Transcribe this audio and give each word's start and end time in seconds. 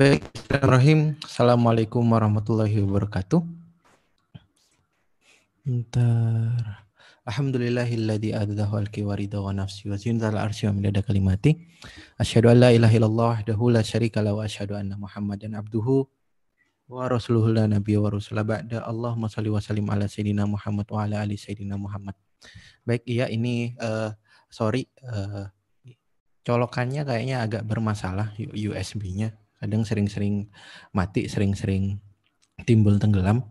Baik, 0.00 0.24
Bismillahirrahmanirrahim. 0.32 1.00
Assalamualaikum 1.20 2.00
warahmatullahi 2.08 2.72
wabarakatuh. 2.80 3.44
Bentar. 5.60 6.88
Alhamdulillahilladzi 7.28 8.32
adadahu 8.32 8.80
alki 8.80 9.04
warida 9.04 9.44
wa 9.44 9.52
nafsi 9.52 9.92
wa 9.92 10.00
zintal 10.00 10.40
arsy 10.40 10.72
wa 10.72 10.80
midada 10.80 11.04
kalimati. 11.04 11.68
Asyhadu 12.16 12.48
an 12.48 12.64
la 12.64 12.72
ilaha 12.72 12.96
illallah 12.96 13.44
wahdahu 13.44 13.76
la 13.76 13.84
syarika 13.84 14.24
lahu 14.24 14.40
wa 14.40 14.48
asyhadu 14.48 14.72
anna 14.72 14.96
Muhammadan 14.96 15.52
abduhu 15.52 16.08
wa 16.88 17.04
rasuluhu 17.04 17.52
la 17.52 17.68
nabiyya 17.68 18.00
wa 18.00 18.08
rasulah 18.08 18.40
ba'da. 18.40 18.80
Allahumma 18.88 19.28
shalli 19.28 19.52
wa 19.52 19.60
sallim 19.60 19.84
ala 19.84 20.08
sayyidina 20.08 20.48
Muhammad 20.48 20.88
wa 20.88 21.04
ala 21.04 21.28
ali 21.28 21.36
sayyidina 21.36 21.76
Muhammad. 21.76 22.16
Baik, 22.88 23.04
iya 23.04 23.28
ini 23.28 23.76
uh, 23.76 24.16
sorry 24.48 24.88
uh, 25.04 25.52
colokannya 26.40 27.04
kayaknya 27.04 27.44
agak 27.44 27.68
bermasalah 27.68 28.32
USB-nya 28.40 29.36
kadang 29.60 29.84
sering-sering 29.84 30.48
mati, 30.96 31.28
sering-sering 31.28 32.00
timbul 32.64 32.96
tenggelam. 32.96 33.44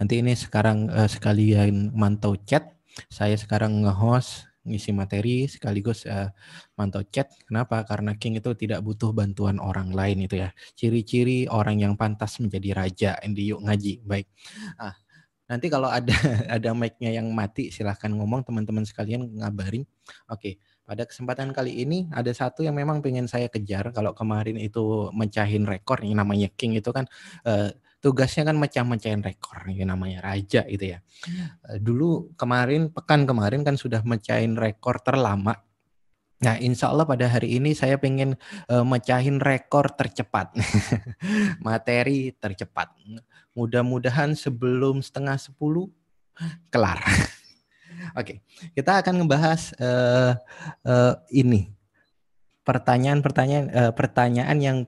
Nanti 0.00 0.24
ini 0.24 0.34
sekarang 0.34 0.88
uh, 0.90 1.06
sekalian 1.06 1.92
mantau 1.94 2.34
chat. 2.40 2.74
Saya 3.06 3.38
sekarang 3.38 3.86
nge-host 3.86 4.50
ngisi 4.60 4.92
materi 4.92 5.48
sekaligus 5.48 6.04
uh, 6.04 6.28
mantau 6.76 7.00
chat. 7.08 7.30
Kenapa? 7.48 7.84
Karena 7.88 8.16
King 8.16 8.40
itu 8.40 8.52
tidak 8.56 8.84
butuh 8.84 9.12
bantuan 9.14 9.56
orang 9.60 9.92
lain 9.92 10.26
itu 10.26 10.40
ya. 10.40 10.52
Ciri-ciri 10.76 11.48
orang 11.48 11.80
yang 11.80 11.94
pantas 11.96 12.40
menjadi 12.42 12.70
raja 12.76 13.10
di 13.24 13.52
yuk 13.52 13.64
ngaji. 13.64 14.04
Baik. 14.04 14.26
Ah, 14.76 14.96
nanti 15.48 15.72
kalau 15.72 15.88
ada 15.88 16.12
ada 16.60 16.70
mic-nya 16.76 17.14
yang 17.14 17.28
mati 17.32 17.72
silahkan 17.72 18.10
ngomong 18.12 18.44
teman-teman 18.44 18.84
sekalian 18.84 19.28
ngabarin. 19.40 19.84
Oke. 20.28 20.60
Pada 20.90 21.06
kesempatan 21.06 21.54
kali 21.54 21.86
ini 21.86 22.10
ada 22.10 22.34
satu 22.34 22.66
yang 22.66 22.74
memang 22.74 22.98
pengen 22.98 23.30
saya 23.30 23.46
kejar. 23.46 23.94
Kalau 23.94 24.10
kemarin 24.10 24.58
itu 24.58 25.06
mecahin 25.14 25.62
rekor, 25.62 26.02
yang 26.02 26.18
namanya 26.18 26.50
King 26.50 26.82
itu 26.82 26.90
kan 26.90 27.06
uh, 27.46 27.70
tugasnya 28.02 28.50
kan 28.50 28.58
mecah-mecahin 28.58 29.22
rekor, 29.22 29.70
yang 29.70 29.94
namanya 29.94 30.18
raja 30.18 30.66
itu 30.66 30.90
ya. 30.90 30.98
Uh, 31.62 31.78
dulu 31.78 32.34
kemarin, 32.34 32.90
pekan 32.90 33.22
kemarin 33.22 33.62
kan 33.62 33.78
sudah 33.78 34.02
mecahin 34.02 34.58
rekor 34.58 34.98
terlama. 34.98 35.62
Nah, 36.42 36.58
insya 36.58 36.90
Allah 36.90 37.06
pada 37.06 37.30
hari 37.30 37.54
ini 37.62 37.70
saya 37.70 37.94
pengen 37.94 38.34
uh, 38.66 38.82
mecahin 38.82 39.38
rekor 39.38 39.94
tercepat, 39.94 40.58
materi 41.62 42.34
tercepat. 42.34 42.90
Mudah-mudahan 43.54 44.34
sebelum 44.34 45.06
setengah 45.06 45.38
sepuluh 45.38 45.86
kelar. 46.74 46.98
Oke, 48.16 48.40
kita 48.72 49.00
akan 49.00 49.24
ngebahas 49.24 49.74
uh, 49.76 50.32
uh, 50.86 51.14
ini 51.30 51.72
pertanyaan-pertanyaan 52.64 53.66
uh, 53.72 53.92
pertanyaan 53.92 54.58
yang 54.60 54.78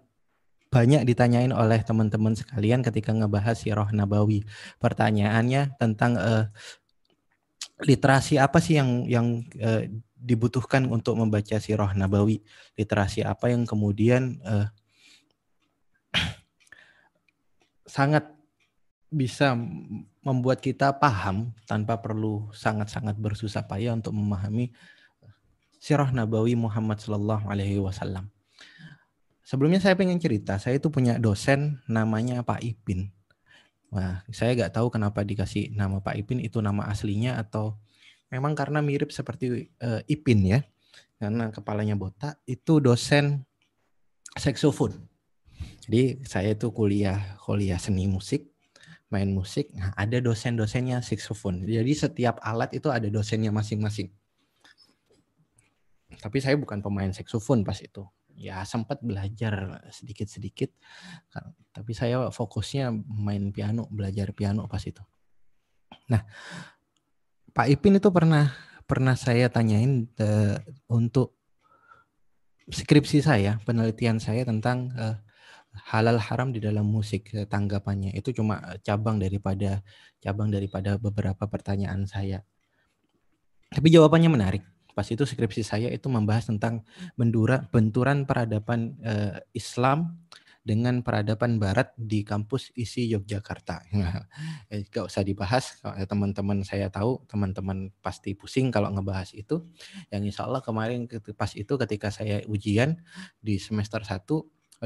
banyak 0.73 1.05
ditanyain 1.05 1.53
oleh 1.53 1.85
teman-teman 1.85 2.33
sekalian 2.33 2.81
ketika 2.81 3.13
ngebahas 3.13 3.61
Sirah 3.61 3.93
Nabawi. 3.93 4.49
Pertanyaannya 4.81 5.77
tentang 5.77 6.17
uh, 6.17 6.49
literasi 7.85 8.41
apa 8.41 8.57
sih 8.57 8.81
yang 8.81 9.05
yang 9.05 9.45
uh, 9.61 9.85
dibutuhkan 10.17 10.89
untuk 10.89 11.21
membaca 11.21 11.61
Sirah 11.61 11.93
Nabawi? 11.93 12.41
Literasi 12.81 13.21
apa 13.21 13.53
yang 13.53 13.69
kemudian 13.69 14.41
uh, 14.49 14.73
sangat 17.85 18.33
bisa 19.13 19.53
membuat 20.23 20.63
kita 20.63 20.95
paham 21.03 21.51
tanpa 21.67 21.99
perlu 21.99 22.47
sangat-sangat 22.55 23.19
bersusah 23.19 23.67
payah 23.67 23.95
untuk 23.99 24.15
memahami 24.15 24.71
sirah 25.83 26.15
nabawi 26.15 26.55
Muhammad 26.55 27.03
Shallallahu 27.03 27.51
Alaihi 27.51 27.83
Wasallam. 27.83 28.31
Sebelumnya 29.43 29.83
saya 29.83 29.99
pengen 29.99 30.23
cerita, 30.23 30.55
saya 30.63 30.79
itu 30.79 30.87
punya 30.95 31.19
dosen 31.19 31.83
namanya 31.91 32.47
Pak 32.47 32.63
Ipin. 32.63 33.11
Wah, 33.91 34.23
saya 34.31 34.55
nggak 34.55 34.79
tahu 34.79 34.95
kenapa 34.95 35.27
dikasih 35.27 35.75
nama 35.75 35.99
Pak 35.99 36.15
Ipin 36.23 36.39
itu 36.39 36.63
nama 36.63 36.87
aslinya 36.87 37.37
atau 37.37 37.77
memang 38.31 38.55
karena 38.55 38.79
mirip 38.79 39.11
seperti 39.11 39.75
uh, 39.83 40.01
Ipin 40.07 40.47
ya, 40.47 40.63
karena 41.19 41.51
kepalanya 41.51 41.99
botak. 41.99 42.39
Itu 42.47 42.79
dosen 42.79 43.43
saksofon. 44.39 45.11
Jadi 45.83 46.23
saya 46.23 46.55
itu 46.55 46.71
kuliah 46.71 47.37
kuliah 47.43 47.77
seni 47.77 48.07
musik 48.07 48.52
main 49.13 49.29
musik, 49.29 49.69
nah 49.77 49.93
ada 49.95 50.19
dosen-dosennya 50.19 51.05
saxophone. 51.05 51.69
Jadi 51.69 51.93
setiap 51.93 52.41
alat 52.41 52.73
itu 52.73 52.89
ada 52.89 53.07
dosennya 53.13 53.53
masing-masing. 53.53 54.09
Tapi 56.17 56.39
saya 56.41 56.57
bukan 56.57 56.81
pemain 56.81 57.13
saxophone 57.13 57.63
pas 57.63 57.77
itu. 57.85 58.03
Ya 58.33 58.65
sempat 58.65 59.05
belajar 59.05 59.85
sedikit-sedikit. 59.93 60.73
Tapi 61.77 61.93
saya 61.93 62.33
fokusnya 62.33 62.89
main 63.07 63.53
piano, 63.53 63.85
belajar 63.93 64.33
piano 64.33 64.65
pas 64.65 64.81
itu. 64.83 65.05
Nah, 66.09 66.25
Pak 67.53 67.69
Ipin 67.69 68.01
itu 68.01 68.09
pernah 68.09 68.49
pernah 68.89 69.13
saya 69.17 69.53
tanyain 69.53 70.09
uh, 70.21 70.57
untuk 70.89 71.37
skripsi 72.69 73.21
saya, 73.21 73.61
penelitian 73.69 74.17
saya 74.17 74.49
tentang 74.49 74.93
uh, 74.97 75.17
halal 75.73 76.21
haram 76.21 76.53
di 76.53 76.61
dalam 76.61 76.85
musik 76.85 77.33
eh, 77.33 77.49
tanggapannya 77.49 78.13
itu 78.13 78.37
cuma 78.37 78.61
eh, 78.73 78.79
cabang 78.85 79.17
daripada 79.17 79.81
cabang 80.21 80.53
daripada 80.53 81.01
beberapa 81.01 81.49
pertanyaan 81.49 82.05
saya. 82.05 82.45
Tapi 83.73 83.89
jawabannya 83.89 84.29
menarik. 84.29 84.63
Pas 84.93 85.09
itu 85.09 85.25
skripsi 85.25 85.65
saya 85.65 85.89
itu 85.89 86.05
membahas 86.13 86.53
tentang 86.53 86.85
bendura, 87.17 87.65
benturan 87.73 88.29
peradaban 88.29 89.01
uh, 89.01 89.41
Islam 89.57 90.21
dengan 90.61 91.01
peradaban 91.01 91.57
Barat 91.57 91.97
di 91.97 92.21
kampus 92.21 92.71
isi 92.77 93.09
Yogyakarta. 93.09 93.89
gak 94.93 95.09
usah 95.09 95.25
dibahas, 95.25 95.81
teman-teman 96.07 96.61
saya 96.63 96.93
tahu, 96.93 97.25
teman-teman 97.25 97.89
pasti 98.05 98.37
pusing 98.37 98.69
kalau 98.69 98.93
ngebahas 98.93 99.33
itu. 99.33 99.65
Yang 100.13 100.23
insya 100.37 100.45
Allah 100.45 100.61
kemarin 100.61 101.09
pas 101.33 101.57
itu 101.57 101.73
ketika 101.81 102.13
saya 102.13 102.45
ujian 102.45 103.01
di 103.41 103.57
semester 103.57 104.05
1, 104.05 104.29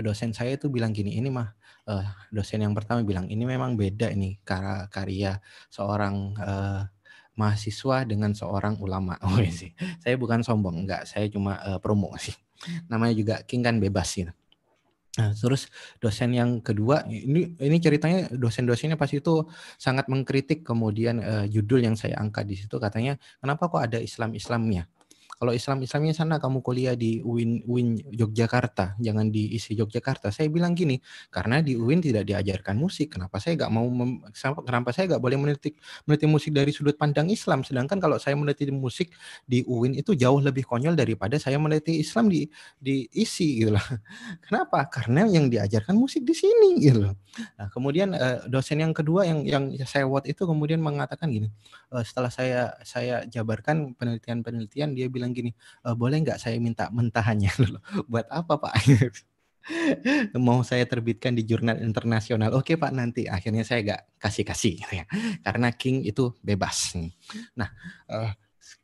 dosen 0.04 0.32
saya 0.36 0.56
itu 0.56 0.68
bilang 0.68 0.92
gini, 0.92 1.16
ini 1.16 1.28
mah 1.28 1.52
uh, 1.88 2.06
dosen 2.32 2.62
yang 2.64 2.72
pertama 2.76 3.00
bilang 3.06 3.28
ini 3.30 3.44
memang 3.44 3.76
beda 3.78 4.12
ini 4.12 4.36
karya 4.44 4.88
karya 4.92 5.32
seorang 5.72 6.36
uh, 6.36 6.82
mahasiswa 7.36 8.04
dengan 8.08 8.32
seorang 8.32 8.80
ulama. 8.80 9.20
Oh 9.26 9.38
iya 9.40 9.52
sih, 9.52 9.70
saya 10.00 10.16
bukan 10.16 10.40
sombong, 10.40 10.84
enggak, 10.84 11.04
saya 11.04 11.28
cuma 11.28 11.60
uh, 11.60 11.78
promo 11.78 12.12
sih. 12.16 12.34
Namanya 12.88 13.14
juga 13.16 13.34
King 13.44 13.62
kan 13.64 13.76
bebas 13.76 14.08
sih. 14.16 14.24
Nah, 15.16 15.32
terus 15.32 15.72
dosen 15.96 16.36
yang 16.36 16.60
kedua 16.60 17.08
ini 17.08 17.56
ini 17.56 17.76
ceritanya 17.80 18.28
dosen-dosennya 18.36 19.00
pas 19.00 19.08
itu 19.08 19.48
sangat 19.80 20.12
mengkritik 20.12 20.60
kemudian 20.60 21.24
uh, 21.24 21.44
judul 21.48 21.80
yang 21.80 21.96
saya 21.96 22.20
angkat 22.20 22.44
di 22.44 22.56
situ 22.60 22.76
katanya 22.76 23.16
kenapa 23.40 23.72
kok 23.72 23.80
ada 23.80 23.96
Islam-Islamnya? 23.96 24.84
Kalau 25.36 25.52
Islam-Islamnya 25.52 26.16
sana 26.16 26.40
kamu 26.40 26.64
kuliah 26.64 26.96
di 26.96 27.20
UIN, 27.20 27.60
UIN 27.68 28.00
Yogyakarta, 28.08 28.96
jangan 28.96 29.28
di 29.28 29.52
isi 29.52 29.76
Yogyakarta. 29.76 30.32
Saya 30.32 30.48
bilang 30.48 30.72
gini, 30.72 30.96
karena 31.28 31.60
di 31.60 31.76
UIN 31.76 32.00
tidak 32.00 32.24
diajarkan 32.24 32.72
musik. 32.76 33.16
Kenapa 33.16 33.36
saya 33.36 33.60
nggak 33.60 33.72
mau 33.72 33.84
mem, 33.84 34.24
kenapa 34.64 34.96
saya 34.96 35.12
nggak 35.12 35.22
boleh 35.22 35.36
meneliti 35.36 35.76
meneliti 36.08 36.26
musik 36.28 36.52
dari 36.56 36.72
sudut 36.72 36.96
pandang 36.96 37.28
Islam? 37.28 37.64
Sedangkan 37.64 38.00
kalau 38.00 38.16
saya 38.16 38.32
meneliti 38.32 38.68
musik 38.72 39.12
di 39.44 39.60
UIN 39.64 39.96
itu 39.96 40.16
jauh 40.16 40.40
lebih 40.40 40.64
konyol 40.64 40.96
daripada 40.96 41.36
saya 41.36 41.60
meneliti 41.60 42.00
Islam 42.00 42.32
di 42.32 42.48
di 42.80 43.04
isi 43.12 43.60
gitu 43.60 43.76
loh. 43.76 43.86
Kenapa? 44.48 44.88
Karena 44.88 45.28
yang 45.28 45.52
diajarkan 45.52 45.96
musik 45.96 46.24
di 46.24 46.32
sini 46.32 46.80
gitu 46.80 47.08
loh. 47.08 47.14
Nah, 47.60 47.68
kemudian 47.68 48.16
eh, 48.16 48.40
dosen 48.48 48.80
yang 48.80 48.96
kedua 48.96 49.28
yang 49.28 49.44
yang 49.44 49.64
saya 49.84 50.08
buat 50.08 50.24
itu 50.24 50.48
kemudian 50.48 50.80
mengatakan 50.80 51.28
gini, 51.28 51.48
eh, 51.92 52.04
setelah 52.04 52.30
saya 52.32 52.62
saya 52.82 53.24
jabarkan 53.28 53.92
penelitian-penelitian 53.96 54.96
dia 54.96 55.06
bilang 55.12 55.25
bilang 55.26 55.34
gini, 55.34 55.50
e, 55.82 55.88
boleh 55.98 56.22
nggak 56.22 56.38
saya 56.38 56.56
minta 56.62 56.86
mentahannya 56.94 57.50
dulu? 57.58 57.78
Buat 58.06 58.30
apa 58.30 58.54
Pak? 58.62 58.74
mau 60.38 60.62
saya 60.62 60.86
terbitkan 60.86 61.34
di 61.34 61.42
jurnal 61.42 61.82
internasional. 61.82 62.54
Oke 62.54 62.78
Pak 62.78 62.94
nanti 62.94 63.26
akhirnya 63.26 63.66
saya 63.66 63.82
nggak 63.82 64.22
kasih-kasih 64.22 64.72
gitu 64.86 64.92
ya. 65.02 65.04
Karena 65.42 65.74
King 65.74 66.06
itu 66.06 66.30
bebas. 66.38 66.94
Nah, 67.58 67.66
uh, 68.06 68.30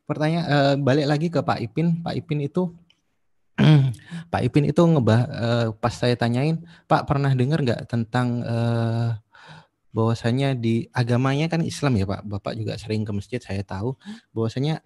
pertanyaan 0.03 0.47
uh, 0.51 0.75
balik 0.83 1.07
lagi 1.07 1.29
ke 1.31 1.39
Pak 1.39 1.63
Ipin. 1.63 2.03
Pak 2.03 2.19
Ipin 2.19 2.43
itu 2.43 2.75
Pak 4.33 4.43
Ipin 4.43 4.67
itu 4.67 4.83
ngebah 4.83 5.21
uh, 5.31 5.67
pas 5.77 5.95
saya 5.95 6.19
tanyain, 6.19 6.59
Pak 6.91 7.07
pernah 7.07 7.31
dengar 7.31 7.63
nggak 7.63 7.87
tentang 7.87 8.43
uh, 8.43 9.15
bahwasanya 9.93 10.57
di 10.57 10.89
agamanya 10.91 11.53
kan 11.53 11.61
Islam 11.63 12.01
ya 12.01 12.09
Pak. 12.09 12.27
Bapak 12.27 12.53
juga 12.59 12.75
sering 12.81 13.05
ke 13.05 13.13
masjid, 13.13 13.39
saya 13.39 13.63
tahu 13.63 13.95
bahwasanya 14.33 14.81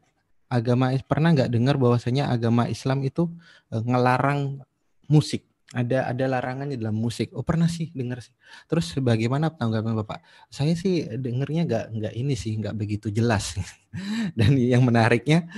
agama 0.47 0.95
pernah 1.05 1.35
nggak 1.35 1.51
dengar 1.51 1.77
bahwasanya 1.77 2.31
agama 2.31 2.71
Islam 2.71 3.03
itu 3.03 3.31
uh, 3.75 3.83
ngelarang 3.83 4.63
musik 5.11 5.47
ada 5.75 6.07
ada 6.07 6.25
larangan 6.31 6.71
di 6.71 6.79
dalam 6.79 6.95
musik 6.95 7.35
oh 7.35 7.43
pernah 7.43 7.67
sih 7.67 7.91
dengar 7.91 8.23
sih 8.23 8.31
terus 8.71 8.95
bagaimana 9.03 9.51
tanggapan 9.51 9.99
bapak 9.99 10.23
saya 10.47 10.79
sih 10.79 11.03
dengernya 11.19 11.67
nggak 11.67 11.85
nggak 11.91 12.15
ini 12.15 12.35
sih 12.39 12.55
nggak 12.55 12.75
begitu 12.79 13.11
jelas 13.11 13.59
dan 14.39 14.55
yang 14.55 14.87
menariknya 14.87 15.51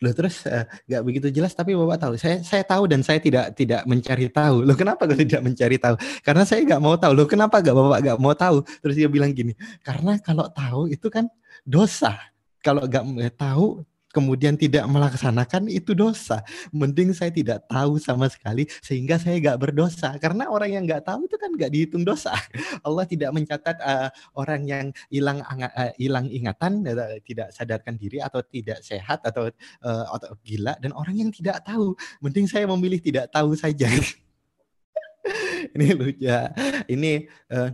Loh 0.00 0.16
terus 0.16 0.48
nggak 0.88 1.00
uh, 1.00 1.04
begitu 1.04 1.28
jelas 1.28 1.52
tapi 1.52 1.76
Bapak 1.76 2.00
tahu. 2.00 2.12
Saya 2.16 2.40
saya 2.40 2.64
tahu 2.64 2.88
dan 2.88 3.04
saya 3.04 3.20
tidak 3.20 3.52
tidak 3.52 3.84
mencari 3.84 4.32
tahu. 4.32 4.64
Loh 4.64 4.72
kenapa 4.72 5.04
gue 5.04 5.28
tidak 5.28 5.44
mencari 5.44 5.76
tahu? 5.76 6.00
Karena 6.24 6.48
saya 6.48 6.64
nggak 6.64 6.80
mau 6.80 6.96
tahu. 6.96 7.12
Loh 7.12 7.28
kenapa 7.28 7.60
nggak 7.60 7.76
Bapak 7.76 7.98
nggak 8.08 8.16
mau 8.16 8.32
tahu? 8.32 8.64
Terus 8.80 8.96
dia 8.96 9.12
bilang 9.12 9.28
gini, 9.36 9.52
karena 9.84 10.16
kalau 10.24 10.48
tahu 10.48 10.88
itu 10.88 11.12
kan 11.12 11.28
dosa. 11.68 12.16
Kalau 12.64 12.88
nggak 12.88 13.36
tahu 13.36 13.84
kemudian 14.10 14.58
tidak 14.58 14.84
melaksanakan 14.90 15.70
itu 15.70 15.94
dosa. 15.94 16.42
Mending 16.74 17.14
saya 17.14 17.30
tidak 17.30 17.66
tahu 17.70 17.96
sama 18.02 18.26
sekali 18.26 18.66
sehingga 18.82 19.16
saya 19.16 19.38
nggak 19.38 19.58
berdosa. 19.58 20.14
Karena 20.18 20.50
orang 20.50 20.70
yang 20.74 20.84
nggak 20.86 21.06
tahu 21.06 21.26
itu 21.26 21.36
kan 21.38 21.50
nggak 21.54 21.70
dihitung 21.70 22.02
dosa. 22.02 22.34
Allah 22.86 23.06
tidak 23.06 23.30
mencatat 23.34 23.76
uh, 23.80 24.08
orang 24.34 24.66
yang 24.66 24.86
hilang 25.08 25.42
uh, 25.46 25.92
ingatan, 26.28 26.84
uh, 26.86 27.18
tidak 27.22 27.54
sadarkan 27.54 27.94
diri 27.96 28.18
atau 28.18 28.42
tidak 28.42 28.82
sehat 28.82 29.22
atau 29.22 29.48
uh, 29.86 30.04
atau 30.10 30.34
gila 30.42 30.74
dan 30.82 30.90
orang 30.92 31.16
yang 31.16 31.30
tidak 31.30 31.62
tahu. 31.62 31.94
Mending 32.22 32.50
saya 32.50 32.66
memilih 32.66 32.98
tidak 32.98 33.30
tahu 33.30 33.54
saja. 33.54 33.86
ini 35.74 35.86
lucu. 35.94 36.26
Ya. 36.26 36.50
Ini 36.90 37.30
uh, 37.54 37.70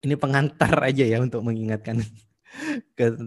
ini 0.00 0.14
pengantar 0.16 0.72
aja 0.80 1.04
ya 1.04 1.20
untuk 1.20 1.44
mengingatkan 1.44 2.00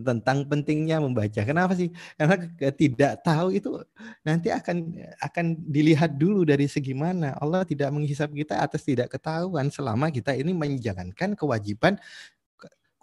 tentang 0.04 0.46
pentingnya 0.46 1.00
membaca. 1.00 1.42
Kenapa 1.42 1.74
sih? 1.74 1.90
Karena 2.20 2.36
tidak 2.76 3.24
tahu 3.24 3.56
itu 3.56 3.82
nanti 4.22 4.52
akan 4.52 5.00
akan 5.24 5.46
dilihat 5.68 6.16
dulu 6.20 6.44
dari 6.44 6.68
segi 6.68 6.94
mana. 6.94 7.36
Allah 7.40 7.64
tidak 7.64 7.90
menghisap 7.96 8.32
kita 8.36 8.60
atas 8.60 8.84
tidak 8.84 9.12
ketahuan 9.12 9.72
selama 9.72 10.12
kita 10.12 10.36
ini 10.36 10.52
menjalankan 10.52 11.34
kewajiban 11.34 11.98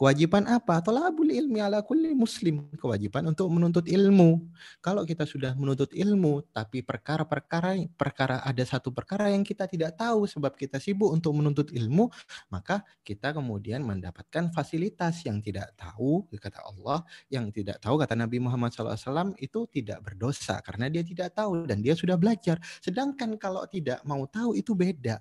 Kewajiban 0.01 0.49
apa? 0.49 0.81
Tolabul 0.81 1.29
ilmi 1.29 1.61
ala 1.61 1.85
kulli 1.85 2.17
muslim. 2.17 2.73
Kewajiban 2.73 3.21
untuk 3.29 3.53
menuntut 3.53 3.85
ilmu. 3.85 4.49
Kalau 4.81 5.05
kita 5.05 5.29
sudah 5.29 5.53
menuntut 5.53 5.93
ilmu, 5.93 6.41
tapi 6.57 6.81
perkara-perkara 6.81 7.85
perkara 8.01 8.41
ada 8.41 8.65
satu 8.65 8.97
perkara 8.97 9.29
yang 9.29 9.45
kita 9.45 9.69
tidak 9.69 10.01
tahu 10.01 10.25
sebab 10.25 10.57
kita 10.57 10.81
sibuk 10.81 11.13
untuk 11.13 11.37
menuntut 11.37 11.69
ilmu, 11.69 12.09
maka 12.49 12.81
kita 13.05 13.37
kemudian 13.37 13.85
mendapatkan 13.85 14.49
fasilitas 14.57 15.21
yang 15.29 15.45
tidak 15.45 15.69
tahu, 15.77 16.25
kata 16.33 16.65
Allah, 16.65 17.05
yang 17.29 17.53
tidak 17.53 17.77
tahu 17.85 18.01
kata 18.01 18.17
Nabi 18.17 18.41
Muhammad 18.41 18.73
SAW 18.73 19.37
itu 19.37 19.69
tidak 19.69 20.01
berdosa 20.01 20.65
karena 20.65 20.89
dia 20.89 21.05
tidak 21.05 21.37
tahu 21.37 21.69
dan 21.69 21.85
dia 21.85 21.93
sudah 21.93 22.17
belajar. 22.17 22.57
Sedangkan 22.81 23.37
kalau 23.37 23.69
tidak 23.69 24.01
mau 24.09 24.25
tahu 24.25 24.57
itu 24.57 24.73
beda 24.73 25.21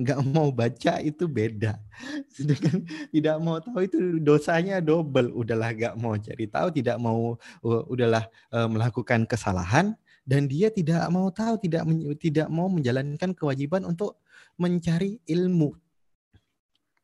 nggak 0.00 0.20
mau 0.28 0.48
baca 0.50 0.98
itu 1.00 1.24
beda. 1.28 1.76
Sedangkan 2.34 2.84
tidak 3.12 3.36
mau 3.40 3.60
tahu 3.60 3.80
itu 3.84 3.98
dosanya 4.20 4.80
double. 4.80 5.32
Udahlah 5.32 5.72
nggak 5.72 5.94
mau 6.00 6.14
cari 6.16 6.46
tahu, 6.48 6.68
tidak 6.72 6.96
mau 7.00 7.36
udahlah 7.64 8.24
uh, 8.52 8.68
melakukan 8.68 9.28
kesalahan 9.28 9.94
dan 10.26 10.50
dia 10.50 10.74
tidak 10.74 11.06
mau 11.14 11.30
tahu, 11.30 11.54
tidak 11.62 11.86
tidak 12.18 12.48
mau 12.50 12.66
menjalankan 12.66 13.30
kewajiban 13.30 13.86
untuk 13.86 14.18
mencari 14.58 15.22
ilmu. 15.28 15.76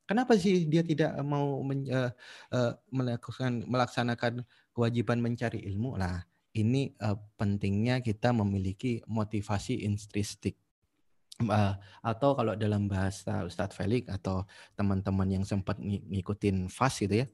Kenapa 0.03 0.35
sih 0.35 0.67
dia 0.67 0.83
tidak 0.83 1.15
mau 1.23 1.63
men, 1.63 1.87
uh, 1.89 2.11
uh, 2.53 2.73
melakukan 2.91 3.63
melaksanakan 3.65 4.43
kewajiban 4.75 5.23
mencari 5.23 5.63
ilmu? 5.71 5.95
Lah, 5.97 6.21
ini 6.53 6.93
uh, 7.01 7.17
pentingnya 7.39 8.03
kita 8.03 8.35
memiliki 8.35 9.01
motivasi 9.09 9.87
intrinsik 9.87 10.59
uh, 11.49 11.75
atau 12.05 12.37
kalau 12.37 12.55
dalam 12.55 12.87
bahasa 12.87 13.43
Ustadz 13.43 13.75
Felix 13.75 14.07
atau 14.07 14.45
teman-teman 14.77 15.27
yang 15.27 15.45
sempat 15.47 15.81
ngikutin 15.81 16.69
FAS 16.69 17.03
gitu 17.03 17.25
ya, 17.25 17.27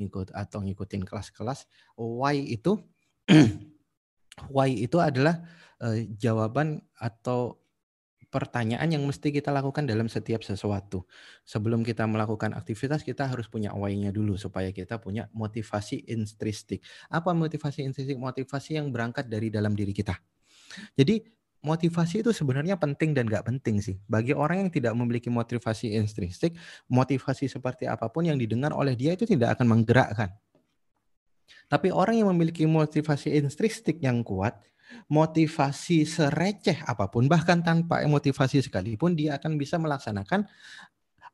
ngikut 0.00 0.34
atau 0.34 0.60
ngikutin 0.64 1.06
kelas-kelas, 1.06 1.70
why 1.96 2.36
itu 2.36 2.80
why 4.54 4.68
itu 4.68 4.98
adalah 5.00 5.44
uh, 5.80 5.96
jawaban 6.18 6.82
atau 6.98 7.64
pertanyaan 8.34 8.90
yang 8.90 9.06
mesti 9.06 9.30
kita 9.30 9.54
lakukan 9.54 9.86
dalam 9.86 10.10
setiap 10.10 10.42
sesuatu. 10.42 11.06
Sebelum 11.46 11.86
kita 11.86 12.02
melakukan 12.10 12.50
aktivitas, 12.58 13.06
kita 13.06 13.30
harus 13.30 13.46
punya 13.46 13.70
why-nya 13.70 14.10
dulu 14.10 14.34
supaya 14.34 14.74
kita 14.74 14.98
punya 14.98 15.30
motivasi 15.30 16.10
intrinsik. 16.10 16.82
Apa 17.06 17.30
motivasi 17.30 17.86
intrinsik? 17.86 18.18
Motivasi 18.18 18.82
yang 18.82 18.90
berangkat 18.90 19.30
dari 19.30 19.54
dalam 19.54 19.78
diri 19.78 19.94
kita. 19.94 20.18
Jadi 20.98 21.22
motivasi 21.64 22.20
itu 22.20 22.30
sebenarnya 22.30 22.76
penting 22.76 23.16
dan 23.16 23.24
nggak 23.24 23.48
penting 23.48 23.80
sih. 23.80 23.96
Bagi 24.04 24.36
orang 24.36 24.68
yang 24.68 24.70
tidak 24.70 24.92
memiliki 24.92 25.32
motivasi 25.32 25.96
intrinsik, 25.96 26.52
motivasi 26.92 27.48
seperti 27.48 27.88
apa 27.88 28.12
pun 28.12 28.28
yang 28.28 28.36
didengar 28.36 28.76
oleh 28.76 28.92
dia 28.92 29.16
itu 29.16 29.24
tidak 29.24 29.56
akan 29.58 29.72
menggerakkan. 29.72 30.30
Tapi 31.66 31.88
orang 31.88 32.20
yang 32.20 32.28
memiliki 32.28 32.68
motivasi 32.68 33.32
intrinsik 33.40 33.96
yang 34.04 34.20
kuat, 34.20 34.60
motivasi 35.08 36.04
sereceh 36.04 36.84
apa 36.84 37.08
pun, 37.08 37.24
bahkan 37.24 37.64
tanpa 37.64 38.04
motivasi 38.04 38.60
sekalipun, 38.60 39.16
dia 39.16 39.40
akan 39.40 39.56
bisa 39.56 39.80
melaksanakan 39.80 40.44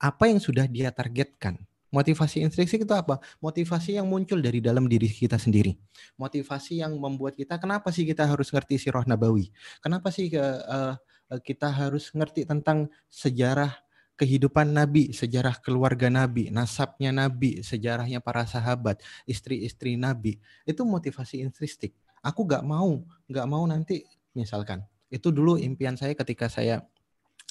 apa 0.01 0.25
yang 0.31 0.39
sudah 0.41 0.65
dia 0.71 0.95
targetkan. 0.95 1.59
Motivasi 1.91 2.47
intrinsik 2.47 2.87
itu 2.87 2.95
apa? 2.95 3.19
Motivasi 3.43 3.99
yang 3.99 4.07
muncul 4.07 4.39
dari 4.39 4.63
dalam 4.63 4.87
diri 4.87 5.11
kita 5.11 5.37
sendiri. 5.37 5.75
Motivasi 6.15 6.87
yang 6.87 6.95
membuat 6.97 7.35
kita 7.35 7.59
kenapa 7.59 7.91
sih 7.91 8.07
kita 8.07 8.31
harus 8.31 8.55
ngerti 8.55 8.79
sirah 8.79 9.03
nabawi? 9.03 9.51
Kenapa 9.83 10.15
sih 10.15 10.31
uh, 10.31 10.95
kita 11.43 11.71
harus 11.71 12.15
ngerti 12.15 12.47
tentang 12.47 12.87
sejarah 13.11 13.75
kehidupan 14.21 14.77
Nabi, 14.77 15.17
sejarah 15.17 15.57
keluarga 15.65 16.13
Nabi, 16.13 16.53
nasabnya 16.53 17.09
Nabi, 17.09 17.65
sejarahnya 17.65 18.21
para 18.21 18.45
sahabat, 18.45 19.01
istri-istri 19.25 19.97
Nabi. 19.97 20.37
Itu 20.69 20.85
motivasi 20.85 21.41
intrinsik. 21.41 21.97
Aku 22.21 22.45
gak 22.45 22.61
mau, 22.61 23.01
gak 23.33 23.49
mau 23.49 23.65
nanti 23.65 24.05
misalkan. 24.37 24.85
Itu 25.09 25.33
dulu 25.33 25.57
impian 25.57 25.97
saya 25.97 26.13
ketika 26.13 26.53
saya 26.53 26.85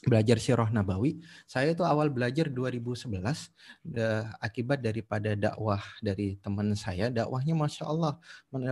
belajar 0.08 0.40
sirah 0.40 0.70
nabawi. 0.72 1.20
Saya 1.44 1.76
itu 1.76 1.84
awal 1.84 2.08
belajar 2.08 2.48
2011 2.48 3.20
uh, 3.20 4.24
akibat 4.40 4.80
daripada 4.80 5.36
dakwah 5.36 5.84
dari 6.00 6.40
teman 6.40 6.72
saya. 6.78 7.12
Dakwahnya 7.12 7.56
masya 7.58 7.84
Allah, 7.88 8.16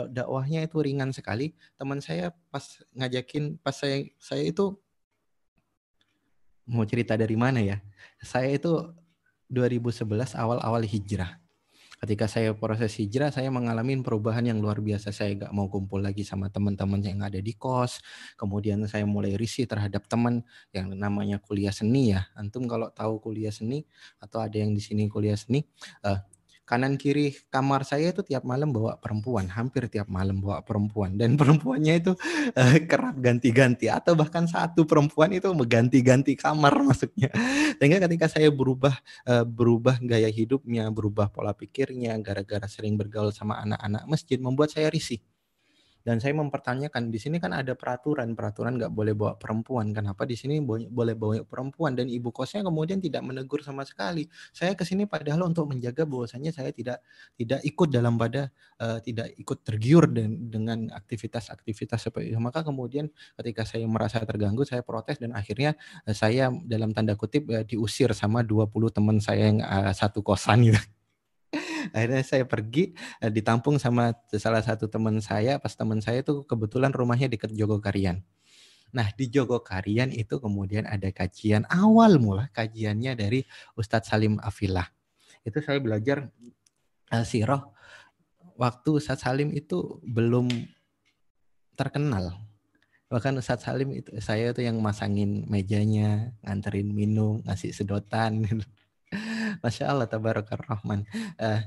dakwahnya 0.07 0.63
itu 0.63 0.79
ringan 0.79 1.11
sekali. 1.11 1.51
Teman 1.75 1.99
saya 1.99 2.31
pas 2.47 2.63
ngajakin, 2.95 3.59
pas 3.59 3.75
saya 3.75 4.07
saya 4.21 4.47
itu 4.47 4.77
mau 6.67 6.83
cerita 6.87 7.19
dari 7.19 7.35
mana 7.35 7.59
ya? 7.59 7.83
Saya 8.23 8.55
itu 8.55 8.91
2011 9.51 10.35
awal-awal 10.35 10.83
hijrah 10.83 11.39
ketika 11.97 12.29
saya 12.29 12.53
proses 12.53 12.93
hijrah 12.97 13.33
saya 13.33 13.49
mengalami 13.49 13.97
perubahan 14.01 14.45
yang 14.45 14.59
luar 14.61 14.81
biasa. 14.81 15.09
Saya 15.09 15.33
gak 15.33 15.51
mau 15.53 15.65
kumpul 15.67 16.01
lagi 16.05 16.21
sama 16.21 16.49
teman-teman 16.53 17.01
yang 17.01 17.19
ada 17.25 17.41
di 17.41 17.53
kos. 17.57 18.01
Kemudian 18.37 18.85
saya 18.85 19.03
mulai 19.09 19.33
risih 19.33 19.65
terhadap 19.65 20.05
teman 20.05 20.45
yang 20.73 20.93
namanya 20.93 21.41
kuliah 21.41 21.73
seni 21.73 22.13
ya. 22.13 22.29
Antum 22.37 22.69
kalau 22.69 22.93
tahu 22.93 23.17
kuliah 23.21 23.53
seni 23.53 23.83
atau 24.21 24.41
ada 24.41 24.55
yang 24.57 24.73
di 24.73 24.81
sini 24.81 25.09
kuliah 25.09 25.37
seni 25.37 25.65
uh, 26.05 26.21
kanan 26.67 26.99
kiri 26.99 27.31
kamar 27.47 27.87
saya 27.87 28.11
itu 28.11 28.19
tiap 28.27 28.43
malam 28.43 28.75
bawa 28.75 28.99
perempuan, 28.99 29.47
hampir 29.47 29.87
tiap 29.87 30.11
malam 30.11 30.43
bawa 30.43 30.59
perempuan 30.67 31.15
dan 31.15 31.33
perempuannya 31.39 32.03
itu 32.03 32.11
uh, 32.59 32.77
kerap 32.83 33.15
ganti-ganti 33.23 33.87
atau 33.87 34.19
bahkan 34.19 34.43
satu 34.43 34.83
perempuan 34.83 35.31
itu 35.31 35.47
mengganti-ganti 35.55 36.35
kamar 36.35 36.75
maksudnya. 36.91 37.31
Sehingga 37.79 38.03
ketika 38.03 38.27
saya 38.27 38.51
berubah 38.51 38.99
uh, 39.23 39.47
berubah 39.47 40.03
gaya 40.03 40.27
hidupnya, 40.27 40.91
berubah 40.91 41.31
pola 41.31 41.55
pikirnya 41.55 42.19
gara-gara 42.19 42.67
sering 42.67 42.99
bergaul 42.99 43.31
sama 43.31 43.63
anak-anak 43.63 44.03
masjid 44.11 44.35
membuat 44.37 44.75
saya 44.75 44.91
risih 44.91 45.23
dan 46.07 46.23
saya 46.23 46.31
mempertanyakan 46.39 47.11
di 47.11 47.19
sini 47.19 47.35
kan 47.35 47.51
ada 47.51 47.75
peraturan 47.75 48.31
peraturan 48.31 48.79
nggak 48.79 48.95
boleh 48.95 49.11
bawa 49.11 49.35
perempuan. 49.35 49.91
Kenapa 49.91 50.23
di 50.23 50.39
sini 50.39 50.63
boleh 50.63 51.19
bawa 51.19 51.43
perempuan? 51.43 51.99
Dan 51.99 52.07
ibu 52.07 52.31
kosnya 52.31 52.63
kemudian 52.63 53.03
tidak 53.03 53.27
menegur 53.27 53.59
sama 53.59 53.83
sekali. 53.83 54.23
Saya 54.55 54.71
ke 54.71 54.87
sini 54.87 55.03
padahal 55.03 55.43
untuk 55.51 55.67
menjaga 55.67 56.07
bahwasanya 56.07 56.55
saya 56.55 56.71
tidak 56.71 57.03
tidak 57.35 57.59
ikut 57.67 57.91
dalam 57.91 58.15
pada 58.15 58.47
uh, 58.79 59.03
tidak 59.03 59.35
ikut 59.35 59.67
tergiur 59.67 60.07
dan, 60.07 60.47
dengan 60.47 60.87
aktivitas-aktivitas 60.95 62.07
seperti 62.07 62.31
itu. 62.31 62.39
Maka 62.39 62.63
kemudian 62.63 63.11
ketika 63.35 63.67
saya 63.67 63.83
merasa 63.83 64.23
terganggu 64.23 64.63
saya 64.63 64.87
protes 64.87 65.19
dan 65.19 65.35
akhirnya 65.35 65.75
uh, 66.07 66.15
saya 66.15 66.47
dalam 66.63 66.95
tanda 66.95 67.19
kutip 67.19 67.51
uh, 67.51 67.67
diusir 67.67 68.15
sama 68.15 68.47
20 68.47 68.71
teman 68.95 69.19
saya 69.19 69.51
yang 69.51 69.59
uh, 69.59 69.91
satu 69.91 70.23
kosan 70.23 70.71
gitu 70.71 70.79
akhirnya 71.95 72.23
saya 72.23 72.43
pergi 72.43 72.95
eh, 73.21 73.31
ditampung 73.31 73.77
sama 73.77 74.15
salah 74.35 74.63
satu 74.63 74.87
teman 74.87 75.19
saya 75.19 75.59
pas 75.61 75.73
teman 75.75 75.99
saya 76.03 76.23
tuh 76.23 76.43
kebetulan 76.47 76.91
rumahnya 76.91 77.31
dekat 77.31 77.53
Jogokarian 77.53 78.23
Nah 78.95 79.11
di 79.11 79.27
Jogokarian 79.27 80.11
itu 80.15 80.39
kemudian 80.39 80.87
ada 80.87 81.11
kajian 81.11 81.67
awal 81.67 82.19
mula 82.21 82.47
kajiannya 82.55 83.19
dari 83.19 83.43
Ustadz 83.75 84.07
Salim 84.07 84.39
Afilah. 84.39 84.87
Itu 85.43 85.59
saya 85.59 85.79
belajar 85.83 86.31
uh, 87.11 87.25
siroh 87.27 87.75
waktu 88.55 88.89
Ustadz 88.99 89.27
Salim 89.27 89.51
itu 89.51 89.99
belum 90.07 90.47
terkenal. 91.75 92.39
Bahkan 93.07 93.39
Ustadz 93.39 93.67
Salim 93.67 93.91
itu 93.95 94.11
saya 94.23 94.51
itu 94.51 94.63
yang 94.63 94.79
masangin 94.79 95.47
mejanya, 95.47 96.31
nganterin 96.43 96.91
minum, 96.91 97.43
ngasih 97.43 97.71
sedotan. 97.75 98.43
Gitu. 98.43 98.65
Masya 99.63 99.91
Allah, 99.91 100.07
Tabarakar 100.09 100.61
Rahman. 100.65 101.05
Uh, 101.39 101.61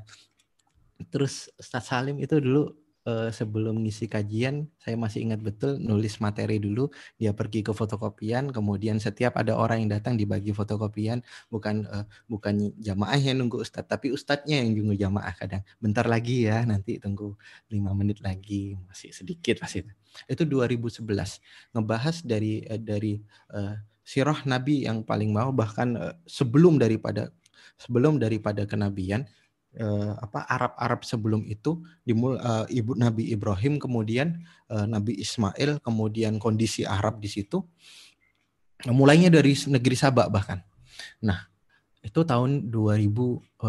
terus 1.08 1.48
Ustaz 1.56 1.88
Salim 1.88 2.20
itu 2.20 2.36
dulu 2.36 2.76
uh, 3.08 3.28
sebelum 3.32 3.80
ngisi 3.80 4.10
kajian 4.10 4.68
saya 4.76 4.96
masih 4.98 5.24
ingat 5.24 5.40
betul 5.40 5.80
nulis 5.80 6.20
materi 6.20 6.60
dulu. 6.60 6.92
Dia 7.16 7.32
pergi 7.32 7.64
ke 7.64 7.72
fotokopian 7.72 8.52
kemudian 8.52 9.00
setiap 9.00 9.38
ada 9.40 9.56
orang 9.56 9.86
yang 9.86 9.90
datang 10.00 10.20
dibagi 10.20 10.52
fotokopian. 10.52 11.24
Bukan 11.48 11.88
uh, 11.88 12.04
bukan 12.28 12.74
jamaah 12.80 13.16
yang 13.16 13.40
nunggu 13.40 13.62
ustadz 13.62 13.88
tapi 13.88 14.12
ustadznya 14.12 14.60
yang 14.60 14.76
nunggu 14.76 14.96
jamaah 14.98 15.34
kadang. 15.36 15.62
Bentar 15.80 16.04
lagi 16.04 16.48
ya 16.48 16.64
nanti 16.66 17.00
tunggu 17.00 17.36
lima 17.72 17.96
menit 17.96 18.20
lagi. 18.20 18.76
Masih 18.88 19.14
sedikit 19.14 19.62
pasti 19.62 19.84
itu 20.26 20.42
2011 20.42 21.06
ngebahas 21.70 22.16
dari 22.26 22.66
dari 22.82 23.22
uh, 23.54 23.78
sirah 24.02 24.42
nabi 24.42 24.90
yang 24.90 25.06
paling 25.06 25.30
mau 25.30 25.54
bahkan 25.54 26.18
sebelum 26.26 26.82
daripada 26.82 27.30
sebelum 27.76 28.20
daripada 28.20 28.64
kenabian 28.64 29.26
uh, 29.80 30.16
apa 30.18 30.46
Arab-Arab 30.46 31.00
sebelum 31.06 31.46
itu 31.46 31.80
dimul 32.02 32.40
uh, 32.40 32.66
ibu 32.70 32.96
Nabi 32.96 33.30
Ibrahim 33.30 33.78
kemudian 33.78 34.42
uh, 34.70 34.86
Nabi 34.86 35.18
Ismail 35.18 35.82
kemudian 35.84 36.38
kondisi 36.40 36.82
Arab 36.82 37.18
di 37.22 37.28
situ 37.30 37.62
mulainya 38.88 39.28
dari 39.28 39.52
negeri 39.52 39.92
Sabak 39.92 40.32
bahkan. 40.32 40.64
Nah, 41.20 41.44
itu 42.00 42.24
tahun 42.24 42.72
2011. 42.72 43.60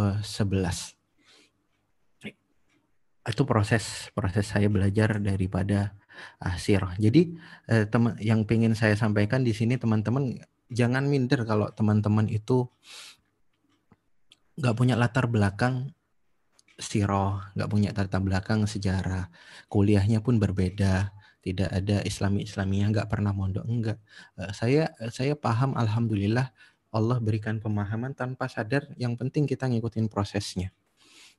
Itu 3.22 3.44
proses 3.46 4.10
proses 4.16 4.48
saya 4.48 4.72
belajar 4.72 5.20
daripada 5.20 5.94
uh, 6.40 6.58
Jadi 6.96 7.36
uh, 7.68 7.86
teman 7.92 8.16
yang 8.24 8.48
ingin 8.48 8.74
saya 8.74 8.96
sampaikan 8.96 9.44
di 9.44 9.52
sini 9.52 9.76
teman-teman 9.76 10.40
jangan 10.72 11.04
minder 11.04 11.44
kalau 11.44 11.68
teman-teman 11.76 12.32
itu 12.32 12.72
nggak 14.62 14.76
punya 14.78 14.96
latar 14.96 15.26
belakang 15.26 15.90
siroh, 16.78 17.42
nggak 17.58 17.70
punya 17.70 17.90
latar 17.94 18.22
belakang 18.22 18.70
sejarah, 18.70 19.30
kuliahnya 19.70 20.22
pun 20.22 20.38
berbeda, 20.38 21.14
tidak 21.42 21.70
ada 21.74 22.06
Islami 22.06 22.46
Islamiah, 22.46 22.94
nggak 22.94 23.10
pernah 23.10 23.34
mondok, 23.34 23.66
enggak. 23.66 23.98
Eh, 24.38 24.54
saya 24.54 24.94
saya 25.10 25.34
paham, 25.34 25.74
alhamdulillah 25.74 26.54
Allah 26.92 27.18
berikan 27.24 27.58
pemahaman 27.58 28.14
tanpa 28.14 28.52
sadar. 28.52 28.92
Yang 29.00 29.14
penting 29.26 29.44
kita 29.48 29.66
ngikutin 29.72 30.12
prosesnya. 30.12 30.76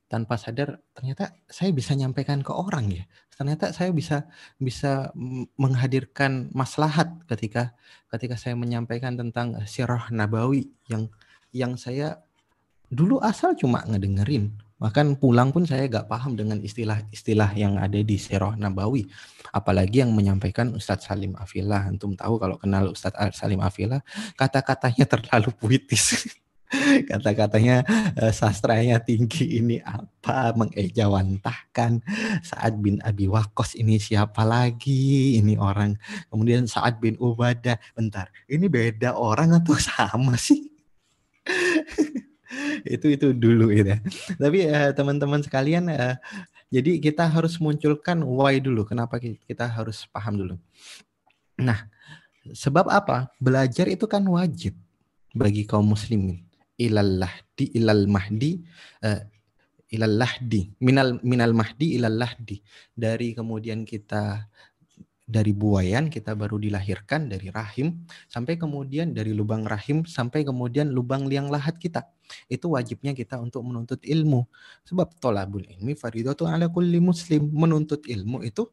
Tanpa 0.09 0.35
sadar, 0.37 0.83
ternyata 0.93 1.33
saya 1.47 1.71
bisa 1.71 1.95
nyampaikan 1.95 2.43
ke 2.43 2.51
orang 2.51 2.91
ya. 2.91 3.05
Ternyata 3.33 3.73
saya 3.73 3.89
bisa 3.95 4.29
bisa 4.61 5.09
menghadirkan 5.57 6.53
maslahat 6.53 7.23
ketika 7.25 7.73
ketika 8.13 8.35
saya 8.37 8.53
menyampaikan 8.53 9.17
tentang 9.17 9.57
sirah 9.65 10.11
nabawi 10.13 10.69
yang 10.91 11.09
yang 11.49 11.79
saya 11.79 12.21
dulu 12.93 13.17
asal 13.19 13.57
cuma 13.57 13.81
ngedengerin. 13.83 14.53
Bahkan 14.77 15.15
pulang 15.15 15.55
pun 15.55 15.63
saya 15.63 15.87
gak 15.87 16.11
paham 16.11 16.35
dengan 16.35 16.59
istilah-istilah 16.59 17.55
yang 17.55 17.79
ada 17.79 17.95
di 18.03 18.19
Sirah 18.19 18.59
Nabawi. 18.59 19.07
Apalagi 19.55 20.03
yang 20.03 20.11
menyampaikan 20.11 20.75
Ustadz 20.75 21.07
Salim 21.07 21.39
Afillah 21.39 21.87
antum 21.87 22.13
tahu 22.19 22.35
kalau 22.35 22.59
kenal 22.59 22.91
Ustadz 22.91 23.37
Salim 23.37 23.63
Afillah 23.63 24.03
kata-katanya 24.35 25.07
terlalu 25.07 25.55
puitis. 25.55 26.27
Kata-katanya 27.09 27.85
uh, 28.17 28.33
sastranya 28.33 28.97
tinggi. 28.97 29.61
Ini 29.61 29.85
apa? 29.85 30.57
Mengejawantahkan. 30.57 32.01
Saad 32.41 32.81
bin 32.81 32.97
Abi 33.05 33.29
Waqqas 33.29 33.77
ini 33.77 34.01
siapa 34.01 34.41
lagi? 34.41 35.37
Ini 35.37 35.53
orang. 35.61 35.93
Kemudian 36.33 36.65
Saad 36.65 36.97
bin 36.97 37.13
Ubadah 37.21 37.77
bentar 37.93 38.33
ini 38.49 38.65
beda 38.67 39.13
orang 39.15 39.53
atau 39.53 39.77
sama 39.93 40.33
sih 40.33 40.73
itu 42.85 43.07
itu 43.13 43.27
dulu 43.31 43.71
gitu 43.73 43.93
ya. 43.95 43.99
Tapi 44.37 44.59
uh, 44.69 44.91
teman-teman 44.95 45.41
sekalian 45.41 45.89
uh, 45.89 46.15
jadi 46.73 46.97
kita 46.97 47.29
harus 47.29 47.61
munculkan 47.61 48.25
why 48.25 48.57
dulu. 48.57 48.85
Kenapa 48.87 49.21
kita 49.21 49.69
harus 49.69 50.09
paham 50.09 50.41
dulu. 50.41 50.55
Nah, 51.61 51.85
sebab 52.49 52.89
apa? 52.89 53.29
Belajar 53.37 53.85
itu 53.85 54.09
kan 54.09 54.25
wajib 54.25 54.73
bagi 55.37 55.69
kaum 55.69 55.85
muslimin. 55.85 56.41
Ilallah 56.73 57.29
di 57.53 57.69
ilal 57.77 58.09
mahdi 58.09 58.57
uh, 59.05 59.21
ilal 59.93 60.17
lahdi 60.17 60.73
minal 60.81 61.21
minal 61.21 61.53
mahdi 61.53 62.01
ilal 62.01 62.17
lahdi 62.17 62.57
dari 62.97 63.37
kemudian 63.37 63.85
kita 63.85 64.49
dari 65.23 65.53
buayan 65.55 66.09
kita 66.09 66.33
baru 66.33 66.57
dilahirkan 66.59 67.29
dari 67.29 67.53
rahim 67.53 68.03
sampai 68.27 68.57
kemudian 68.57 69.13
dari 69.15 69.31
lubang 69.31 69.63
rahim 69.63 70.03
sampai 70.03 70.43
kemudian 70.43 70.91
lubang 70.91 71.29
liang 71.29 71.47
lahat 71.47 71.77
kita. 71.79 72.09
Itu 72.47 72.73
wajibnya 72.73 73.11
kita 73.11 73.39
untuk 73.39 73.63
menuntut 73.65 73.99
ilmu. 74.03 74.45
Sebab 74.87 75.17
tolabul 75.19 75.65
ilmi 75.67 75.93
faridatu 75.97 76.47
ala 76.47 76.69
kulli 76.69 76.99
muslim. 76.99 77.49
Menuntut 77.51 78.05
ilmu 78.05 78.43
itu 78.45 78.67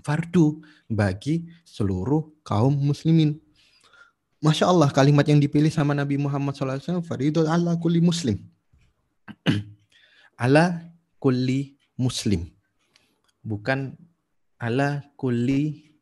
fardu 0.00 0.60
bagi 0.88 1.48
seluruh 1.64 2.42
kaum 2.42 2.72
muslimin. 2.72 3.36
Masya 4.40 4.72
Allah 4.72 4.88
kalimat 4.88 5.28
yang 5.28 5.36
dipilih 5.36 5.68
sama 5.68 5.92
Nabi 5.92 6.16
Muhammad 6.16 6.56
SAW 6.56 7.04
faridatu 7.04 7.44
ala 7.44 7.76
kulli 7.76 8.00
muslim. 8.00 8.40
ala 10.44 10.80
kulli 11.20 11.76
muslim. 12.00 12.48
Bukan 13.44 13.96
ala 14.60 15.04
kulli 15.16 15.92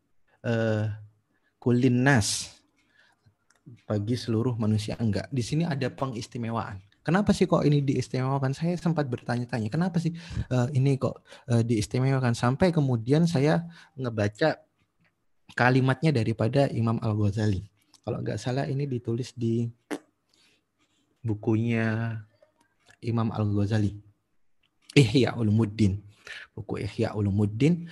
uh, 0.46 0.90
nas 1.90 2.57
bagi 3.88 4.14
seluruh 4.14 4.56
manusia 4.56 4.94
enggak. 5.00 5.28
Di 5.32 5.42
sini 5.42 5.64
ada 5.64 5.88
pengistimewaan. 5.92 6.80
Kenapa 7.02 7.32
sih 7.32 7.48
kok 7.48 7.64
ini 7.64 7.80
diistimewakan? 7.80 8.52
Saya 8.52 8.76
sempat 8.76 9.08
bertanya-tanya, 9.08 9.72
kenapa 9.72 9.96
sih 9.96 10.12
uh, 10.52 10.68
ini 10.76 11.00
kok 11.00 11.24
uh, 11.48 11.64
diistimewakan? 11.64 12.36
Sampai 12.36 12.68
kemudian 12.68 13.24
saya 13.24 13.64
ngebaca 13.96 14.60
kalimatnya 15.56 16.12
daripada 16.12 16.68
Imam 16.68 17.00
Al-Ghazali. 17.00 17.64
Kalau 18.04 18.20
nggak 18.20 18.36
salah 18.36 18.68
ini 18.68 18.84
ditulis 18.84 19.32
di 19.32 19.64
bukunya 21.24 22.20
Imam 23.00 23.32
Al-Ghazali. 23.32 23.96
Ihya 24.92 25.36
Ulumuddin 25.36 26.08
buku 26.52 26.84
Ihya 26.84 27.16
Ulumuddin 27.16 27.88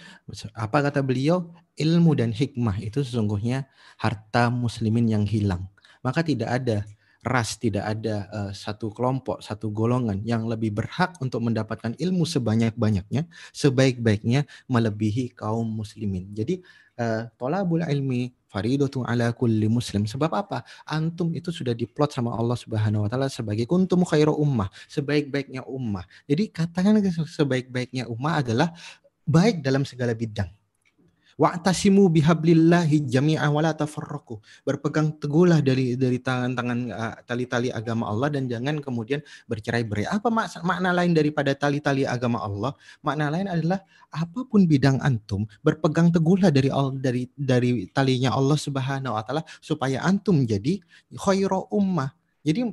apa 0.52 0.78
kata 0.84 1.00
beliau 1.00 1.54
ilmu 1.76 2.16
dan 2.16 2.32
hikmah 2.32 2.80
itu 2.80 3.04
sesungguhnya 3.04 3.68
harta 4.00 4.48
muslimin 4.48 5.06
yang 5.08 5.24
hilang 5.24 5.68
maka 6.00 6.24
tidak 6.24 6.50
ada 6.50 6.82
ras 7.26 7.58
tidak 7.58 7.84
ada 7.84 8.30
uh, 8.30 8.50
satu 8.54 8.90
kelompok 8.94 9.42
satu 9.42 9.68
golongan 9.70 10.22
yang 10.22 10.46
lebih 10.46 10.72
berhak 10.72 11.18
untuk 11.18 11.42
mendapatkan 11.42 11.92
ilmu 11.98 12.22
sebanyak-banyaknya 12.22 13.26
sebaik-baiknya 13.50 14.46
melebihi 14.70 15.34
kaum 15.34 15.66
muslimin 15.66 16.30
jadi 16.32 16.62
uh, 17.00 17.28
tolabul 17.36 17.84
ilmi 17.84 18.32
faridatu 18.56 19.04
ala 19.04 19.30
kulli 19.36 19.68
muslim. 19.68 20.08
Sebab 20.08 20.32
apa? 20.32 20.64
Antum 20.88 21.36
itu 21.36 21.52
sudah 21.52 21.76
diplot 21.76 22.16
sama 22.16 22.32
Allah 22.32 22.56
Subhanahu 22.56 23.04
wa 23.04 23.08
taala 23.12 23.28
sebagai 23.28 23.68
kuntum 23.68 24.02
khairu 24.08 24.32
ummah, 24.32 24.72
sebaik-baiknya 24.88 25.68
ummah. 25.68 26.08
Jadi 26.24 26.48
katakan 26.48 26.96
sebaik-baiknya 27.28 28.08
ummah 28.08 28.40
adalah 28.40 28.72
baik 29.28 29.60
dalam 29.60 29.84
segala 29.84 30.16
bidang. 30.16 30.48
Wa'tasimu 31.36 32.08
bihablillahi 32.08 33.04
jami'an 33.04 33.52
wala 33.52 33.76
tafarraqu. 33.76 34.40
Berpegang 34.64 35.20
teguhlah 35.20 35.60
dari 35.60 35.92
dari 35.92 36.16
tangan-tangan 36.16 36.88
tali-tali 37.28 37.68
agama 37.68 38.08
Allah 38.08 38.32
dan 38.32 38.48
jangan 38.48 38.80
kemudian 38.80 39.20
bercerai-berai. 39.44 40.08
Apa 40.08 40.32
mak 40.32 40.56
makna 40.64 40.96
lain 40.96 41.12
daripada 41.12 41.52
tali-tali 41.52 42.08
agama 42.08 42.40
Allah? 42.40 42.72
Makna 43.04 43.28
lain 43.28 43.52
adalah 43.52 43.84
apa 44.08 44.48
pun 44.48 44.64
bidang 44.64 44.96
antum, 45.04 45.44
berpegang 45.60 46.08
teguhlah 46.08 46.48
dari 46.48 46.72
dari 46.96 47.28
dari 47.36 47.84
talinya 47.92 48.32
Allah 48.32 48.56
Subhanahu 48.56 49.12
wa 49.12 49.20
taala 49.20 49.44
supaya 49.60 50.00
antum 50.08 50.40
jadi 50.48 50.80
khairu 51.20 51.68
ummah. 51.68 52.16
Jadi 52.40 52.72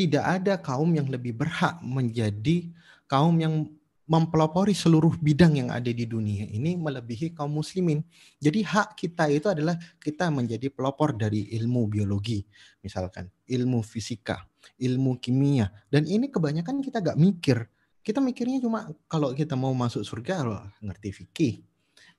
tidak 0.00 0.24
ada 0.24 0.56
kaum 0.56 0.96
yang 0.96 1.12
lebih 1.12 1.36
berhak 1.36 1.76
menjadi 1.84 2.72
kaum 3.04 3.36
yang 3.36 3.68
mempelopori 4.10 4.74
seluruh 4.74 5.14
bidang 5.22 5.54
yang 5.54 5.70
ada 5.70 5.86
di 5.86 6.02
dunia 6.02 6.50
ini 6.50 6.74
melebihi 6.74 7.30
kaum 7.30 7.54
muslimin. 7.62 8.02
Jadi 8.42 8.66
hak 8.66 8.98
kita 8.98 9.30
itu 9.30 9.46
adalah 9.46 9.78
kita 10.02 10.26
menjadi 10.34 10.66
pelopor 10.66 11.14
dari 11.14 11.46
ilmu 11.54 11.86
biologi, 11.86 12.42
misalkan 12.82 13.30
ilmu 13.46 13.86
fisika, 13.86 14.42
ilmu 14.82 15.22
kimia. 15.22 15.70
Dan 15.86 16.10
ini 16.10 16.26
kebanyakan 16.26 16.82
kita 16.82 16.98
gak 16.98 17.14
mikir. 17.22 17.62
Kita 18.02 18.18
mikirnya 18.18 18.58
cuma 18.58 18.90
kalau 19.06 19.30
kita 19.30 19.54
mau 19.54 19.70
masuk 19.78 20.02
surga, 20.02 20.42
loh, 20.42 20.64
ngerti 20.82 21.08
fikih, 21.14 21.54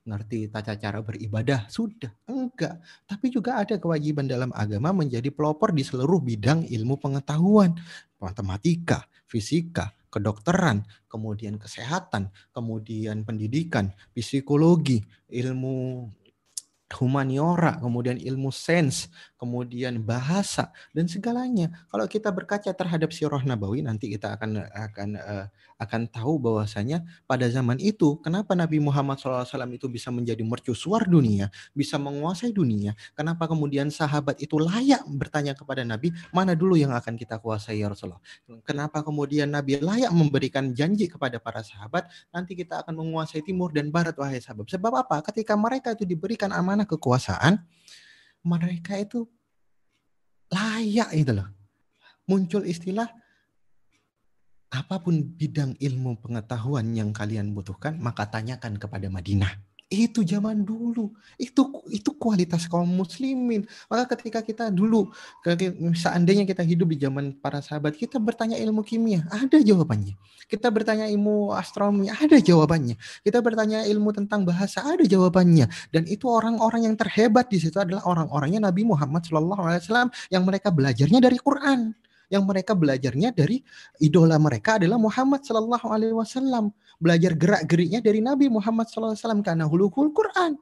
ngerti 0.08 0.48
tata 0.48 0.80
cara 0.80 1.04
beribadah, 1.04 1.68
sudah. 1.68 2.14
Enggak. 2.32 2.80
Tapi 3.04 3.28
juga 3.28 3.60
ada 3.60 3.76
kewajiban 3.76 4.32
dalam 4.32 4.56
agama 4.56 4.96
menjadi 4.96 5.28
pelopor 5.28 5.76
di 5.76 5.84
seluruh 5.84 6.24
bidang 6.24 6.64
ilmu 6.72 6.96
pengetahuan. 7.02 7.76
Matematika, 8.22 9.11
fisika, 9.32 9.96
kedokteran, 10.12 10.84
kemudian 11.08 11.56
kesehatan, 11.56 12.36
kemudian 12.52 13.24
pendidikan, 13.24 13.96
psikologi, 14.12 15.00
ilmu 15.32 16.12
humaniora, 16.98 17.80
kemudian 17.80 18.18
ilmu 18.20 18.50
sains, 18.52 19.08
kemudian 19.42 19.98
bahasa 20.04 20.70
dan 20.94 21.10
segalanya. 21.10 21.74
Kalau 21.90 22.06
kita 22.06 22.30
berkaca 22.30 22.70
terhadap 22.70 23.10
sirah 23.10 23.42
nabawi 23.42 23.82
nanti 23.82 24.12
kita 24.12 24.38
akan 24.38 24.70
akan 24.70 25.10
uh, 25.18 25.46
akan 25.82 26.06
tahu 26.14 26.38
bahwasanya 26.38 27.02
pada 27.26 27.50
zaman 27.50 27.82
itu 27.82 28.22
kenapa 28.22 28.54
Nabi 28.54 28.78
Muhammad 28.78 29.18
SAW 29.18 29.50
itu 29.74 29.90
bisa 29.90 30.14
menjadi 30.14 30.46
mercusuar 30.46 31.10
dunia, 31.10 31.50
bisa 31.74 31.98
menguasai 31.98 32.54
dunia. 32.54 32.94
Kenapa 33.18 33.50
kemudian 33.50 33.90
sahabat 33.90 34.38
itu 34.38 34.62
layak 34.62 35.02
bertanya 35.10 35.58
kepada 35.58 35.82
Nabi, 35.82 36.14
mana 36.30 36.54
dulu 36.54 36.78
yang 36.78 36.94
akan 36.94 37.18
kita 37.18 37.42
kuasai 37.42 37.82
ya 37.82 37.90
Rasulullah. 37.90 38.22
Kenapa 38.62 39.02
kemudian 39.02 39.50
Nabi 39.50 39.82
layak 39.82 40.14
memberikan 40.14 40.70
janji 40.78 41.10
kepada 41.10 41.42
para 41.42 41.66
sahabat, 41.66 42.06
nanti 42.30 42.54
kita 42.54 42.86
akan 42.86 42.94
menguasai 42.94 43.42
timur 43.42 43.74
dan 43.74 43.90
barat 43.90 44.14
wahai 44.22 44.38
sahabat. 44.38 44.70
Sebab 44.70 44.94
apa? 44.94 45.26
Ketika 45.26 45.58
mereka 45.58 45.98
itu 45.98 46.06
diberikan 46.06 46.54
amanah 46.54 46.81
kekuasaan, 46.86 47.62
mereka 48.46 48.98
itu 48.98 49.26
layak 50.52 51.14
itu 51.16 51.32
loh. 51.32 51.48
Muncul 52.28 52.68
istilah 52.68 53.10
apa 54.72 55.04
pun 55.04 55.20
bidang 55.36 55.76
ilmu 55.76 56.24
pengetahuan 56.24 56.96
yang 56.96 57.12
kalian 57.12 57.52
butuhkan, 57.52 58.00
maka 58.00 58.32
tanyakan 58.32 58.80
kepada 58.80 59.12
Madinah. 59.12 59.52
Itu 59.92 60.24
zaman 60.24 60.64
dulu. 60.64 61.12
Itu 61.36 61.84
itu 61.92 62.16
kualitas 62.16 62.64
kaum 62.72 62.88
muslimin. 62.88 63.68
Maka 63.92 64.16
ketika 64.16 64.40
kita 64.40 64.72
dulu 64.72 65.12
seandainya 65.92 66.48
kita 66.48 66.64
hidup 66.64 66.96
di 66.96 66.98
zaman 67.04 67.36
para 67.36 67.60
sahabat, 67.60 68.00
kita 68.00 68.16
bertanya 68.16 68.56
ilmu 68.56 68.88
kimia, 68.88 69.28
ada 69.28 69.60
jawabannya. 69.60 70.16
Kita 70.48 70.72
bertanya 70.72 71.12
ilmu 71.12 71.52
astronomi, 71.52 72.08
ada 72.08 72.40
jawabannya. 72.40 72.96
Kita 73.20 73.44
bertanya 73.44 73.84
ilmu 73.84 74.16
tentang 74.16 74.48
bahasa, 74.48 74.80
ada 74.80 75.04
jawabannya. 75.04 75.68
Dan 75.92 76.08
itu 76.08 76.32
orang-orang 76.32 76.88
yang 76.88 76.96
terhebat 76.96 77.52
di 77.52 77.60
situ 77.60 77.76
adalah 77.76 78.08
orang-orangnya 78.08 78.72
Nabi 78.72 78.88
Muhammad 78.88 79.28
SAW 79.28 80.08
yang 80.32 80.48
mereka 80.48 80.72
belajarnya 80.72 81.20
dari 81.20 81.36
Quran 81.36 81.92
yang 82.32 82.48
mereka 82.48 82.72
belajarnya 82.72 83.36
dari 83.36 83.60
idola 84.00 84.40
mereka 84.40 84.80
adalah 84.80 84.96
Muhammad 84.96 85.44
Shallallahu 85.44 85.88
Alaihi 85.92 86.16
Wasallam. 86.16 86.72
Belajar 86.96 87.36
gerak 87.36 87.68
geriknya 87.68 88.00
dari 88.00 88.24
Nabi 88.24 88.48
Muhammad 88.48 88.88
Shallallahu 88.88 89.14
Alaihi 89.14 89.24
Wasallam 89.28 89.44
karena 89.44 89.66
hulukul 89.68 90.16
Quran, 90.16 90.56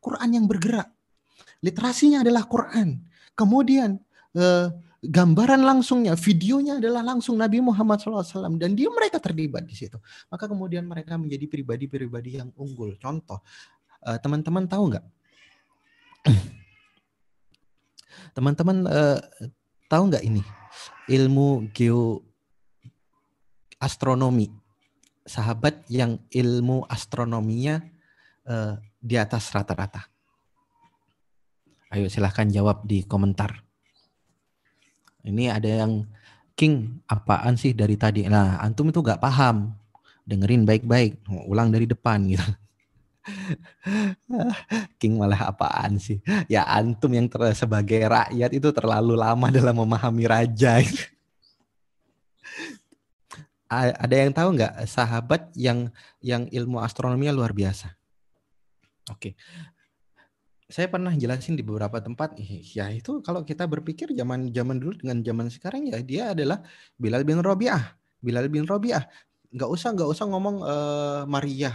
Quran 0.00 0.28
yang 0.32 0.48
bergerak. 0.48 0.88
Literasinya 1.60 2.24
adalah 2.24 2.48
Quran. 2.48 3.04
Kemudian 3.36 4.00
eh, 4.32 4.72
gambaran 5.04 5.60
langsungnya, 5.60 6.16
videonya 6.16 6.80
adalah 6.80 7.04
langsung 7.04 7.36
Nabi 7.36 7.60
Muhammad 7.60 8.00
SAW 8.00 8.56
dan 8.56 8.72
dia 8.72 8.88
mereka 8.88 9.20
terlibat 9.20 9.68
di 9.68 9.76
situ. 9.76 10.00
Maka 10.32 10.48
kemudian 10.48 10.88
mereka 10.88 11.20
menjadi 11.20 11.44
pribadi-pribadi 11.48 12.40
yang 12.40 12.48
unggul. 12.56 12.96
Contoh, 12.96 13.44
eh, 14.08 14.16
teman-teman 14.24 14.64
tahu 14.64 14.96
nggak? 14.96 15.04
Teman-teman 18.36 18.84
uh, 18.86 19.18
tahu 19.88 20.02
nggak 20.12 20.22
ini? 20.22 20.44
Ilmu 21.10 21.74
geo 21.74 22.22
astronomi. 23.82 24.46
Sahabat 25.26 25.84
yang 25.90 26.22
ilmu 26.30 26.86
astronominya 26.86 27.82
uh, 28.46 28.78
di 28.98 29.18
atas 29.18 29.50
rata-rata. 29.50 30.06
Ayo 31.90 32.06
silahkan 32.06 32.46
jawab 32.46 32.86
di 32.86 33.02
komentar. 33.02 33.66
Ini 35.26 35.50
ada 35.50 35.68
yang 35.84 36.06
King 36.54 37.02
apaan 37.08 37.56
sih 37.58 37.74
dari 37.74 37.96
tadi? 37.98 38.28
Nah 38.30 38.62
antum 38.62 38.94
itu 38.94 39.02
gak 39.02 39.18
paham. 39.18 39.74
Dengerin 40.22 40.62
baik-baik. 40.62 41.26
Ulang 41.50 41.74
dari 41.74 41.90
depan 41.90 42.30
gitu. 42.30 42.46
King 45.00 45.20
malah 45.20 45.52
apaan 45.52 46.00
sih? 46.00 46.20
Ya 46.48 46.64
antum 46.64 47.12
yang 47.12 47.28
ter 47.28 47.52
sebagai 47.52 48.00
rakyat 48.08 48.50
itu 48.52 48.68
terlalu 48.72 49.14
lama 49.16 49.48
dalam 49.52 49.76
memahami 49.76 50.24
raja. 50.26 50.80
Ada 53.70 54.26
yang 54.26 54.34
tahu 54.34 54.58
nggak 54.58 54.82
sahabat 54.90 55.54
yang 55.54 55.94
yang 56.18 56.50
ilmu 56.50 56.82
astronominya 56.82 57.30
luar 57.30 57.54
biasa? 57.54 57.94
Oke. 59.14 59.38
Saya 60.70 60.86
pernah 60.86 61.10
jelasin 61.10 61.58
di 61.58 61.66
beberapa 61.66 61.98
tempat, 61.98 62.38
ya 62.38 62.86
itu 62.94 63.18
kalau 63.26 63.42
kita 63.42 63.66
berpikir 63.66 64.14
zaman 64.14 64.54
zaman 64.54 64.78
dulu 64.78 65.02
dengan 65.02 65.18
zaman 65.18 65.50
sekarang 65.50 65.90
ya 65.90 65.98
dia 65.98 66.30
adalah 66.30 66.62
Bilal 66.94 67.26
bin 67.26 67.42
Robiah. 67.42 67.98
Bilal 68.22 68.46
bin 68.46 68.70
Robiah. 68.70 69.02
Nggak 69.50 69.66
usah 69.66 69.90
nggak 69.98 70.10
usah 70.14 70.30
ngomong 70.30 70.62
uh, 70.62 71.22
Maria 71.26 71.74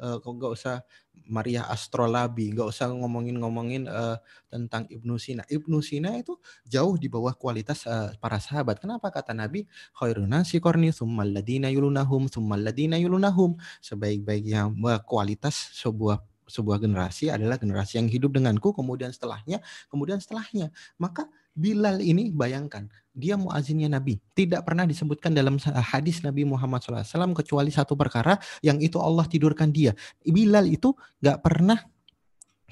uh, 0.00 0.16
kok 0.18 0.32
nggak 0.32 0.52
usah 0.56 0.82
Maria 1.30 1.62
Astrolabi, 1.70 2.50
nggak 2.50 2.68
usah 2.74 2.90
ngomongin-ngomongin 2.90 3.86
uh, 3.86 4.18
tentang 4.50 4.88
Ibnu 4.90 5.14
Sina. 5.20 5.46
Ibnu 5.46 5.78
Sina 5.84 6.16
itu 6.18 6.34
jauh 6.66 6.98
di 6.98 7.06
bawah 7.06 7.36
kualitas 7.36 7.86
uh, 7.86 8.10
para 8.18 8.42
sahabat. 8.42 8.82
Kenapa 8.82 9.12
kata 9.14 9.30
Nabi? 9.36 9.68
Khairun 9.94 10.26
nasi 10.26 10.58
korni 10.58 10.90
summal 10.90 11.30
ladina 11.30 11.70
yulunahum 11.70 12.26
summal 12.26 12.58
ladina 12.58 12.98
yulunahum. 12.98 13.54
Sebaik-baiknya 13.78 14.66
kualitas 15.06 15.70
sebuah 15.78 16.24
sebuah 16.50 16.82
generasi 16.82 17.30
adalah 17.30 17.54
generasi 17.62 18.02
yang 18.02 18.10
hidup 18.10 18.34
denganku, 18.34 18.74
kemudian 18.74 19.14
setelahnya, 19.14 19.62
kemudian 19.86 20.18
setelahnya. 20.18 20.74
Maka 20.98 21.30
Bilal 21.50 21.98
ini 21.98 22.30
bayangkan, 22.30 22.86
dia 23.10 23.34
muazinnya 23.34 23.90
Nabi. 23.90 24.22
Tidak 24.32 24.62
pernah 24.62 24.86
disebutkan 24.86 25.34
dalam 25.34 25.58
hadis 25.60 26.22
Nabi 26.22 26.46
Muhammad 26.46 26.80
SAW 26.80 27.34
kecuali 27.34 27.74
satu 27.74 27.98
perkara 27.98 28.38
yang 28.62 28.78
itu 28.78 28.96
Allah 29.02 29.26
tidurkan 29.26 29.74
dia. 29.74 29.92
Bilal 30.22 30.70
itu 30.70 30.94
gak 31.18 31.42
pernah 31.42 31.78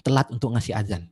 telat 0.06 0.30
untuk 0.30 0.54
ngasih 0.54 0.78
azan. 0.78 1.10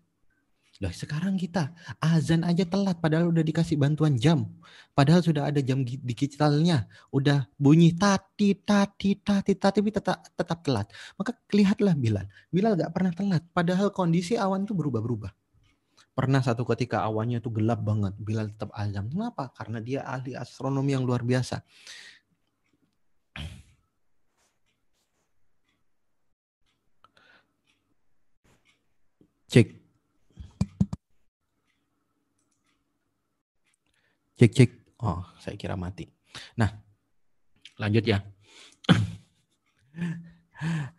Loh, 0.77 0.93
sekarang 0.93 1.41
kita 1.41 1.73
azan 2.05 2.45
aja 2.45 2.69
telat 2.69 3.01
padahal 3.01 3.33
udah 3.33 3.41
dikasih 3.41 3.81
bantuan 3.81 4.21
jam. 4.21 4.45
Padahal 4.93 5.25
sudah 5.25 5.49
ada 5.49 5.65
jam 5.65 5.81
digitalnya, 5.81 6.85
udah 7.09 7.49
bunyi 7.57 7.97
tati 7.97 8.53
tati 8.61 9.17
tati 9.17 9.57
tati 9.57 9.81
tapi 9.81 9.89
tetap 9.89 10.21
tetap 10.37 10.61
telat. 10.61 10.93
Maka 11.17 11.33
lihatlah 11.57 11.97
Bilal. 11.97 12.29
Bilal 12.53 12.77
gak 12.77 12.93
pernah 12.93 13.13
telat 13.17 13.43
padahal 13.57 13.89
kondisi 13.89 14.37
awan 14.37 14.69
itu 14.69 14.77
berubah-berubah. 14.77 15.33
Pernah 16.17 16.41
satu 16.41 16.65
ketika 16.73 17.05
awannya 17.05 17.45
itu 17.45 17.53
gelap 17.53 17.85
banget, 17.85 18.17
Bilal 18.17 18.49
tetap 18.49 18.73
azam. 18.73 19.13
Kenapa? 19.13 19.53
Karena 19.53 19.85
dia 19.85 20.01
ahli 20.01 20.33
astronomi 20.33 20.97
yang 20.97 21.05
luar 21.05 21.21
biasa. 21.21 21.61
Cek. 29.53 29.69
Cek, 34.41 34.53
cek. 34.57 34.71
Oh, 35.05 35.21
saya 35.37 35.61
kira 35.61 35.77
mati. 35.77 36.09
Nah, 36.57 36.73
lanjut 37.77 38.09
ya. 38.09 38.25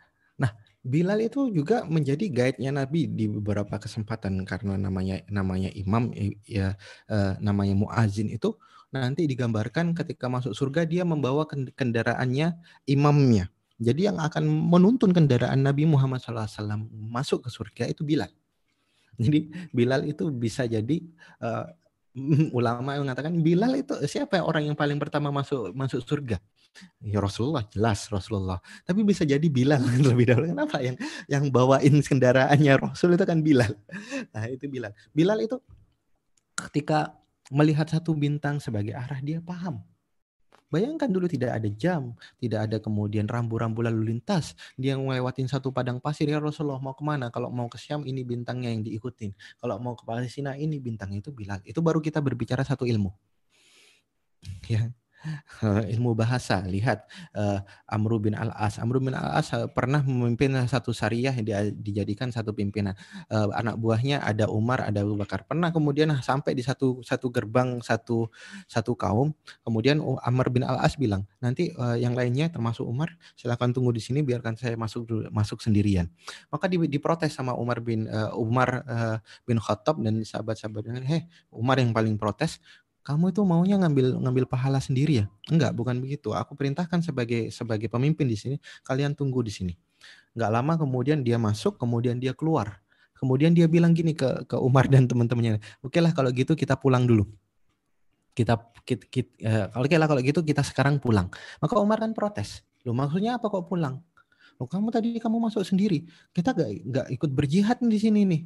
Bilal 0.87 1.19
itu 1.19 1.51
juga 1.51 1.83
menjadi 1.83 2.31
guide-nya 2.31 2.71
Nabi 2.71 3.11
di 3.11 3.27
beberapa 3.27 3.75
kesempatan 3.75 4.47
karena 4.47 4.79
namanya 4.79 5.19
namanya 5.27 5.67
imam 5.75 6.15
ya 6.47 6.79
eh, 7.11 7.33
namanya 7.43 7.75
muazin 7.75 8.31
itu 8.31 8.55
nanti 8.87 9.27
digambarkan 9.27 9.91
ketika 9.91 10.31
masuk 10.31 10.55
surga 10.55 10.87
dia 10.87 11.03
membawa 11.03 11.43
kendaraannya 11.75 12.55
imamnya. 12.87 13.51
Jadi 13.77 14.09
yang 14.09 14.17
akan 14.17 14.47
menuntun 14.47 15.13
kendaraan 15.13 15.61
Nabi 15.61 15.85
Muhammad 15.85 16.23
SAW 16.23 16.87
masuk 16.89 17.45
ke 17.45 17.49
surga 17.51 17.83
itu 17.91 18.01
Bilal. 18.01 18.31
Jadi 19.21 19.53
Bilal 19.69 20.07
itu 20.09 20.31
bisa 20.33 20.65
jadi 20.65 21.03
uh, 21.43 21.67
ulama 22.57 22.97
yang 22.97 23.05
mengatakan 23.05 23.37
Bilal 23.43 23.77
itu 23.77 23.93
siapa 24.09 24.41
orang 24.41 24.71
yang 24.71 24.77
paling 24.79 24.97
pertama 24.97 25.29
masuk 25.29 25.75
masuk 25.77 26.01
surga? 26.01 26.41
Ya 27.01 27.19
Rasulullah 27.21 27.63
jelas 27.69 28.09
Rasulullah. 28.09 28.59
Tapi 28.83 29.01
bisa 29.05 29.23
jadi 29.23 29.43
Bilal 29.47 29.81
lebih 30.09 30.25
dahulu. 30.29 30.51
Kenapa 30.51 30.77
yang 30.81 30.95
yang 31.25 31.43
bawain 31.49 32.01
kendaraannya 32.01 32.73
Rasul 32.79 33.15
itu 33.15 33.25
kan 33.25 33.39
Bilal. 33.41 33.73
Nah 34.33 34.43
itu 34.49 34.65
Bilal. 34.69 34.93
Bilal 35.13 35.39
itu 35.43 35.57
ketika 36.57 37.13
melihat 37.53 37.87
satu 37.87 38.11
bintang 38.17 38.59
sebagai 38.59 38.97
arah 38.97 39.21
dia 39.23 39.39
paham. 39.39 39.83
Bayangkan 40.67 41.07
dulu 41.07 41.31
tidak 41.31 41.55
ada 41.55 41.69
jam, 41.71 42.11
tidak 42.43 42.67
ada 42.67 42.77
kemudian 42.83 43.23
rambu-rambu 43.23 43.87
lalu 43.87 44.11
lintas. 44.11 44.51
Dia 44.75 44.99
ngelewatin 44.99 45.47
satu 45.47 45.71
padang 45.71 46.03
pasir 46.03 46.27
ya 46.27 46.43
Rasulullah 46.43 46.83
mau 46.83 46.91
ke 46.91 47.07
mana? 47.07 47.31
Kalau 47.31 47.47
mau 47.47 47.71
ke 47.71 47.79
Syam 47.79 48.03
ini 48.03 48.27
bintangnya 48.27 48.75
yang 48.75 48.83
diikutin. 48.83 49.31
Kalau 49.63 49.79
mau 49.79 49.95
ke 49.95 50.03
Palestina 50.03 50.59
ini 50.59 50.75
bintangnya 50.83 51.23
itu 51.23 51.31
Bilal. 51.31 51.63
Itu 51.63 51.79
baru 51.79 52.03
kita 52.03 52.19
berbicara 52.19 52.67
satu 52.67 52.83
ilmu. 52.83 53.15
Ya, 54.67 54.91
ilmu 55.93 56.13
bahasa. 56.17 56.63
Lihat 56.65 57.07
uh, 57.35 57.59
Amr 57.87 58.19
bin 58.19 58.33
Al-As. 58.33 58.79
Amr 58.79 58.99
bin 59.03 59.13
Al-As 59.13 59.51
uh, 59.53 59.67
pernah 59.69 60.01
memimpin 60.03 60.53
satu 60.67 60.91
syariah 60.91 61.33
yang 61.33 61.45
dijadikan 61.77 62.31
satu 62.31 62.51
pimpinan. 62.51 62.95
Uh, 63.27 63.51
anak 63.55 63.77
buahnya 63.79 64.23
ada 64.23 64.47
Umar, 64.49 64.83
ada 64.83 65.03
Abu 65.03 65.15
Bakar. 65.19 65.43
Pernah 65.45 65.69
kemudian 65.71 66.11
sampai 66.19 66.55
di 66.55 66.63
satu 66.63 67.01
satu 67.03 67.27
gerbang 67.29 67.79
satu 67.83 68.31
satu 68.65 68.93
kaum. 68.95 69.33
Kemudian 69.63 69.99
Amr 70.01 70.47
bin 70.49 70.63
Al-As 70.63 70.95
bilang, 70.95 71.27
"Nanti 71.43 71.71
uh, 71.75 71.95
yang 71.95 72.15
lainnya 72.15 72.49
termasuk 72.49 72.87
Umar, 72.87 73.15
silakan 73.35 73.71
tunggu 73.75 73.91
di 73.93 74.01
sini 74.01 74.23
biarkan 74.23 74.55
saya 74.57 74.75
masuk 74.79 75.29
masuk 75.29 75.61
sendirian." 75.61 76.09
Maka 76.49 76.65
di, 76.71 76.79
diprotes 76.87 77.35
sama 77.35 77.53
Umar 77.53 77.83
bin 77.83 78.07
uh, 78.07 78.33
Umar 78.35 78.83
uh, 78.87 79.17
bin 79.43 79.59
Khattab 79.59 79.99
dan 79.99 80.23
sahabat-sahabatnya, 80.23 81.03
"Heh, 81.03 81.27
Umar 81.51 81.79
yang 81.81 81.91
paling 81.91 82.15
protes, 82.15 82.59
kamu 83.07 83.31
itu 83.31 83.41
maunya 83.47 83.79
ngambil 83.79 84.19
ngambil 84.19 84.45
pahala 84.51 84.83
sendiri 84.83 85.23
ya? 85.23 85.25
Enggak, 85.47 85.71
bukan 85.71 86.03
begitu. 86.03 86.35
Aku 86.35 86.59
perintahkan 86.59 86.99
sebagai 86.99 87.47
sebagai 87.55 87.87
pemimpin 87.87 88.27
di 88.27 88.35
sini, 88.35 88.55
kalian 88.83 89.15
tunggu 89.15 89.39
di 89.39 89.47
sini. 89.55 89.73
Enggak 90.35 90.51
lama 90.51 90.75
kemudian 90.75 91.23
dia 91.23 91.39
masuk, 91.39 91.79
kemudian 91.79 92.19
dia 92.19 92.35
keluar. 92.35 92.83
Kemudian 93.15 93.55
dia 93.55 93.71
bilang 93.71 93.95
gini 93.95 94.11
ke 94.11 94.43
ke 94.43 94.59
Umar 94.59 94.91
dan 94.91 95.07
teman-temannya, 95.07 95.63
"Oke 95.79 96.03
lah 96.03 96.11
kalau 96.11 96.35
gitu 96.35 96.51
kita 96.51 96.75
pulang 96.75 97.07
dulu." 97.07 97.23
Kita, 98.35 98.59
kita, 98.85 99.03
kita 99.09 99.31
uh, 99.49 99.65
kalau 99.73 99.87
lah 99.87 100.07
kalau 100.11 100.21
gitu 100.21 100.39
kita 100.45 100.61
sekarang 100.61 101.01
pulang. 101.01 101.31
Maka 101.57 101.73
Umar 101.79 102.03
kan 102.03 102.11
protes. 102.13 102.61
Loh 102.85 102.93
maksudnya 102.93 103.39
apa 103.39 103.49
kok 103.49 103.65
pulang? 103.65 104.03
Loh 104.61 104.69
kamu 104.69 104.93
tadi 104.93 105.17
kamu 105.17 105.49
masuk 105.49 105.65
sendiri. 105.65 106.05
Kita 106.35 106.53
gak, 106.53 106.69
gak 106.85 107.07
ikut 107.17 107.31
berjihad 107.33 107.81
di 107.81 107.97
sini 107.97 108.29
nih. 108.29 108.41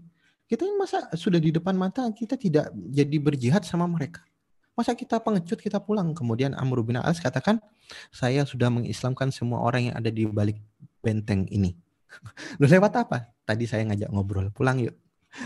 Kita 0.48 0.64
masa 0.80 1.12
sudah 1.12 1.44
di 1.44 1.52
depan 1.52 1.76
mata 1.76 2.08
kita 2.16 2.40
tidak 2.40 2.72
jadi 2.72 3.18
berjihad 3.20 3.68
sama 3.68 3.84
mereka. 3.84 4.24
Masa 4.72 4.96
kita 4.96 5.20
pengecut 5.20 5.60
kita 5.60 5.84
pulang? 5.84 6.16
Kemudian 6.16 6.56
Amr 6.56 6.80
bin 6.82 6.96
As 6.96 7.20
katakan, 7.20 7.60
saya 8.08 8.48
sudah 8.48 8.72
mengislamkan 8.72 9.28
semua 9.30 9.60
orang 9.60 9.92
yang 9.92 9.96
ada 10.00 10.08
di 10.08 10.24
balik 10.24 10.58
benteng 11.04 11.44
ini. 11.52 11.76
Lu 12.60 12.66
lewat 12.68 12.96
apa? 13.04 13.28
Tadi 13.44 13.68
saya 13.68 13.84
ngajak 13.92 14.08
ngobrol, 14.12 14.48
pulang 14.56 14.80
yuk. 14.80 14.96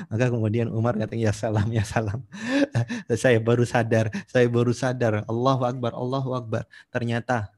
Maka 0.10 0.34
kemudian 0.34 0.66
Umar 0.74 0.98
kata 0.98 1.14
ya 1.14 1.30
salam 1.30 1.70
ya 1.70 1.86
salam. 1.86 2.26
saya 3.22 3.38
baru 3.38 3.66
sadar, 3.66 4.10
saya 4.26 4.50
baru 4.50 4.74
sadar. 4.74 5.26
Allahu 5.30 5.62
Akbar, 5.66 5.94
Allahu 5.94 6.34
Akbar. 6.34 6.66
Ternyata 6.90 7.54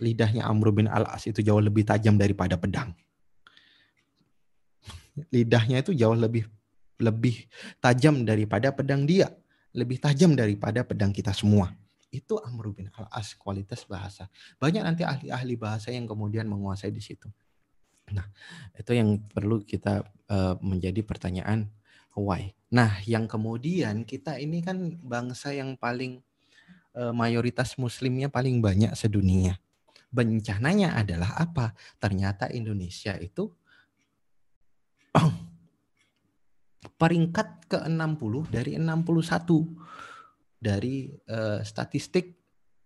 lidahnya 0.00 0.44
Amr 0.44 0.72
bin 0.72 0.86
Al-As 0.88 1.24
itu 1.28 1.40
jauh 1.40 1.60
lebih 1.60 1.84
tajam 1.88 2.20
daripada 2.20 2.60
pedang. 2.60 2.92
Lidahnya 5.34 5.80
itu 5.80 5.96
jauh 5.96 6.16
lebih 6.16 6.44
lebih 6.98 7.46
tajam 7.80 8.26
daripada 8.26 8.74
pedang 8.74 9.06
dia 9.06 9.32
lebih 9.78 10.02
tajam 10.02 10.34
daripada 10.34 10.82
pedang 10.82 11.14
kita 11.14 11.30
semua. 11.30 11.70
Itu 12.10 12.40
Amr 12.42 12.74
bin 12.74 12.90
al-As 12.90 13.38
kualitas 13.38 13.86
bahasa. 13.86 14.26
Banyak 14.58 14.82
nanti 14.82 15.02
ahli-ahli 15.06 15.54
bahasa 15.54 15.94
yang 15.94 16.10
kemudian 16.10 16.50
menguasai 16.50 16.90
di 16.90 17.04
situ. 17.04 17.30
Nah, 18.10 18.24
itu 18.74 18.96
yang 18.96 19.20
perlu 19.28 19.60
kita 19.62 20.02
uh, 20.32 20.56
menjadi 20.58 21.04
pertanyaan 21.04 21.68
why. 22.16 22.50
Nah, 22.74 22.98
yang 23.04 23.30
kemudian 23.30 24.02
kita 24.02 24.40
ini 24.40 24.64
kan 24.64 24.98
bangsa 25.00 25.54
yang 25.54 25.76
paling 25.78 26.24
uh, 26.98 27.14
mayoritas 27.14 27.78
muslimnya 27.78 28.32
paling 28.32 28.58
banyak 28.58 28.92
sedunia. 28.98 29.60
Bencananya 30.08 30.96
adalah 30.96 31.36
apa? 31.36 31.76
Ternyata 32.00 32.48
Indonesia 32.48 33.12
itu 33.20 33.52
peringkat 36.98 37.70
ke-60 37.70 38.50
dari 38.50 38.74
61 38.74 40.58
dari 40.58 41.06
uh, 41.30 41.62
statistik 41.62 42.34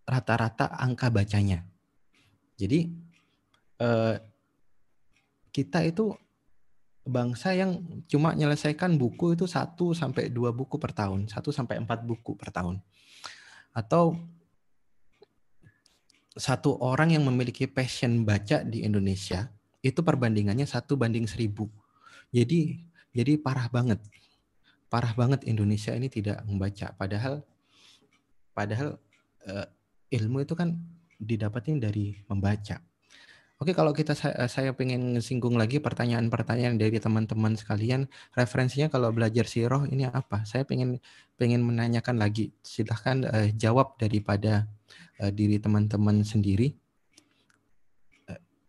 rata-rata 0.05 0.69
angka 0.77 1.09
bacanya. 1.09 1.65
Jadi 2.53 2.93
uh, 3.81 4.15
kita 5.49 5.81
itu 5.81 6.13
bangsa 7.03 7.51
yang 7.57 7.81
cuma 8.07 8.31
menyelesaikan 8.31 8.95
buku 8.95 9.35
itu 9.35 9.49
satu 9.49 9.91
sampai 9.91 10.29
dua 10.29 10.53
buku 10.53 10.77
per 10.77 10.93
tahun, 10.93 11.27
satu 11.27 11.49
sampai 11.49 11.81
empat 11.81 12.05
buku 12.05 12.37
per 12.37 12.53
tahun, 12.53 12.79
atau 13.73 14.15
satu 16.33 16.81
orang 16.81 17.13
yang 17.13 17.25
memiliki 17.25 17.69
passion 17.69 18.25
baca 18.25 18.65
di 18.65 18.81
Indonesia 18.85 19.49
itu 19.83 19.99
perbandingannya 19.99 20.65
satu 20.65 20.95
banding 20.95 21.27
seribu. 21.27 21.69
Jadi 22.33 22.81
jadi 23.13 23.37
parah 23.37 23.69
banget. 23.69 24.01
Parah 24.89 25.13
banget 25.13 25.45
Indonesia 25.45 25.93
ini 25.93 26.09
tidak 26.09 26.41
membaca. 26.49 26.93
Padahal 26.97 27.45
padahal 28.53 28.97
uh, 29.49 29.65
ilmu 30.09 30.45
itu 30.45 30.53
kan 30.57 30.77
didapatnya 31.21 31.89
dari 31.89 32.17
membaca. 32.29 32.81
Oke, 33.61 33.71
kalau 33.71 33.95
kita 33.95 34.11
saya, 34.17 34.49
saya 34.51 34.75
pengen 34.75 35.21
singgung 35.23 35.55
lagi 35.55 35.79
pertanyaan-pertanyaan 35.79 36.75
dari 36.75 36.99
teman-teman 36.99 37.55
sekalian, 37.55 38.11
referensinya 38.35 38.91
kalau 38.91 39.13
belajar 39.13 39.47
siroh 39.47 39.87
ini 39.87 40.09
apa? 40.09 40.43
Saya 40.43 40.67
pengen 40.67 40.99
pengen 41.37 41.63
menanyakan 41.63 42.19
lagi. 42.19 42.51
Silahkan 42.65 43.23
uh, 43.23 43.47
jawab 43.55 43.95
daripada 44.01 44.67
uh, 45.21 45.31
diri 45.31 45.61
teman-teman 45.61 46.25
sendiri. 46.25 46.75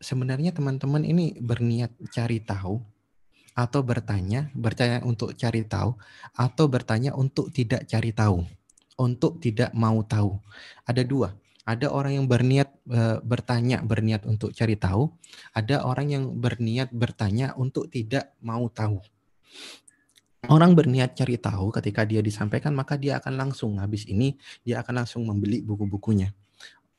Sebenarnya 0.04 0.52
teman-teman 0.52 1.00
ini 1.00 1.32
berniat 1.40 1.96
cari 2.12 2.36
tahu 2.44 2.93
atau 3.54 3.80
bertanya, 3.86 4.50
bertanya 4.52 5.00
untuk 5.06 5.38
cari 5.38 5.62
tahu, 5.62 5.94
atau 6.34 6.64
bertanya 6.66 7.14
untuk 7.14 7.54
tidak 7.54 7.86
cari 7.86 8.10
tahu, 8.10 8.42
untuk 8.98 9.38
tidak 9.38 9.70
mau 9.72 10.02
tahu. 10.02 10.36
Ada 10.84 11.06
dua. 11.06 11.30
Ada 11.64 11.88
orang 11.88 12.20
yang 12.20 12.26
berniat 12.28 12.68
e, 12.84 13.24
bertanya, 13.24 13.80
berniat 13.80 14.28
untuk 14.28 14.52
cari 14.52 14.76
tahu. 14.76 15.08
Ada 15.56 15.80
orang 15.80 16.12
yang 16.12 16.24
berniat 16.36 16.92
bertanya 16.92 17.56
untuk 17.56 17.88
tidak 17.88 18.36
mau 18.44 18.68
tahu. 18.68 19.00
Orang 20.44 20.76
berniat 20.76 21.16
cari 21.16 21.40
tahu 21.40 21.72
ketika 21.72 22.04
dia 22.04 22.20
disampaikan 22.20 22.76
maka 22.76 23.00
dia 23.00 23.16
akan 23.16 23.48
langsung 23.48 23.80
habis 23.80 24.04
ini 24.04 24.36
dia 24.60 24.84
akan 24.84 25.00
langsung 25.00 25.24
membeli 25.24 25.64
buku-bukunya 25.64 26.36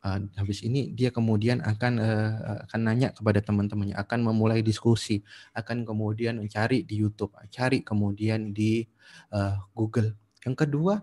uh, 0.05 0.19
habis 0.37 0.61
ini 0.61 0.93
dia 0.93 1.09
kemudian 1.09 1.65
akan 1.65 1.93
uh, 1.97 2.61
akan 2.69 2.79
nanya 2.85 3.09
kepada 3.11 3.41
teman-temannya, 3.41 3.97
akan 3.97 4.19
memulai 4.21 4.61
diskusi, 4.61 5.25
akan 5.57 5.81
kemudian 5.83 6.37
mencari 6.37 6.85
di 6.85 7.01
YouTube, 7.01 7.33
cari 7.49 7.81
kemudian 7.81 8.53
di 8.53 8.85
uh, 9.33 9.57
Google. 9.73 10.13
Yang 10.45 10.55
kedua, 10.69 11.01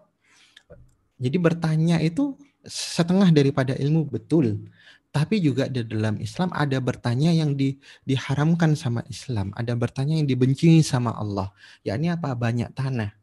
jadi 1.19 1.37
bertanya 1.43 1.99
itu 1.99 2.39
setengah 2.63 3.35
daripada 3.35 3.75
ilmu 3.75 4.07
betul, 4.07 4.71
tapi 5.11 5.43
juga 5.43 5.67
di 5.67 5.83
dalam 5.85 6.17
Islam 6.23 6.49
ada 6.55 6.79
bertanya 6.79 7.35
yang 7.35 7.59
di, 7.59 7.77
diharamkan 8.07 8.79
sama 8.79 9.03
Islam, 9.11 9.51
ada 9.59 9.75
bertanya 9.75 10.17
yang 10.17 10.31
dibenci 10.31 10.81
sama 10.81 11.13
Allah. 11.13 11.51
yakni 11.85 12.09
apa? 12.09 12.33
Banyak 12.33 12.73
tanah. 12.73 13.22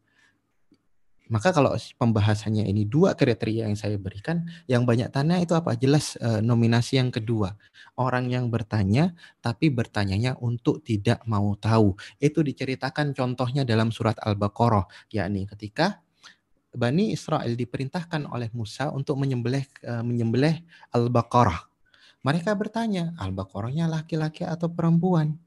Maka 1.30 1.54
kalau 1.54 1.78
pembahasannya 1.78 2.66
ini 2.66 2.90
dua 2.90 3.14
kriteria 3.14 3.70
yang 3.70 3.78
saya 3.78 3.94
berikan, 3.94 4.50
yang 4.66 4.82
banyak 4.82 5.14
tanya 5.14 5.38
itu 5.38 5.54
apa? 5.54 5.78
Jelas 5.78 6.18
e, 6.18 6.42
nominasi 6.42 6.98
yang 6.98 7.14
kedua. 7.14 7.54
Orang 7.94 8.26
yang 8.34 8.50
bertanya 8.50 9.14
tapi 9.38 9.70
bertanyanya 9.70 10.34
untuk 10.42 10.82
tidak 10.82 11.22
mau 11.30 11.54
tahu. 11.54 11.94
Itu 12.18 12.42
diceritakan 12.42 13.14
contohnya 13.14 13.62
dalam 13.62 13.94
surat 13.94 14.18
Al-Baqarah, 14.18 14.90
yakni 15.14 15.46
ketika 15.46 16.02
Bani 16.74 17.14
Israel 17.14 17.54
diperintahkan 17.54 18.26
oleh 18.26 18.50
Musa 18.50 18.90
untuk 18.90 19.14
menyembelih 19.14 19.66
e, 19.86 19.92
menyembelih 20.02 20.66
Al-Baqarah. 20.90 21.70
Mereka 22.26 22.58
bertanya, 22.58 23.14
Al-Baqarahnya 23.22 23.86
laki-laki 23.86 24.42
atau 24.42 24.66
perempuan? 24.66 25.38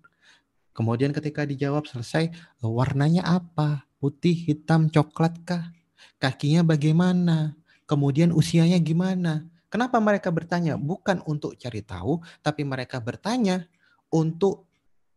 Kemudian 0.74 1.13
ketika 1.13 1.46
dijawab 1.46 1.86
selesai, 1.86 2.34
warnanya 2.65 3.22
apa? 3.30 3.86
Putih, 4.04 4.36
hitam, 4.36 4.92
coklat 4.92 5.39
kah? 5.48 5.72
Kakinya 6.20 6.68
bagaimana? 6.68 7.56
Kemudian 7.88 8.36
usianya 8.36 8.76
gimana? 8.84 9.48
Kenapa 9.72 10.04
mereka 10.04 10.28
bertanya? 10.28 10.76
Bukan 10.76 11.24
untuk 11.24 11.56
cari 11.56 11.80
tahu, 11.80 12.20
tapi 12.44 12.68
mereka 12.68 13.00
bertanya 13.00 13.63
untuk 14.12 14.68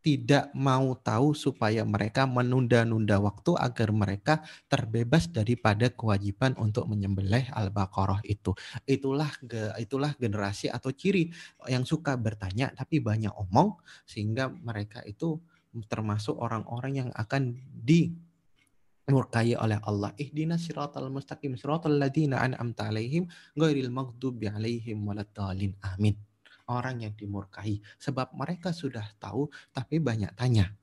tidak 0.07 0.55
mau 0.55 0.95
tahu 0.95 1.35
supaya 1.35 1.83
mereka 1.83 2.31
menunda-nunda 2.31 3.19
waktu 3.19 3.59
agar 3.59 3.91
mereka 3.91 4.39
terbebas 4.71 5.27
daripada 5.27 5.91
kewajiban 5.91 6.55
untuk 6.63 6.87
menyembelih 6.87 7.51
al-baqarah 7.51 8.23
itu. 8.23 8.55
Itulah 8.87 9.35
itulah 9.83 10.15
generasi 10.15 10.71
atau 10.71 10.95
ciri 10.95 11.35
yang 11.67 11.83
suka 11.83 12.15
bertanya 12.15 12.71
tapi 12.71 13.03
banyak 13.03 13.35
omong 13.35 13.83
sehingga 14.07 14.47
mereka 14.47 15.03
itu 15.03 15.43
termasuk 15.91 16.39
orang-orang 16.39 17.03
yang 17.03 17.11
akan 17.19 17.59
di 17.75 18.15
murkai 19.07 19.55
oleh 19.55 19.79
Allah. 19.87 20.11
Ihdina 20.19 20.59
siratal 20.59 21.07
mustaqim 21.15 21.55
siratal 21.55 21.95
ladina 21.95 22.43
an'amta 22.43 22.91
alaihim 22.91 23.31
ghairil 23.55 23.91
maghdubi 23.95 24.51
alaihim 24.51 25.07
waladdallin. 25.07 25.79
Amin. 25.83 26.19
Orang 26.67 27.07
yang 27.07 27.15
dimurkai 27.15 27.79
sebab 28.03 28.35
mereka 28.35 28.75
sudah 28.75 29.07
tahu 29.23 29.47
tapi 29.71 30.03
banyak 30.03 30.35
tanya. 30.35 30.75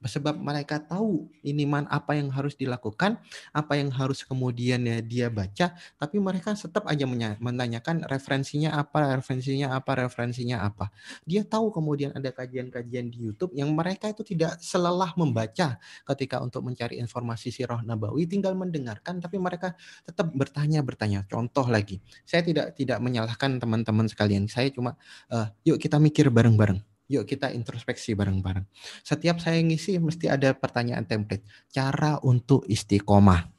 Sebab 0.00 0.40
mereka 0.40 0.80
tahu 0.80 1.28
ini 1.44 1.68
man 1.68 1.84
apa 1.92 2.16
yang 2.16 2.32
harus 2.32 2.56
dilakukan, 2.56 3.20
apa 3.52 3.72
yang 3.76 3.92
harus 3.92 4.24
kemudian 4.24 4.80
ya 4.88 4.98
dia 5.04 5.26
baca, 5.28 5.76
tapi 6.00 6.16
mereka 6.16 6.56
tetap 6.56 6.88
aja 6.88 7.04
menanyakan 7.36 8.08
referensinya 8.08 8.80
apa, 8.80 9.20
referensinya 9.20 9.76
apa, 9.76 10.08
referensinya 10.08 10.64
apa. 10.64 10.88
Dia 11.28 11.44
tahu 11.44 11.68
kemudian 11.68 12.16
ada 12.16 12.32
kajian-kajian 12.32 13.12
di 13.12 13.28
YouTube 13.28 13.52
yang 13.52 13.68
mereka 13.76 14.08
itu 14.08 14.24
tidak 14.24 14.56
selelah 14.64 15.12
membaca 15.20 15.76
ketika 16.08 16.36
untuk 16.40 16.64
mencari 16.64 16.96
informasi 16.96 17.52
sirah 17.52 17.84
nabawi, 17.84 18.24
tinggal 18.24 18.56
mendengarkan, 18.56 19.20
tapi 19.20 19.36
mereka 19.36 19.76
tetap 20.08 20.32
bertanya-bertanya. 20.32 21.28
Contoh 21.28 21.68
lagi, 21.68 22.00
saya 22.24 22.40
tidak 22.40 22.72
tidak 22.72 22.98
menyalahkan 23.04 23.60
teman-teman 23.60 24.08
sekalian, 24.08 24.48
saya 24.48 24.72
cuma 24.72 24.96
uh, 25.28 25.52
yuk 25.68 25.76
kita 25.76 26.00
mikir 26.00 26.32
bareng-bareng 26.32 26.89
Yuk 27.10 27.26
kita 27.26 27.50
introspeksi 27.50 28.14
bareng-bareng. 28.14 28.62
Setiap 29.02 29.42
saya 29.42 29.58
ngisi 29.58 29.98
mesti 29.98 30.30
ada 30.30 30.54
pertanyaan 30.54 31.02
template. 31.02 31.42
Cara 31.74 32.22
untuk 32.22 32.62
istiqomah. 32.70 33.50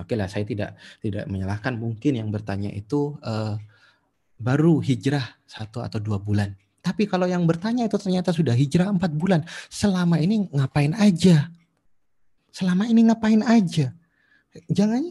Oke 0.00 0.16
lah, 0.16 0.24
saya 0.24 0.48
tidak 0.48 0.80
tidak 1.04 1.28
menyalahkan 1.28 1.76
mungkin 1.76 2.16
yang 2.16 2.32
bertanya 2.32 2.72
itu 2.72 3.20
uh, 3.20 3.60
baru 4.40 4.80
hijrah 4.80 5.36
satu 5.44 5.84
atau 5.84 6.00
dua 6.00 6.16
bulan. 6.16 6.56
Tapi 6.80 7.04
kalau 7.04 7.28
yang 7.28 7.44
bertanya 7.44 7.84
itu 7.84 8.00
ternyata 8.00 8.32
sudah 8.32 8.56
hijrah 8.56 8.88
empat 8.88 9.12
bulan, 9.12 9.44
selama 9.68 10.16
ini 10.16 10.48
ngapain 10.48 10.96
aja? 10.96 11.52
Selama 12.48 12.88
ini 12.88 13.04
ngapain 13.04 13.44
aja? 13.44 13.92
Jangan 14.72 15.04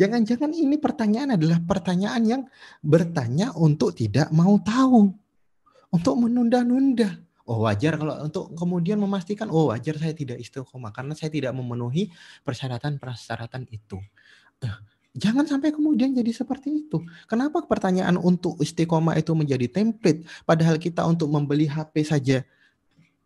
jangan-jangan 0.00 0.50
ini 0.56 0.80
pertanyaan 0.80 1.36
adalah 1.36 1.60
pertanyaan 1.60 2.22
yang 2.24 2.42
bertanya 2.80 3.52
untuk 3.52 3.92
tidak 3.92 4.32
mau 4.32 4.56
tahu 4.64 5.12
untuk 5.90 6.14
menunda-nunda. 6.18 7.18
Oh 7.50 7.66
wajar 7.66 7.98
kalau 7.98 8.14
untuk 8.22 8.54
kemudian 8.54 9.02
memastikan 9.02 9.50
oh 9.50 9.74
wajar 9.74 9.98
saya 9.98 10.14
tidak 10.14 10.38
istiqomah 10.38 10.94
karena 10.94 11.18
saya 11.18 11.34
tidak 11.34 11.50
memenuhi 11.50 12.14
persyaratan-persyaratan 12.46 13.66
itu. 13.74 13.98
Eh, 14.62 14.76
jangan 15.18 15.50
sampai 15.50 15.74
kemudian 15.74 16.14
jadi 16.14 16.30
seperti 16.30 16.86
itu. 16.86 17.02
Kenapa 17.26 17.66
pertanyaan 17.66 18.14
untuk 18.22 18.54
istiqomah 18.62 19.18
itu 19.18 19.34
menjadi 19.34 19.66
template 19.66 20.22
padahal 20.46 20.78
kita 20.78 21.02
untuk 21.02 21.26
membeli 21.26 21.66
HP 21.66 22.06
saja 22.06 22.46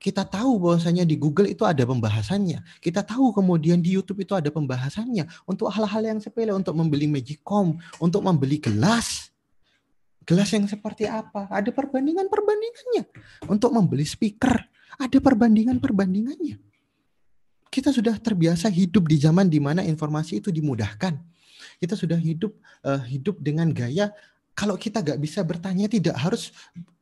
kita 0.05 0.20
tahu 0.29 0.61
bahwasanya 0.61 1.09
di 1.09 1.16
Google 1.16 1.48
itu 1.48 1.64
ada 1.64 1.81
pembahasannya. 1.88 2.61
Kita 2.85 3.00
tahu 3.00 3.33
kemudian 3.33 3.81
di 3.81 3.96
YouTube 3.96 4.20
itu 4.20 4.37
ada 4.37 4.53
pembahasannya 4.53 5.24
untuk 5.48 5.72
hal-hal 5.72 6.05
yang 6.05 6.20
sepele 6.20 6.53
untuk 6.53 6.77
membeli 6.77 7.09
Magicom, 7.09 7.81
untuk 7.96 8.20
membeli 8.20 8.61
gelas 8.61 9.24
gelas 10.25 10.51
yang 10.53 10.67
seperti 10.67 11.07
apa. 11.09 11.47
Ada 11.53 11.71
perbandingan-perbandingannya. 11.71 13.05
Untuk 13.49 13.71
membeli 13.71 14.05
speaker, 14.09 14.57
ada 14.99 15.19
perbandingan-perbandingannya. 15.21 16.57
Kita 17.69 17.91
sudah 17.91 18.17
terbiasa 18.19 18.71
hidup 18.71 19.11
di 19.11 19.19
zaman 19.19 19.51
di 19.51 19.59
mana 19.59 19.83
informasi 19.83 20.39
itu 20.39 20.55
dimudahkan. 20.55 21.19
Kita 21.79 21.99
sudah 21.99 22.17
hidup 22.17 22.55
uh, 22.87 23.03
hidup 23.03 23.43
dengan 23.43 23.71
gaya 23.75 24.15
kalau 24.55 24.79
kita 24.79 25.03
nggak 25.03 25.19
bisa 25.19 25.43
bertanya 25.43 25.90
tidak 25.90 26.14
harus 26.19 26.55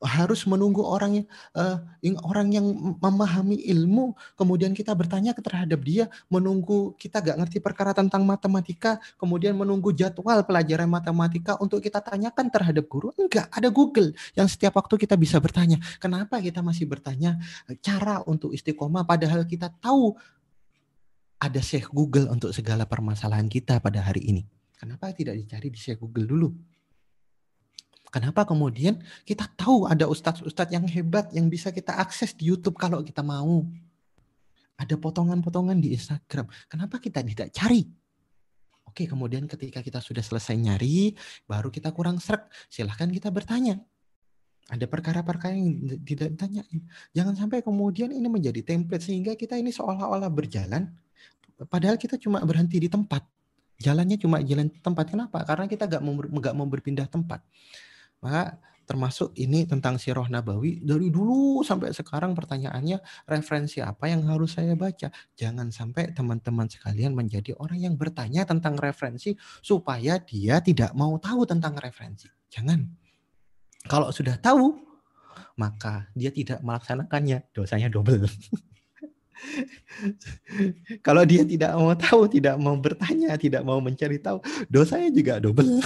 harus 0.02 0.42
menunggu 0.48 0.82
orang 0.82 1.22
yang 1.22 1.26
uh, 1.54 1.78
orang 2.26 2.48
yang 2.50 2.66
memahami 2.98 3.62
ilmu 3.70 4.16
kemudian 4.34 4.74
kita 4.74 4.90
bertanya 4.96 5.36
terhadap 5.36 5.78
dia 5.84 6.10
menunggu 6.26 6.96
kita 6.98 7.22
nggak 7.22 7.36
ngerti 7.44 7.58
perkara 7.62 7.94
tentang 7.94 8.26
matematika 8.26 8.98
kemudian 9.20 9.54
menunggu 9.54 9.94
jadwal 9.94 10.42
pelajaran 10.42 10.90
matematika 10.90 11.54
untuk 11.62 11.78
kita 11.78 12.02
tanyakan 12.02 12.50
terhadap 12.50 12.88
guru 12.90 13.14
enggak 13.14 13.46
ada 13.52 13.70
Google 13.70 14.10
yang 14.34 14.50
setiap 14.50 14.74
waktu 14.74 14.98
kita 14.98 15.14
bisa 15.14 15.38
bertanya 15.38 15.78
kenapa 16.02 16.42
kita 16.42 16.64
masih 16.64 16.88
bertanya? 16.88 17.38
Cara 17.84 18.24
untuk 18.24 18.50
istiqomah 18.50 19.04
padahal 19.04 19.44
kita 19.44 19.68
tahu 19.68 20.16
ada 21.42 21.58
Syekh 21.58 21.90
Google 21.90 22.30
untuk 22.30 22.54
segala 22.54 22.86
permasalahan 22.86 23.50
kita 23.50 23.82
pada 23.82 24.02
hari 24.02 24.22
ini. 24.30 24.42
Kenapa 24.78 25.10
tidak 25.14 25.38
dicari 25.38 25.70
di 25.70 25.78
Syekh 25.78 26.02
Google 26.02 26.26
dulu 26.26 26.48
Kenapa 28.12 28.44
kemudian 28.44 29.00
kita 29.24 29.48
tahu 29.56 29.88
ada 29.88 30.04
ustadz-ustadz 30.04 30.68
yang 30.68 30.84
hebat 30.84 31.32
yang 31.32 31.48
bisa 31.48 31.72
kita 31.72 31.96
akses 31.96 32.36
di 32.36 32.52
YouTube 32.52 32.76
kalau 32.76 33.00
kita 33.00 33.24
mau. 33.24 33.64
Ada 34.76 35.00
potongan-potongan 35.00 35.80
di 35.80 35.96
Instagram. 35.96 36.44
Kenapa 36.68 37.00
kita 37.00 37.24
tidak 37.24 37.48
cari? 37.56 37.88
Oke, 38.84 39.08
kemudian 39.08 39.48
ketika 39.48 39.80
kita 39.80 40.04
sudah 40.04 40.20
selesai 40.20 40.52
nyari, 40.52 41.16
baru 41.48 41.72
kita 41.72 41.88
kurang 41.96 42.20
serak. 42.20 42.52
Silahkan 42.68 43.08
kita 43.08 43.32
bertanya. 43.32 43.80
Ada 44.68 44.84
perkara-perkara 44.84 45.56
yang 45.56 45.80
tidak 46.04 46.36
ditanyain. 46.36 46.84
Jangan 47.16 47.34
sampai 47.34 47.64
kemudian 47.64 48.12
ini 48.12 48.28
menjadi 48.28 48.60
template 48.60 49.08
sehingga 49.08 49.32
kita 49.32 49.56
ini 49.56 49.72
seolah-olah 49.72 50.28
berjalan, 50.28 50.92
padahal 51.64 51.96
kita 51.96 52.20
cuma 52.20 52.44
berhenti 52.44 52.76
di 52.76 52.92
tempat. 52.92 53.24
Jalannya 53.80 54.20
cuma 54.20 54.44
jalan 54.44 54.68
tempat. 54.68 55.08
Kenapa? 55.08 55.40
Karena 55.48 55.64
kita 55.64 55.88
nggak 55.88 56.02
mau, 56.04 56.14
mau 56.52 56.68
berpindah 56.68 57.08
tempat. 57.08 57.40
Maka 58.22 58.56
termasuk 58.82 59.32
ini 59.38 59.64
tentang 59.64 59.96
Sirah 59.96 60.26
Nabawi 60.26 60.82
dari 60.82 61.08
dulu 61.08 61.62
sampai 61.62 61.94
sekarang 61.94 62.34
pertanyaannya 62.34 63.00
referensi 63.30 63.78
apa 63.78 64.10
yang 64.10 64.26
harus 64.26 64.58
saya 64.58 64.74
baca. 64.78 65.10
Jangan 65.38 65.70
sampai 65.70 66.14
teman-teman 66.14 66.66
sekalian 66.70 67.14
menjadi 67.14 67.54
orang 67.58 67.82
yang 67.82 67.94
bertanya 67.98 68.46
tentang 68.46 68.78
referensi 68.78 69.34
supaya 69.62 70.18
dia 70.22 70.62
tidak 70.62 70.92
mau 70.94 71.16
tahu 71.18 71.46
tentang 71.46 71.74
referensi. 71.78 72.30
Jangan. 72.52 72.84
Kalau 73.90 74.14
sudah 74.14 74.38
tahu 74.38 74.92
maka 75.56 76.08
dia 76.16 76.32
tidak 76.32 76.62
melaksanakannya, 76.64 77.44
dosanya 77.52 77.88
double. 77.92 78.24
Kalau 81.06 81.26
dia 81.26 81.42
tidak 81.42 81.74
mau 81.74 81.92
tahu, 81.98 82.30
tidak 82.30 82.56
mau 82.62 82.78
bertanya, 82.78 83.34
tidak 83.36 83.62
mau 83.66 83.82
mencari 83.82 84.22
tahu, 84.22 84.38
dosanya 84.70 85.10
juga 85.10 85.42
double. 85.42 85.82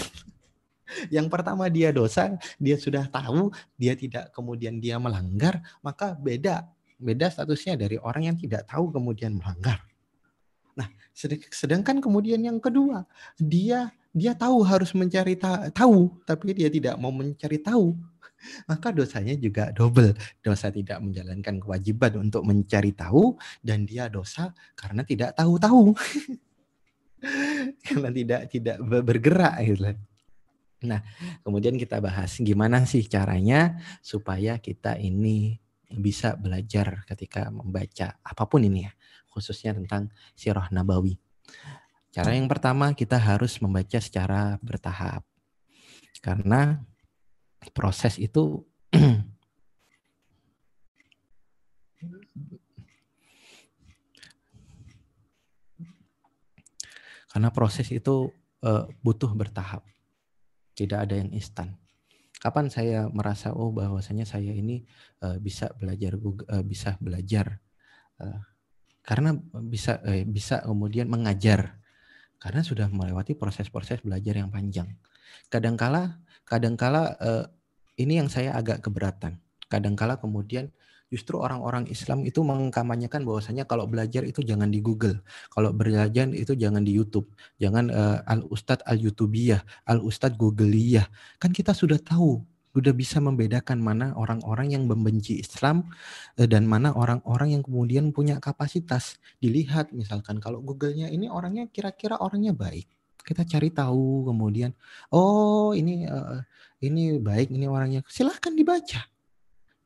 Yang 1.11 1.27
pertama 1.29 1.67
dia 1.67 1.91
dosa, 1.91 2.39
dia 2.57 2.77
sudah 2.79 3.11
tahu, 3.11 3.51
dia 3.75 3.99
tidak 3.99 4.31
kemudian 4.31 4.79
dia 4.79 4.97
melanggar, 5.03 5.63
maka 5.83 6.15
beda. 6.15 6.67
Beda 6.97 7.29
statusnya 7.29 7.77
dari 7.77 8.01
orang 8.01 8.33
yang 8.33 8.37
tidak 8.41 8.65
tahu 8.71 8.89
kemudian 8.89 9.37
melanggar. 9.37 9.85
Nah, 10.77 10.89
sedangkan 11.53 12.01
kemudian 12.01 12.41
yang 12.41 12.61
kedua, 12.61 13.05
dia 13.37 13.93
dia 14.17 14.33
tahu 14.33 14.65
harus 14.65 14.97
mencari 14.97 15.37
ta 15.37 15.69
tahu, 15.69 16.09
tapi 16.25 16.57
dia 16.57 16.73
tidak 16.73 16.97
mau 16.97 17.13
mencari 17.13 17.61
tahu. 17.61 17.93
Maka 18.69 18.93
dosanya 18.93 19.37
juga 19.37 19.73
double. 19.73 20.17
Dosa 20.45 20.69
tidak 20.73 21.01
menjalankan 21.03 21.57
kewajiban 21.61 22.21
untuk 22.21 22.45
mencari 22.45 22.93
tahu 22.93 23.37
dan 23.65 23.85
dia 23.89 24.09
dosa 24.13 24.53
karena 24.77 25.03
tidak 25.05 25.37
tahu-tahu. 25.37 25.97
karena 27.87 28.09
tidak 28.13 28.41
tidak 28.53 28.77
bergerak 28.85 29.57
gitu. 29.65 29.93
Nah, 30.87 31.03
kemudian 31.43 31.75
kita 31.75 31.99
bahas 31.99 32.39
gimana 32.39 32.87
sih 32.87 33.03
caranya 33.11 33.83
supaya 34.01 34.63
kita 34.63 34.95
ini 34.97 35.59
bisa 35.91 36.35
belajar 36.39 37.03
ketika 37.07 37.51
membaca 37.51 38.15
apa 38.23 38.45
pun 38.47 38.63
ini 38.63 38.87
ya, 38.87 38.93
khususnya 39.31 39.75
tentang 39.75 40.11
Sirah 40.39 40.71
Nabawi. 40.71 41.19
Cara 42.15 42.33
yang 42.33 42.49
pertama 42.49 42.97
kita 42.97 43.21
harus 43.21 43.61
membaca 43.61 44.01
secara 44.01 44.57
bertahap. 44.65 45.21
Karena 46.25 46.81
proses 47.77 48.17
itu 48.17 48.65
karena 57.37 57.53
proses 57.53 57.93
itu 57.93 58.33
uh, 58.65 58.89
butuh 59.05 59.29
bertahap 59.37 59.85
tidak 60.77 61.09
ada 61.09 61.17
yang 61.17 61.33
instan. 61.33 61.75
Kapan 62.37 62.69
saya 62.69 63.09
merasa 63.09 63.57
oh 63.57 63.73
bahwasanya 63.73 64.29
saya 64.29 64.53
ini 64.53 64.85
uh, 65.25 65.41
bisa 65.41 65.73
belajar 65.75 66.21
uh, 66.21 66.63
bisa 66.63 67.01
belajar 67.01 67.65
uh, 68.21 68.45
karena 69.01 69.33
bisa 69.65 69.99
uh, 70.05 70.21
bisa 70.29 70.61
kemudian 70.63 71.09
mengajar 71.09 71.81
karena 72.37 72.61
sudah 72.61 72.93
melewati 72.93 73.33
proses-proses 73.33 74.05
belajar 74.05 74.37
yang 74.37 74.53
panjang. 74.53 75.01
Kadangkala 75.49 76.21
kadangkala 76.45 77.17
uh, 77.19 77.49
ini 77.97 78.21
yang 78.21 78.29
saya 78.29 78.53
agak 78.53 78.85
keberatan. 78.85 79.41
Kadangkala 79.73 80.21
kemudian 80.21 80.71
justru 81.13 81.39
orang-orang 81.39 81.87
Islam 81.87 82.27
itu 82.27 82.43
mengkampanyekan 82.43 83.23
bahwasanya 83.23 83.65
kalau 83.65 83.87
belajar 83.87 84.27
itu 84.27 84.43
jangan 84.43 84.71
di 84.71 84.83
Google, 84.83 85.23
kalau 85.55 85.71
belajar 85.71 86.27
itu 86.35 86.53
jangan 86.59 86.83
di 86.83 86.93
YouTube, 86.95 87.31
jangan 87.63 87.91
uh, 87.91 88.19
al 88.27 88.43
Ustad 88.51 88.83
al 88.87 88.99
YouTubiyah, 88.99 89.87
al 89.87 90.03
Ustad 90.03 90.35
Googleiyah. 90.35 91.07
Kan 91.39 91.55
kita 91.55 91.71
sudah 91.71 92.03
tahu, 92.03 92.43
sudah 92.75 92.93
bisa 92.93 93.23
membedakan 93.23 93.79
mana 93.79 94.13
orang-orang 94.19 94.75
yang 94.75 94.85
membenci 94.91 95.39
Islam 95.39 95.87
uh, 96.39 96.47
dan 96.47 96.67
mana 96.67 96.91
orang-orang 96.93 97.55
yang 97.59 97.63
kemudian 97.63 98.11
punya 98.11 98.43
kapasitas. 98.43 99.23
Dilihat 99.39 99.95
misalkan 99.95 100.43
kalau 100.43 100.59
Google-nya 100.59 101.07
ini 101.07 101.31
orangnya 101.31 101.71
kira-kira 101.71 102.19
orangnya 102.19 102.51
baik, 102.51 102.91
kita 103.27 103.43
cari 103.43 103.75
tahu 103.75 104.31
kemudian 104.31 104.71
oh 105.11 105.75
ini 105.75 106.07
uh, 106.07 106.39
ini 106.79 107.19
baik 107.19 107.51
ini 107.51 107.67
orangnya 107.67 108.07
silahkan 108.07 108.55
dibaca 108.55 109.16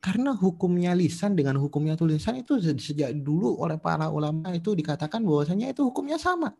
Karena 0.01 0.33
hukumnya 0.33 0.97
lisan 0.97 1.37
dengan 1.37 1.61
hukumnya 1.61 1.93
tulisan 1.93 2.41
itu 2.41 2.57
sejak 2.57 3.13
dulu 3.21 3.61
oleh 3.61 3.77
para 3.77 4.09
ulama 4.09 4.49
itu 4.49 4.73
dikatakan 4.73 5.21
bahwasanya 5.21 5.69
itu 5.69 5.85
hukumnya 5.85 6.17
sama. 6.17 6.57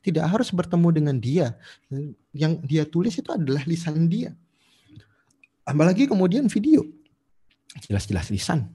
Tidak 0.00 0.24
harus 0.24 0.48
bertemu 0.48 0.88
dengan 0.88 1.16
dia. 1.20 1.60
Yang 2.32 2.52
dia 2.64 2.88
tulis 2.88 3.12
itu 3.20 3.28
adalah 3.28 3.68
lisan 3.68 4.08
dia. 4.08 4.32
Apalagi 5.68 6.08
kemudian 6.08 6.48
video. 6.48 6.88
Jelas-jelas 7.84 8.32
lisan. 8.32 8.72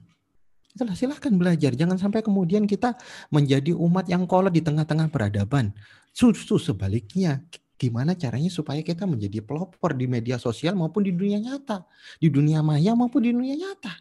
Itulah 0.70 0.94
silahkan 0.94 1.34
belajar. 1.34 1.74
Jangan 1.74 1.98
sampai 1.98 2.22
kemudian 2.22 2.68
kita 2.68 2.94
menjadi 3.34 3.74
umat 3.74 4.06
yang 4.06 4.28
kolot 4.28 4.54
di 4.54 4.62
tengah-tengah 4.62 5.10
peradaban. 5.10 5.74
Justru 6.14 6.62
sebaliknya, 6.62 7.42
gimana 7.76 8.16
caranya 8.16 8.48
supaya 8.48 8.80
kita 8.80 9.04
menjadi 9.04 9.44
pelopor 9.44 9.92
di 9.92 10.08
media 10.08 10.40
sosial 10.40 10.72
maupun 10.72 11.04
di 11.04 11.12
dunia 11.12 11.38
nyata. 11.40 11.84
Di 12.16 12.32
dunia 12.32 12.64
maya 12.64 12.96
maupun 12.96 13.20
di 13.20 13.30
dunia 13.32 13.56
nyata. 13.56 13.92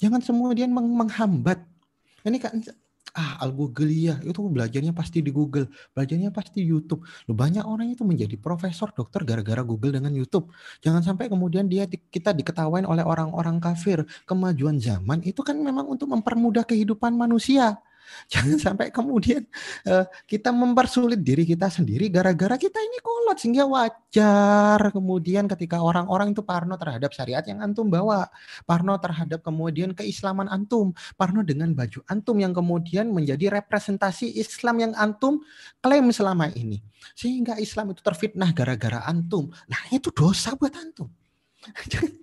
Jangan 0.00 0.22
kemudian 0.22 0.70
menghambat. 0.72 1.60
Ini 2.24 2.38
kan 2.38 2.62
ah 3.14 3.42
al 3.42 3.50
Google 3.54 3.90
ya 3.90 4.16
itu 4.22 4.38
belajarnya 4.38 4.94
pasti 4.94 5.18
di 5.22 5.34
Google 5.34 5.66
belajarnya 5.94 6.30
pasti 6.30 6.62
YouTube 6.62 7.02
Loh, 7.26 7.34
banyak 7.34 7.66
orang 7.66 7.90
itu 7.90 8.06
menjadi 8.06 8.38
profesor 8.38 8.94
dokter 8.94 9.26
gara-gara 9.26 9.62
Google 9.66 9.98
dengan 9.98 10.14
YouTube 10.14 10.50
jangan 10.78 11.02
sampai 11.02 11.26
kemudian 11.26 11.66
dia 11.66 11.90
kita 11.90 12.30
diketawain 12.30 12.86
oleh 12.86 13.02
orang-orang 13.02 13.58
kafir 13.58 14.06
kemajuan 14.26 14.78
zaman 14.78 15.26
itu 15.26 15.42
kan 15.42 15.58
memang 15.58 15.90
untuk 15.90 16.06
mempermudah 16.10 16.62
kehidupan 16.62 17.14
manusia 17.18 17.82
Jangan 18.32 18.58
sampai 18.58 18.86
kemudian 18.92 19.46
uh, 19.86 20.04
kita 20.26 20.50
mempersulit 20.50 21.20
diri 21.20 21.46
kita 21.46 21.70
sendiri 21.70 22.10
gara-gara 22.12 22.58
kita 22.60 22.78
ini 22.78 22.98
kolot 23.02 23.38
sehingga 23.38 23.64
wajar 23.66 24.80
kemudian 24.92 25.46
ketika 25.50 25.80
orang-orang 25.80 26.34
itu 26.34 26.42
parno 26.44 26.74
terhadap 26.76 27.10
syariat 27.14 27.42
yang 27.46 27.62
antum 27.62 27.88
bawa, 27.88 28.28
parno 28.66 28.98
terhadap 28.98 29.42
kemudian 29.42 29.94
keislaman 29.96 30.50
antum, 30.50 30.92
parno 31.14 31.40
dengan 31.46 31.72
baju 31.72 32.02
antum 32.10 32.36
yang 32.38 32.52
kemudian 32.52 33.10
menjadi 33.10 33.62
representasi 33.62 34.38
Islam 34.38 34.90
yang 34.90 34.92
antum 34.98 35.42
klaim 35.80 36.10
selama 36.10 36.50
ini. 36.52 36.82
Sehingga 37.16 37.56
Islam 37.56 37.96
itu 37.96 38.04
terfitnah 38.04 38.52
gara-gara 38.52 39.00
antum. 39.08 39.48
Nah, 39.70 39.82
itu 39.88 40.12
dosa 40.12 40.52
buat 40.52 40.74
antum. 40.76 41.08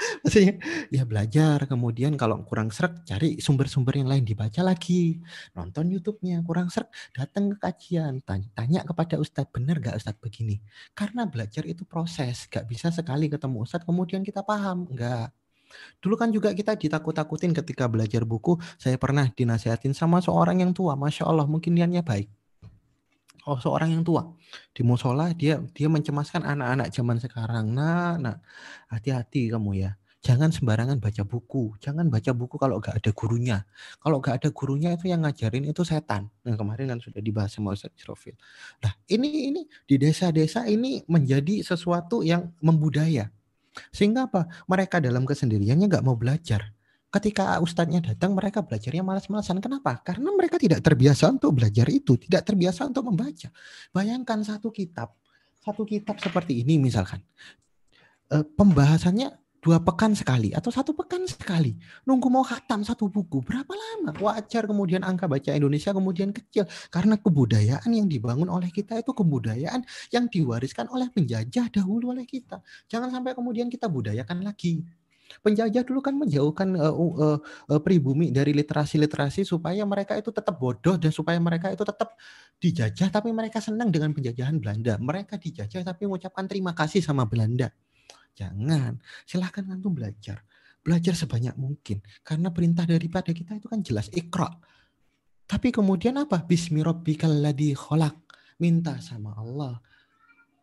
Maksudnya 0.24 0.54
ya 0.88 1.02
belajar, 1.04 1.58
kemudian 1.68 2.16
kalau 2.16 2.40
kurang 2.44 2.72
serak 2.72 3.04
cari 3.04 3.38
sumber-sumber 3.38 4.00
yang 4.00 4.08
lain 4.08 4.24
dibaca 4.24 4.60
lagi. 4.64 5.20
Nonton 5.56 5.92
YouTube-nya, 5.92 6.42
kurang 6.44 6.72
serak 6.72 6.92
datang 7.12 7.52
ke 7.54 7.56
kajian, 7.60 8.24
tanya, 8.24 8.48
tanya 8.56 8.80
kepada 8.86 9.20
Ustadz, 9.20 9.52
benar 9.52 9.78
gak 9.80 10.00
Ustadz 10.00 10.20
begini? 10.20 10.60
Karena 10.96 11.28
belajar 11.28 11.64
itu 11.68 11.84
proses, 11.84 12.48
gak 12.48 12.64
bisa 12.68 12.88
sekali 12.92 13.28
ketemu 13.28 13.64
Ustadz 13.64 13.86
kemudian 13.86 14.24
kita 14.24 14.44
paham, 14.44 14.88
enggak. 14.88 15.32
Dulu 16.02 16.18
kan 16.18 16.34
juga 16.34 16.50
kita 16.50 16.74
ditakut-takutin 16.74 17.54
ketika 17.54 17.86
belajar 17.86 18.26
buku, 18.26 18.58
saya 18.74 18.98
pernah 18.98 19.30
dinasihatin 19.30 19.94
sama 19.94 20.18
seorang 20.18 20.58
yang 20.66 20.74
tua, 20.74 20.98
Masya 20.98 21.30
Allah 21.30 21.46
mungkin 21.46 21.78
niatnya 21.78 22.02
baik 22.02 22.39
oh 23.48 23.58
seorang 23.60 23.96
yang 23.96 24.02
tua 24.04 24.36
di 24.74 24.82
musola 24.84 25.32
dia 25.32 25.62
dia 25.72 25.88
mencemaskan 25.88 26.44
anak-anak 26.44 26.88
zaman 26.92 27.16
sekarang. 27.22 27.72
Nah, 27.72 28.16
nah 28.20 28.36
hati-hati 28.92 29.52
kamu 29.52 29.86
ya. 29.86 29.92
Jangan 30.20 30.52
sembarangan 30.52 31.00
baca 31.00 31.24
buku. 31.24 31.80
Jangan 31.80 32.12
baca 32.12 32.36
buku 32.36 32.60
kalau 32.60 32.76
gak 32.76 33.00
ada 33.00 33.10
gurunya. 33.16 33.64
Kalau 34.04 34.20
gak 34.20 34.44
ada 34.44 34.48
gurunya 34.52 34.92
itu 34.92 35.08
yang 35.08 35.24
ngajarin 35.24 35.64
itu 35.64 35.80
setan. 35.80 36.28
Yang 36.44 36.60
kemarin 36.60 36.92
kan 36.92 37.00
sudah 37.00 37.24
dibahas 37.24 37.56
sama 37.56 37.72
Ustaz 37.72 37.96
Jirofil. 37.96 38.36
Nah 38.84 38.92
ini 39.08 39.48
ini 39.48 39.64
di 39.88 39.96
desa-desa 39.96 40.68
ini 40.68 41.00
menjadi 41.08 41.64
sesuatu 41.64 42.20
yang 42.20 42.52
membudaya. 42.60 43.32
Sehingga 43.96 44.28
apa? 44.28 44.44
Mereka 44.68 45.00
dalam 45.00 45.24
kesendiriannya 45.24 45.88
nggak 45.88 46.04
mau 46.04 46.20
belajar 46.20 46.68
ketika 47.10 47.58
ustadznya 47.58 48.14
datang 48.14 48.32
mereka 48.38 48.62
belajarnya 48.62 49.02
malas-malasan. 49.02 49.58
Kenapa? 49.58 49.98
Karena 50.00 50.30
mereka 50.30 50.56
tidak 50.56 50.80
terbiasa 50.80 51.34
untuk 51.34 51.58
belajar 51.58 51.86
itu, 51.90 52.14
tidak 52.16 52.46
terbiasa 52.46 52.86
untuk 52.86 53.10
membaca. 53.10 53.50
Bayangkan 53.90 54.40
satu 54.46 54.70
kitab, 54.70 55.18
satu 55.58 55.82
kitab 55.82 56.22
seperti 56.22 56.62
ini 56.62 56.78
misalkan. 56.78 57.18
E, 58.30 58.46
pembahasannya 58.46 59.34
dua 59.60 59.76
pekan 59.84 60.16
sekali 60.16 60.54
atau 60.56 60.72
satu 60.72 60.96
pekan 60.96 61.28
sekali. 61.28 61.76
Nunggu 62.08 62.32
mau 62.32 62.40
khatam 62.40 62.80
satu 62.80 63.12
buku 63.12 63.44
berapa 63.44 63.68
lama? 63.68 64.16
Wajar 64.16 64.64
kemudian 64.64 65.04
angka 65.04 65.28
baca 65.28 65.52
Indonesia 65.52 65.92
kemudian 65.92 66.32
kecil 66.32 66.64
karena 66.88 67.20
kebudayaan 67.20 67.90
yang 67.92 68.08
dibangun 68.08 68.48
oleh 68.48 68.72
kita 68.72 68.96
itu 69.02 69.12
kebudayaan 69.12 69.84
yang 70.14 70.30
diwariskan 70.32 70.88
oleh 70.88 71.12
penjajah 71.12 71.68
dahulu 71.68 72.16
oleh 72.16 72.24
kita. 72.24 72.64
Jangan 72.88 73.12
sampai 73.12 73.36
kemudian 73.36 73.68
kita 73.68 73.90
budayakan 73.90 74.46
lagi. 74.46 74.80
Penjajah 75.38 75.86
dulu 75.86 76.02
kan 76.02 76.18
menjauhkan 76.18 76.74
uh, 76.74 76.90
uh, 76.90 77.38
uh, 77.70 77.80
pribumi 77.80 78.34
dari 78.34 78.50
literasi-literasi 78.50 79.46
supaya 79.46 79.86
mereka 79.86 80.18
itu 80.18 80.34
tetap 80.34 80.58
bodoh 80.58 80.98
dan 80.98 81.14
supaya 81.14 81.38
mereka 81.38 81.70
itu 81.70 81.86
tetap 81.86 82.18
dijajah 82.58 83.08
tapi 83.14 83.30
mereka 83.30 83.62
senang 83.62 83.94
dengan 83.94 84.10
penjajahan 84.10 84.58
Belanda. 84.58 84.98
Mereka 84.98 85.38
dijajah 85.38 85.86
tapi 85.86 86.10
mengucapkan 86.10 86.50
terima 86.50 86.74
kasih 86.74 87.00
sama 87.00 87.24
Belanda. 87.30 87.70
Jangan. 88.34 88.98
Silahkan 89.22 89.64
antum 89.70 89.94
belajar. 89.94 90.42
Belajar 90.80 91.14
sebanyak 91.14 91.54
mungkin. 91.54 92.02
Karena 92.26 92.50
perintah 92.50 92.88
daripada 92.88 93.30
kita 93.30 93.56
itu 93.56 93.70
kan 93.70 93.84
jelas 93.84 94.10
ikra. 94.10 94.48
Tapi 95.46 95.74
kemudian 95.74 96.18
apa? 96.18 96.42
Bismi 96.42 96.80
rabbikal 96.80 97.30
ladzi 97.30 97.76
khalaq. 97.76 98.16
Minta 98.60 98.98
sama 99.00 99.34
Allah. 99.36 99.80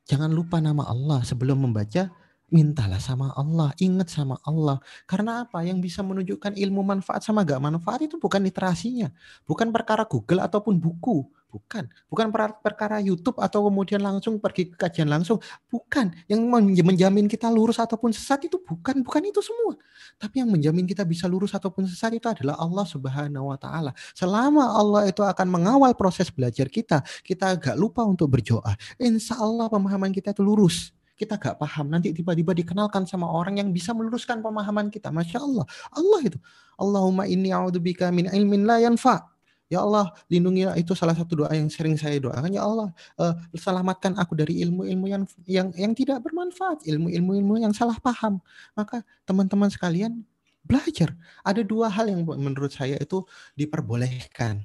Jangan 0.07 0.31
lupa 0.31 0.63
nama 0.63 0.87
Allah 0.87 1.19
sebelum 1.27 1.67
membaca 1.67 2.07
mintalah 2.47 2.99
sama 3.03 3.35
Allah, 3.35 3.75
ingat 3.83 4.07
sama 4.07 4.39
Allah. 4.47 4.79
Karena 5.03 5.43
apa? 5.43 5.63
Yang 5.67 5.91
bisa 5.91 5.99
menunjukkan 5.99 6.55
ilmu 6.55 6.79
manfaat 6.79 7.19
sama 7.19 7.43
gak 7.43 7.59
manfaat 7.59 8.07
itu 8.07 8.15
bukan 8.15 8.39
literasinya, 8.39 9.11
bukan 9.43 9.67
perkara 9.75 10.07
Google 10.07 10.39
ataupun 10.39 10.79
buku, 10.79 11.27
bukan, 11.51 11.91
bukan 12.07 12.27
perkara 12.63 13.03
YouTube 13.03 13.39
atau 13.43 13.67
kemudian 13.67 13.99
langsung 13.99 14.39
pergi 14.39 14.71
ke 14.71 14.79
kajian 14.79 15.11
langsung, 15.11 15.43
bukan. 15.67 16.15
Yang 16.31 16.41
menjamin 16.87 17.27
kita 17.27 17.51
lurus 17.51 17.83
ataupun 17.83 18.15
sesat 18.15 18.47
itu 18.47 18.63
bukan, 18.63 19.03
bukan 19.03 19.21
itu 19.27 19.43
semua. 19.43 19.75
Tapi 20.15 20.39
yang 20.39 20.47
menjamin 20.47 20.87
kita 20.87 21.03
bisa 21.03 21.27
lurus 21.27 21.51
ataupun 21.51 21.83
sesat 21.83 22.15
itu 22.15 22.31
adalah 22.31 22.55
Allah 22.63 22.87
Subhanahu 22.87 23.51
wa 23.51 23.59
taala. 23.59 23.91
Selama 24.15 24.71
Allah 24.71 25.11
itu 25.11 25.19
akan 25.19 25.47
mengawal 25.51 25.91
proses 25.99 26.31
belajar 26.31 26.71
kita, 26.71 27.03
kita 27.27 27.59
agak 27.59 27.75
lupa 27.75 28.07
untuk 28.07 28.31
berdoa. 28.31 28.71
Insya 28.95 29.35
Allah 29.35 29.67
pemahaman 29.67 30.15
kita 30.15 30.31
itu 30.31 30.43
lurus 30.47 30.96
kita 31.17 31.35
gak 31.41 31.57
paham 31.57 31.89
nanti 31.89 32.13
tiba-tiba 32.13 32.53
dikenalkan 32.53 33.09
sama 33.09 33.25
orang 33.25 33.57
yang 33.57 33.73
bisa 33.73 33.91
meluruskan 33.91 34.39
pemahaman 34.39 34.93
kita 34.93 35.09
masya 35.09 35.41
Allah 35.41 35.65
Allah 35.91 36.21
itu 36.21 36.39
Allahumma 36.77 37.25
inni 37.25 37.49
a'udzubika 37.49 38.13
min 38.13 38.29
ilmin 38.29 38.69
la 38.69 38.77
yanfa 38.77 39.25
Ya 39.67 39.83
Allah, 39.83 40.15
lindungilah 40.31 40.79
itu 40.79 40.95
salah 40.95 41.11
satu 41.11 41.43
doa 41.43 41.51
yang 41.51 41.67
sering 41.67 41.99
saya 41.99 42.15
doakan. 42.23 42.55
Ya 42.55 42.63
Allah, 42.63 42.87
uh, 43.19 43.35
selamatkan 43.51 44.15
aku 44.15 44.31
dari 44.39 44.63
ilmu-ilmu 44.63 45.11
yang 45.11 45.23
yang 45.43 45.67
yang 45.75 45.91
tidak 45.91 46.23
bermanfaat, 46.23 46.87
ilmu-ilmu 46.87 47.35
ilmu 47.35 47.53
yang 47.59 47.75
salah 47.75 47.99
paham. 47.99 48.39
Maka 48.79 49.03
teman-teman 49.27 49.67
sekalian 49.67 50.23
belajar. 50.63 51.11
Ada 51.43 51.67
dua 51.67 51.91
hal 51.91 52.07
yang 52.07 52.23
menurut 52.23 52.71
saya 52.71 52.95
itu 52.95 53.27
diperbolehkan 53.59 54.63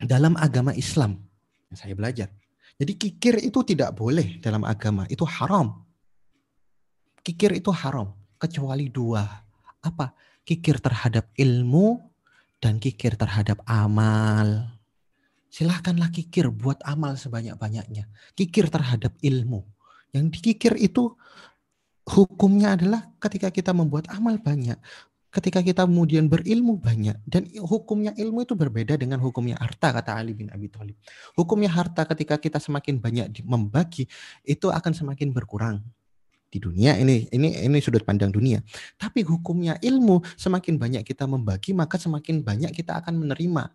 dalam 0.00 0.32
agama 0.40 0.72
Islam 0.72 1.20
saya 1.76 1.92
belajar. 1.92 2.32
Jadi 2.82 2.98
kikir 2.98 3.38
itu 3.38 3.62
tidak 3.62 3.94
boleh 3.94 4.42
dalam 4.42 4.66
agama, 4.66 5.06
itu 5.06 5.22
haram. 5.22 5.86
Kikir 7.22 7.54
itu 7.54 7.70
haram, 7.70 8.10
kecuali 8.42 8.90
dua. 8.90 9.22
Apa? 9.86 10.10
Kikir 10.42 10.82
terhadap 10.82 11.30
ilmu 11.38 12.02
dan 12.58 12.82
kikir 12.82 13.14
terhadap 13.14 13.62
amal. 13.70 14.66
Silahkanlah 15.46 16.10
kikir 16.10 16.50
buat 16.50 16.82
amal 16.82 17.14
sebanyak-banyaknya. 17.14 18.10
Kikir 18.34 18.66
terhadap 18.66 19.14
ilmu. 19.22 19.62
Yang 20.10 20.42
dikikir 20.42 20.74
itu 20.74 21.14
hukumnya 22.02 22.74
adalah 22.74 23.14
ketika 23.22 23.54
kita 23.54 23.70
membuat 23.70 24.10
amal 24.10 24.42
banyak, 24.42 24.74
ketika 25.32 25.64
kita 25.64 25.88
kemudian 25.88 26.28
berilmu 26.28 26.76
banyak 26.76 27.16
dan 27.24 27.48
hukumnya 27.64 28.12
ilmu 28.12 28.44
itu 28.44 28.52
berbeda 28.52 29.00
dengan 29.00 29.18
hukumnya 29.24 29.56
harta 29.56 29.90
kata 29.96 30.20
Ali 30.20 30.36
bin 30.36 30.52
Abi 30.52 30.68
Thalib. 30.68 30.94
Hukumnya 31.32 31.72
harta 31.72 32.04
ketika 32.04 32.36
kita 32.36 32.60
semakin 32.60 33.00
banyak 33.00 33.40
membagi 33.42 34.04
itu 34.44 34.68
akan 34.68 34.92
semakin 34.92 35.32
berkurang 35.32 35.80
di 36.52 36.60
dunia 36.60 37.00
ini 37.00 37.32
ini 37.32 37.64
ini 37.64 37.78
sudut 37.80 38.04
pandang 38.04 38.28
dunia. 38.28 38.60
Tapi 39.00 39.24
hukumnya 39.24 39.80
ilmu 39.80 40.20
semakin 40.36 40.76
banyak 40.76 41.02
kita 41.08 41.24
membagi 41.24 41.72
maka 41.72 41.96
semakin 41.96 42.44
banyak 42.44 42.76
kita 42.76 43.00
akan 43.00 43.24
menerima 43.24 43.72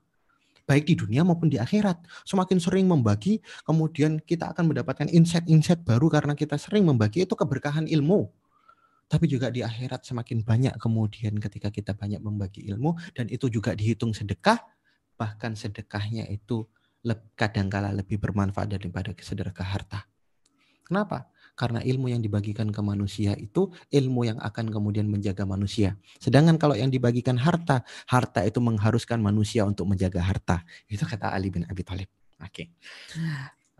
baik 0.69 0.83
di 0.85 0.93
dunia 0.93 1.25
maupun 1.25 1.49
di 1.49 1.57
akhirat. 1.57 1.97
Semakin 2.27 2.59
sering 2.59 2.85
membagi, 2.91 3.39
kemudian 3.63 4.19
kita 4.19 4.51
akan 4.51 4.75
mendapatkan 4.75 5.07
insight-insight 5.07 5.81
baru 5.87 6.11
karena 6.11 6.35
kita 6.35 6.59
sering 6.59 6.83
membagi 6.83 7.23
itu 7.23 7.33
keberkahan 7.33 7.87
ilmu 7.87 8.27
tapi 9.07 9.25
juga 9.31 9.47
di 9.47 9.63
akhirat 9.63 10.03
semakin 10.03 10.43
banyak 10.43 10.75
kemudian 10.79 11.39
ketika 11.39 11.71
kita 11.71 11.95
banyak 11.95 12.19
membagi 12.19 12.67
ilmu 12.67 12.95
dan 13.15 13.31
itu 13.31 13.47
juga 13.47 13.71
dihitung 13.71 14.11
sedekah 14.11 14.59
bahkan 15.17 15.57
sedekahnya 15.57 16.29
itu 16.29 16.69
kadangkala 17.39 17.95
lebih 17.95 18.19
bermanfaat 18.19 18.77
daripada 18.77 19.15
sedekah 19.15 19.63
harta. 19.63 20.05
Kenapa? 20.83 21.27
Karena 21.57 21.81
ilmu 21.81 22.07
yang 22.07 22.21
dibagikan 22.21 22.69
ke 22.69 22.81
manusia 22.85 23.33
itu 23.35 23.73
ilmu 23.89 24.29
yang 24.29 24.39
akan 24.39 24.69
kemudian 24.69 25.09
menjaga 25.09 25.43
manusia. 25.43 25.97
Sedangkan 26.21 26.55
kalau 26.61 26.77
yang 26.77 26.93
dibagikan 26.93 27.35
harta, 27.35 27.81
harta 28.07 28.45
itu 28.45 28.61
mengharuskan 28.61 29.17
manusia 29.19 29.65
untuk 29.65 29.89
menjaga 29.89 30.21
harta. 30.21 30.63
Itu 30.85 31.03
kata 31.03 31.33
Ali 31.33 31.49
bin 31.49 31.65
Abi 31.65 31.81
Thalib. 31.81 32.07
Oke. 32.39 32.51
Okay. 32.53 32.65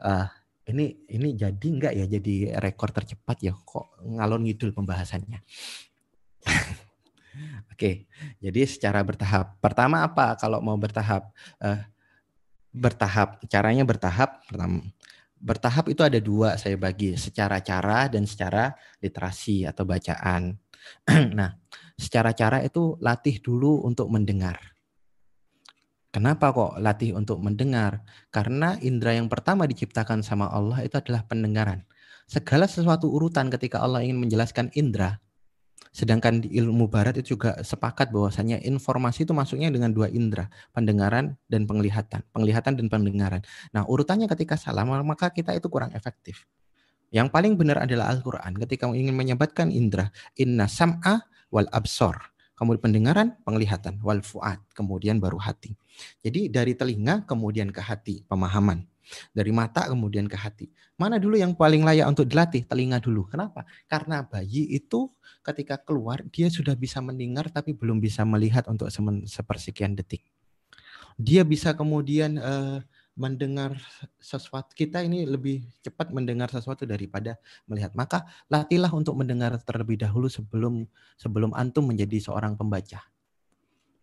Uh, 0.02 0.26
ini 0.68 1.08
ini 1.08 1.32
jadi 1.34 1.68
enggak 1.68 1.94
ya 1.96 2.06
jadi 2.08 2.60
rekor 2.60 2.92
tercepat 2.92 3.40
ya 3.40 3.56
kok 3.56 4.04
ngalor 4.04 4.44
ngidul 4.44 4.76
pembahasannya. 4.76 5.40
Oke, 7.72 8.10
jadi 8.42 8.62
secara 8.66 9.06
bertahap. 9.06 9.62
Pertama 9.62 10.02
apa 10.04 10.34
kalau 10.36 10.60
mau 10.60 10.76
bertahap? 10.76 11.30
Uh, 11.62 11.80
bertahap. 12.74 13.40
Caranya 13.48 13.86
bertahap. 13.86 14.42
Pertama, 14.50 14.82
bertahap 15.38 15.86
itu 15.94 16.02
ada 16.02 16.18
dua 16.18 16.58
saya 16.58 16.76
bagi, 16.76 17.14
secara 17.16 17.62
cara 17.62 18.10
dan 18.10 18.26
secara 18.26 18.74
literasi 19.00 19.70
atau 19.70 19.86
bacaan. 19.86 20.58
nah, 21.38 21.54
secara 21.96 22.34
cara 22.34 22.66
itu 22.66 22.98
latih 23.02 23.40
dulu 23.40 23.86
untuk 23.86 24.10
mendengar. 24.10 24.77
Kenapa 26.18 26.50
kok 26.50 26.82
latih 26.82 27.14
untuk 27.14 27.38
mendengar? 27.46 28.02
Karena 28.34 28.74
indera 28.82 29.14
yang 29.14 29.30
pertama 29.30 29.70
diciptakan 29.70 30.26
sama 30.26 30.50
Allah 30.50 30.82
itu 30.82 30.98
adalah 30.98 31.22
pendengaran. 31.30 31.86
Segala 32.26 32.66
sesuatu 32.66 33.06
urutan 33.06 33.54
ketika 33.54 33.86
Allah 33.86 34.02
ingin 34.02 34.26
menjelaskan 34.26 34.74
indera, 34.74 35.22
Sedangkan 35.94 36.42
di 36.42 36.58
ilmu 36.58 36.90
barat 36.90 37.22
itu 37.22 37.38
juga 37.38 37.58
sepakat 37.62 38.10
bahwasanya 38.10 38.62
informasi 38.66 39.30
itu 39.30 39.34
masuknya 39.34 39.70
dengan 39.70 39.94
dua 39.94 40.10
indera, 40.10 40.50
pendengaran 40.74 41.38
dan 41.50 41.70
penglihatan. 41.70 42.26
Penglihatan 42.34 42.78
dan 42.78 42.86
pendengaran. 42.90 43.42
Nah, 43.74 43.86
urutannya 43.86 44.26
ketika 44.26 44.58
salah 44.58 44.86
maka 44.86 45.30
kita 45.30 45.54
itu 45.54 45.70
kurang 45.70 45.94
efektif. 45.98 46.46
Yang 47.14 47.30
paling 47.30 47.58
benar 47.58 47.86
adalah 47.86 48.10
Al-Qur'an 48.10 48.58
ketika 48.62 48.90
ingin 48.90 49.14
menyebutkan 49.14 49.70
indera, 49.70 50.10
inna 50.34 50.66
sam'a 50.66 51.30
wal 51.54 51.70
absor. 51.70 52.34
Kemudian 52.58 52.82
pendengaran, 52.82 53.28
penglihatan, 53.46 54.02
wal 54.02 54.26
fuad, 54.26 54.58
kemudian 54.74 55.22
baru 55.22 55.38
hati. 55.38 55.78
Jadi 56.22 56.52
dari 56.52 56.74
telinga 56.78 57.26
kemudian 57.26 57.70
ke 57.74 57.82
hati, 57.82 58.24
pemahaman. 58.26 58.86
Dari 59.32 59.56
mata 59.56 59.88
kemudian 59.88 60.28
ke 60.28 60.36
hati. 60.36 60.68
Mana 61.00 61.16
dulu 61.16 61.40
yang 61.40 61.56
paling 61.56 61.88
layak 61.88 62.12
untuk 62.12 62.28
dilatih? 62.28 62.68
Telinga 62.68 63.00
dulu. 63.00 63.24
Kenapa? 63.32 63.64
Karena 63.88 64.26
bayi 64.26 64.68
itu 64.76 65.08
ketika 65.46 65.80
keluar 65.80 66.20
dia 66.28 66.52
sudah 66.52 66.76
bisa 66.76 67.00
mendengar 67.00 67.48
tapi 67.48 67.72
belum 67.72 68.04
bisa 68.04 68.28
melihat 68.28 68.68
untuk 68.68 68.92
sepersekian 69.24 69.96
detik. 69.96 70.28
Dia 71.18 71.48
bisa 71.48 71.74
kemudian 71.74 72.38
uh, 72.38 72.84
mendengar 73.18 73.74
sesuatu 74.22 74.70
kita 74.78 75.02
ini 75.02 75.26
lebih 75.26 75.66
cepat 75.82 76.14
mendengar 76.14 76.54
sesuatu 76.54 76.86
daripada 76.86 77.40
melihat. 77.66 77.98
Maka 77.98 78.30
latihlah 78.46 78.94
untuk 78.94 79.18
mendengar 79.18 79.58
terlebih 79.66 79.98
dahulu 79.98 80.30
sebelum 80.30 80.86
sebelum 81.18 81.56
antum 81.58 81.90
menjadi 81.90 82.22
seorang 82.22 82.54
pembaca. 82.54 83.02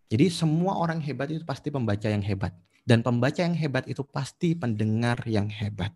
Jadi 0.05 0.29
semua 0.29 0.77
orang 0.77 1.01
hebat 1.01 1.33
itu 1.33 1.41
pasti 1.41 1.73
pembaca 1.73 2.05
yang 2.05 2.21
hebat. 2.21 2.53
Dan 2.85 3.01
pembaca 3.01 3.41
yang 3.41 3.57
hebat 3.57 3.89
itu 3.89 4.05
pasti 4.05 4.53
pendengar 4.53 5.17
yang 5.25 5.49
hebat. 5.49 5.89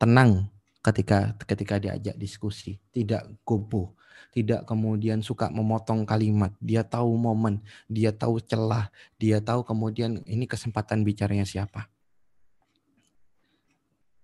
Tenang 0.00 0.48
ketika 0.80 1.36
ketika 1.44 1.76
diajak 1.76 2.16
diskusi, 2.16 2.80
tidak 2.96 3.28
gobo, 3.44 3.92
tidak 4.32 4.64
kemudian 4.64 5.20
suka 5.20 5.52
memotong 5.52 6.08
kalimat. 6.08 6.56
Dia 6.64 6.80
tahu 6.80 7.12
momen, 7.20 7.60
dia 7.92 8.16
tahu 8.16 8.40
celah, 8.40 8.88
dia 9.20 9.44
tahu 9.44 9.60
kemudian 9.68 10.24
ini 10.24 10.48
kesempatan 10.48 11.04
bicaranya 11.04 11.44
siapa. 11.44 11.92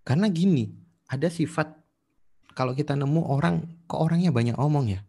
Karena 0.03 0.33
gini, 0.33 0.73
ada 1.05 1.29
sifat 1.29 1.69
kalau 2.57 2.73
kita 2.73 2.97
nemu 2.97 3.29
orang, 3.29 3.85
kok 3.85 4.01
orangnya 4.01 4.33
banyak 4.33 4.57
omong 4.57 4.97
ya 4.97 5.01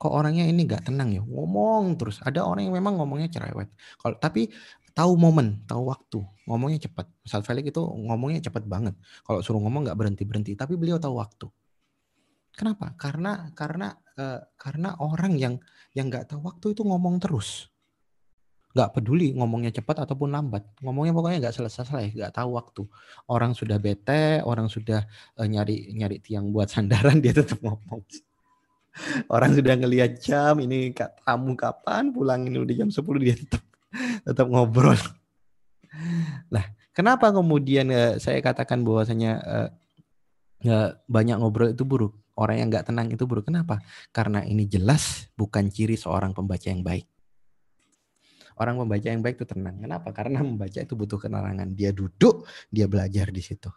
kok 0.00 0.08
orangnya 0.08 0.48
ini 0.48 0.64
gak 0.64 0.88
tenang 0.88 1.12
ya 1.12 1.20
ngomong 1.20 2.00
terus 2.00 2.24
ada 2.24 2.40
orang 2.48 2.64
yang 2.64 2.74
memang 2.80 2.96
ngomongnya 2.96 3.28
cerewet 3.28 3.68
kalau 4.00 4.16
tapi 4.16 4.48
tahu 4.92 5.12
momen, 5.16 5.62
tahu 5.64 5.88
waktu, 5.88 6.18
ngomongnya 6.44 6.90
cepat. 6.90 7.06
Misal 7.22 7.40
Felix 7.46 7.70
itu 7.70 7.82
ngomongnya 7.82 8.40
cepat 8.50 8.66
banget. 8.66 8.94
Kalau 9.24 9.40
suruh 9.40 9.62
ngomong 9.62 9.88
nggak 9.88 9.98
berhenti 9.98 10.22
berhenti, 10.26 10.52
tapi 10.58 10.74
beliau 10.74 10.98
tahu 10.98 11.16
waktu. 11.18 11.46
Kenapa? 12.52 12.92
Karena 12.98 13.48
karena 13.54 13.94
uh, 14.18 14.40
karena 14.58 14.98
orang 15.00 15.38
yang 15.38 15.56
yang 15.94 16.10
nggak 16.10 16.28
tahu 16.34 16.44
waktu 16.44 16.74
itu 16.74 16.82
ngomong 16.82 17.22
terus, 17.22 17.70
nggak 18.74 19.00
peduli 19.00 19.32
ngomongnya 19.32 19.70
cepat 19.80 20.04
ataupun 20.04 20.34
lambat, 20.34 20.66
ngomongnya 20.82 21.14
pokoknya 21.14 21.38
nggak 21.48 21.56
selesai, 21.56 22.12
nggak 22.12 22.32
tahu 22.34 22.50
waktu. 22.58 22.82
Orang 23.30 23.54
sudah 23.54 23.78
bete, 23.78 24.42
orang 24.42 24.66
sudah 24.66 25.06
uh, 25.38 25.46
nyari 25.46 25.94
nyari 25.94 26.18
tiang 26.20 26.50
buat 26.50 26.68
sandaran, 26.68 27.18
dia 27.24 27.32
tetap 27.32 27.62
ngomong. 27.62 28.02
Orang 29.34 29.54
sudah 29.54 29.74
ngelihat 29.78 30.18
jam, 30.20 30.58
ini 30.60 30.92
tamu 31.22 31.54
kapan 31.54 32.10
pulang 32.10 32.46
ini 32.46 32.58
udah 32.58 32.74
jam 32.74 32.90
10 32.90 33.00
dia 33.22 33.36
tetap 33.38 33.62
tetap 34.26 34.46
ngobrol. 34.46 34.98
Nah, 36.50 36.64
kenapa 36.94 37.34
kemudian 37.34 37.90
uh, 37.90 38.14
saya 38.22 38.38
katakan 38.38 38.82
bahwasanya 38.86 39.32
uh, 39.42 39.68
uh, 40.66 40.90
banyak 41.10 41.36
ngobrol 41.38 41.70
itu 41.74 41.82
buruk? 41.82 42.14
Orang 42.38 42.56
yang 42.56 42.68
nggak 42.72 42.88
tenang 42.88 43.12
itu 43.12 43.28
buruk. 43.28 43.52
Kenapa? 43.52 43.82
Karena 44.14 44.40
ini 44.46 44.64
jelas 44.64 45.28
bukan 45.36 45.68
ciri 45.68 45.98
seorang 45.98 46.32
pembaca 46.32 46.64
yang 46.64 46.80
baik. 46.80 47.04
Orang 48.56 48.76
pembaca 48.76 49.08
yang 49.08 49.24
baik 49.24 49.40
itu 49.40 49.46
tenang. 49.56 49.76
Kenapa? 49.80 50.08
Karena 50.12 50.40
membaca 50.44 50.80
itu 50.80 50.92
butuh 50.92 51.16
kenerangan. 51.16 51.72
Dia 51.72 51.96
duduk, 51.96 52.44
dia 52.68 52.84
belajar 52.88 53.32
di 53.32 53.40
situ. 53.40 53.68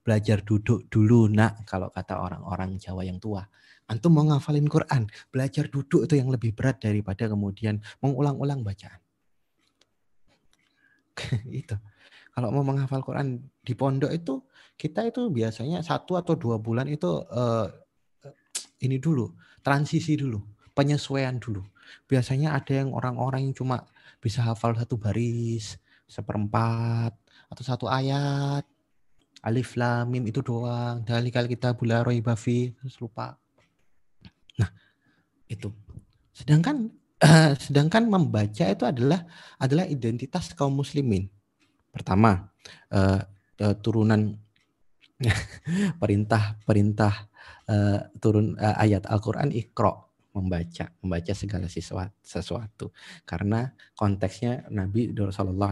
Belajar 0.00 0.40
duduk 0.40 0.88
dulu, 0.88 1.28
nak. 1.28 1.64
Kalau 1.68 1.92
kata 1.92 2.20
orang-orang 2.20 2.80
Jawa 2.80 3.04
yang 3.04 3.20
tua. 3.20 3.44
Antum 3.90 4.14
mau 4.14 4.22
ngafalin 4.22 4.70
Quran, 4.70 5.10
belajar 5.34 5.66
duduk 5.66 6.06
itu 6.06 6.14
yang 6.14 6.30
lebih 6.30 6.54
berat 6.54 6.78
daripada 6.78 7.26
kemudian 7.26 7.82
mengulang-ulang 7.98 8.62
bacaan. 8.62 9.02
itu. 11.50 11.74
Kalau 12.30 12.54
mau 12.54 12.62
menghafal 12.62 13.02
Quran 13.02 13.42
di 13.60 13.74
pondok 13.74 14.14
itu 14.14 14.46
kita 14.78 15.10
itu 15.10 15.28
biasanya 15.28 15.82
satu 15.82 16.14
atau 16.14 16.38
dua 16.38 16.62
bulan 16.62 16.86
itu 16.86 17.26
uh, 17.26 17.66
ini 18.80 18.96
dulu 19.02 19.34
transisi 19.60 20.14
dulu 20.14 20.38
penyesuaian 20.72 21.36
dulu. 21.42 21.66
Biasanya 22.06 22.54
ada 22.54 22.70
yang 22.70 22.94
orang-orang 22.94 23.50
yang 23.50 23.54
cuma 23.58 23.82
bisa 24.22 24.46
hafal 24.46 24.78
satu 24.78 24.94
baris 24.94 25.74
seperempat 26.06 27.14
atau 27.50 27.64
satu 27.66 27.86
ayat 27.90 28.62
alif 29.40 29.74
lam 29.74 30.06
mim 30.12 30.24
itu 30.28 30.44
doang 30.44 31.00
dari 31.02 31.32
kita 31.32 31.72
bula 31.72 32.04
roy 32.04 32.20
bafi 32.20 32.76
terus 32.76 33.00
lupa 33.00 33.39
itu 35.50 35.74
sedangkan 36.30 36.94
sedangkan 37.68 38.08
membaca 38.08 38.64
itu 38.64 38.84
adalah 38.88 39.28
adalah 39.60 39.84
identitas 39.84 40.56
kaum 40.56 40.72
muslimin. 40.80 41.28
Pertama, 41.92 42.48
uh, 42.94 43.20
uh, 43.60 43.74
turunan 43.84 44.40
perintah 46.00 46.56
perintah 46.64 47.28
uh, 47.68 48.08
turun 48.16 48.56
uh, 48.56 48.76
ayat 48.80 49.04
Al-Qur'an 49.04 49.52
Iqra 49.52 49.92
membaca, 50.32 50.94
membaca 51.02 51.32
segala 51.34 51.66
sesuatu. 52.22 52.94
Karena 53.26 53.68
konteksnya 53.98 54.70
Nabi 54.70 55.12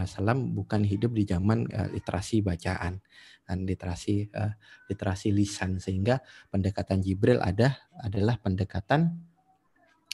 alaihi 0.04 0.12
wasallam 0.12 0.52
bukan 0.52 0.82
hidup 0.84 1.16
di 1.16 1.24
zaman 1.24 1.64
uh, 1.70 1.88
literasi 1.94 2.44
bacaan 2.44 3.00
dan 3.48 3.64
literasi 3.64 4.28
uh, 4.36 4.52
literasi 4.92 5.32
lisan 5.32 5.80
sehingga 5.80 6.20
pendekatan 6.52 7.00
Jibril 7.00 7.40
ada 7.40 7.78
adalah 8.04 8.36
pendekatan 8.36 9.16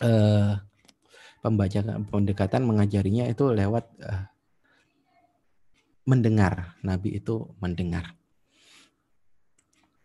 uh, 0.02 0.58
pembacaan 1.44 2.08
pendekatan 2.08 2.64
mengajarinya 2.64 3.28
itu 3.28 3.52
lewat 3.52 3.84
uh, 4.02 4.24
mendengar. 6.08 6.74
Nabi 6.80 7.20
itu 7.20 7.52
mendengar. 7.60 8.16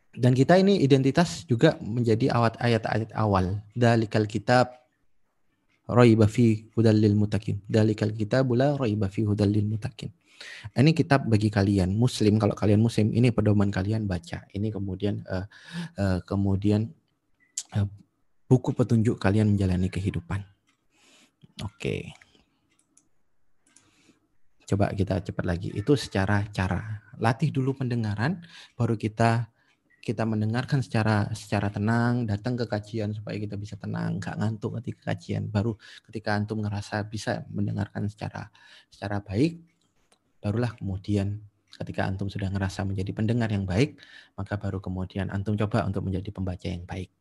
Dan 0.09 0.35
kita 0.35 0.59
ini 0.59 0.81
identitas 0.83 1.47
juga 1.47 1.79
menjadi 1.79 2.33
awat 2.33 2.59
ayat-ayat 2.59 3.15
awal. 3.15 3.61
Dalikal 3.71 4.27
kitab 4.27 4.73
raiba 5.87 6.27
fi 6.27 6.67
hudal 6.75 6.97
lil 6.97 7.15
mutakin. 7.15 7.61
Dalikal 7.65 8.11
kitab 8.11 8.51
la 8.51 8.75
raiba 8.75 9.07
fi 9.07 9.23
hudal 9.23 9.47
lil 9.53 9.69
mutakin. 9.69 10.11
Ini 10.71 10.95
kitab 10.95 11.27
bagi 11.27 11.51
kalian 11.51 11.91
muslim 11.93 12.39
kalau 12.39 12.55
kalian 12.55 12.79
muslim 12.79 13.11
ini 13.11 13.29
pedoman 13.29 13.69
kalian 13.69 14.07
baca. 14.07 14.47
Ini 14.55 14.71
kemudian 14.71 15.23
uh, 15.27 15.45
uh, 15.99 16.19
kemudian 16.23 16.89
uh, 17.75 17.87
buku 18.49 18.73
petunjuk 18.73 19.21
kalian 19.21 19.53
menjalani 19.53 19.93
kehidupan. 19.93 20.41
Oke. 21.61 22.17
Coba 24.65 24.89
kita 24.93 25.21
cepat 25.21 25.45
lagi. 25.45 25.69
Itu 25.77 25.93
secara 25.93 26.41
cara. 26.49 27.05
Latih 27.21 27.53
dulu 27.53 27.77
pendengaran, 27.77 28.41
baru 28.73 28.97
kita 28.97 29.53
kita 29.99 30.23
mendengarkan 30.23 30.81
secara 30.81 31.29
secara 31.35 31.69
tenang, 31.69 32.25
datang 32.25 32.57
ke 32.57 32.65
kajian 32.65 33.13
supaya 33.13 33.35
kita 33.37 33.59
bisa 33.59 33.75
tenang, 33.77 34.17
nggak 34.17 34.35
ngantuk 34.41 34.81
ketika 34.81 35.13
kajian. 35.13 35.51
Baru 35.51 35.77
ketika 36.09 36.33
antum 36.33 36.65
ngerasa 36.65 37.05
bisa 37.05 37.45
mendengarkan 37.53 38.09
secara 38.09 38.49
secara 38.89 39.21
baik, 39.21 39.61
barulah 40.41 40.73
kemudian 40.73 41.43
Ketika 41.69 42.09
antum 42.09 42.25
sudah 42.27 42.49
ngerasa 42.49 42.81
menjadi 42.81 43.13
pendengar 43.13 43.47
yang 43.53 43.69
baik, 43.69 44.01
maka 44.33 44.57
baru 44.57 44.81
kemudian 44.81 45.29
antum 45.29 45.53
coba 45.53 45.85
untuk 45.85 46.01
menjadi 46.01 46.33
pembaca 46.33 46.65
yang 46.65 46.83
baik. 46.83 47.13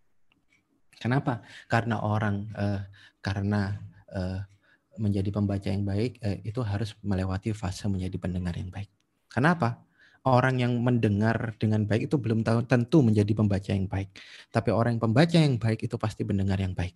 Kenapa? 0.99 1.46
Karena 1.70 2.03
orang 2.03 2.51
uh, 2.59 2.82
karena 3.22 3.78
uh, 4.11 4.42
menjadi 4.99 5.30
pembaca 5.30 5.70
yang 5.70 5.86
baik 5.86 6.18
uh, 6.20 6.38
itu 6.42 6.59
harus 6.66 6.99
melewati 7.07 7.55
fase 7.55 7.86
menjadi 7.86 8.18
pendengar 8.18 8.59
yang 8.59 8.68
baik. 8.68 8.90
Kenapa? 9.30 9.86
Orang 10.26 10.59
yang 10.59 10.74
mendengar 10.82 11.55
dengan 11.57 11.86
baik 11.86 12.11
itu 12.11 12.18
belum 12.18 12.42
tahu 12.42 12.66
tentu 12.66 13.01
menjadi 13.07 13.32
pembaca 13.32 13.70
yang 13.70 13.86
baik. 13.86 14.11
Tapi 14.51 14.74
orang 14.74 14.99
yang 14.99 15.03
pembaca 15.09 15.36
yang 15.38 15.57
baik 15.57 15.86
itu 15.86 15.94
pasti 15.94 16.26
pendengar 16.26 16.59
yang 16.59 16.74
baik. 16.74 16.92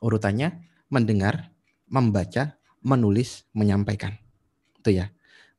Urutannya 0.00 0.64
mendengar, 0.88 1.52
membaca, 1.86 2.56
menulis, 2.80 3.44
menyampaikan. 3.52 4.16
Itu 4.80 4.96
ya. 4.96 5.12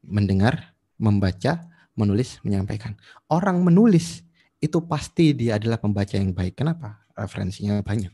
Mendengar, 0.03 0.75
membaca, 0.97 1.69
menulis, 1.95 2.41
menyampaikan. 2.43 2.97
Orang 3.29 3.63
menulis 3.63 4.25
itu 4.59 4.83
pasti 4.83 5.31
dia 5.37 5.61
adalah 5.61 5.79
pembaca 5.79 6.17
yang 6.17 6.35
baik. 6.35 6.59
Kenapa? 6.59 7.02
Referensinya 7.14 7.80
banyak. 7.82 8.14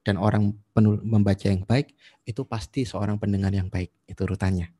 Dan 0.00 0.16
orang 0.16 0.56
penul 0.72 0.98
membaca 1.04 1.44
yang 1.44 1.62
baik 1.68 1.92
itu 2.24 2.42
pasti 2.48 2.88
seorang 2.88 3.20
pendengar 3.20 3.52
yang 3.52 3.68
baik. 3.68 3.92
Itu 4.08 4.24
urutannya. 4.24 4.72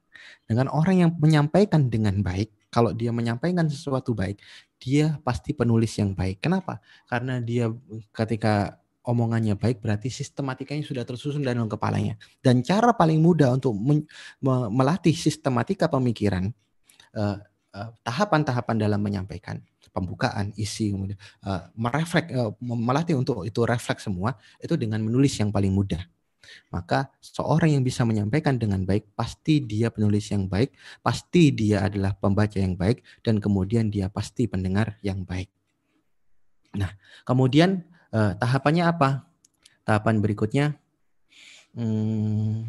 Dengan 0.45 0.69
orang 0.73 0.97
yang 0.97 1.11
menyampaikan 1.17 1.89
dengan 1.89 2.21
baik, 2.21 2.53
kalau 2.73 2.95
dia 2.95 3.11
menyampaikan 3.11 3.67
sesuatu 3.69 4.13
baik, 4.17 4.41
dia 4.81 5.21
pasti 5.25 5.53
penulis 5.53 5.93
yang 5.97 6.17
baik. 6.17 6.41
Kenapa? 6.45 6.81
Karena 7.09 7.43
dia 7.43 7.69
ketika 8.15 8.81
omongannya 9.05 9.57
baik 9.57 9.81
berarti 9.81 10.13
sistematikanya 10.13 10.85
sudah 10.85 11.05
tersusun 11.05 11.43
dalam 11.43 11.67
kepalanya. 11.69 12.21
Dan 12.45 12.61
cara 12.61 12.93
paling 12.93 13.21
mudah 13.21 13.57
untuk 13.57 13.77
melatih 14.71 15.17
sistematika 15.17 15.89
pemikiran 15.89 16.53
eh, 17.17 17.37
eh, 17.75 17.91
tahapan-tahapan 18.05 18.77
dalam 18.77 19.01
menyampaikan 19.01 19.61
pembukaan, 19.91 20.55
isi, 20.57 20.95
kemudian 20.95 21.19
uh, 21.45 21.69
mereflek, 21.77 22.31
uh, 22.33 22.55
melatih 22.63 23.19
untuk 23.19 23.45
itu 23.45 23.63
refleks 23.67 24.07
semua 24.07 24.39
itu 24.63 24.75
dengan 24.79 25.03
menulis 25.03 25.37
yang 25.39 25.51
paling 25.53 25.71
mudah. 25.71 26.01
Maka 26.73 27.13
seorang 27.23 27.79
yang 27.79 27.85
bisa 27.87 28.03
menyampaikan 28.03 28.59
dengan 28.59 28.83
baik 28.83 29.13
pasti 29.15 29.63
dia 29.63 29.93
penulis 29.93 30.27
yang 30.33 30.51
baik, 30.51 30.75
pasti 31.05 31.53
dia 31.55 31.87
adalah 31.87 32.17
pembaca 32.17 32.59
yang 32.59 32.75
baik 32.75 33.05
dan 33.23 33.39
kemudian 33.39 33.93
dia 33.93 34.11
pasti 34.11 34.51
pendengar 34.51 34.99
yang 35.05 35.23
baik. 35.23 35.53
Nah, 36.75 36.91
kemudian 37.27 37.91
Eh, 38.11 38.33
tahapannya 38.35 38.85
apa? 38.91 39.23
Tahapan 39.87 40.19
berikutnya 40.19 40.75
hmm, 41.79 42.67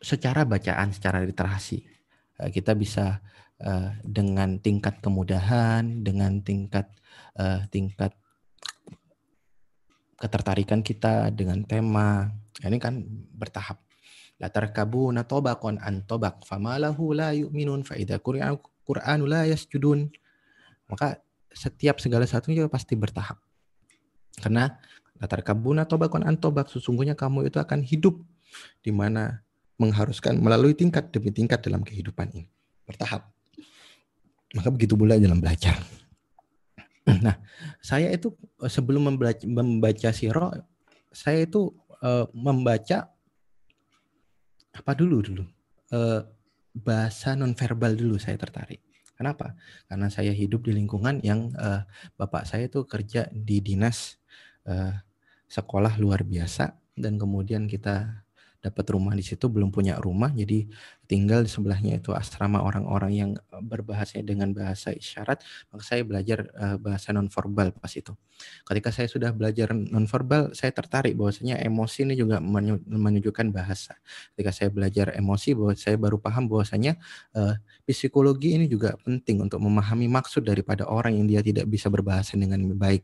secara 0.00 0.48
bacaan, 0.48 0.88
secara 0.96 1.20
literasi. 1.20 1.84
Kita 2.40 2.72
bisa 2.72 3.20
uh, 3.64 3.94
dengan 4.02 4.58
tingkat 4.60 4.98
kemudahan, 5.04 6.04
dengan 6.04 6.40
tingkat 6.40 6.88
uh, 7.36 7.64
tingkat 7.68 8.12
ketertarikan 10.20 10.84
kita 10.84 11.32
dengan 11.32 11.64
tema. 11.64 12.28
Ini 12.60 12.76
kan 12.76 13.00
bertahap. 13.36 13.80
La 14.40 14.48
tarkabuna 14.52 15.24
tobakon 15.24 15.80
an 15.80 16.04
tobak 16.04 16.44
famalahu 16.44 17.16
la 17.16 17.32
yu'minun 17.32 17.84
fa 17.84 17.96
idza 17.96 18.20
Qur'anu 18.20 19.24
la 19.24 19.48
yasjudun. 19.48 20.08
Maka 20.90 21.20
setiap 21.50 22.00
segala 22.02 22.26
satunya 22.26 22.66
pasti 22.66 22.96
bertahap. 22.98 23.38
Karena 24.40 24.72
latar 25.20 25.44
kabuna 25.44 25.84
tobakon 25.84 26.24
antobak 26.24 26.72
sesungguhnya 26.72 27.12
kamu 27.12 27.52
itu 27.52 27.60
akan 27.60 27.84
hidup 27.84 28.16
di 28.80 28.90
mana 28.90 29.44
mengharuskan 29.76 30.40
melalui 30.40 30.72
tingkat 30.72 31.12
demi 31.12 31.28
tingkat 31.30 31.60
dalam 31.60 31.84
kehidupan 31.84 32.32
ini 32.32 32.48
bertahap. 32.88 33.28
Maka 34.56 34.68
begitu 34.70 34.98
pula 34.98 35.18
dalam 35.18 35.38
belajar. 35.38 35.78
Nah, 37.10 37.42
saya 37.82 38.06
itu 38.14 38.30
eh, 38.62 38.70
sebelum 38.70 39.18
membaca, 39.42 40.14
siro, 40.14 40.54
saya 41.10 41.42
itu 41.42 41.74
uh, 42.06 42.30
membaca 42.30 43.10
apa 44.70 44.92
dulu 44.94 45.18
dulu 45.18 45.44
uh, 45.90 46.22
bahasa 46.70 47.34
nonverbal 47.34 47.98
dulu 47.98 48.14
saya 48.14 48.38
tertarik. 48.38 48.78
Kenapa? 49.18 49.58
Karena 49.90 50.08
saya 50.08 50.30
hidup 50.32 50.64
di 50.64 50.72
lingkungan 50.72 51.18
yang 51.20 51.50
uh, 51.58 51.82
bapak 52.14 52.46
saya 52.46 52.70
itu 52.70 52.86
kerja 52.86 53.28
di 53.34 53.58
dinas 53.60 54.16
uh, 54.64 54.94
sekolah 55.50 55.98
luar 56.00 56.24
biasa 56.24 56.72
dan 56.96 57.20
kemudian 57.20 57.66
kita 57.66 58.24
dapat 58.60 58.84
rumah 58.92 59.12
di 59.12 59.24
situ 59.24 59.48
belum 59.48 59.72
punya 59.72 59.96
rumah 60.00 60.32
jadi 60.32 60.68
tinggal 61.10 61.42
di 61.42 61.50
sebelahnya 61.50 61.98
itu 61.98 62.14
asrama 62.14 62.62
orang-orang 62.62 63.10
yang 63.10 63.30
eh, 63.34 63.62
berbahasa 63.62 64.22
dengan 64.22 64.54
bahasa 64.54 64.94
isyarat 64.94 65.42
maka 65.74 65.82
saya 65.82 66.06
belajar 66.06 66.46
uh, 66.54 66.78
bahasa 66.78 67.10
nonverbal 67.10 67.74
pas 67.74 67.90
itu 67.90 68.14
ketika 68.64 68.94
saya 68.94 69.10
sudah 69.10 69.34
belajar 69.34 69.74
nonverbal 69.74 70.54
saya 70.54 70.70
tertarik 70.70 71.18
bahwasanya 71.18 71.58
emosi 71.66 72.06
ini 72.06 72.14
juga 72.14 72.38
menunjukkan 72.86 73.50
bahasa 73.50 73.98
ketika 74.32 74.54
saya 74.54 74.68
belajar 74.70 75.10
emosi 75.18 75.58
bahwa 75.58 75.74
saya 75.74 75.98
baru 75.98 76.22
paham 76.22 76.46
bahwasanya 76.46 76.94
uh, 77.34 77.58
psikologi 77.82 78.54
ini 78.54 78.70
juga 78.70 78.94
penting 79.02 79.42
untuk 79.50 79.58
memahami 79.58 80.06
maksud 80.06 80.46
daripada 80.46 80.86
orang 80.86 81.18
yang 81.18 81.26
dia 81.26 81.42
tidak 81.42 81.66
bisa 81.66 81.90
berbahasa 81.90 82.38
dengan 82.38 82.70
baik 82.78 83.02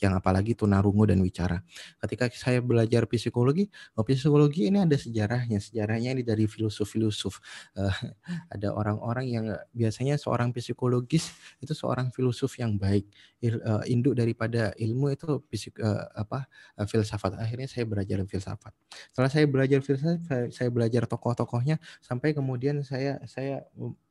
yang 0.00 0.16
apalagi 0.16 0.56
tunarungu 0.56 1.04
dan 1.04 1.20
wicara 1.20 1.60
ketika 2.00 2.30
saya 2.32 2.62
belajar 2.64 3.04
psikologi 3.04 3.68
oh, 3.98 4.04
psikologi 4.04 4.68
ini 4.68 4.84
ada 4.84 4.96
sejarahnya. 4.98 5.58
Sejarahnya 5.58 6.12
ini 6.12 6.22
dari 6.22 6.44
filosof-filosof. 6.44 7.40
Uh, 7.76 7.92
ada 8.54 8.68
orang-orang 8.74 9.26
yang 9.28 9.44
biasanya 9.72 10.16
seorang 10.16 10.50
psikologis 10.54 11.32
itu 11.62 11.72
seorang 11.72 12.10
filosof 12.14 12.56
yang 12.58 12.76
baik. 12.76 13.06
Il, 13.38 13.62
uh, 13.62 13.82
induk 13.86 14.18
daripada 14.18 14.74
ilmu 14.74 15.14
itu 15.14 15.42
fisik 15.46 15.78
uh, 15.78 16.04
apa 16.16 16.48
uh, 16.78 16.86
filsafat. 16.86 17.38
Akhirnya 17.38 17.70
saya 17.70 17.86
belajar 17.86 18.18
filsafat. 18.26 18.72
Setelah 19.14 19.30
saya 19.30 19.46
belajar 19.46 19.78
filsafat, 19.84 20.50
saya 20.50 20.68
belajar 20.72 21.06
tokoh-tokohnya 21.06 21.78
sampai 22.02 22.34
kemudian 22.34 22.82
saya 22.82 23.22
saya 23.26 23.62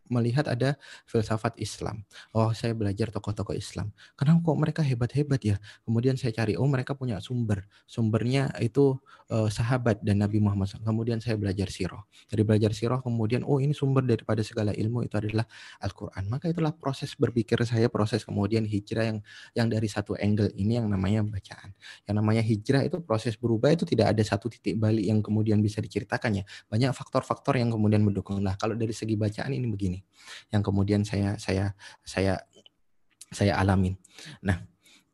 melihat 0.07 0.47
ada 0.47 0.75
filsafat 1.07 1.55
Islam. 1.59 2.03
Oh, 2.31 2.51
saya 2.55 2.73
belajar 2.73 3.11
tokoh-tokoh 3.11 3.55
Islam. 3.55 3.91
Kenapa 4.15 4.43
kok 4.43 4.57
mereka 4.59 4.81
hebat-hebat 4.83 5.41
ya? 5.43 5.55
Kemudian 5.83 6.15
saya 6.15 6.33
cari, 6.33 6.55
oh 6.55 6.67
mereka 6.67 6.95
punya 6.95 7.19
sumber. 7.23 7.67
Sumbernya 7.87 8.51
itu 8.59 8.97
uh, 9.31 9.49
sahabat 9.51 10.01
dan 10.03 10.23
Nabi 10.23 10.39
Muhammad. 10.39 10.71
Kemudian 10.81 11.19
saya 11.19 11.35
belajar 11.35 11.67
sirah. 11.71 12.03
Dari 12.27 12.43
belajar 12.43 12.71
sirah 12.71 12.99
kemudian, 13.03 13.43
oh 13.43 13.59
ini 13.59 13.75
sumber 13.75 14.03
daripada 14.03 14.41
segala 14.43 14.71
ilmu 14.73 15.03
itu 15.03 15.15
adalah 15.19 15.45
Al-Quran. 15.83 16.23
Maka 16.31 16.51
itulah 16.51 16.73
proses 16.73 17.13
berpikir 17.15 17.59
saya, 17.67 17.91
proses 17.91 18.23
kemudian 18.23 18.63
hijrah 18.63 19.11
yang 19.13 19.19
yang 19.53 19.67
dari 19.67 19.87
satu 19.91 20.15
angle 20.17 20.51
ini 20.55 20.79
yang 20.79 20.87
namanya 20.87 21.23
bacaan. 21.23 21.75
Yang 22.07 22.15
namanya 22.15 22.43
hijrah 22.43 22.81
itu 22.87 22.97
proses 23.03 23.35
berubah 23.35 23.75
itu 23.75 23.83
tidak 23.83 24.15
ada 24.15 24.23
satu 24.23 24.47
titik 24.47 24.79
balik 24.79 25.03
yang 25.03 25.19
kemudian 25.19 25.59
bisa 25.59 25.83
diceritakan 25.83 26.41
ya. 26.41 26.43
Banyak 26.71 26.91
faktor-faktor 26.95 27.59
yang 27.59 27.73
kemudian 27.73 28.03
mendukung. 28.03 28.39
Nah, 28.39 28.55
kalau 28.55 28.77
dari 28.77 28.93
segi 28.95 29.19
bacaan 29.19 29.51
ini 29.51 29.67
begini 29.67 29.96
ini 29.97 30.05
yang 30.53 30.61
kemudian 30.61 31.01
saya 31.01 31.33
saya 31.41 31.73
saya 32.05 32.37
saya 33.33 33.57
alamin. 33.57 33.97
Nah, 34.45 34.61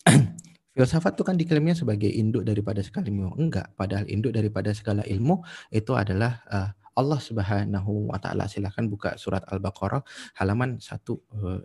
filsafat 0.76 1.16
itu 1.16 1.24
kan 1.24 1.40
diklaimnya 1.40 1.74
sebagai 1.78 2.12
induk 2.12 2.44
daripada 2.46 2.84
segala 2.84 3.08
ilmu. 3.10 3.34
Enggak, 3.40 3.72
padahal 3.80 4.06
induk 4.12 4.36
daripada 4.36 4.76
segala 4.76 5.02
ilmu 5.08 5.42
itu 5.72 5.96
adalah 5.96 6.44
uh, 6.52 6.70
Allah 6.94 7.20
Subhanahu 7.24 8.12
wa 8.12 8.20
taala. 8.22 8.46
Silahkan 8.52 8.86
buka 8.86 9.18
surat 9.18 9.42
Al-Baqarah 9.50 10.04
halaman 10.38 10.78
satu 10.78 11.24
uh, 11.34 11.64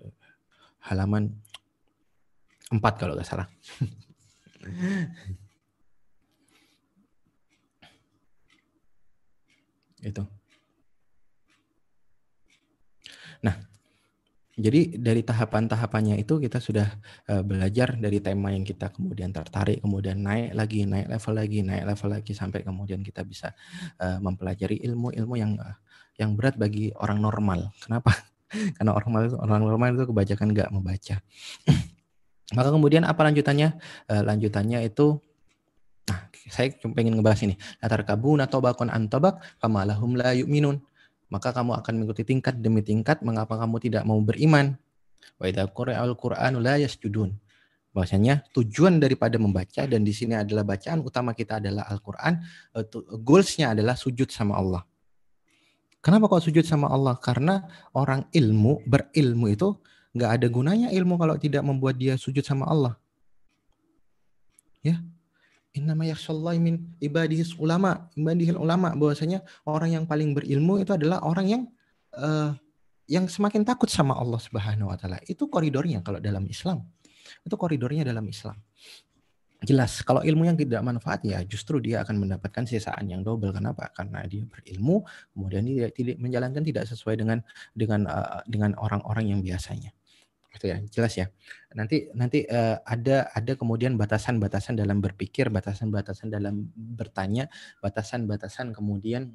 halaman 0.89 1.35
4 2.71 2.81
kalau 3.01 3.17
nggak 3.17 3.29
salah. 3.29 3.49
itu. 9.99 10.38
Nah, 13.45 13.55
jadi 14.59 14.99
dari 14.99 15.23
tahapan-tahapannya 15.23 16.19
itu 16.19 16.43
kita 16.43 16.59
sudah 16.59 16.91
uh, 17.31 17.47
belajar 17.47 17.95
dari 17.95 18.19
tema 18.19 18.51
yang 18.51 18.67
kita 18.67 18.91
kemudian 18.91 19.31
tertarik, 19.31 19.79
kemudian 19.79 20.19
naik 20.19 20.51
lagi, 20.51 20.83
naik 20.83 21.07
level 21.07 21.35
lagi, 21.39 21.59
naik 21.63 21.85
level 21.87 22.09
lagi 22.11 22.33
sampai 22.35 22.67
kemudian 22.67 22.99
kita 23.07 23.23
bisa 23.23 23.55
uh, 24.03 24.19
mempelajari 24.19 24.83
ilmu-ilmu 24.83 25.35
yang 25.39 25.55
uh, 25.63 25.79
yang 26.19 26.35
berat 26.35 26.59
bagi 26.59 26.91
orang 26.99 27.23
normal. 27.23 27.71
Kenapa? 27.79 28.11
Karena 28.77 28.99
orang 28.99 29.11
normal 29.15 29.39
orang 29.39 29.61
normal 29.63 29.89
itu 29.95 30.05
kebanyakan 30.11 30.47
nggak 30.51 30.71
membaca. 30.75 31.17
Maka 32.59 32.69
kemudian 32.75 33.07
apa 33.07 33.21
lanjutannya? 33.31 33.79
Uh, 34.11 34.23
lanjutannya 34.27 34.83
itu 34.83 35.23
Nah, 36.09 36.25
saya 36.49 36.73
pengen 36.97 37.21
ngebahas 37.21 37.45
ini. 37.45 37.55
Latar 37.85 38.01
kabun 38.01 38.41
atau 38.41 38.65
bakon 38.65 38.89
antobak, 38.89 39.45
kamalahum 39.61 40.17
la 40.17 40.33
yu'minun 40.33 40.81
maka 41.29 41.53
kamu 41.53 41.77
akan 41.79 41.93
mengikuti 42.01 42.25
tingkat 42.25 42.61
demi 42.61 42.81
tingkat 42.85 43.21
mengapa 43.25 43.57
kamu 43.57 43.77
tidak 43.81 44.03
mau 44.09 44.19
beriman 44.21 44.77
wa 45.41 45.45
idza 45.45 45.69
qura'al 45.69 46.17
qur'anu 46.17 46.59
la 46.61 46.81
yasjudun 46.81 47.37
bahwasanya 47.93 48.45
tujuan 48.53 49.01
daripada 49.01 49.41
membaca 49.41 49.85
dan 49.89 50.05
di 50.05 50.13
sini 50.13 50.37
adalah 50.37 50.63
bacaan 50.63 51.01
utama 51.03 51.33
kita 51.33 51.59
adalah 51.59 51.89
Al-Qur'an 51.89 52.37
goalsnya 53.25 53.73
adalah 53.73 53.97
sujud 53.97 54.29
sama 54.29 54.61
Allah 54.61 54.85
Kenapa 55.99 56.31
kok 56.31 56.47
sujud 56.47 56.63
sama 56.63 56.87
Allah? 56.89 57.19
Karena 57.19 57.67
orang 57.91 58.31
ilmu, 58.31 58.87
berilmu 58.87 59.51
itu 59.51 59.75
nggak 60.15 60.31
ada 60.41 60.47
gunanya 60.47 60.89
ilmu 60.95 61.19
kalau 61.19 61.35
tidak 61.37 61.67
membuat 61.67 61.99
dia 61.99 62.15
sujud 62.15 62.47
sama 62.47 62.71
Allah. 62.71 62.95
Ya, 64.79 65.03
Innama 65.79 66.03
yakhshallahi 66.11 66.59
min 66.59 66.75
ibadihis 66.99 67.55
ulama, 67.55 68.11
ibadihil 68.19 68.59
ulama. 68.59 68.99
Bahwasanya 68.99 69.47
orang 69.63 69.95
yang 69.95 70.05
paling 70.11 70.35
berilmu 70.35 70.83
itu 70.83 70.91
adalah 70.91 71.23
orang 71.23 71.47
yang 71.47 71.63
uh, 72.19 72.51
yang 73.07 73.31
semakin 73.31 73.63
takut 73.63 73.87
sama 73.87 74.19
Allah 74.19 74.43
Subhanahu 74.43 74.91
wa 74.91 74.99
taala. 74.99 75.23
Itu 75.25 75.47
koridornya 75.47 76.03
kalau 76.03 76.19
dalam 76.19 76.43
Islam. 76.51 76.83
Itu 77.47 77.55
koridornya 77.55 78.03
dalam 78.03 78.27
Islam. 78.27 78.59
Jelas 79.59 80.07
kalau 80.07 80.23
ilmu 80.23 80.47
yang 80.47 80.55
tidak 80.55 80.79
manfaat 80.87 81.19
ya 81.27 81.43
justru 81.43 81.83
dia 81.83 82.07
akan 82.07 82.23
mendapatkan 82.23 82.63
sisaan 82.63 83.11
yang 83.11 83.27
double. 83.27 83.51
Kenapa? 83.51 83.91
Karena 83.91 84.23
dia 84.27 84.47
berilmu 84.47 85.03
kemudian 85.35 85.67
dia 85.67 85.91
tidak 85.91 86.19
menjalankan 86.23 86.63
tidak 86.63 86.87
sesuai 86.87 87.19
dengan 87.19 87.39
dengan 87.75 88.07
uh, 88.07 88.43
dengan 88.47 88.79
orang-orang 88.79 89.35
yang 89.35 89.41
biasanya 89.43 89.91
itu 90.59 90.67
ya 90.67 90.83
jelas 90.91 91.15
ya. 91.15 91.27
Nanti 91.73 92.11
nanti 92.19 92.43
uh, 92.51 92.83
ada 92.83 93.31
ada 93.31 93.53
kemudian 93.55 93.95
batasan-batasan 93.95 94.75
dalam 94.75 94.99
berpikir 94.99 95.47
batasan-batasan 95.49 96.35
dalam 96.35 96.67
bertanya 96.75 97.47
batasan-batasan 97.79 98.75
kemudian 98.75 99.31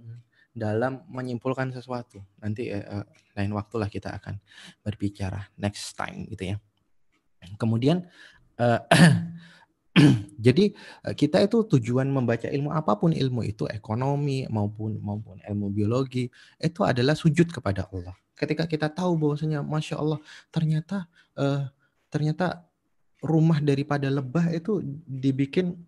dalam 0.52 1.08
menyimpulkan 1.08 1.72
sesuatu. 1.72 2.20
Nanti 2.44 2.70
uh, 2.70 3.08
lain 3.40 3.52
waktulah 3.56 3.88
kita 3.88 4.12
akan 4.12 4.38
berbicara 4.84 5.48
next 5.56 5.96
time 5.96 6.28
gitu 6.28 6.54
ya. 6.54 6.58
Kemudian 7.56 8.04
uh, 8.60 8.84
Jadi 10.46 10.74
kita 11.14 11.46
itu 11.46 11.70
tujuan 11.78 12.10
membaca 12.10 12.50
ilmu 12.50 12.74
apa 12.74 12.98
pun 12.98 13.14
ilmu 13.14 13.46
itu 13.46 13.70
ekonomi 13.70 14.50
maupun 14.50 14.98
maupun 14.98 15.38
ilmu 15.46 15.70
biologi 15.70 16.34
itu 16.58 16.82
adalah 16.82 17.14
sujud 17.14 17.54
kepada 17.54 17.86
Allah. 17.94 18.18
Ketika 18.34 18.66
kita 18.66 18.90
tahu 18.90 19.18
bahwasanya 19.18 19.62
masya 19.62 20.02
Allah 20.02 20.20
ternyata 20.50 21.06
uh, 21.38 21.70
ternyata 22.10 22.66
rumah 23.24 23.64
daripada 23.64 24.12
lebah 24.12 24.52
itu 24.52 24.84
dibikin 25.08 25.80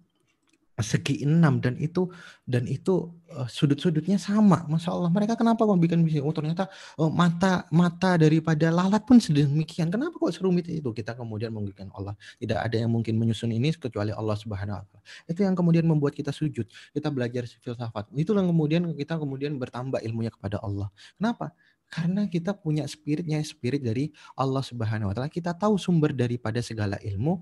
segi 0.76 1.24
enam 1.24 1.64
dan 1.64 1.80
itu 1.80 2.12
dan 2.43 2.68
itu 2.68 3.08
uh, 3.32 3.48
sudut-sudutnya 3.48 4.20
sama, 4.20 4.68
masya 4.68 4.91
Allah. 4.91 5.08
Mereka 5.08 5.39
kenapa 5.39 5.64
mau 5.64 5.80
bikin 5.80 6.04
bisnis? 6.04 6.20
Oh 6.20 6.36
ternyata 6.36 6.68
uh, 7.00 7.08
mata 7.08 7.64
mata 7.72 8.20
daripada 8.20 8.68
lalat 8.68 9.08
pun 9.08 9.16
sedemikian. 9.16 9.88
Kenapa 9.88 10.20
kok 10.20 10.36
serumit 10.36 10.68
itu? 10.68 10.91
Kita 10.91 11.16
kemudian 11.16 11.56
menggunakan 11.56 11.96
Allah. 11.96 12.20
Tidak 12.36 12.60
ada 12.60 12.76
yang 12.76 12.91
mungkin 12.91 13.16
menyusun 13.16 13.56
ini 13.56 13.72
kecuali 13.72 14.12
Allah 14.12 14.36
Subhanahu 14.36 14.76
Wa 14.76 14.84
Taala. 14.84 15.04
Itu 15.32 15.39
yang 15.48 15.56
kemudian 15.56 15.88
membuat 15.88 16.12
kita 16.12 16.36
sujud. 16.36 16.68
Kita 16.68 17.08
belajar 17.08 17.48
filsafat. 17.48 18.12
Itulah 18.12 18.43
kemudian 18.43 18.91
kita 19.00 19.16
kemudian 19.16 19.56
bertambah 19.56 20.04
ilmunya 20.04 20.32
kepada 20.36 20.60
Allah. 20.60 20.91
Kenapa? 21.16 21.56
Karena 21.90 22.28
kita 22.28 22.58
punya 22.58 22.84
spiritnya, 22.90 23.40
spirit 23.46 23.80
dari 23.80 24.12
Allah 24.36 24.62
Subhanahu 24.66 25.12
wa 25.12 25.14
taala. 25.16 25.32
Kita 25.32 25.54
tahu 25.56 25.80
sumber 25.80 26.12
daripada 26.12 26.60
segala 26.60 27.00
ilmu 27.00 27.40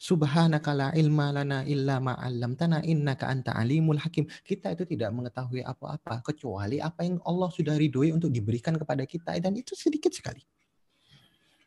Subhanaka 0.00 0.72
la 0.72 0.88
ilma 0.96 1.28
lana 1.28 1.60
illa 1.68 2.00
ma 2.00 2.16
'allamtana 2.16 2.80
innaka 2.88 3.28
anta 3.28 3.52
alimul 3.52 4.00
hakim. 4.00 4.24
Kita 4.40 4.72
itu 4.72 4.88
tidak 4.88 5.12
mengetahui 5.12 5.60
apa-apa 5.60 6.24
kecuali 6.24 6.80
apa 6.80 7.04
yang 7.04 7.20
Allah 7.28 7.52
sudah 7.52 7.76
ridhoi 7.76 8.08
untuk 8.16 8.32
diberikan 8.32 8.80
kepada 8.80 9.04
kita 9.04 9.36
dan 9.36 9.52
itu 9.60 9.76
sedikit 9.76 10.08
sekali. 10.16 10.40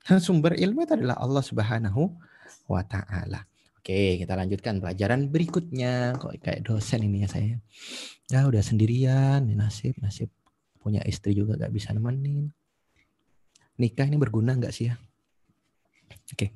Dan 0.01 0.17
sumber 0.17 0.57
ilmu 0.57 0.81
itu 0.81 0.97
adalah 0.97 1.21
Allah 1.21 1.45
Subhanahu 1.45 2.09
wa 2.73 2.81
taala. 2.81 3.45
Oke, 3.77 4.17
kita 4.17 4.33
lanjutkan 4.33 4.81
pelajaran 4.81 5.29
berikutnya. 5.29 6.17
Kok 6.17 6.33
kayak 6.41 6.65
dosen 6.65 7.05
ini 7.05 7.21
ya 7.21 7.29
saya. 7.29 7.61
Ya 8.33 8.49
udah 8.49 8.65
sendirian, 8.65 9.45
nasib, 9.45 9.93
nasib 10.01 10.33
punya 10.83 10.99
istri 11.07 11.31
juga 11.31 11.55
gak 11.55 11.71
bisa 11.71 11.95
nemenin. 11.95 12.51
Nikah 13.79 14.05
ini 14.05 14.19
berguna 14.19 14.53
nggak 14.53 14.73
sih 14.75 14.91
ya? 14.91 14.95
Oke. 16.13 16.35
Okay. 16.35 16.49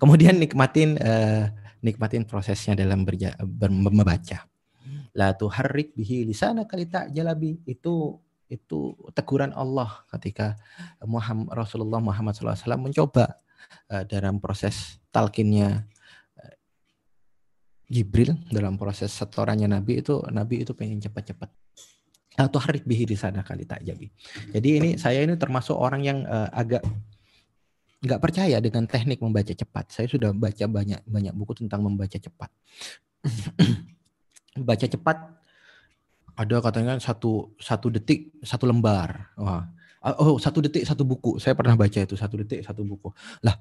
Kemudian 0.00 0.40
nikmatin 0.40 0.98
uh, 0.98 1.46
nikmatin 1.84 2.26
prosesnya 2.26 2.74
dalam 2.74 3.06
berja, 3.06 3.38
ber, 3.38 3.70
membaca. 3.70 4.48
La 5.16 5.32
tuharrik 5.32 5.94
bihi 5.96 6.26
lisana 6.26 6.68
kalita 6.68 7.08
jalabi 7.08 7.58
itu 7.64 8.18
itu 8.46 8.94
teguran 9.10 9.50
Allah 9.50 10.06
ketika 10.14 10.54
Muhammad 11.02 11.50
Rasulullah 11.50 11.98
Muhammad 11.98 12.38
SAW 12.38 12.78
mencoba 12.78 13.42
uh, 13.90 14.04
dalam 14.06 14.38
proses 14.38 15.02
talkinnya 15.10 15.82
uh, 16.38 16.54
Jibril 17.90 18.38
dalam 18.54 18.78
proses 18.78 19.10
setorannya 19.10 19.66
Nabi 19.66 19.98
itu 19.98 20.22
Nabi 20.30 20.62
itu 20.62 20.78
pengen 20.78 21.02
cepat-cepat 21.02 21.50
atau 22.36 22.60
harik 22.60 22.84
bihi 22.84 23.08
di 23.08 23.16
sana 23.16 23.40
kali 23.40 23.64
tak 23.64 23.80
jadi. 23.80 24.06
Jadi 24.52 24.68
ini 24.68 24.90
saya 25.00 25.24
ini 25.24 25.34
termasuk 25.40 25.72
orang 25.72 26.04
yang 26.04 26.18
uh, 26.28 26.52
agak 26.52 26.84
nggak 28.04 28.20
percaya 28.20 28.60
dengan 28.60 28.84
teknik 28.84 29.24
membaca 29.24 29.50
cepat. 29.50 29.88
Saya 29.88 30.06
sudah 30.06 30.30
baca 30.36 30.64
banyak 30.68 31.00
banyak 31.08 31.32
buku 31.32 31.64
tentang 31.64 31.80
membaca 31.80 32.14
cepat. 32.14 32.52
baca 34.68 34.86
cepat 34.86 35.16
ada 36.36 36.56
katanya 36.60 37.00
satu 37.00 37.56
satu 37.56 37.88
detik 37.88 38.36
satu 38.44 38.68
lembar. 38.68 39.32
Wah. 39.40 39.64
Oh 40.20 40.36
satu 40.36 40.60
detik 40.60 40.84
satu 40.84 41.02
buku. 41.02 41.40
Saya 41.40 41.56
pernah 41.56 41.74
baca 41.74 41.98
itu 41.98 42.14
satu 42.14 42.44
detik 42.44 42.60
satu 42.60 42.84
buku. 42.84 43.10
Lah 43.40 43.56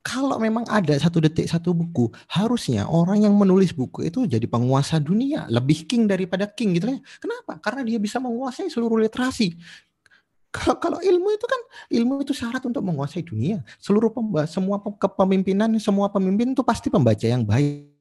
kalau 0.00 0.40
memang 0.40 0.64
ada 0.64 0.96
satu 0.96 1.20
detik 1.20 1.44
satu 1.44 1.76
buku, 1.76 2.08
harusnya 2.32 2.88
orang 2.88 3.28
yang 3.28 3.36
menulis 3.36 3.76
buku 3.76 4.08
itu 4.08 4.24
jadi 4.24 4.48
penguasa 4.48 4.96
dunia, 4.96 5.44
lebih 5.52 5.84
king 5.84 6.08
daripada 6.08 6.48
king 6.48 6.72
gitu 6.72 6.88
ya. 6.88 6.98
Kenapa? 7.20 7.60
Karena 7.60 7.84
dia 7.84 8.00
bisa 8.00 8.16
menguasai 8.16 8.72
seluruh 8.72 8.96
literasi. 8.96 9.60
Kalau, 10.50 10.80
kalau 10.82 10.98
ilmu 10.98 11.28
itu 11.30 11.46
kan 11.46 11.60
ilmu 11.94 12.26
itu 12.26 12.32
syarat 12.34 12.64
untuk 12.64 12.82
menguasai 12.82 13.22
dunia. 13.22 13.62
Seluruh 13.78 14.10
pemba, 14.10 14.48
semua 14.48 14.80
kepemimpinan, 14.82 15.70
semua 15.78 16.10
pemimpin 16.10 16.56
itu 16.56 16.64
pasti 16.64 16.90
pembaca 16.90 17.22
yang 17.22 17.44
baik. 17.46 17.99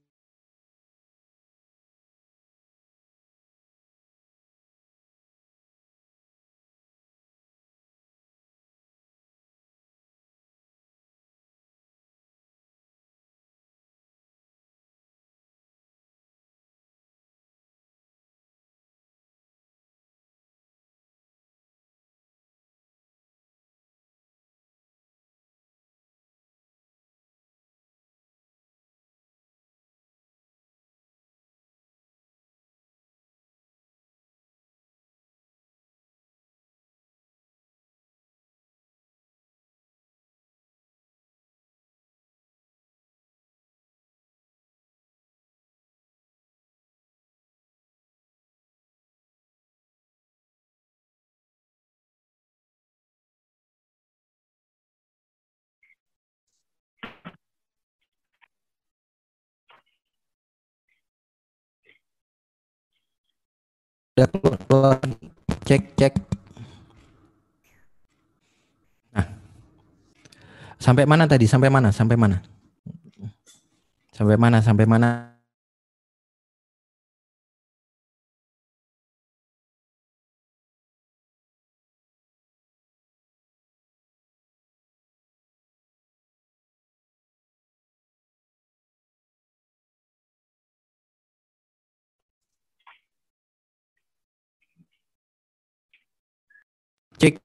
Udah 64.19 64.59
keluar. 64.67 64.99
Cek 65.63 65.81
cek. 65.95 66.13
Nah. 69.15 69.27
Sampai 70.75 71.07
mana 71.07 71.23
tadi? 71.23 71.47
Sampai 71.47 71.71
mana? 71.71 71.95
Sampai 71.95 72.19
mana? 72.19 72.43
Sampai 74.11 74.35
mana? 74.35 74.59
Sampai 74.59 74.83
mana 74.83 75.29
cek 97.19 97.35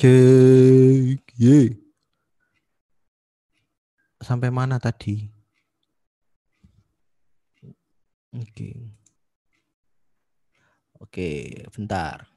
Cek 0.00 1.20
ye. 1.36 1.76
Sampai 4.16 4.48
mana 4.48 4.80
tadi? 4.80 5.28
Oke. 8.32 8.96
Oke, 11.04 11.28
bentar. 11.76 12.32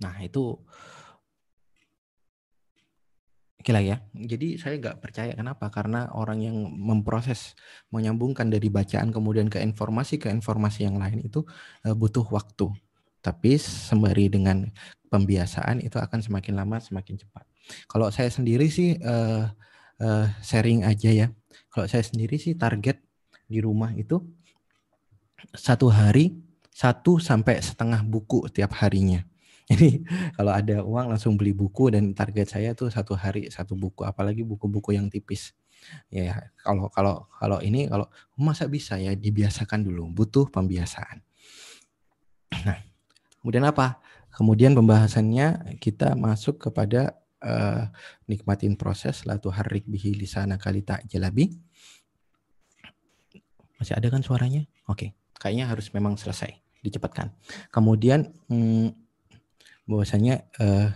Nah, 0.00 0.16
itu 0.24 0.56
Oke 3.60 3.72
lah 3.72 3.84
ya. 3.84 3.96
Jadi 4.16 4.56
saya 4.56 4.80
nggak 4.80 5.00
percaya 5.04 5.32
kenapa? 5.36 5.68
Karena 5.72 6.08
orang 6.16 6.40
yang 6.40 6.56
memproses, 6.72 7.52
menyambungkan 7.92 8.48
dari 8.48 8.68
bacaan 8.72 9.12
kemudian 9.12 9.48
ke 9.52 9.60
informasi 9.60 10.20
ke 10.20 10.28
informasi 10.32 10.88
yang 10.88 10.96
lain 11.00 11.20
itu 11.20 11.44
uh, 11.84 11.96
butuh 11.96 12.24
waktu. 12.32 12.68
Tapi 13.24 13.56
sembari 13.56 14.28
dengan 14.28 14.68
pembiasaan 15.08 15.80
itu 15.80 15.96
akan 15.96 16.20
semakin 16.20 16.60
lama 16.60 16.76
semakin 16.76 17.16
cepat. 17.16 17.48
Kalau 17.88 18.12
saya 18.12 18.28
sendiri 18.28 18.68
sih 18.68 19.00
uh, 19.00 19.48
uh, 20.04 20.26
sharing 20.44 20.84
aja 20.84 21.08
ya. 21.08 21.26
Kalau 21.72 21.88
saya 21.88 22.04
sendiri 22.04 22.36
sih 22.36 22.52
target 22.52 23.00
di 23.48 23.64
rumah 23.64 23.96
itu 23.96 24.20
satu 25.56 25.88
hari 25.88 26.36
satu 26.74 27.22
sampai 27.22 27.62
setengah 27.62 28.02
buku 28.02 28.50
tiap 28.50 28.74
harinya. 28.82 29.22
Jadi 29.70 30.04
kalau 30.36 30.52
ada 30.52 30.84
uang 30.84 31.16
langsung 31.16 31.40
beli 31.40 31.56
buku 31.56 31.88
dan 31.88 32.12
target 32.12 32.52
saya 32.52 32.76
tuh 32.76 32.92
satu 32.92 33.16
hari 33.16 33.48
satu 33.48 33.72
buku, 33.72 34.04
apalagi 34.04 34.44
buku-buku 34.44 34.92
yang 34.92 35.08
tipis. 35.08 35.56
Ya 36.12 36.52
kalau 36.60 36.92
kalau 36.92 37.24
kalau 37.40 37.58
ini 37.64 37.88
kalau 37.88 38.04
masa 38.36 38.68
bisa 38.68 39.00
ya 39.00 39.16
dibiasakan 39.16 39.88
dulu, 39.88 40.12
butuh 40.12 40.52
pembiasaan. 40.52 41.24
Nah, 42.68 42.78
kemudian 43.44 43.68
apa? 43.68 44.00
Kemudian 44.32 44.72
pembahasannya 44.72 45.76
kita 45.78 46.16
masuk 46.16 46.64
kepada 46.64 47.20
uh, 47.44 47.92
nikmatin 48.24 48.74
proses 48.74 49.28
latu 49.28 49.52
harik 49.52 49.84
bihi 49.84 50.16
lisana 50.16 50.56
kalita 50.56 50.98
jelabi. 51.04 51.52
Masih 53.76 53.94
ada 54.00 54.08
kan 54.08 54.24
suaranya? 54.24 54.64
Oke, 54.88 55.12
kayaknya 55.36 55.68
harus 55.68 55.92
memang 55.92 56.16
selesai, 56.16 56.56
dicepatkan. 56.80 57.36
Kemudian 57.68 58.32
hmm, 58.48 58.96
bahwasanya 59.84 60.48
uh, 60.56 60.88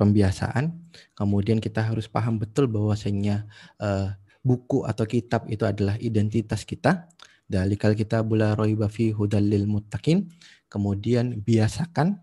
pembiasaan, 0.00 0.72
kemudian 1.12 1.60
kita 1.60 1.84
harus 1.84 2.08
paham 2.08 2.40
betul 2.40 2.64
bahwasanya 2.66 3.44
uh, 3.76 4.16
buku 4.40 4.88
atau 4.88 5.04
kitab 5.04 5.44
itu 5.52 5.68
adalah 5.68 6.00
identitas 6.00 6.64
kita. 6.64 7.06
Dalikal 7.50 7.98
kita 7.98 8.22
bula 8.24 8.54
roiba 8.56 8.88
fi 8.88 9.12
hudalil 9.12 9.68
muttaqin. 9.68 10.30
Kemudian 10.70 11.42
biasakan 11.42 12.22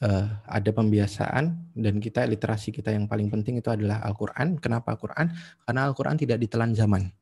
uh, 0.00 0.26
ada 0.48 0.70
pembiasaan 0.72 1.76
dan 1.76 1.94
kita 2.00 2.24
literasi 2.24 2.72
kita 2.72 2.96
yang 2.96 3.04
paling 3.04 3.28
penting 3.28 3.60
itu 3.60 3.68
adalah 3.68 4.00
Al-Qur'an. 4.00 4.56
Kenapa 4.56 4.96
Al-Qur'an? 4.96 5.36
Karena 5.68 5.84
Al-Qur'an 5.84 6.16
tidak 6.16 6.40
ditelan 6.40 6.72
zaman. 6.72 7.12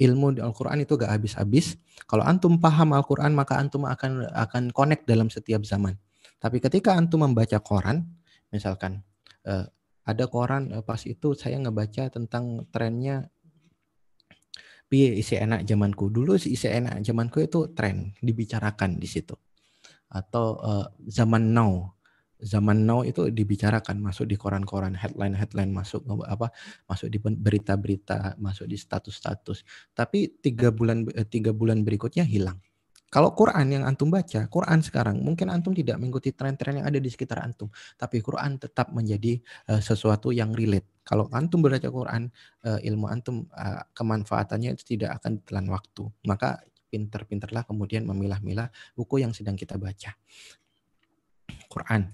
Ilmu 0.00 0.32
di 0.32 0.40
Al-Qur'an 0.40 0.80
itu 0.80 0.96
gak 0.96 1.12
habis-habis. 1.12 1.76
Kalau 2.08 2.24
antum 2.24 2.56
paham 2.56 2.96
Al-Qur'an 2.96 3.36
maka 3.36 3.60
antum 3.60 3.84
akan 3.84 4.24
akan 4.32 4.72
connect 4.72 5.04
dalam 5.04 5.28
setiap 5.28 5.60
zaman. 5.68 6.00
Tapi 6.40 6.56
ketika 6.56 6.96
antum 6.96 7.20
membaca 7.20 7.60
koran, 7.60 8.08
misalkan 8.48 9.04
uh, 9.44 9.68
ada 10.08 10.24
koran 10.24 10.72
uh, 10.72 10.80
pas 10.80 11.04
itu 11.04 11.36
saya 11.36 11.60
ngebaca 11.60 12.08
tentang 12.08 12.64
trennya 12.72 13.28
piye 14.88 15.20
isi 15.20 15.36
enak 15.36 15.68
zamanku. 15.68 16.08
Dulu 16.08 16.40
isi 16.40 16.64
enak 16.64 17.04
zamanku 17.04 17.44
itu 17.44 17.68
tren 17.76 18.16
dibicarakan 18.24 18.96
di 18.96 19.04
situ. 19.04 19.36
Atau 20.10 20.58
uh, 20.60 20.86
zaman 21.06 21.54
now 21.54 21.94
zaman 22.40 22.88
now 22.88 23.04
itu 23.04 23.28
dibicarakan 23.28 24.00
masuk 24.00 24.24
di 24.24 24.36
koran-koran 24.40 24.96
headline 24.96 25.36
headline 25.36 25.72
masuk 25.76 26.00
apa 26.24 26.48
masuk 26.88 27.12
di 27.12 27.20
berita-berita 27.20 28.40
masuk 28.40 28.64
di 28.64 28.80
status-status 28.80 29.60
tapi 29.92 30.40
tiga 30.40 30.72
bulan 30.72 31.04
tiga 31.28 31.52
bulan 31.52 31.84
berikutnya 31.84 32.24
hilang 32.24 32.56
kalau 33.10 33.34
Quran 33.34 33.74
yang 33.74 33.82
antum 33.82 34.06
baca, 34.06 34.46
Quran 34.46 34.86
sekarang 34.86 35.18
mungkin 35.18 35.50
antum 35.50 35.74
tidak 35.74 35.98
mengikuti 35.98 36.30
tren-tren 36.30 36.78
yang 36.78 36.86
ada 36.86 37.02
di 37.02 37.10
sekitar 37.10 37.42
antum, 37.42 37.66
tapi 37.98 38.22
Quran 38.22 38.54
tetap 38.54 38.94
menjadi 38.94 39.34
uh, 39.66 39.82
sesuatu 39.82 40.30
yang 40.30 40.54
relate. 40.54 41.02
Kalau 41.02 41.26
antum 41.34 41.58
baca 41.58 41.74
Quran, 41.82 42.30
uh, 42.62 42.78
ilmu 42.78 43.10
antum 43.10 43.50
uh, 43.50 43.82
kemanfaatannya 43.98 44.78
itu 44.78 44.94
tidak 44.94 45.18
akan 45.18 45.42
telan 45.42 45.66
waktu. 45.74 46.06
Maka 46.22 46.62
pinter-pinterlah 46.90 47.62
kemudian 47.62 48.02
memilah-milah 48.04 48.68
buku 48.98 49.22
yang 49.22 49.30
sedang 49.30 49.54
kita 49.54 49.78
baca. 49.78 50.12
Quran. 51.70 52.10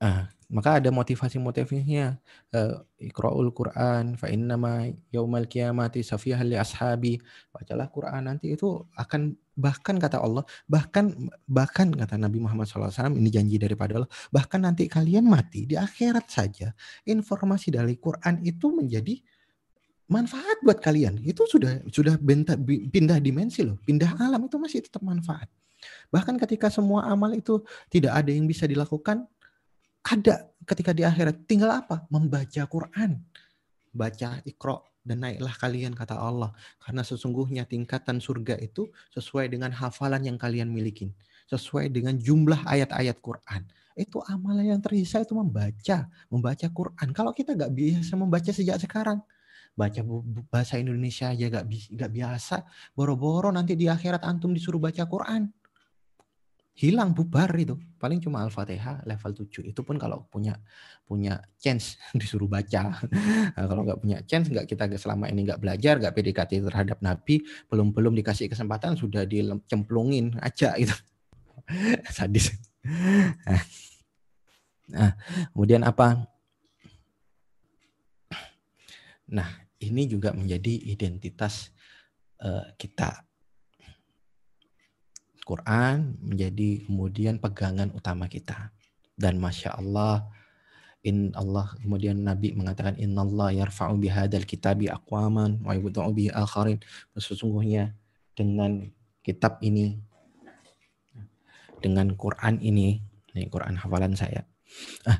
Uh, 0.00 0.24
maka 0.50 0.82
ada 0.82 0.90
motivasi-motivasinya. 0.90 2.18
Uh, 2.50 2.82
Iqra'ul 2.98 3.54
Quran 3.54 4.18
fa 4.18 4.26
innama 4.26 4.90
yaumal 5.14 5.46
qiyamati 5.46 6.02
safihal 6.02 6.50
li 6.50 6.58
ashabi. 6.58 7.22
Bacalah 7.54 7.86
Quran 7.92 8.26
nanti 8.26 8.58
itu 8.58 8.82
akan 8.98 9.38
bahkan 9.54 10.00
kata 10.00 10.18
Allah, 10.18 10.42
bahkan 10.66 11.12
bahkan 11.44 11.92
kata 11.92 12.16
Nabi 12.16 12.40
Muhammad 12.40 12.66
SAW 12.66 13.12
ini 13.12 13.28
janji 13.28 13.60
daripada 13.60 14.00
Allah, 14.00 14.10
bahkan 14.32 14.64
nanti 14.64 14.88
kalian 14.88 15.28
mati 15.28 15.68
di 15.68 15.76
akhirat 15.76 16.26
saja 16.32 16.72
informasi 17.04 17.68
dari 17.70 18.00
Quran 18.00 18.40
itu 18.40 18.72
menjadi 18.72 19.20
manfaat 20.10 20.58
buat 20.66 20.82
kalian. 20.82 21.22
Itu 21.22 21.46
sudah 21.46 21.86
sudah 21.88 22.18
benta, 22.18 22.58
pindah 22.66 23.22
dimensi 23.22 23.62
loh, 23.62 23.78
pindah 23.86 24.18
alam 24.18 24.50
itu 24.50 24.58
masih 24.58 24.82
tetap 24.82 25.00
manfaat. 25.06 25.46
Bahkan 26.10 26.36
ketika 26.44 26.68
semua 26.68 27.08
amal 27.08 27.32
itu 27.32 27.62
tidak 27.88 28.12
ada 28.18 28.28
yang 28.34 28.44
bisa 28.44 28.66
dilakukan, 28.68 29.24
ada 30.04 30.50
ketika 30.66 30.90
di 30.90 31.06
akhirat. 31.06 31.46
Tinggal 31.46 31.86
apa? 31.86 32.04
Membaca 32.10 32.62
Quran. 32.66 33.22
Baca 33.90 34.38
ikro 34.46 34.90
dan 35.06 35.24
naiklah 35.24 35.54
kalian 35.56 35.96
kata 35.96 36.18
Allah. 36.18 36.52
Karena 36.82 37.00
sesungguhnya 37.06 37.64
tingkatan 37.64 38.20
surga 38.20 38.58
itu 38.60 38.90
sesuai 39.14 39.48
dengan 39.48 39.72
hafalan 39.72 40.26
yang 40.26 40.36
kalian 40.36 40.68
miliki. 40.68 41.14
Sesuai 41.48 41.90
dengan 41.90 42.18
jumlah 42.18 42.62
ayat-ayat 42.66 43.18
Quran. 43.18 43.66
Itu 43.98 44.22
amalan 44.22 44.70
yang 44.76 44.80
tersisa 44.82 45.22
itu 45.22 45.34
membaca. 45.34 46.06
Membaca 46.30 46.66
Quran. 46.70 47.08
Kalau 47.10 47.32
kita 47.34 47.56
nggak 47.58 47.72
biasa 47.74 48.12
membaca 48.14 48.50
sejak 48.50 48.78
sekarang. 48.78 49.18
Baca 49.80 50.00
bahasa 50.52 50.76
Indonesia 50.76 51.32
aja 51.32 51.48
gak 51.72 52.12
biasa. 52.12 52.68
Boro-boro 52.92 53.48
nanti 53.48 53.72
di 53.72 53.88
akhirat 53.88 54.20
antum 54.28 54.52
disuruh 54.52 54.76
baca 54.76 55.08
Quran. 55.08 55.48
Hilang 56.80 57.12
bubar 57.12 57.52
itu. 57.60 57.76
Paling 58.00 58.24
cuma 58.24 58.40
al-fatihah 58.40 59.04
level 59.04 59.36
7 59.36 59.68
itu 59.68 59.80
pun 59.84 60.00
kalau 60.00 60.24
punya 60.32 60.56
punya 61.04 61.36
chance 61.60 62.00
disuruh 62.20 62.48
baca. 62.48 63.04
Nah, 63.56 63.64
kalau 63.68 63.84
nggak 63.84 64.00
punya 64.00 64.18
chance 64.24 64.48
nggak 64.48 64.64
kita 64.64 64.88
selama 64.96 65.28
ini 65.28 65.44
nggak 65.44 65.60
belajar 65.60 66.00
nggak 66.00 66.14
PDKT 66.16 66.64
terhadap 66.64 66.98
nabi 67.04 67.44
belum 67.68 67.92
belum 67.92 68.16
dikasih 68.16 68.48
kesempatan 68.48 68.96
sudah 68.96 69.28
dicemplungin 69.28 70.40
aja 70.40 70.72
itu 70.80 70.96
sadis. 72.16 72.56
Nah, 73.44 73.62
nah 74.88 75.12
kemudian 75.52 75.84
apa? 75.84 76.24
Nah 79.30 79.69
ini 79.80 80.08
juga 80.08 80.36
menjadi 80.36 80.92
identitas 80.92 81.72
uh, 82.44 82.68
kita 82.76 83.30
Quran 85.50 86.14
menjadi 86.22 86.86
kemudian 86.86 87.42
pegangan 87.42 87.90
utama 87.90 88.30
kita. 88.30 88.70
Dan 89.18 89.42
masya 89.42 89.74
Allah, 89.74 90.30
in 91.02 91.34
Allah 91.34 91.74
kemudian 91.82 92.22
Nabi 92.22 92.54
mengatakan 92.54 92.94
Inna 93.02 93.26
Allah 93.26 93.66
yarfa'u 93.66 93.98
bihadal 93.98 94.46
kitabi 94.46 94.86
aqwaman 94.86 95.58
wa 95.66 95.74
yubda'u 95.74 96.14
bihi 96.14 96.30
akharin. 96.30 96.78
Sesungguhnya 97.18 97.98
dengan 98.38 98.88
kitab 99.26 99.58
ini, 99.60 99.98
dengan 101.82 102.14
Quran 102.14 102.62
ini, 102.62 103.02
ini 103.34 103.44
Quran 103.50 103.74
hafalan 103.74 104.14
saya. 104.14 104.46
Ah, 105.02 105.18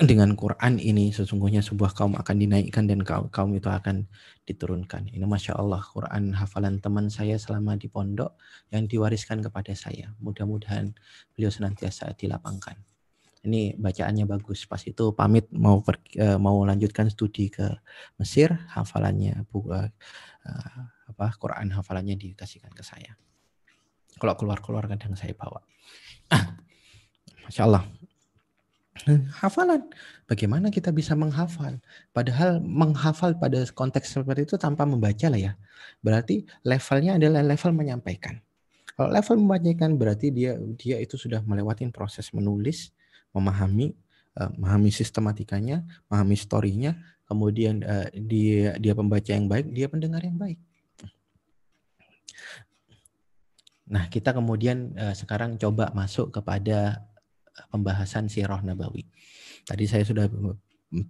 dengan 0.00 0.32
Quran 0.32 0.80
ini 0.80 1.12
sesungguhnya 1.12 1.60
sebuah 1.60 1.92
kaum 1.92 2.16
akan 2.16 2.36
dinaikkan 2.40 2.88
dan 2.88 3.04
kaum, 3.04 3.28
kaum 3.28 3.52
itu 3.52 3.68
akan 3.68 4.08
diturunkan. 4.48 5.12
Ini 5.12 5.28
Masya 5.28 5.60
Allah 5.60 5.84
Quran 5.84 6.32
hafalan 6.32 6.80
teman 6.80 7.12
saya 7.12 7.36
selama 7.36 7.76
di 7.76 7.92
pondok 7.92 8.40
yang 8.72 8.88
diwariskan 8.88 9.44
kepada 9.44 9.76
saya. 9.76 10.16
Mudah-mudahan 10.24 10.96
beliau 11.36 11.52
senantiasa 11.52 12.16
dilapangkan. 12.16 12.80
Ini 13.44 13.76
bacaannya 13.76 14.24
bagus. 14.24 14.64
Pas 14.64 14.80
itu 14.88 15.12
pamit 15.12 15.48
mau 15.52 15.84
per, 15.84 16.00
uh, 16.16 16.40
mau 16.40 16.64
lanjutkan 16.64 17.12
studi 17.12 17.52
ke 17.52 17.68
Mesir, 18.16 18.56
hafalannya 18.72 19.44
buku 19.52 19.68
uh, 19.68 19.88
apa 21.12 21.26
Quran 21.36 21.76
hafalannya 21.76 22.16
dikasihkan 22.16 22.72
ke 22.72 22.80
saya. 22.80 23.20
Kalau 24.16 24.32
keluar-keluar 24.36 24.88
kadang 24.88 25.12
saya 25.12 25.36
bawa. 25.36 25.60
Masya 27.48 27.68
Allah 27.68 27.84
hafalan. 29.40 29.88
Bagaimana 30.28 30.68
kita 30.68 30.92
bisa 30.92 31.16
menghafal? 31.16 31.80
Padahal 32.12 32.60
menghafal 32.60 33.34
pada 33.38 33.64
konteks 33.72 34.20
seperti 34.20 34.46
itu 34.46 34.56
tanpa 34.60 34.84
membaca 34.84 35.26
lah 35.30 35.40
ya. 35.40 35.52
Berarti 36.04 36.44
levelnya 36.66 37.16
adalah 37.16 37.40
level 37.44 37.72
menyampaikan. 37.72 38.38
Kalau 38.94 39.08
level 39.08 39.36
membacakan 39.40 39.96
berarti 39.96 40.28
dia 40.28 40.60
dia 40.76 41.00
itu 41.00 41.16
sudah 41.16 41.40
melewati 41.40 41.88
proses 41.88 42.28
menulis, 42.36 42.92
memahami, 43.32 43.96
uh, 44.36 44.52
memahami 44.60 44.92
sistematikanya, 44.92 45.82
memahami 46.12 46.36
storynya, 46.36 46.92
kemudian 47.24 47.80
uh, 47.80 48.08
dia 48.12 48.76
dia 48.76 48.92
pembaca 48.92 49.30
yang 49.32 49.48
baik, 49.48 49.72
dia 49.72 49.86
pendengar 49.88 50.20
yang 50.20 50.36
baik. 50.36 50.60
Nah, 53.90 54.06
kita 54.06 54.30
kemudian 54.30 54.94
uh, 54.94 55.16
sekarang 55.18 55.58
coba 55.58 55.90
masuk 55.90 56.30
kepada 56.30 57.09
pembahasan 57.68 58.32
sirah 58.32 58.64
nabawi. 58.64 59.04
Tadi 59.68 59.84
saya 59.84 60.06
sudah 60.06 60.30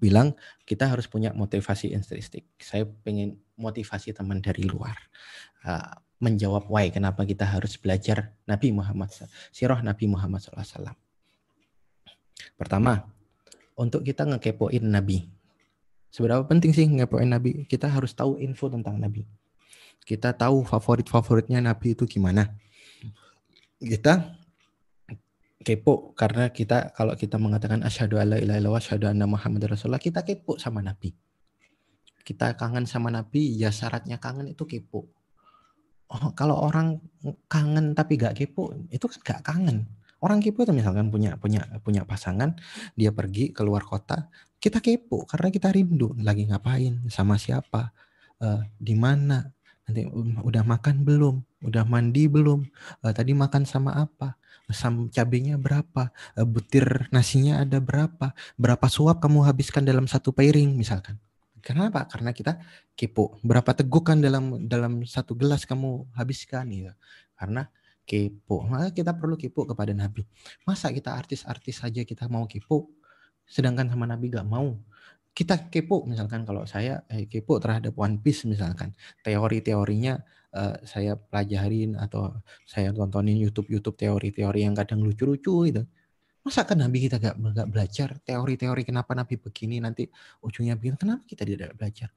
bilang 0.03 0.35
kita 0.67 0.91
harus 0.91 1.07
punya 1.07 1.31
motivasi 1.31 1.95
intrinsik. 1.95 2.49
Saya 2.59 2.85
pengen 3.07 3.39
motivasi 3.55 4.11
teman 4.11 4.43
dari 4.43 4.67
luar. 4.67 4.97
Uh, 5.63 5.95
menjawab 6.21 6.69
why 6.69 6.93
kenapa 6.93 7.25
kita 7.25 7.49
harus 7.49 7.81
belajar 7.81 8.37
Nabi 8.45 8.77
Muhammad 8.77 9.09
sirah 9.49 9.81
Nabi 9.81 10.05
Muhammad 10.05 10.45
SAW. 10.45 10.93
Pertama, 12.61 13.09
untuk 13.73 14.05
kita 14.05 14.29
ngekepoin 14.29 14.85
Nabi. 14.85 15.33
Seberapa 16.13 16.45
penting 16.45 16.77
sih 16.77 16.85
ngekepoin 16.85 17.31
Nabi? 17.31 17.65
Kita 17.65 17.89
harus 17.89 18.13
tahu 18.13 18.37
info 18.37 18.69
tentang 18.69 19.01
Nabi. 19.01 19.25
Kita 20.05 20.37
tahu 20.37 20.65
favorit-favoritnya 20.69 21.65
Nabi 21.65 21.97
itu 21.97 22.05
gimana 22.05 22.53
kita 23.81 24.37
kepo 25.61 26.17
karena 26.17 26.49
kita 26.49 26.97
kalau 26.97 27.13
kita 27.13 27.37
mengatakan 27.37 27.85
asyhadu 27.85 28.17
alla 28.17 28.41
ilaha 28.41 28.57
illallah 28.57 28.81
asyhadu 28.81 29.13
anna 29.13 29.29
muhammadar 29.29 29.77
rasulullah 29.77 30.01
kita 30.01 30.25
kepo 30.25 30.57
sama 30.57 30.81
nabi. 30.81 31.13
Kita 32.25 32.57
kangen 32.57 32.89
sama 32.89 33.13
nabi 33.13 33.57
ya 33.61 33.69
syaratnya 33.69 34.17
kangen 34.17 34.49
itu 34.49 34.65
kepo. 34.65 35.09
Oh, 36.11 36.35
kalau 36.35 36.59
orang 36.59 36.99
kangen 37.47 37.95
tapi 37.95 38.19
gak 38.19 38.35
kepo 38.35 38.75
itu 38.91 39.07
gak 39.23 39.47
kangen. 39.47 39.87
Orang 40.21 40.43
kepo 40.43 40.65
itu 40.65 40.73
misalkan 40.75 41.09
punya 41.09 41.37
punya 41.41 41.65
punya 41.81 42.05
pasangan, 42.05 42.57
dia 42.93 43.09
pergi 43.09 43.57
keluar 43.57 43.81
kota, 43.87 44.29
kita 44.61 44.85
kepo 44.85 45.25
karena 45.25 45.49
kita 45.49 45.73
rindu 45.73 46.13
lagi 46.21 46.45
ngapain, 46.45 47.09
sama 47.09 47.41
siapa, 47.41 47.89
uh, 48.45 48.61
di 48.77 48.93
mana, 49.01 49.49
nanti 49.89 50.05
udah 50.45 50.61
makan 50.61 51.09
belum, 51.09 51.41
udah 51.65 51.89
mandi 51.89 52.29
belum, 52.29 52.69
uh, 53.01 53.13
tadi 53.17 53.33
makan 53.33 53.65
sama 53.65 53.97
apa, 53.97 54.37
sam 54.71 55.11
cabenya 55.11 55.59
berapa, 55.59 56.11
uh, 56.13 56.47
butir 56.47 57.11
nasinya 57.11 57.63
ada 57.63 57.79
berapa, 57.79 58.33
berapa 58.57 58.87
suap 58.87 59.19
kamu 59.19 59.47
habiskan 59.47 59.83
dalam 59.83 60.07
satu 60.07 60.31
piring 60.31 60.77
misalkan. 60.77 61.19
Kenapa? 61.61 62.09
Karena 62.09 62.33
kita 62.33 62.57
kepo. 62.97 63.37
Berapa 63.45 63.77
tegukan 63.77 64.17
dalam 64.17 64.65
dalam 64.65 65.05
satu 65.05 65.37
gelas 65.37 65.69
kamu 65.69 66.09
habiskan 66.17 66.73
ya. 66.73 66.97
Karena 67.37 67.69
kepo. 68.09 68.65
Maka 68.65 68.97
kita 68.97 69.13
perlu 69.13 69.37
kepo 69.37 69.69
kepada 69.69 69.93
Nabi. 69.93 70.25
Masa 70.65 70.89
kita 70.89 71.13
artis-artis 71.13 71.85
saja 71.85 72.01
kita 72.01 72.33
mau 72.33 72.49
kepo, 72.49 72.89
sedangkan 73.45 73.93
sama 73.93 74.09
Nabi 74.09 74.33
gak 74.33 74.49
mau 74.49 74.73
kita 75.31 75.71
kepo 75.71 76.05
misalkan 76.05 76.43
kalau 76.43 76.67
saya 76.67 77.07
eh, 77.07 77.31
kepo 77.31 77.63
terhadap 77.63 77.95
One 77.95 78.19
Piece 78.19 78.45
misalkan 78.51 78.93
teori-teorinya 79.23 80.19
uh, 80.55 80.77
saya 80.87 81.17
pelajarin 81.17 81.99
atau 81.99 82.35
saya 82.67 82.91
tontonin 82.95 83.39
YouTube 83.39 83.71
YouTube 83.71 83.97
teori-teori 83.99 84.67
yang 84.67 84.75
kadang 84.75 85.03
lucu-lucu 85.03 85.71
gitu. 85.71 85.83
Masa 86.41 86.65
kan 86.65 86.81
Nabi 86.81 87.05
kita 87.05 87.21
gak, 87.21 87.37
gak 87.37 87.69
belajar 87.69 88.09
teori-teori 88.25 88.83
kenapa 88.89 89.13
Nabi 89.13 89.37
begini? 89.37 89.77
Nanti 89.77 90.09
ujungnya 90.41 90.75
begini 90.81 90.97
kenapa 90.97 91.23
kita 91.29 91.45
tidak 91.45 91.77
belajar? 91.77 92.09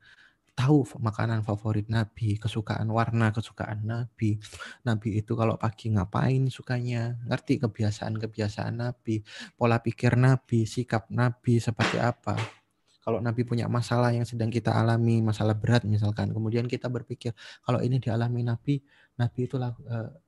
Tahu 0.53 1.01
makanan 1.01 1.41
favorit 1.41 1.89
Nabi, 1.89 2.37
kesukaan 2.37 2.85
warna, 2.93 3.33
kesukaan 3.33 3.83
Nabi. 3.83 4.37
Nabi 4.85 5.09
itu 5.17 5.33
kalau 5.33 5.57
pagi 5.57 5.89
ngapain 5.89 6.45
sukanya, 6.53 7.17
ngerti 7.25 7.57
kebiasaan-kebiasaan 7.57 8.77
Nabi, 8.77 9.25
pola 9.57 9.81
pikir 9.81 10.13
Nabi, 10.13 10.69
sikap 10.69 11.09
Nabi 11.09 11.57
seperti 11.57 11.97
apa 11.97 12.62
kalau 13.03 13.19
Nabi 13.19 13.43
punya 13.43 13.67
masalah 13.67 14.15
yang 14.15 14.23
sedang 14.23 14.47
kita 14.47 14.71
alami, 14.71 15.19
masalah 15.19 15.53
berat 15.53 15.83
misalkan, 15.83 16.31
kemudian 16.31 16.71
kita 16.71 16.87
berpikir 16.87 17.35
kalau 17.59 17.83
ini 17.83 17.99
dialami 17.99 18.47
Nabi, 18.47 18.79
Nabi 19.19 19.39
itu 19.45 19.59
uh, 19.59 19.71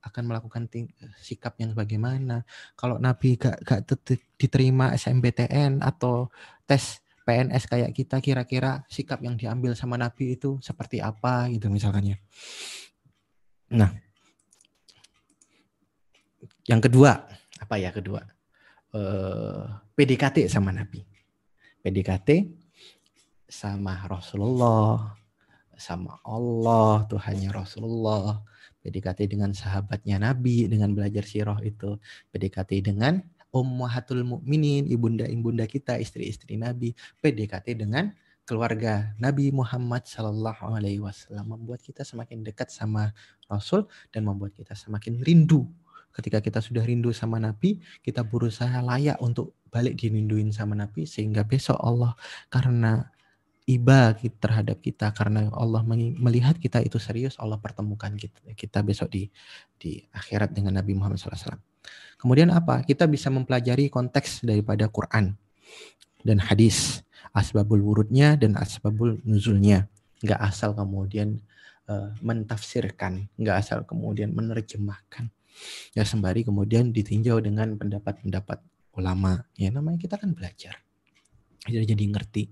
akan 0.04 0.22
melakukan 0.28 0.68
sikap 1.18 1.56
yang 1.56 1.72
bagaimana. 1.72 2.44
Kalau 2.76 3.00
Nabi 3.00 3.40
gak, 3.40 3.64
gak 3.64 3.80
diterima 4.36 4.92
SMBTN 4.92 5.80
atau 5.80 6.28
tes 6.68 7.00
PNS 7.26 7.66
kayak 7.66 7.90
kita, 7.90 8.22
kira-kira 8.22 8.86
sikap 8.86 9.18
yang 9.24 9.34
diambil 9.34 9.74
sama 9.74 9.98
Nabi 9.98 10.38
itu 10.38 10.62
seperti 10.62 11.02
apa 11.02 11.50
gitu 11.50 11.66
misalkannya. 11.72 12.22
Nah, 13.74 13.90
yang 16.70 16.78
kedua 16.78 17.26
apa 17.58 17.74
ya 17.82 17.90
kedua? 17.90 18.22
Eh, 18.94 19.62
PDKT 19.98 20.46
sama 20.46 20.70
Nabi. 20.70 21.02
PDKT 21.82 22.28
sama 23.46 23.94
Rasulullah, 24.10 25.14
sama 25.78 26.18
Allah, 26.26 27.06
Tuhannya 27.06 27.50
Rasulullah, 27.54 28.42
PDKT 28.82 29.30
dengan 29.30 29.54
sahabatnya 29.54 30.18
Nabi, 30.18 30.66
dengan 30.66 30.94
belajar 30.94 31.22
sirah 31.22 31.58
itu, 31.62 31.98
PDKT 32.34 32.82
dengan 32.82 33.22
Ummahatul 33.54 34.26
Mukminin, 34.26 34.84
ibunda-ibunda 34.90 35.64
kita, 35.64 35.96
istri-istri 35.96 36.60
Nabi, 36.60 36.92
PDKT 37.24 37.78
dengan 37.78 38.12
keluarga 38.46 39.16
Nabi 39.18 39.50
Muhammad 39.50 40.06
Sallallahu 40.06 40.76
Alaihi 40.76 41.02
Wasallam. 41.02 41.56
Membuat 41.56 41.82
kita 41.82 42.06
semakin 42.06 42.46
dekat 42.46 42.70
sama 42.70 43.10
Rasul 43.50 43.88
dan 44.14 44.22
membuat 44.28 44.54
kita 44.54 44.76
semakin 44.76 45.24
rindu. 45.24 45.66
Ketika 46.14 46.40
kita 46.40 46.64
sudah 46.64 46.80
rindu 46.80 47.12
sama 47.12 47.36
Nabi, 47.36 47.82
kita 48.00 48.24
berusaha 48.24 48.80
layak 48.80 49.20
untuk 49.20 49.52
balik 49.68 49.98
dirinduin 50.00 50.48
sama 50.54 50.72
Nabi 50.72 51.04
sehingga 51.04 51.44
besok 51.44 51.76
Allah 51.76 52.16
karena 52.48 53.04
iba 53.66 54.14
terhadap 54.14 54.78
kita 54.78 55.10
karena 55.10 55.50
Allah 55.50 55.82
melihat 56.22 56.54
kita 56.54 56.78
itu 56.86 57.02
serius 57.02 57.34
Allah 57.34 57.58
pertemukan 57.58 58.14
kita, 58.14 58.38
kita 58.54 58.78
besok 58.86 59.10
di 59.10 59.26
di 59.74 60.06
akhirat 60.14 60.54
dengan 60.54 60.78
Nabi 60.78 60.94
Muhammad 60.94 61.18
SAW. 61.18 61.58
Kemudian 62.16 62.54
apa? 62.54 62.86
Kita 62.86 63.10
bisa 63.10 63.26
mempelajari 63.26 63.90
konteks 63.90 64.46
daripada 64.46 64.86
Quran 64.86 65.34
dan 66.22 66.38
hadis, 66.38 67.02
asbabul 67.34 67.82
wurudnya 67.82 68.38
dan 68.38 68.54
asbabul 68.54 69.18
nuzulnya. 69.26 69.90
Nggak 70.22 70.40
asal 70.46 70.72
kemudian 70.72 71.42
uh, 71.90 72.14
mentafsirkan, 72.22 73.26
nggak 73.34 73.56
asal 73.66 73.82
kemudian 73.82 74.30
menerjemahkan. 74.30 75.26
Ya 75.90 76.06
sembari 76.06 76.46
kemudian 76.46 76.94
ditinjau 76.94 77.42
dengan 77.42 77.74
pendapat-pendapat 77.74 78.62
ulama. 78.94 79.42
Ya 79.58 79.74
namanya 79.74 79.98
kita 79.98 80.22
kan 80.22 80.32
belajar. 80.38 80.78
Jadi 81.66 81.82
jadi 81.82 82.04
ngerti 82.14 82.44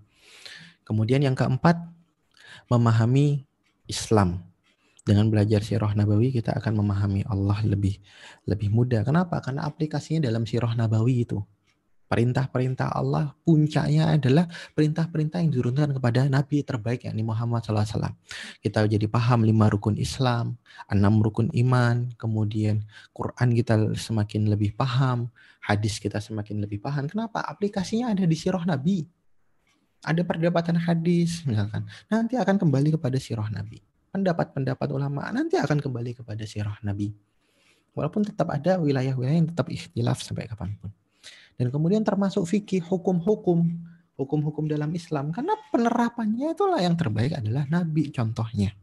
Kemudian 0.84 1.24
yang 1.24 1.36
keempat, 1.36 1.94
memahami 2.68 3.44
Islam. 3.88 4.44
Dengan 5.04 5.28
belajar 5.28 5.60
sirah 5.60 5.92
nabawi 5.92 6.32
kita 6.32 6.56
akan 6.56 6.80
memahami 6.80 7.28
Allah 7.28 7.60
lebih 7.60 8.00
lebih 8.48 8.72
mudah. 8.72 9.04
Kenapa? 9.04 9.36
Karena 9.44 9.68
aplikasinya 9.68 10.24
dalam 10.24 10.48
sirah 10.48 10.72
nabawi 10.72 11.28
itu. 11.28 11.44
Perintah-perintah 12.08 12.88
Allah 12.88 13.36
puncaknya 13.44 14.16
adalah 14.16 14.48
perintah-perintah 14.72 15.44
yang 15.44 15.52
diturunkan 15.52 15.92
kepada 15.98 16.24
Nabi 16.28 16.64
terbaik 16.64 17.04
yakni 17.04 17.20
Muhammad 17.20 17.64
SAW. 17.64 18.16
Kita 18.64 18.84
jadi 18.88 19.04
paham 19.08 19.44
lima 19.44 19.68
rukun 19.68 19.96
Islam, 20.00 20.56
enam 20.88 21.20
rukun 21.20 21.52
iman, 21.52 22.12
kemudian 22.16 22.84
Quran 23.12 23.56
kita 23.56 23.96
semakin 23.96 24.52
lebih 24.52 24.72
paham, 24.76 25.32
hadis 25.64 26.00
kita 26.00 26.20
semakin 26.20 26.64
lebih 26.64 26.80
paham. 26.80 27.08
Kenapa? 27.08 27.44
Aplikasinya 27.44 28.12
ada 28.12 28.24
di 28.24 28.36
sirah 28.36 28.64
Nabi 28.68 29.23
ada 30.04 30.20
perdebatan 30.22 30.76
hadis 30.76 31.42
misalkan, 31.48 31.88
nanti 32.12 32.36
akan 32.36 32.60
kembali 32.60 32.94
kepada 33.00 33.16
sirah 33.16 33.48
Nabi. 33.48 33.80
Pendapat-pendapat 34.14 34.88
ulama 34.94 35.26
nanti 35.34 35.58
akan 35.58 35.82
kembali 35.82 36.22
kepada 36.22 36.44
sirah 36.46 36.78
Nabi. 36.84 37.10
Walaupun 37.96 38.22
tetap 38.22 38.52
ada 38.52 38.78
wilayah-wilayah 38.78 39.36
yang 39.42 39.48
tetap 39.50 39.66
ikhtilaf 39.72 40.22
sampai 40.22 40.46
kapan 40.46 40.76
pun. 40.78 40.90
Dan 41.54 41.70
kemudian 41.70 42.02
termasuk 42.02 42.46
fikih, 42.46 42.82
hukum-hukum, 42.82 43.66
hukum-hukum 44.18 44.66
dalam 44.66 44.90
Islam. 44.94 45.30
Karena 45.30 45.54
penerapannya 45.70 46.54
itulah 46.54 46.82
yang 46.82 46.98
terbaik 46.98 47.38
adalah 47.38 47.66
Nabi 47.70 48.10
contohnya. 48.10 48.74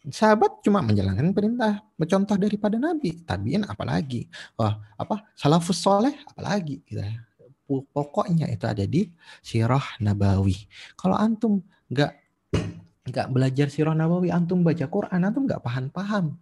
Sahabat 0.00 0.64
cuma 0.64 0.80
menjalankan 0.80 1.34
perintah, 1.34 1.84
mencontoh 1.98 2.38
daripada 2.38 2.78
Nabi. 2.78 3.20
Tabiin 3.22 3.66
apalagi. 3.66 4.30
Wah, 4.56 4.78
apa? 4.96 5.30
Salafus 5.34 5.82
soleh 5.82 6.14
apalagi. 6.30 6.80
Gitu 6.86 7.02
ya 7.02 7.29
pokoknya 7.70 8.50
itu 8.50 8.66
ada 8.66 8.82
di 8.82 9.06
sirah 9.40 10.02
nabawi. 10.02 10.58
Kalau 10.98 11.14
antum 11.14 11.62
nggak 11.90 12.12
nggak 13.10 13.26
belajar 13.30 13.66
sirah 13.70 13.94
nabawi, 13.94 14.34
antum 14.34 14.66
baca 14.66 14.86
Quran, 14.90 15.22
antum 15.22 15.46
nggak 15.46 15.62
paham-paham. 15.62 16.34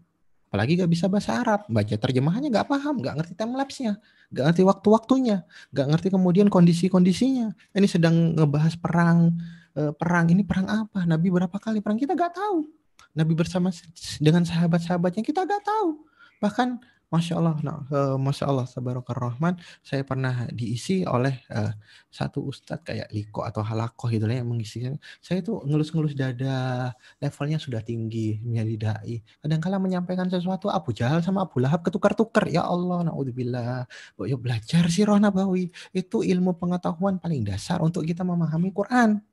Apalagi 0.48 0.80
gak 0.80 0.88
bisa 0.88 1.12
bahasa 1.12 1.44
Arab, 1.44 1.68
baca 1.68 1.92
terjemahannya 1.92 2.48
gak 2.48 2.72
paham, 2.72 3.04
gak 3.04 3.20
ngerti 3.20 3.36
timelapse-nya, 3.36 4.00
gak 4.32 4.44
ngerti 4.48 4.64
waktu-waktunya, 4.64 5.44
gak 5.76 5.86
ngerti 5.92 6.08
kemudian 6.08 6.48
kondisi-kondisinya. 6.48 7.52
Ini 7.76 7.84
sedang 7.84 8.32
ngebahas 8.32 8.80
perang, 8.80 9.36
eh, 9.76 9.92
perang 9.92 10.32
ini 10.32 10.48
perang 10.48 10.64
apa? 10.88 11.04
Nabi 11.04 11.28
berapa 11.28 11.52
kali 11.52 11.84
perang 11.84 12.00
kita 12.00 12.16
gak 12.16 12.40
tahu. 12.40 12.64
Nabi 13.12 13.36
bersama 13.36 13.68
dengan 14.16 14.48
sahabat-sahabatnya 14.48 15.20
kita 15.20 15.44
gak 15.44 15.68
tahu. 15.68 16.00
Bahkan 16.40 16.80
Masya 17.08 17.40
Allah, 17.40 17.56
nah, 17.64 17.80
uh, 17.88 18.20
Masya 18.20 18.44
Allah, 18.44 18.68
Sabarokar 18.68 19.16
Rahman, 19.16 19.56
saya 19.80 20.04
pernah 20.04 20.44
diisi 20.52 21.08
oleh 21.08 21.40
uh, 21.48 21.72
satu 22.12 22.44
ustadz 22.44 22.84
kayak 22.84 23.08
Liko 23.16 23.48
atau 23.48 23.64
Halakoh 23.64 24.12
gitu 24.12 24.28
yang 24.28 24.44
mengisi. 24.44 24.84
Saya 25.24 25.40
itu 25.40 25.56
ngelus-ngelus 25.64 26.12
dada, 26.12 26.92
levelnya 27.16 27.56
sudah 27.56 27.80
tinggi, 27.80 28.36
menjadi 28.44 28.74
dai. 28.76 29.24
Kadang-kala 29.40 29.80
menyampaikan 29.80 30.28
sesuatu, 30.28 30.68
Abu 30.68 30.92
Jahal 30.92 31.24
sama 31.24 31.48
Abu 31.48 31.64
Lahab 31.64 31.80
ketukar-tukar. 31.80 32.44
Ya 32.52 32.68
Allah, 32.68 33.08
naudzubillah. 33.08 33.88
Yuk 34.28 34.44
belajar 34.44 34.84
sih 34.92 35.08
Roh 35.08 35.16
Nabawi. 35.16 35.72
Itu 35.96 36.20
ilmu 36.20 36.60
pengetahuan 36.60 37.16
paling 37.16 37.40
dasar 37.40 37.80
untuk 37.80 38.04
kita 38.04 38.20
memahami 38.20 38.68
Quran. 38.68 39.24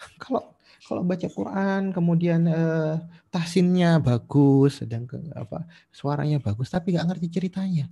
Kalau 0.22 0.58
kalau 0.80 1.04
baca 1.04 1.28
Quran 1.28 1.92
kemudian 1.92 2.48
eh, 2.48 2.96
tahsinnya 3.28 4.00
bagus 4.00 4.80
sedang 4.80 5.04
ke, 5.04 5.20
apa 5.36 5.68
suaranya 5.92 6.40
bagus 6.40 6.72
tapi 6.72 6.96
nggak 6.96 7.06
ngerti 7.14 7.26
ceritanya. 7.28 7.86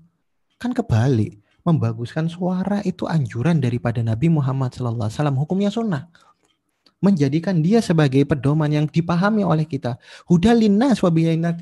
Kan 0.58 0.74
kebalik 0.74 1.38
membaguskan 1.62 2.32
suara 2.32 2.80
itu 2.82 3.04
anjuran 3.04 3.60
daripada 3.60 4.00
Nabi 4.00 4.32
Muhammad 4.32 4.72
SAW 4.72 5.12
hukumnya 5.36 5.68
sunnah 5.68 6.08
menjadikan 6.98 7.62
dia 7.62 7.78
sebagai 7.78 8.26
pedoman 8.26 8.70
yang 8.70 8.86
dipahami 8.90 9.46
oleh 9.46 9.64
kita. 9.64 9.96
Huda 10.26 10.54
linnas 10.54 10.98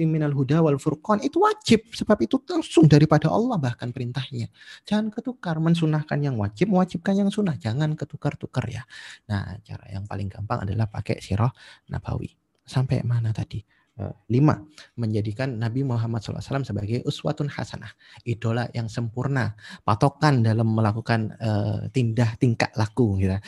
minal 0.01 0.33
huda 0.33 0.65
wal 0.65 0.81
furqan 0.81 1.21
itu 1.21 1.45
wajib 1.45 1.85
sebab 1.93 2.17
itu 2.25 2.41
langsung 2.49 2.89
daripada 2.89 3.29
Allah 3.29 3.61
bahkan 3.61 3.93
perintahnya. 3.93 4.49
Jangan 4.89 5.13
ketukar 5.13 5.61
mensunahkan 5.61 6.17
yang 6.25 6.41
wajib, 6.41 6.73
mewajibkan 6.73 7.15
yang 7.21 7.29
sunnah. 7.29 7.61
Jangan 7.61 7.93
ketukar-tukar 7.95 8.65
ya. 8.69 8.83
Nah, 9.29 9.61
cara 9.61 9.85
yang 9.93 10.09
paling 10.09 10.33
gampang 10.33 10.65
adalah 10.65 10.89
pakai 10.89 11.21
sirah 11.21 11.53
nabawi. 11.93 12.33
Sampai 12.67 13.05
mana 13.05 13.31
tadi? 13.31 13.76
Eh, 13.97 14.13
lima, 14.29 14.61
menjadikan 15.01 15.57
Nabi 15.57 15.81
Muhammad 15.81 16.21
SAW 16.21 16.61
sebagai 16.69 17.01
uswatun 17.09 17.49
hasanah, 17.49 17.89
idola 18.29 18.69
yang 18.77 18.93
sempurna, 18.93 19.57
patokan 19.89 20.45
dalam 20.45 20.69
melakukan 20.69 21.33
uh, 21.41 21.89
tindak 21.97 22.37
tingkah 22.37 22.69
laku, 22.77 23.17
gitu. 23.17 23.41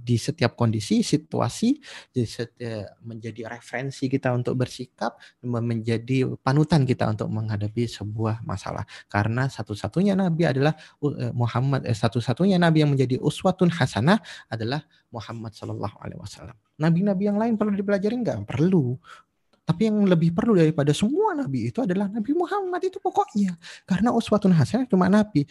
di 0.00 0.16
setiap 0.16 0.56
kondisi, 0.56 1.04
situasi, 1.04 1.76
di 2.08 2.24
setiap, 2.24 2.96
menjadi 3.04 3.52
referensi 3.52 4.08
kita 4.08 4.32
untuk 4.32 4.56
bersikap, 4.56 5.20
menjadi 5.44 6.24
panutan 6.40 6.88
kita 6.88 7.12
untuk 7.12 7.28
menghadapi 7.28 7.84
sebuah 7.84 8.48
masalah. 8.48 8.88
Karena 9.12 9.44
satu-satunya 9.52 10.16
Nabi 10.16 10.56
adalah 10.56 10.72
uh, 11.04 11.36
Muhammad, 11.36 11.84
eh, 11.84 11.92
satu-satunya 11.92 12.56
Nabi 12.56 12.80
yang 12.80 12.96
menjadi 12.96 13.20
uswatun 13.20 13.68
hasanah 13.76 14.24
adalah 14.48 14.88
Muhammad 15.12 15.52
Sallallahu 15.52 16.00
Alaihi 16.00 16.16
Wasallam. 16.16 16.56
Nabi-nabi 16.76 17.24
yang 17.24 17.40
lain 17.40 17.56
perlu 17.56 17.72
dipelajari 17.72 18.16
nggak? 18.20 18.48
Perlu. 18.48 18.96
Tapi 19.66 19.90
yang 19.90 20.06
lebih 20.06 20.30
perlu 20.30 20.54
daripada 20.54 20.94
semua 20.94 21.34
nabi 21.34 21.74
itu 21.74 21.82
adalah 21.82 22.06
Nabi 22.06 22.32
Muhammad 22.38 22.78
itu 22.86 23.02
pokoknya. 23.02 23.58
Karena 23.82 24.14
uswatun 24.14 24.54
hasanah 24.54 24.86
cuma 24.86 25.10
nabi. 25.10 25.42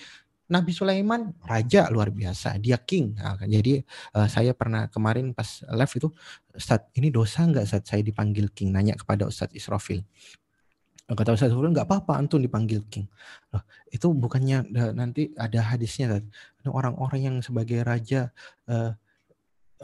Nabi 0.46 0.72
Sulaiman 0.78 1.34
raja 1.42 1.90
luar 1.90 2.14
biasa, 2.14 2.62
dia 2.62 2.78
king. 2.78 3.18
Nah, 3.18 3.34
kan. 3.34 3.50
jadi 3.50 3.82
uh, 4.14 4.30
saya 4.30 4.54
pernah 4.54 4.86
kemarin 4.94 5.34
pas 5.34 5.66
live 5.66 5.94
itu, 5.98 6.08
Ustaz, 6.54 6.86
ini 6.94 7.10
dosa 7.10 7.50
nggak 7.50 7.66
saat 7.66 7.84
saya 7.90 8.06
dipanggil 8.06 8.54
king? 8.54 8.70
Nanya 8.70 8.94
kepada 8.94 9.26
Ustadz 9.26 9.58
Israfil. 9.58 10.06
Kata 11.10 11.34
Ustadz 11.34 11.50
Israfil 11.50 11.74
nggak 11.74 11.90
apa-apa, 11.90 12.22
antum 12.22 12.38
dipanggil 12.38 12.86
king. 12.94 13.10
Loh, 13.58 13.66
itu 13.90 14.06
bukannya 14.14 14.70
nanti 14.94 15.34
ada 15.34 15.66
hadisnya, 15.66 16.22
orang-orang 16.70 17.20
yang 17.26 17.36
sebagai 17.42 17.82
raja 17.82 18.30
uh, 18.70 18.94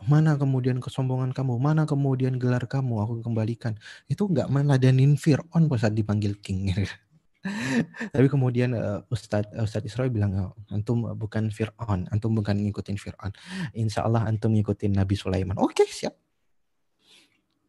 mana 0.08 0.39
kemudian 0.39 0.80
kesombongan 0.80 1.36
kamu, 1.36 1.60
mana 1.60 1.84
kemudian 1.84 2.39
gelar 2.39 2.64
kamu, 2.64 3.04
aku 3.04 3.14
kembalikan. 3.22 3.76
Itu 4.08 4.32
nggak 4.32 4.48
meladanin 4.48 5.20
Fir'aun 5.20 5.68
pas 5.68 5.84
saat 5.84 5.94
dipanggil 5.94 6.39
king. 6.39 6.72
Tapi 8.14 8.28
kemudian 8.30 8.72
uh, 8.78 9.02
Ustadz 9.12 9.52
Ustadz 9.58 9.89
Israel 9.89 10.14
bilang, 10.14 10.32
oh, 10.38 10.54
antum 10.72 11.04
bukan 11.18 11.52
Fir'aun, 11.52 12.08
antum 12.14 12.32
bukan 12.32 12.56
ngikutin 12.56 12.96
Fir'aun. 12.96 13.34
Insya 13.76 14.08
Allah 14.08 14.24
antum 14.30 14.54
ngikutin 14.56 14.96
Nabi 14.96 15.18
Sulaiman. 15.20 15.58
Oke, 15.60 15.84
siap. 15.84 16.16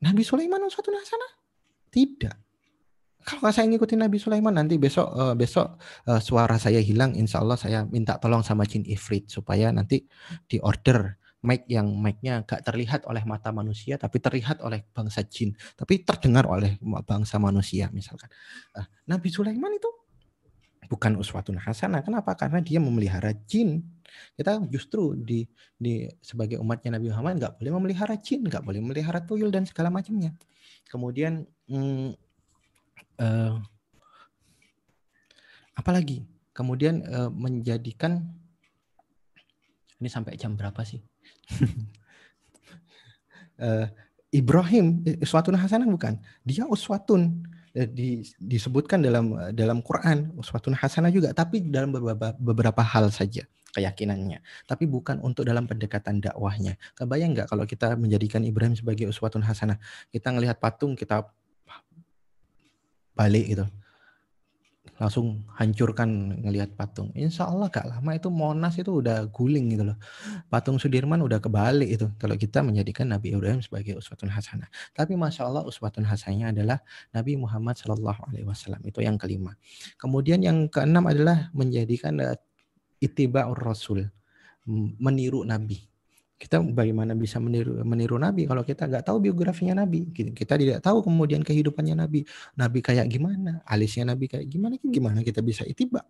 Nabi 0.03 0.23
Sulaiman 0.23 0.63
suatu 0.71 0.91
nasana? 0.91 1.27
Tidak. 1.91 2.37
Kalau 3.23 3.55
saya 3.55 3.71
ngikutin 3.71 4.03
Nabi 4.03 4.19
Sulaiman 4.19 4.51
nanti 4.51 4.75
besok 4.83 5.15
uh, 5.15 5.35
besok 5.39 5.79
uh, 6.11 6.19
suara 6.19 6.59
saya 6.59 6.83
hilang, 6.83 7.15
insya 7.15 7.39
Allah 7.39 7.55
saya 7.55 7.87
minta 7.87 8.19
tolong 8.19 8.43
sama 8.43 8.67
jin 8.67 8.83
ifrit 8.83 9.31
supaya 9.31 9.71
nanti 9.71 10.03
di 10.51 10.59
order 10.59 11.22
mic 11.43 11.67
yang 11.67 11.91
mic-nya 11.99 12.47
gak 12.47 12.63
terlihat 12.63 13.03
oleh 13.11 13.27
mata 13.27 13.51
manusia 13.51 13.99
tapi 13.99 14.23
terlihat 14.23 14.63
oleh 14.63 14.87
bangsa 14.95 15.27
jin. 15.27 15.53
Tapi 15.75 16.07
terdengar 16.07 16.47
oleh 16.47 16.79
bangsa 17.03 17.43
manusia 17.43 17.91
misalkan. 17.91 18.31
Uh, 18.79 18.87
Nabi 19.11 19.29
Sulaiman 19.29 19.75
itu 19.75 19.91
bukan 20.87 21.19
uswatun 21.19 21.59
hasanah. 21.59 22.07
Kenapa? 22.07 22.39
Karena 22.39 22.63
dia 22.63 22.79
memelihara 22.79 23.35
jin. 23.47 23.83
Kita 24.39 24.63
justru 24.71 25.19
di 25.19 25.43
di 25.75 26.07
sebagai 26.23 26.63
umatnya 26.63 26.95
Nabi 26.95 27.11
Muhammad 27.11 27.43
nggak 27.43 27.55
boleh 27.59 27.71
memelihara 27.75 28.15
jin 28.23 28.47
nggak 28.47 28.63
boleh 28.63 28.79
memelihara 28.79 29.19
tuyul 29.27 29.51
dan 29.51 29.67
segala 29.67 29.91
macamnya. 29.91 30.31
Kemudian 30.87 31.43
hmm, 31.67 32.15
uh, 33.19 33.57
apalagi 35.75 36.23
kemudian 36.55 37.03
uh, 37.09 37.33
menjadikan 37.33 38.23
ini 39.99 40.11
sampai 40.13 40.37
jam 40.37 40.55
berapa 40.55 40.85
sih 40.85 41.01
uh, 43.61 43.87
Ibrahim 44.41 45.05
uswatun 45.21 45.57
hasanah 45.57 45.89
bukan? 45.89 46.17
Dia 46.45 46.65
uswatun. 46.65 47.45
Eh, 47.73 47.89
di, 47.89 48.21
disebutkan 48.37 49.01
dalam 49.01 49.33
dalam 49.57 49.81
Quran 49.81 50.29
uswatun 50.37 50.77
hasanah 50.77 51.09
juga 51.09 51.33
tapi 51.33 51.65
dalam 51.65 51.89
beberapa 51.89 52.37
beberapa 52.37 52.83
hal 52.85 53.09
saja 53.09 53.49
keyakinannya. 53.73 54.45
Tapi 54.69 54.85
bukan 54.85 55.25
untuk 55.25 55.49
dalam 55.49 55.65
pendekatan 55.65 56.21
dakwahnya. 56.21 56.77
Kebayang 56.93 57.33
nggak 57.33 57.49
kalau 57.49 57.65
kita 57.65 57.97
menjadikan 57.97 58.45
Ibrahim 58.45 58.77
sebagai 58.77 59.09
uswatun 59.09 59.41
hasanah? 59.41 59.81
Kita 60.13 60.29
ngelihat 60.33 60.61
patung 60.61 60.93
kita 60.93 61.25
balik 63.13 63.57
gitu 63.57 63.65
langsung 65.03 65.43
hancurkan 65.59 66.39
ngelihat 66.47 66.79
patung. 66.79 67.11
Insya 67.19 67.51
Allah 67.51 67.67
gak 67.67 67.91
lama 67.91 68.15
itu 68.15 68.31
Monas 68.31 68.79
itu 68.79 69.03
udah 69.03 69.27
guling 69.35 69.75
gitu 69.75 69.91
loh. 69.91 69.99
Patung 70.47 70.79
Sudirman 70.79 71.19
udah 71.27 71.43
kebalik 71.43 71.91
itu 71.91 72.07
kalau 72.23 72.39
kita 72.39 72.63
menjadikan 72.63 73.11
Nabi 73.11 73.35
Ibrahim 73.35 73.59
sebagai 73.59 73.99
uswatun 73.99 74.31
hasanah. 74.31 74.71
Tapi 74.95 75.19
masya 75.19 75.51
Allah 75.51 75.67
uswatun 75.67 76.07
hasanahnya 76.07 76.55
adalah 76.55 76.79
Nabi 77.11 77.35
Muhammad 77.35 77.75
Shallallahu 77.83 78.31
Alaihi 78.31 78.47
Wasallam 78.47 78.79
itu 78.87 79.03
yang 79.03 79.19
kelima. 79.19 79.59
Kemudian 79.99 80.39
yang 80.39 80.71
keenam 80.71 81.11
adalah 81.11 81.51
menjadikan 81.51 82.23
uh, 82.23 82.39
itiba'ur 83.03 83.59
Rasul 83.59 84.07
meniru 85.03 85.43
Nabi 85.43 85.92
kita 86.43 86.59
bagaimana 86.59 87.15
bisa 87.15 87.39
meniru, 87.39 87.87
meniru 87.87 88.19
Nabi 88.19 88.51
kalau 88.51 88.67
kita 88.67 88.91
nggak 88.91 89.07
tahu 89.07 89.31
biografinya 89.31 89.87
Nabi? 89.87 90.11
Kita 90.11 90.59
tidak 90.59 90.83
tahu 90.83 91.07
kemudian 91.07 91.47
kehidupannya 91.47 91.95
Nabi. 91.95 92.27
Nabi 92.59 92.79
kayak 92.83 93.07
gimana? 93.07 93.63
Alisnya 93.63 94.11
Nabi 94.11 94.27
kayak 94.27 94.51
gimana 94.51 94.75
gimana 94.83 95.23
kita 95.23 95.39
bisa 95.39 95.63
itiba? 95.63 96.03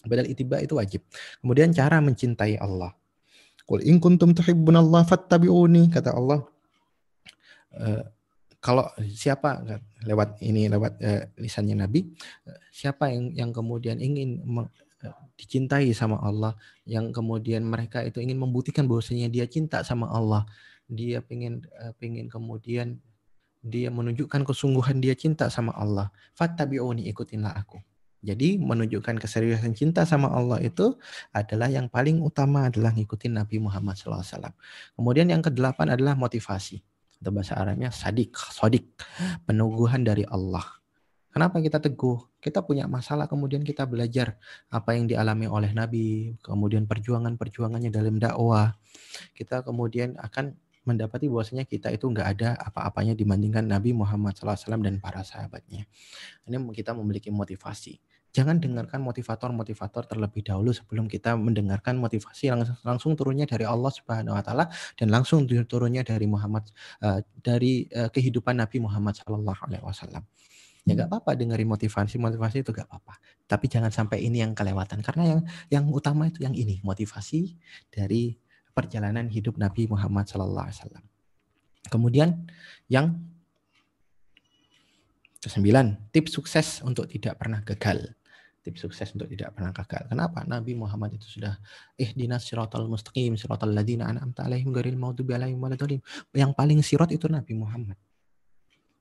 Padahal 0.00 0.24
itiba 0.32 0.56
itu 0.64 0.80
wajib. 0.80 1.04
Kemudian 1.44 1.68
cara 1.76 2.00
mencintai 2.00 2.56
Allah. 2.56 2.96
Qul 3.68 3.84
in 3.84 4.00
kuntum 4.00 4.32
Allah 4.32 5.02
fattabi'uni 5.04 5.92
kata 5.92 6.16
Allah. 6.16 6.48
Uh, 7.76 8.04
kalau 8.56 8.88
siapa 9.12 9.64
lewat 10.08 10.40
ini 10.40 10.72
lewat 10.72 10.92
uh, 11.00 11.24
lisannya 11.40 11.76
Nabi 11.76 12.04
uh, 12.48 12.56
siapa 12.68 13.08
yang 13.12 13.32
yang 13.32 13.50
kemudian 13.52 13.96
ingin 14.00 14.44
dicintai 15.34 15.90
sama 15.96 16.20
Allah 16.22 16.54
yang 16.86 17.10
kemudian 17.10 17.66
mereka 17.66 18.02
itu 18.06 18.22
ingin 18.22 18.38
membuktikan 18.38 18.86
bahwasanya 18.86 19.28
dia 19.32 19.46
cinta 19.50 19.82
sama 19.82 20.06
Allah 20.10 20.46
dia 20.86 21.24
pengen 21.24 21.66
uh, 21.80 21.90
pengen 21.98 22.30
kemudian 22.30 23.00
dia 23.62 23.88
menunjukkan 23.90 24.42
kesungguhan 24.42 24.98
dia 24.98 25.14
cinta 25.14 25.46
sama 25.50 25.74
Allah 25.74 26.10
fattabi'uni 26.34 27.06
ikutinlah 27.10 27.54
aku 27.54 27.78
jadi 28.22 28.54
menunjukkan 28.54 29.18
keseriusan 29.18 29.74
cinta 29.74 30.06
sama 30.06 30.30
Allah 30.30 30.62
itu 30.62 30.94
adalah 31.34 31.66
yang 31.66 31.90
paling 31.90 32.22
utama 32.22 32.70
adalah 32.70 32.94
ngikutin 32.94 33.34
Nabi 33.34 33.58
Muhammad 33.58 33.98
SAW. 33.98 34.22
Kemudian 34.94 35.26
yang 35.26 35.42
kedelapan 35.42 35.90
adalah 35.98 36.14
motivasi. 36.14 36.78
Atau 37.18 37.34
bahasa 37.34 37.58
Arabnya 37.58 37.90
sadik, 37.90 38.38
sodik. 38.38 38.94
Peneguhan 39.42 40.06
dari 40.06 40.22
Allah. 40.30 40.62
Kenapa 41.32 41.64
kita 41.64 41.80
teguh? 41.80 42.20
Kita 42.44 42.60
punya 42.60 42.84
masalah, 42.84 43.24
kemudian 43.24 43.64
kita 43.64 43.88
belajar 43.88 44.36
apa 44.68 44.92
yang 44.92 45.08
dialami 45.08 45.48
oleh 45.48 45.72
Nabi, 45.72 46.36
kemudian 46.44 46.84
perjuangan-perjuangannya 46.84 47.88
dalam 47.88 48.20
dakwah. 48.20 48.76
Kita 49.32 49.64
kemudian 49.64 50.20
akan 50.20 50.52
mendapati 50.84 51.30
bahwasanya 51.32 51.64
kita 51.64 51.88
itu 51.94 52.10
nggak 52.10 52.28
ada 52.36 52.48
apa-apanya 52.58 53.16
dibandingkan 53.16 53.64
Nabi 53.64 53.96
Muhammad 53.96 54.36
SAW 54.36 54.82
dan 54.82 55.00
para 55.00 55.22
sahabatnya. 55.24 55.88
Ini 56.44 56.58
kita 56.74 56.92
memiliki 56.92 57.32
motivasi. 57.32 57.96
Jangan 58.32 58.64
dengarkan 58.64 59.04
motivator-motivator 59.04 60.08
terlebih 60.08 60.40
dahulu 60.40 60.72
sebelum 60.72 61.04
kita 61.04 61.36
mendengarkan 61.36 62.00
motivasi 62.00 62.48
yang 62.48 62.64
langsung 62.80 63.12
turunnya 63.12 63.44
dari 63.44 63.68
Allah 63.68 63.92
Subhanahu 63.92 64.32
wa 64.32 64.40
taala 64.40 64.72
dan 64.96 65.12
langsung 65.12 65.44
turunnya 65.44 66.00
dari 66.00 66.24
Muhammad 66.24 66.64
uh, 67.04 67.20
dari 67.44 67.84
uh, 67.92 68.08
kehidupan 68.08 68.56
Nabi 68.56 68.80
Muhammad 68.80 69.20
sallallahu 69.20 69.68
alaihi 69.68 69.84
wasallam. 69.84 70.24
Ya 70.82 70.98
nggak 70.98 71.14
apa-apa 71.14 71.38
dengerin 71.38 71.70
motivasi, 71.70 72.18
motivasi 72.18 72.66
itu 72.66 72.74
nggak 72.74 72.90
apa-apa. 72.90 73.14
Tapi 73.46 73.70
jangan 73.70 73.94
sampai 73.94 74.26
ini 74.26 74.42
yang 74.42 74.50
kelewatan 74.50 74.98
karena 74.98 75.36
yang 75.36 75.40
yang 75.70 75.84
utama 75.94 76.26
itu 76.26 76.42
yang 76.42 76.58
ini, 76.58 76.82
motivasi 76.82 77.54
dari 77.86 78.34
perjalanan 78.74 79.30
hidup 79.30 79.60
Nabi 79.62 79.86
Muhammad 79.86 80.26
sallallahu 80.26 80.66
alaihi 80.66 80.78
wasallam. 80.82 81.04
Kemudian 81.86 82.28
yang 82.90 83.14
kesembilan, 85.38 86.10
tips 86.10 86.34
sukses 86.34 86.82
untuk 86.82 87.06
tidak 87.06 87.38
pernah 87.38 87.62
gagal 87.62 88.14
tips 88.62 88.86
sukses 88.86 89.10
untuk 89.10 89.26
tidak 89.26 89.58
pernah 89.58 89.74
gagal. 89.74 90.06
Kenapa? 90.06 90.46
Nabi 90.46 90.78
Muhammad 90.78 91.18
itu 91.18 91.26
sudah 91.26 91.58
ihdinas 91.98 92.46
siratal 92.46 92.86
mustaqim 92.86 93.34
siratal 93.34 93.74
ladzina 93.74 94.06
an'amta 94.06 94.46
alaihim 94.46 94.70
ghairil 94.70 94.94
maghdubi 94.94 95.34
alaihim. 95.34 95.58
Yang 96.30 96.52
paling 96.54 96.78
sirat 96.86 97.10
itu 97.10 97.26
Nabi 97.26 97.58
Muhammad. 97.58 97.98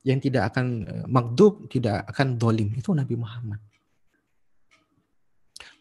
Yang 0.01 0.29
tidak 0.29 0.53
akan 0.53 0.65
eh, 0.85 1.05
magdub, 1.05 1.69
tidak 1.69 2.09
akan 2.09 2.41
dolim 2.41 2.73
itu 2.73 2.89
Nabi 2.93 3.15
Muhammad. 3.17 3.61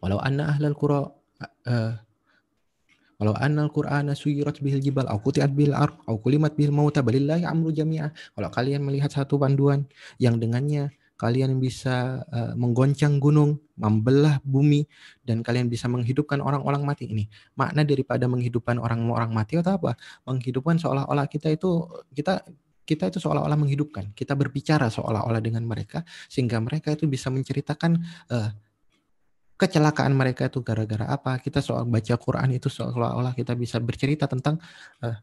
Walau 0.01 0.21
anna 0.21 0.53
ahlal 0.57 0.77
qura 0.77 1.09
uh, 1.68 1.93
Walau 3.21 3.37
anna 3.37 3.68
al-Qur'ana 3.68 4.16
suyirat 4.16 4.64
bihil 4.64 4.81
jibal 4.81 5.05
au 5.12 5.21
kutiat 5.21 5.53
bihil 5.53 5.77
ar 5.77 5.93
au 6.09 6.16
kulimat 6.16 6.57
bihil 6.57 6.73
mauta 6.73 7.05
balillahi 7.05 7.45
amru 7.45 7.68
jami'a. 7.68 8.09
Kalau 8.16 8.49
kalian 8.49 8.81
melihat 8.81 9.12
satu 9.12 9.37
panduan 9.37 9.85
yang 10.16 10.41
dengannya 10.41 10.89
kalian 11.21 11.61
bisa 11.61 12.25
uh, 12.33 12.57
menggoncang 12.57 13.21
gunung, 13.21 13.61
membelah 13.77 14.41
bumi, 14.41 14.89
dan 15.21 15.45
kalian 15.45 15.68
bisa 15.68 15.85
menghidupkan 15.85 16.41
orang-orang 16.41 16.81
mati. 16.81 17.12
Ini 17.12 17.29
makna 17.61 17.85
daripada 17.85 18.25
menghidupkan 18.25 18.81
orang-orang 18.81 19.29
mati 19.37 19.61
atau 19.61 19.77
apa? 19.77 20.01
Menghidupkan 20.25 20.81
seolah-olah 20.81 21.29
kita 21.29 21.53
itu 21.53 21.93
kita 22.16 22.41
kita 22.91 23.07
itu 23.07 23.22
seolah-olah 23.22 23.55
menghidupkan. 23.55 24.11
Kita 24.11 24.34
berbicara 24.34 24.91
seolah-olah 24.91 25.38
dengan 25.38 25.62
mereka 25.62 26.03
sehingga 26.26 26.59
mereka 26.59 26.91
itu 26.91 27.07
bisa 27.07 27.30
menceritakan 27.30 28.03
uh, 28.34 28.51
kecelakaan 29.55 30.11
mereka 30.18 30.51
itu 30.51 30.59
gara-gara 30.66 31.07
apa. 31.07 31.38
Kita 31.38 31.62
soal 31.62 31.86
baca 31.86 32.18
Quran 32.18 32.59
itu 32.59 32.66
seolah-olah 32.66 33.38
kita 33.38 33.55
bisa 33.55 33.78
bercerita 33.78 34.26
tentang 34.26 34.59
uh, 35.07 35.14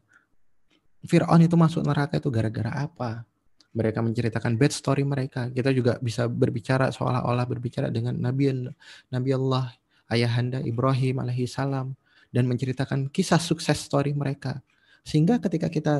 Fir'aun 1.04 1.44
itu 1.44 1.54
masuk 1.60 1.84
neraka 1.84 2.16
itu 2.16 2.32
gara-gara 2.32 2.72
apa 2.88 3.28
mereka 3.76 4.00
menceritakan 4.00 4.56
bad 4.56 4.72
story 4.72 5.04
mereka. 5.04 5.46
Kita 5.52 5.70
juga 5.70 6.00
bisa 6.00 6.26
berbicara 6.26 6.88
seolah-olah 6.88 7.46
berbicara 7.46 7.92
dengan 7.92 8.16
Nabi 8.16 8.66
Nabi 9.12 9.30
Allah 9.36 9.76
ayahanda 10.08 10.58
Ibrahim 10.64 11.20
alaihi 11.20 11.46
salam 11.46 11.92
dan 12.32 12.48
menceritakan 12.48 13.12
kisah 13.12 13.38
sukses 13.40 13.78
story 13.78 14.16
mereka. 14.16 14.60
Sehingga 15.04 15.40
ketika 15.40 15.68
kita 15.70 15.94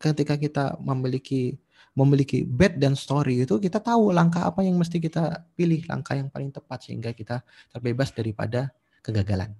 ketika 0.00 0.40
kita 0.40 0.80
memiliki 0.80 1.60
memiliki 1.92 2.46
bad 2.46 2.80
dan 2.80 2.96
story 2.96 3.44
itu 3.44 3.60
kita 3.60 3.82
tahu 3.82 4.14
langkah 4.14 4.46
apa 4.48 4.64
yang 4.64 4.78
mesti 4.78 4.96
kita 5.02 5.44
pilih, 5.52 5.84
langkah 5.90 6.16
yang 6.16 6.32
paling 6.32 6.48
tepat 6.48 6.88
sehingga 6.88 7.12
kita 7.12 7.44
terbebas 7.68 8.14
daripada 8.14 8.72
kegagalan. 9.04 9.52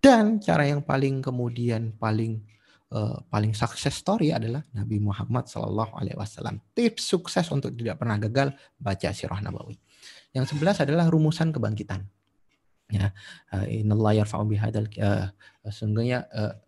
Dan 0.00 0.40
cara 0.40 0.64
yang 0.68 0.84
paling 0.84 1.20
kemudian 1.24 1.92
paling 1.96 2.40
uh, 2.92 3.20
paling 3.28 3.52
sukses 3.52 3.94
story 3.94 4.32
adalah 4.32 4.64
Nabi 4.74 4.96
Muhammad 4.98 5.46
Shallallahu 5.46 5.92
Alaihi 5.96 6.16
Wasallam. 6.18 6.58
Tips 6.72 7.04
sukses 7.04 7.46
untuk 7.52 7.72
tidak 7.76 8.00
pernah 8.00 8.16
gagal 8.16 8.56
baca 8.80 9.08
sirah 9.12 9.40
Nabawi. 9.44 9.76
Yang 10.32 10.56
sebelas 10.56 10.80
adalah 10.80 11.06
rumusan 11.08 11.52
kebangkitan. 11.52 12.04
Ya, 12.90 13.14
uh, 13.54 13.66
Inallah 13.70 14.24
yarfa'u 14.24 14.42
bihadal 14.50 14.90
uh, 14.98 15.30
sesungguhnya 15.62 16.26
uh, 16.34 16.58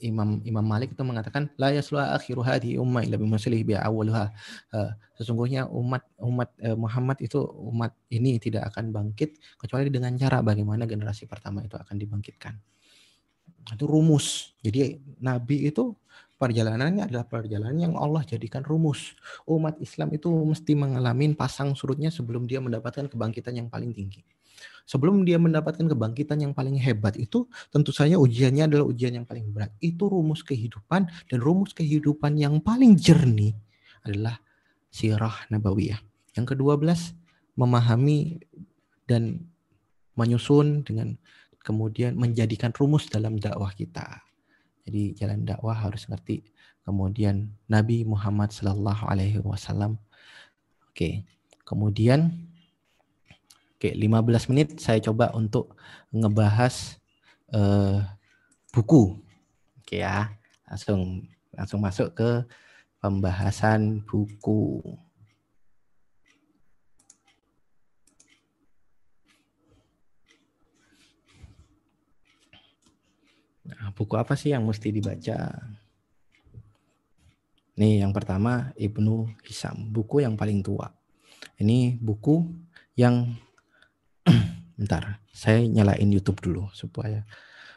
Imam 0.00 0.40
Imam 0.48 0.64
Malik 0.64 0.96
itu 0.96 1.02
mengatakan 1.04 1.52
la 1.60 1.68
yaslu 1.68 2.00
akhiru 2.00 2.40
hadhi 2.40 2.80
umma 2.80 3.04
illa 3.04 3.20
bimuslih 3.20 3.60
bi 3.60 3.76
awwaluha. 3.76 4.32
Uh, 4.72 4.90
sesungguhnya 5.20 5.68
umat 5.68 6.00
umat 6.16 6.48
uh, 6.64 6.76
Muhammad 6.78 7.20
itu 7.20 7.44
umat 7.44 7.92
ini 8.08 8.40
tidak 8.40 8.72
akan 8.72 8.88
bangkit 8.94 9.36
kecuali 9.60 9.92
dengan 9.92 10.16
cara 10.16 10.40
bagaimana 10.40 10.88
generasi 10.88 11.28
pertama 11.28 11.60
itu 11.60 11.76
akan 11.76 11.96
dibangkitkan. 12.00 12.56
Itu 13.68 13.84
rumus. 13.84 14.56
Jadi 14.64 14.96
Nabi 15.20 15.68
itu 15.68 15.92
perjalanannya 16.40 17.08
adalah 17.08 17.26
perjalanan 17.28 17.76
yang 17.76 17.94
Allah 17.98 18.22
jadikan 18.24 18.64
rumus. 18.64 19.12
Umat 19.44 19.76
Islam 19.82 20.14
itu 20.16 20.28
mesti 20.30 20.72
mengalami 20.72 21.32
pasang 21.36 21.76
surutnya 21.76 22.08
sebelum 22.08 22.48
dia 22.48 22.62
mendapatkan 22.62 23.10
kebangkitan 23.10 23.58
yang 23.60 23.68
paling 23.68 23.92
tinggi. 23.92 24.24
Sebelum 24.86 25.26
dia 25.26 25.34
mendapatkan 25.34 25.82
kebangkitan 25.82 26.38
yang 26.38 26.54
paling 26.54 26.78
hebat 26.78 27.18
itu 27.18 27.50
tentu 27.74 27.90
saja 27.90 28.22
ujiannya 28.22 28.70
adalah 28.70 28.86
ujian 28.86 29.18
yang 29.18 29.26
paling 29.26 29.50
berat. 29.50 29.74
Itu 29.82 30.06
rumus 30.06 30.46
kehidupan 30.46 31.10
dan 31.26 31.38
rumus 31.42 31.74
kehidupan 31.74 32.38
yang 32.38 32.62
paling 32.62 32.94
jernih 32.94 33.58
adalah 34.06 34.38
sirah 34.86 35.34
nabawiyah. 35.50 35.98
Yang 36.38 36.54
kedua 36.54 36.78
belas 36.78 37.18
memahami 37.58 38.38
dan 39.10 39.42
menyusun 40.14 40.86
dengan 40.86 41.18
kemudian 41.66 42.14
menjadikan 42.14 42.70
rumus 42.70 43.10
dalam 43.10 43.42
dakwah 43.42 43.74
kita. 43.74 44.22
Jadi 44.86 45.18
jalan 45.18 45.42
dakwah 45.42 45.74
harus 45.74 46.06
ngerti. 46.06 46.46
Kemudian 46.86 47.50
Nabi 47.66 48.06
Muhammad 48.06 48.54
Sallallahu 48.54 49.10
Alaihi 49.10 49.42
Wasallam. 49.42 49.98
Oke, 50.86 51.26
kemudian 51.66 52.45
oke 53.76 53.92
15 53.92 54.50
menit 54.50 54.68
saya 54.80 54.96
coba 55.04 55.36
untuk 55.36 55.76
ngebahas 56.08 56.96
uh, 57.52 58.00
buku. 58.72 59.20
Oke 59.84 60.00
ya, 60.00 60.32
langsung 60.64 61.28
langsung 61.52 61.80
masuk 61.84 62.08
ke 62.16 62.30
pembahasan 62.98 64.00
buku. 64.08 64.80
Nah, 73.66 73.90
buku 73.92 74.14
apa 74.16 74.38
sih 74.38 74.56
yang 74.56 74.64
mesti 74.64 74.88
dibaca? 74.88 75.52
Nih, 77.76 78.00
yang 78.00 78.14
pertama 78.16 78.72
Ibnu 78.78 79.28
Hisam, 79.44 79.92
buku 79.92 80.24
yang 80.24 80.32
paling 80.32 80.64
tua. 80.64 80.88
Ini 81.60 82.00
buku 82.00 82.48
yang 82.96 83.36
bentar, 84.78 85.22
saya 85.30 85.62
nyalain 85.62 86.10
YouTube 86.10 86.42
dulu 86.42 86.68
supaya 86.74 87.22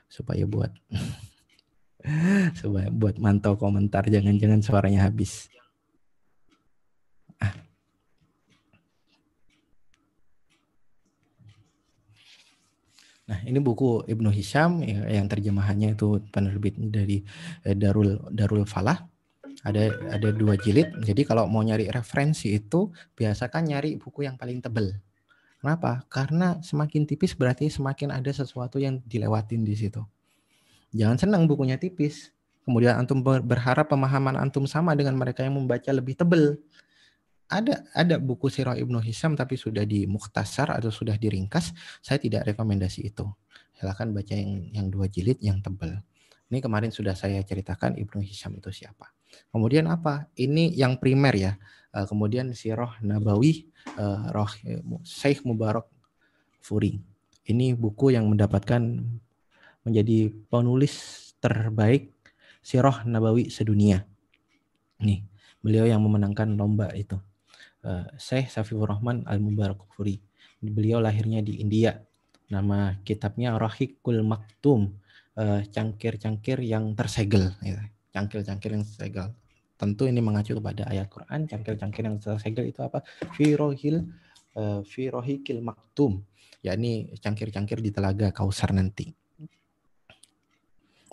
supaya 0.09 0.43
buat 0.49 0.73
supaya 2.59 2.89
buat 2.89 3.21
mantau 3.21 3.55
komentar 3.55 4.09
jangan-jangan 4.09 4.65
suaranya 4.65 5.05
habis. 5.05 5.49
Nah, 13.29 13.45
ini 13.45 13.61
buku 13.61 14.09
Ibnu 14.09 14.33
Hisham 14.33 14.81
yang 14.89 15.29
terjemahannya 15.29 15.93
itu 15.93 16.17
penerbit 16.33 16.73
dari 16.81 17.21
eh, 17.61 17.77
Darul 17.77 18.17
Darul 18.33 18.65
Falah. 18.65 19.05
Ada 19.61 20.17
ada 20.17 20.29
dua 20.33 20.57
jilid. 20.57 20.97
Jadi 21.05 21.21
kalau 21.29 21.45
mau 21.45 21.61
nyari 21.61 21.93
referensi 21.93 22.57
itu 22.57 22.89
biasakan 23.13 23.69
nyari 23.69 24.01
buku 24.01 24.25
yang 24.25 24.33
paling 24.33 24.65
tebel. 24.65 24.97
Kenapa? 25.59 26.07
Karena 26.07 26.59
semakin 26.63 27.03
tipis 27.03 27.35
berarti 27.35 27.67
semakin 27.67 28.15
ada 28.15 28.31
sesuatu 28.31 28.79
yang 28.79 29.03
dilewatin 29.03 29.67
di 29.67 29.75
situ. 29.75 29.99
Jangan 30.95 31.19
senang 31.19 31.43
bukunya 31.45 31.75
tipis. 31.75 32.31
Kemudian 32.63 33.01
antum 33.01 33.19
berharap 33.23 33.89
pemahaman 33.89 34.37
antum 34.37 34.69
sama 34.69 34.93
dengan 34.93 35.17
mereka 35.17 35.41
yang 35.41 35.57
membaca 35.57 35.89
lebih 35.89 36.13
tebel 36.13 36.61
ada 37.49 37.81
ada 37.97 38.21
buku 38.21 38.47
Sirah 38.47 38.77
Ibnu 38.77 39.01
Hisam 39.01 39.33
tapi 39.33 39.57
sudah 39.57 39.81
di 39.83 40.05
muktasar 40.05 40.69
atau 40.69 40.93
sudah 40.93 41.17
diringkas, 41.17 41.73
saya 41.99 42.21
tidak 42.21 42.45
rekomendasi 42.53 43.09
itu. 43.09 43.25
Silahkan 43.73 44.13
baca 44.13 44.33
yang 44.37 44.69
yang 44.69 44.87
dua 44.93 45.09
jilid 45.09 45.41
yang 45.41 45.57
tebal. 45.65 45.97
Ini 46.49 46.61
kemarin 46.61 46.93
sudah 46.93 47.17
saya 47.17 47.41
ceritakan 47.41 47.97
Ibnu 47.97 48.21
Hisam 48.21 48.53
itu 48.53 48.69
siapa. 48.69 49.09
Kemudian 49.49 49.89
apa? 49.89 50.29
Ini 50.37 50.77
yang 50.77 51.01
primer 51.01 51.33
ya. 51.33 51.53
Eh, 51.89 52.05
kemudian 52.05 52.53
Sirah 52.53 53.01
Nabawi 53.01 53.65
eh, 53.97 54.19
Roh 54.29 54.51
Syekh 55.01 55.41
Mubarak 55.41 55.89
Furi. 56.61 57.01
Ini 57.49 57.73
buku 57.73 58.13
yang 58.13 58.29
mendapatkan 58.29 58.81
menjadi 59.81 60.29
penulis 60.53 60.93
terbaik 61.41 62.13
Sirah 62.61 63.01
Nabawi 63.09 63.49
sedunia. 63.49 64.05
Nih, 65.01 65.25
beliau 65.65 65.89
yang 65.89 66.03
memenangkan 66.03 66.53
lomba 66.53 66.91
itu 66.93 67.17
uh, 67.87 68.05
Syekh 68.19 68.51
Safifur 68.51 68.85
Rahman 68.91 69.23
Al-Mubarak 69.25 69.81
Furi. 69.95 70.19
Beliau 70.59 70.99
lahirnya 70.99 71.39
di 71.39 71.63
India. 71.63 71.97
Nama 72.51 72.99
kitabnya 73.07 73.55
Rahikul 73.55 74.25
Maktum, 74.27 74.91
cangkir-cangkir 75.71 76.59
uh, 76.59 76.65
yang 76.65 76.93
tersegel. 76.97 77.55
Ya. 77.63 77.87
cangkir-cangkir 78.11 78.75
yang 78.75 78.83
tersegel. 78.83 79.31
Tentu 79.79 80.11
ini 80.11 80.19
mengacu 80.19 80.59
kepada 80.59 80.91
ayat 80.91 81.07
Quran, 81.07 81.47
cangkir-cangkir 81.47 82.03
yang 82.03 82.19
tersegel 82.19 82.67
itu 82.67 82.83
apa? 82.83 82.99
Firohil 83.31 84.11
uh, 84.59 84.83
firohikil 84.83 85.63
maktum, 85.63 86.19
yakni 86.59 87.15
cangkir-cangkir 87.15 87.79
di 87.79 87.95
telaga 87.95 88.35
Kausar 88.35 88.75
nanti. 88.75 89.07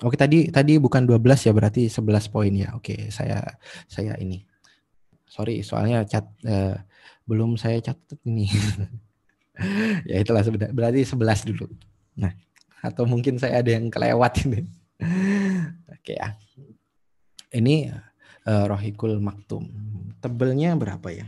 Oke 0.05 0.19
tadi 0.21 0.53
tadi 0.53 0.77
bukan 0.77 1.09
12 1.09 1.49
ya 1.49 1.53
berarti 1.57 1.89
11 1.89 2.29
poin 2.29 2.53
ya. 2.53 2.77
Oke, 2.77 3.09
saya 3.09 3.41
saya 3.89 4.13
ini. 4.21 4.45
Sorry, 5.25 5.65
soalnya 5.65 6.05
cat 6.05 6.29
uh, 6.45 6.77
belum 7.25 7.57
saya 7.57 7.81
catat 7.81 8.21
ini. 8.29 8.51
ya 10.11 10.21
itulah 10.21 10.45
berarti 10.75 11.01
11 11.01 11.49
dulu. 11.49 11.67
Nah, 12.21 12.35
atau 12.85 13.09
mungkin 13.09 13.41
saya 13.41 13.65
ada 13.65 13.73
yang 13.73 13.89
kelewat 13.89 14.45
ini. 14.45 14.69
Oke 15.97 16.13
ya. 16.21 16.37
Ini 17.57 17.89
uh, 18.47 18.65
Rohikul 18.71 19.19
Maktum. 19.19 19.69
Tebelnya 20.23 20.73
berapa 20.79 21.07
ya? 21.13 21.27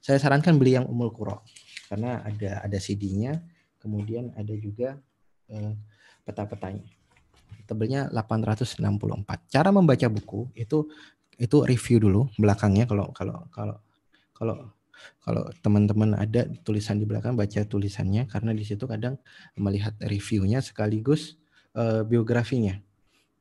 Saya 0.00 0.20
sarankan 0.20 0.56
beli 0.56 0.76
yang 0.76 0.88
Umul 0.88 1.12
Kuro 1.12 1.44
karena 1.88 2.24
ada 2.24 2.64
ada 2.64 2.78
CD-nya, 2.80 3.40
kemudian 3.80 4.32
ada 4.36 4.52
juga 4.56 4.96
uh, 5.52 5.72
peta-petanya 6.24 7.04
tebelnya 7.66 8.12
864. 8.12 8.84
Cara 9.48 9.68
membaca 9.72 10.06
buku 10.08 10.52
itu 10.54 10.88
itu 11.34 11.56
review 11.66 11.98
dulu 11.98 12.30
belakangnya 12.38 12.86
kalau 12.86 13.10
kalau 13.10 13.42
kalau 13.50 13.76
kalau 14.30 14.56
kalau 15.18 15.42
teman-teman 15.60 16.14
ada 16.14 16.46
tulisan 16.62 17.02
di 17.02 17.04
belakang 17.04 17.34
baca 17.34 17.66
tulisannya 17.66 18.30
karena 18.30 18.54
di 18.54 18.62
situ 18.62 18.86
kadang 18.86 19.18
melihat 19.58 19.98
reviewnya 19.98 20.62
sekaligus 20.62 21.34
uh, 21.74 22.06
biografinya. 22.06 22.78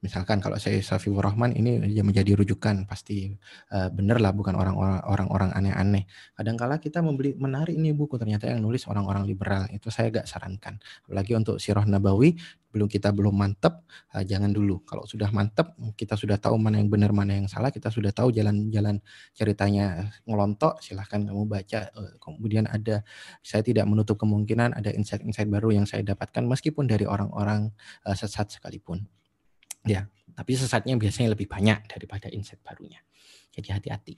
Misalkan 0.04 0.44
kalau 0.44 0.60
saya 0.60 0.84
Safiur 0.84 1.24
Rahman 1.24 1.56
ini 1.56 1.80
menjadi 2.04 2.36
rujukan 2.36 2.84
pasti 2.84 3.32
uh, 3.72 3.88
bener 3.88 4.20
lah 4.20 4.36
bukan 4.36 4.52
orang-orang 4.52 5.00
orang-orang 5.08 5.50
aneh-aneh. 5.56 6.04
Kadangkala 6.36 6.84
kita 6.84 7.00
membeli 7.00 7.40
menarik 7.40 7.72
ini 7.72 7.96
buku 7.96 8.20
ternyata 8.20 8.52
yang 8.52 8.60
nulis 8.60 8.84
orang-orang 8.92 9.24
liberal 9.24 9.64
itu 9.72 9.88
saya 9.88 10.12
gak 10.12 10.28
sarankan. 10.28 10.76
Apalagi 11.08 11.40
untuk 11.40 11.56
Sirah 11.56 11.88
Nabawi 11.88 12.36
belum 12.76 12.92
kita 12.92 13.16
belum 13.16 13.32
mantep 13.32 13.88
uh, 14.12 14.24
jangan 14.28 14.52
dulu. 14.52 14.84
Kalau 14.84 15.08
sudah 15.08 15.32
mantep 15.32 15.72
kita 15.96 16.20
sudah 16.20 16.36
tahu 16.36 16.60
mana 16.60 16.84
yang 16.84 16.92
benar 16.92 17.16
mana 17.16 17.40
yang 17.40 17.48
salah 17.48 17.72
kita 17.72 17.88
sudah 17.88 18.12
tahu 18.12 18.36
jalan-jalan 18.36 19.00
ceritanya 19.32 20.12
ngelontok 20.28 20.84
silahkan 20.84 21.24
kamu 21.24 21.48
baca. 21.48 21.80
Uh, 21.96 22.12
kemudian 22.20 22.68
ada 22.68 23.08
saya 23.40 23.64
tidak 23.64 23.88
menutup 23.88 24.20
kemungkinan 24.20 24.76
ada 24.76 24.92
insight-insight 24.92 25.48
baru 25.48 25.72
yang 25.80 25.88
saya 25.88 26.04
dapatkan 26.04 26.44
meskipun 26.44 26.92
dari 26.92 27.08
orang-orang 27.08 27.72
uh, 28.04 28.12
sesat 28.12 28.52
sekalipun. 28.52 29.08
Ya, 29.84 30.07
tapi 30.34 30.55
sesatnya 30.55 30.95
biasanya 30.95 31.35
lebih 31.35 31.47
banyak 31.47 31.91
daripada 31.91 32.31
insight 32.31 32.64
barunya. 32.64 33.03
Jadi 33.53 33.69
hati-hati. 33.69 34.15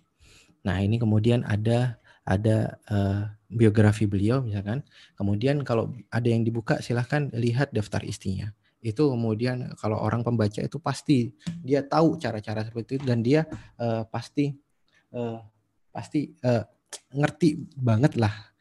Nah, 0.65 0.81
ini 0.81 0.97
kemudian 0.97 1.45
ada 1.45 1.99
ada 2.25 2.81
uh, 2.89 3.29
biografi 3.49 4.09
beliau 4.09 4.41
misalkan. 4.41 4.81
Kemudian 5.13 5.61
kalau 5.61 5.93
ada 6.09 6.25
yang 6.25 6.41
dibuka 6.41 6.81
silahkan 6.81 7.29
lihat 7.33 7.69
daftar 7.69 8.01
istrinya. 8.01 8.49
Itu 8.81 9.13
kemudian 9.13 9.73
kalau 9.77 9.97
orang 10.01 10.25
pembaca 10.25 10.61
itu 10.61 10.77
pasti 10.81 11.33
dia 11.61 11.85
tahu 11.85 12.17
cara-cara 12.17 12.65
seperti 12.65 13.01
itu 13.01 13.05
dan 13.05 13.21
dia 13.21 13.45
uh, 13.81 14.05
pasti 14.09 14.53
uh, 15.13 15.41
pasti 15.93 16.33
uh, 16.45 16.65
ngerti 17.13 17.75
banget 17.77 18.17
lah 18.17 18.54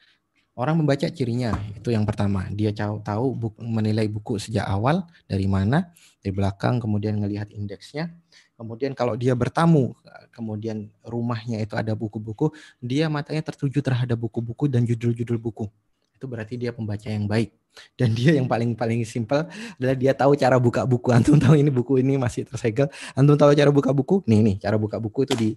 Orang 0.55 0.79
membaca 0.79 1.11
cirinya 1.11 1.51
itu 1.75 1.91
yang 1.91 2.07
pertama. 2.07 2.47
Dia 2.55 2.71
tahu 2.71 3.03
tahu 3.03 3.27
buku, 3.35 3.59
menilai 3.59 4.07
buku 4.07 4.39
sejak 4.39 4.63
awal 4.63 5.03
dari 5.27 5.51
mana, 5.51 5.91
dari 6.23 6.31
belakang, 6.31 6.79
kemudian 6.79 7.19
melihat 7.19 7.51
indeksnya. 7.51 8.15
Kemudian 8.55 8.95
kalau 8.95 9.19
dia 9.19 9.35
bertamu, 9.35 9.99
kemudian 10.31 10.95
rumahnya 11.03 11.59
itu 11.59 11.75
ada 11.75 11.91
buku-buku, 11.99 12.55
dia 12.79 13.11
matanya 13.11 13.43
tertuju 13.43 13.83
terhadap 13.83 14.15
buku-buku 14.15 14.71
dan 14.71 14.87
judul-judul 14.87 15.43
buku. 15.43 15.67
Itu 16.15 16.31
berarti 16.31 16.55
dia 16.55 16.71
pembaca 16.71 17.11
yang 17.11 17.27
baik. 17.27 17.51
Dan 17.99 18.15
dia 18.15 18.39
yang 18.39 18.47
paling 18.47 18.79
paling 18.79 19.03
simpel 19.03 19.51
adalah 19.51 19.99
dia 19.99 20.15
tahu 20.15 20.39
cara 20.39 20.55
buka 20.63 20.87
buku. 20.87 21.11
Antum 21.19 21.35
tahu 21.35 21.59
ini 21.59 21.75
buku 21.75 21.99
ini 21.99 22.15
masih 22.15 22.47
tersegel. 22.47 22.87
Antum 23.19 23.35
tahu 23.35 23.51
cara 23.59 23.75
buka 23.75 23.91
buku? 23.91 24.23
Nih 24.31 24.39
nih, 24.39 24.57
cara 24.63 24.79
buka 24.79 25.03
buku 25.03 25.27
itu 25.27 25.35
di 25.35 25.51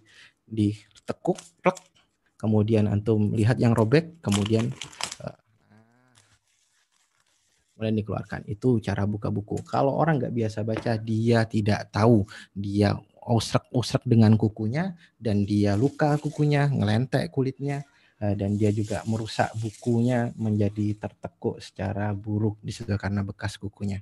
ditekuk, 0.50 1.38
plek, 1.62 1.78
kemudian 2.38 2.86
antum 2.88 3.34
lihat 3.34 3.58
yang 3.58 3.74
robek, 3.74 4.22
kemudian 4.22 4.72
kemudian 7.78 7.94
dikeluarkan. 8.02 8.42
Itu 8.50 8.82
cara 8.82 9.06
buka 9.06 9.30
buku. 9.30 9.62
Kalau 9.62 9.94
orang 9.94 10.18
nggak 10.18 10.34
biasa 10.34 10.66
baca, 10.66 10.98
dia 10.98 11.46
tidak 11.46 11.94
tahu, 11.94 12.26
dia 12.50 12.98
usrek-usrek 13.22 14.02
dengan 14.10 14.34
kukunya 14.34 14.98
dan 15.22 15.46
dia 15.46 15.78
luka 15.78 16.18
kukunya, 16.18 16.74
ngelentek 16.74 17.30
kulitnya 17.30 17.86
eh, 18.18 18.34
dan 18.34 18.58
dia 18.58 18.74
juga 18.74 19.06
merusak 19.06 19.54
bukunya 19.62 20.34
menjadi 20.40 20.98
tertekuk 20.98 21.62
secara 21.62 22.16
buruk 22.18 22.58
di 22.66 22.74
situ 22.74 22.90
karena 22.98 23.22
bekas 23.22 23.62
kukunya. 23.62 24.02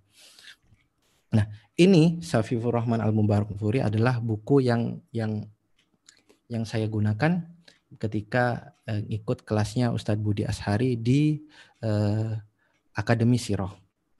Nah, 1.35 1.43
ini 1.75 2.23
Safifur 2.23 2.71
Rahman 2.71 3.03
Al 3.03 3.11
Mubarak 3.11 3.51
Furi 3.59 3.83
adalah 3.83 4.23
buku 4.23 4.63
yang 4.63 5.03
yang 5.11 5.43
yang 6.47 6.63
saya 6.63 6.85
gunakan 6.87 7.43
ketika 7.97 8.75
uh, 8.87 9.01
ikut 9.07 9.43
kelasnya 9.43 9.91
Ustadz 9.91 10.21
Budi 10.21 10.43
Ashari 10.47 10.99
di 10.99 11.43
uh, 11.83 12.35
Akademi 12.95 13.35
Siroh. 13.39 13.71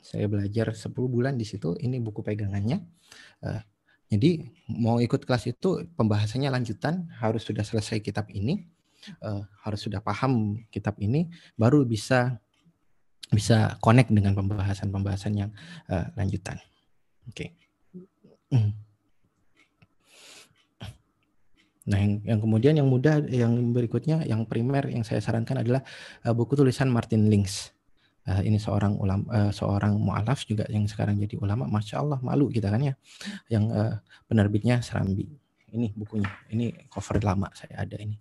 Saya 0.06 0.30
belajar 0.30 0.69
10 0.76 0.93
bulan 0.93 1.34
di 1.34 1.45
situ, 1.47 1.73
ini 1.81 1.97
buku 1.97 2.22
pegangannya. 2.22 2.84
Uh, 3.41 3.61
jadi 4.11 4.45
mau 4.69 5.02
ikut 5.02 5.26
kelas 5.26 5.49
itu 5.49 5.89
pembahasannya 5.97 6.53
lanjutan, 6.53 7.10
harus 7.18 7.41
sudah 7.41 7.65
selesai 7.65 8.06
kitab 8.06 8.30
ini, 8.30 8.69
uh, 9.26 9.41
harus 9.65 9.81
sudah 9.81 9.99
paham 9.99 10.61
kitab 10.69 10.95
ini, 11.02 11.34
baru 11.57 11.81
bisa 11.84 12.38
bisa 13.34 13.81
connect 13.81 14.14
dengan 14.14 14.38
pembahasan-pembahasan 14.38 15.34
yang 15.34 15.49
uh, 15.89 16.06
lanjutan. 16.14 16.61
Oke. 17.26 17.34
Okay. 17.34 17.49
Mm. 18.53 18.85
Nah, 21.86 22.02
yang, 22.02 22.14
yang 22.26 22.40
kemudian 22.41 22.74
yang 22.74 22.90
mudah, 22.90 23.22
yang 23.30 23.53
berikutnya, 23.70 24.26
yang 24.26 24.49
primer 24.49 24.90
yang 24.90 25.06
saya 25.06 25.22
sarankan 25.22 25.62
adalah 25.62 25.86
uh, 26.26 26.34
buku 26.34 26.57
tulisan 26.57 26.90
Martin 26.90 27.30
Links. 27.30 27.74
Uh, 28.26 28.41
ini 28.41 28.57
seorang 28.57 28.98
ulama, 28.98 29.26
uh, 29.30 29.52
seorang 29.53 30.02
mualaf 30.02 30.49
juga 30.49 30.66
yang 30.66 30.90
sekarang 30.90 31.22
jadi 31.22 31.38
ulama. 31.38 31.70
Masya 31.70 32.02
Allah, 32.02 32.18
malu 32.26 32.49
kita 32.49 32.74
kan 32.74 32.82
ya. 32.82 32.98
Yang 33.53 33.66
uh, 33.70 33.95
penerbitnya 34.26 34.82
Serambi. 34.82 35.30
Ini 35.70 35.94
bukunya, 35.94 36.32
ini 36.49 36.74
cover 36.90 37.22
lama 37.22 37.53
saya 37.53 37.86
ada 37.86 37.99
ini. 38.02 38.18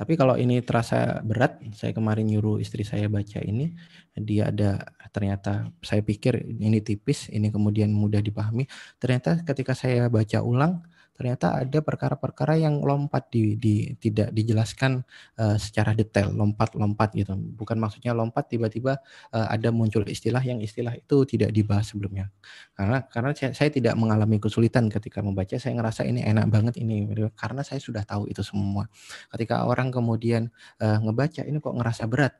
Tapi 0.00 0.16
kalau 0.16 0.32
ini 0.32 0.64
terasa 0.64 1.20
berat, 1.20 1.60
saya 1.76 1.92
kemarin 1.92 2.24
nyuruh 2.24 2.56
istri 2.56 2.88
saya 2.88 3.04
baca 3.12 3.36
ini, 3.44 3.76
dia 4.16 4.48
ada 4.48 4.80
ternyata 5.12 5.68
saya 5.84 6.00
pikir 6.00 6.40
ini 6.56 6.80
tipis, 6.80 7.28
ini 7.28 7.52
kemudian 7.52 7.92
mudah 7.92 8.24
dipahami. 8.24 8.64
Ternyata 8.96 9.44
ketika 9.44 9.76
saya 9.76 10.08
baca 10.08 10.40
ulang, 10.40 10.80
ternyata 11.20 11.60
ada 11.60 11.84
perkara-perkara 11.84 12.56
yang 12.56 12.80
lompat 12.80 13.28
di, 13.28 13.52
di 13.60 13.92
tidak 14.00 14.32
dijelaskan 14.32 15.04
uh, 15.36 15.60
secara 15.60 15.92
detail, 15.92 16.32
lompat-lompat 16.32 17.12
gitu. 17.12 17.36
Bukan 17.36 17.76
maksudnya 17.76 18.16
lompat 18.16 18.48
tiba-tiba 18.48 18.96
uh, 19.36 19.46
ada 19.52 19.68
muncul 19.68 20.08
istilah 20.08 20.40
yang 20.40 20.64
istilah 20.64 20.96
itu 20.96 21.28
tidak 21.28 21.52
dibahas 21.52 21.92
sebelumnya. 21.92 22.32
Karena 22.72 23.04
karena 23.04 23.36
saya, 23.36 23.52
saya 23.52 23.68
tidak 23.68 24.00
mengalami 24.00 24.40
kesulitan 24.40 24.88
ketika 24.88 25.20
membaca, 25.20 25.60
saya 25.60 25.76
ngerasa 25.76 26.08
ini 26.08 26.24
enak 26.24 26.48
banget 26.48 26.80
ini 26.80 27.04
karena 27.36 27.60
saya 27.60 27.84
sudah 27.84 28.00
tahu 28.08 28.24
itu 28.24 28.40
semua. 28.40 28.88
Ketika 29.28 29.68
orang 29.68 29.92
kemudian 29.92 30.48
uh, 30.80 31.04
ngebaca 31.04 31.44
ini 31.44 31.60
kok 31.60 31.76
ngerasa 31.76 32.08
berat. 32.08 32.32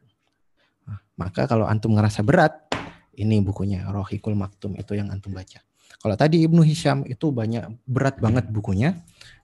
Nah, 0.89 1.05
maka 1.21 1.45
kalau 1.45 1.69
antum 1.69 1.93
ngerasa 1.93 2.25
berat, 2.25 2.65
ini 3.21 3.45
bukunya 3.45 3.85
Rohikul 3.93 4.33
Maktum 4.33 4.73
itu 4.81 4.97
yang 4.97 5.13
antum 5.13 5.37
baca. 5.37 5.61
Kalau 5.99 6.15
tadi 6.15 6.47
Ibnu 6.47 6.63
Hisham 6.63 7.03
itu 7.09 7.35
banyak 7.35 7.67
berat 7.89 8.23
banget 8.23 8.47
bukunya. 8.49 8.95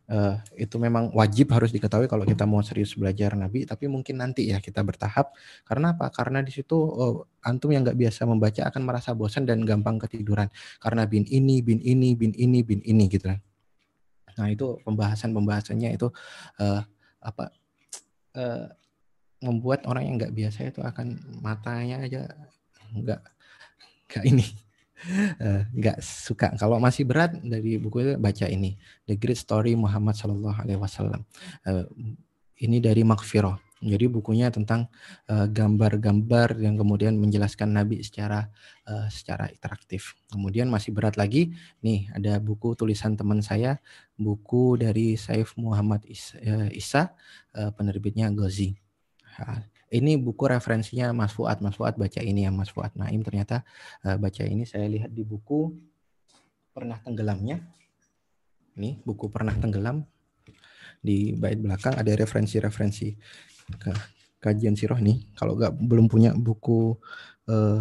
Uh, 0.07 0.39
itu 0.55 0.79
memang 0.79 1.11
wajib 1.19 1.51
harus 1.51 1.75
diketahui 1.75 2.07
kalau 2.07 2.23
kita 2.23 2.47
mau 2.47 2.63
serius 2.63 2.95
belajar 2.95 3.35
Nabi. 3.35 3.67
Tapi 3.67 3.91
mungkin 3.91 4.23
nanti 4.23 4.47
ya 4.47 4.63
kita 4.63 4.79
bertahap. 4.87 5.35
Karena 5.67 5.99
apa? 5.99 6.07
Karena 6.15 6.39
di 6.47 6.55
situ 6.55 6.79
uh, 6.79 7.27
antum 7.43 7.75
yang 7.75 7.83
nggak 7.83 7.99
biasa 7.99 8.23
membaca 8.23 8.63
akan 8.71 8.83
merasa 8.87 9.11
bosan 9.19 9.43
dan 9.51 9.67
gampang 9.67 9.99
ketiduran. 9.99 10.47
Karena 10.79 11.11
bin 11.11 11.27
ini, 11.27 11.59
bin 11.59 11.83
ini, 11.83 12.15
bin 12.15 12.31
ini, 12.39 12.63
bin 12.63 12.81
ini 12.87 13.05
gitu. 13.11 13.35
Nah 14.37 14.47
itu 14.47 14.79
pembahasan 14.87 15.35
pembahasannya 15.35 15.99
itu 15.99 16.07
uh, 16.63 16.81
apa? 17.19 17.51
Uh, 18.37 18.71
membuat 19.43 19.85
orang 19.85 20.09
yang 20.09 20.15
nggak 20.17 20.33
biasa 20.33 20.73
itu 20.73 20.81
akan 20.81 21.21
matanya 21.45 22.01
aja 22.01 22.25
nggak 22.97 23.21
nggak 24.09 24.25
ini 24.25 24.47
nggak 25.73 25.99
uh, 26.01 26.05
suka. 26.05 26.57
Kalau 26.57 26.81
masih 26.81 27.05
berat 27.05 27.37
dari 27.41 27.77
buku 27.77 28.03
itu 28.03 28.13
baca 28.17 28.47
ini, 28.49 28.75
The 29.05 29.15
Great 29.17 29.39
Story 29.39 29.77
Muhammad 29.77 30.17
Shallallahu 30.17 30.57
Alaihi 30.57 30.81
Wasallam. 30.81 31.23
Uh, 31.65 31.85
ini 32.65 32.81
dari 32.81 33.05
Makfiro. 33.05 33.61
Jadi 33.77 34.09
bukunya 34.09 34.49
tentang 34.49 34.89
eh, 35.29 35.45
gambar-gambar 35.53 36.57
yang 36.65 36.81
kemudian 36.81 37.21
menjelaskan 37.21 37.77
Nabi 37.77 38.01
secara 38.01 38.49
secara 39.13 39.53
interaktif. 39.53 40.17
Kemudian 40.33 40.73
masih 40.73 40.97
berat 40.97 41.21
lagi, 41.21 41.53
nih 41.85 42.09
ada 42.17 42.41
buku 42.41 42.73
tulisan 42.73 43.21
teman 43.21 43.45
saya, 43.45 43.77
buku 44.17 44.81
dari 44.81 45.21
Saif 45.21 45.53
Muhammad 45.61 46.09
Isa, 46.09 46.41
Isa 46.73 47.13
penerbitnya 47.53 48.33
Gozi. 48.33 48.73
Ini 49.97 50.21
buku 50.21 50.45
referensinya 50.45 51.17
Mas 51.17 51.33
Fuad. 51.33 51.65
Mas 51.65 51.81
Fuad 51.81 51.97
baca 51.97 52.21
ini 52.21 52.45
ya 52.45 52.53
Mas 52.53 52.69
Fuad 52.69 52.93
Naim 53.01 53.25
ternyata 53.25 53.65
uh, 54.05 54.21
baca 54.21 54.45
ini 54.45 54.69
saya 54.69 54.85
lihat 54.93 55.09
di 55.09 55.25
buku 55.25 55.73
pernah 56.77 57.01
tenggelamnya. 57.01 57.65
Ini 58.77 59.01
buku 59.01 59.33
pernah 59.33 59.57
tenggelam 59.57 60.05
di 61.01 61.33
bait 61.33 61.57
belakang 61.57 61.97
ada 61.97 62.13
referensi-referensi 62.13 63.17
kajian 64.37 64.77
siroh 64.77 65.01
nih. 65.01 65.33
Kalau 65.33 65.57
nggak 65.57 65.73
belum 65.81 66.13
punya 66.13 66.37
buku 66.37 66.93
uh, 67.49 67.81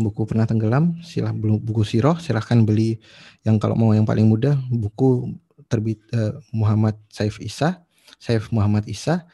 buku 0.00 0.22
pernah 0.24 0.48
tenggelam, 0.48 0.96
silah 1.04 1.36
belum 1.36 1.60
buku 1.60 1.84
siroh, 1.84 2.16
silahkan 2.16 2.64
beli 2.64 2.96
yang 3.44 3.60
kalau 3.60 3.76
mau 3.76 3.92
yang 3.92 4.08
paling 4.08 4.24
mudah 4.24 4.56
buku 4.72 5.36
terbit 5.68 6.00
uh, 6.16 6.40
Muhammad 6.56 6.96
Saif 7.12 7.36
Isa, 7.44 7.84
Saif 8.16 8.48
Muhammad 8.48 8.88
Isa 8.88 9.28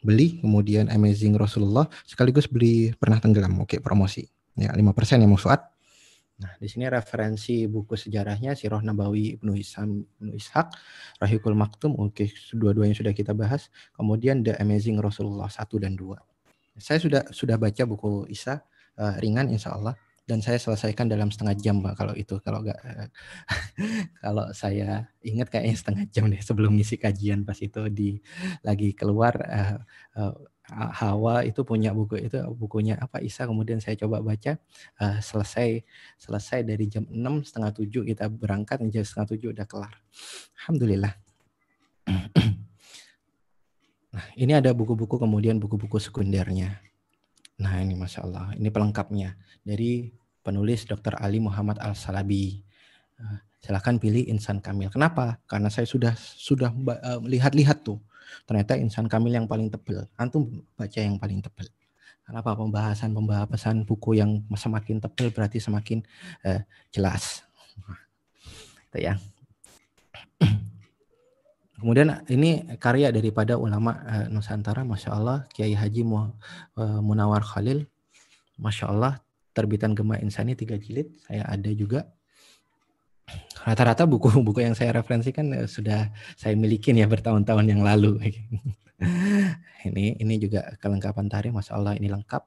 beli 0.00 0.40
kemudian 0.40 0.88
Amazing 0.88 1.36
Rasulullah 1.36 1.86
sekaligus 2.04 2.48
beli 2.48 2.92
pernah 2.96 3.20
tenggelam. 3.20 3.60
Oke, 3.60 3.78
promosi. 3.78 4.24
Ya, 4.56 4.72
5% 4.74 5.22
ya 5.22 5.28
Mas 5.28 5.40
Fuad. 5.40 5.60
Nah, 6.40 6.56
di 6.56 6.72
sini 6.72 6.88
referensi 6.88 7.68
buku 7.68 8.00
sejarahnya 8.00 8.56
Sirah 8.56 8.80
Nabawi 8.80 9.36
Ibnu 9.36 9.52
Hisam 9.52 10.00
Ibnu 10.00 10.32
Ishaq, 10.32 10.72
Rahikul 11.20 11.52
Maktum, 11.52 12.00
oke 12.00 12.24
dua-duanya 12.56 12.96
sudah 12.96 13.12
kita 13.12 13.36
bahas. 13.36 13.68
Kemudian 13.92 14.40
The 14.40 14.56
Amazing 14.56 15.04
Rasulullah 15.04 15.52
1 15.52 15.68
dan 15.76 16.00
2. 16.00 16.16
Saya 16.80 16.96
sudah 16.96 17.28
sudah 17.28 17.60
baca 17.60 17.84
buku 17.84 18.24
Isa 18.32 18.64
uh, 18.96 19.14
ringan 19.20 19.52
insya 19.52 19.76
Allah 19.76 19.92
dan 20.30 20.38
saya 20.38 20.62
selesaikan 20.62 21.10
dalam 21.10 21.34
setengah 21.34 21.58
jam 21.58 21.82
Pak 21.82 21.98
kalau 21.98 22.14
itu. 22.14 22.38
Kalau 22.38 22.62
enggak 22.62 22.78
uh, 22.78 23.10
kalau 24.22 24.46
saya 24.54 25.10
ingat 25.26 25.50
kayaknya 25.50 25.74
setengah 25.74 26.04
jam 26.14 26.30
deh 26.30 26.38
sebelum 26.38 26.78
ngisi 26.78 27.02
kajian 27.02 27.42
pas 27.42 27.58
itu 27.58 27.90
di 27.90 28.22
lagi 28.62 28.94
keluar 28.94 29.34
uh, 29.42 29.82
uh, 30.14 30.34
Hawa 30.70 31.42
itu 31.42 31.66
punya 31.66 31.90
buku 31.90 32.30
itu 32.30 32.38
bukunya 32.54 32.94
apa 32.94 33.18
Isa 33.18 33.42
kemudian 33.42 33.82
saya 33.82 33.98
coba 33.98 34.22
baca 34.22 34.54
selesai 35.18 35.82
selesai 36.14 36.62
dari 36.62 36.86
jam 36.86 37.10
enam 37.10 37.42
setengah 37.42 37.74
tujuh 37.74 38.06
kita 38.06 38.30
berangkat 38.30 38.78
jam 38.94 39.02
setengah 39.02 39.34
tujuh 39.34 39.50
udah 39.50 39.66
kelar. 39.66 39.94
Alhamdulillah. 40.62 41.14
Nah 44.10 44.26
ini 44.34 44.50
ada 44.58 44.74
buku-buku 44.74 45.22
kemudian 45.22 45.62
buku-buku 45.62 46.02
sekundernya. 46.02 46.82
Nah 47.62 47.78
ini 47.78 47.94
masya 47.94 48.26
Allah 48.26 48.50
ini 48.58 48.66
pelengkapnya. 48.74 49.38
Dari 49.62 50.10
penulis 50.40 50.88
Dr. 50.88 51.16
Ali 51.20 51.38
Muhammad 51.38 51.78
Al 51.80 51.92
Salabi 51.96 52.60
uh, 53.20 53.38
silahkan 53.60 54.00
pilih 54.00 54.24
insan 54.28 54.58
kamil 54.64 54.88
kenapa 54.88 55.40
karena 55.44 55.68
saya 55.68 55.84
sudah 55.84 56.16
sudah 56.16 56.72
uh, 56.72 57.20
lihat-lihat 57.24 57.84
tuh 57.84 58.00
Ternyata 58.46 58.78
insan 58.78 59.06
kamil 59.10 59.34
yang 59.34 59.46
paling 59.50 59.70
tebel. 59.70 60.06
Antum 60.18 60.62
baca 60.74 60.98
yang 60.98 61.18
paling 61.18 61.42
tebel. 61.42 61.66
Kenapa 62.22 62.54
pembahasan 62.54 63.10
pembahasan 63.10 63.82
buku 63.82 64.14
yang 64.22 64.46
semakin 64.54 65.02
tebel 65.02 65.34
berarti 65.34 65.58
semakin 65.58 65.98
uh, 66.46 66.62
jelas. 66.94 67.42
Itu 68.90 68.98
ya. 69.02 69.18
Kemudian 71.80 72.12
ini 72.28 72.76
karya 72.76 73.08
daripada 73.08 73.56
ulama 73.56 73.96
Nusantara, 74.28 74.84
masya 74.84 75.16
Allah, 75.16 75.48
Kiai 75.48 75.72
Haji 75.72 76.04
Munawar 76.76 77.40
Khalil, 77.40 77.88
masya 78.60 78.92
Allah, 78.92 79.16
terbitan 79.50 79.94
Gema 79.94 80.18
Insani 80.22 80.54
tiga 80.54 80.78
jilid, 80.78 81.10
saya 81.26 81.46
ada 81.46 81.70
juga 81.74 82.06
rata-rata 83.62 84.08
buku-buku 84.08 84.60
yang 84.66 84.74
saya 84.74 84.96
referensikan 84.96 85.52
eh, 85.54 85.68
sudah 85.68 86.10
saya 86.34 86.54
milikin 86.56 86.98
ya 86.98 87.06
bertahun-tahun 87.06 87.66
yang 87.66 87.82
lalu. 87.84 88.18
ini 89.88 90.16
ini 90.20 90.34
juga 90.36 90.76
kelengkapan 90.78 91.26
tarikh, 91.28 91.52
masya 91.54 91.76
Allah 91.76 91.94
ini 91.96 92.08
lengkap. 92.08 92.42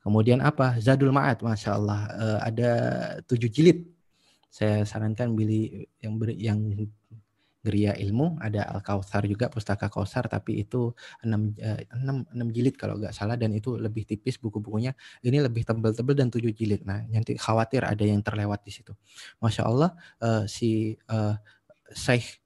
Kemudian 0.00 0.40
apa? 0.40 0.80
Zadul 0.80 1.12
Ma'ad, 1.12 1.44
masya 1.44 1.76
Allah 1.76 2.00
uh, 2.16 2.38
ada 2.40 2.70
tujuh 3.28 3.52
jilid. 3.52 3.84
Saya 4.48 4.82
sarankan 4.88 5.36
beli 5.36 5.86
yang 6.00 6.16
ber, 6.16 6.32
yang 6.32 6.58
Geria 7.60 7.92
Ilmu, 7.92 8.40
ada 8.40 8.64
Al 8.72 8.80
Kautsar 8.80 9.28
juga 9.28 9.52
pustaka 9.52 9.92
Kautsar 9.92 10.32
tapi 10.32 10.64
itu 10.64 10.96
6 11.20 11.60
6 11.60 12.32
6 12.32 12.56
jilid 12.56 12.80
kalau 12.80 12.96
nggak 12.96 13.12
salah 13.12 13.36
dan 13.36 13.52
itu 13.52 13.76
lebih 13.76 14.08
tipis 14.08 14.40
buku-bukunya. 14.40 14.96
Ini 15.20 15.44
lebih 15.44 15.68
tebel-tebel 15.68 16.16
dan 16.16 16.32
7 16.32 16.56
jilid. 16.56 16.88
Nah, 16.88 17.04
nanti 17.04 17.36
khawatir 17.36 17.84
ada 17.84 18.00
yang 18.00 18.24
terlewat 18.24 18.64
di 18.64 18.72
situ. 18.72 18.96
Masya 19.44 19.62
Allah 19.68 19.92
uh, 20.24 20.48
si 20.48 20.96
uh, 21.12 21.36
Syekh 21.92 22.40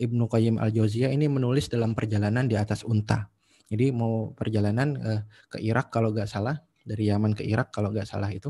Ibnu 0.00 0.32
Qayyim 0.32 0.56
Al-Jauziyah 0.56 1.12
ini 1.12 1.28
menulis 1.28 1.68
dalam 1.68 1.92
perjalanan 1.92 2.48
di 2.48 2.56
atas 2.56 2.88
unta. 2.88 3.28
Jadi 3.68 3.92
mau 3.92 4.32
perjalanan 4.32 4.88
uh, 4.96 5.20
ke 5.52 5.60
Irak 5.60 5.92
kalau 5.92 6.08
nggak 6.08 6.28
salah, 6.28 6.56
dari 6.84 7.12
Yaman 7.12 7.36
ke 7.36 7.44
Irak 7.44 7.68
kalau 7.68 7.92
nggak 7.92 8.08
salah 8.08 8.32
itu. 8.32 8.48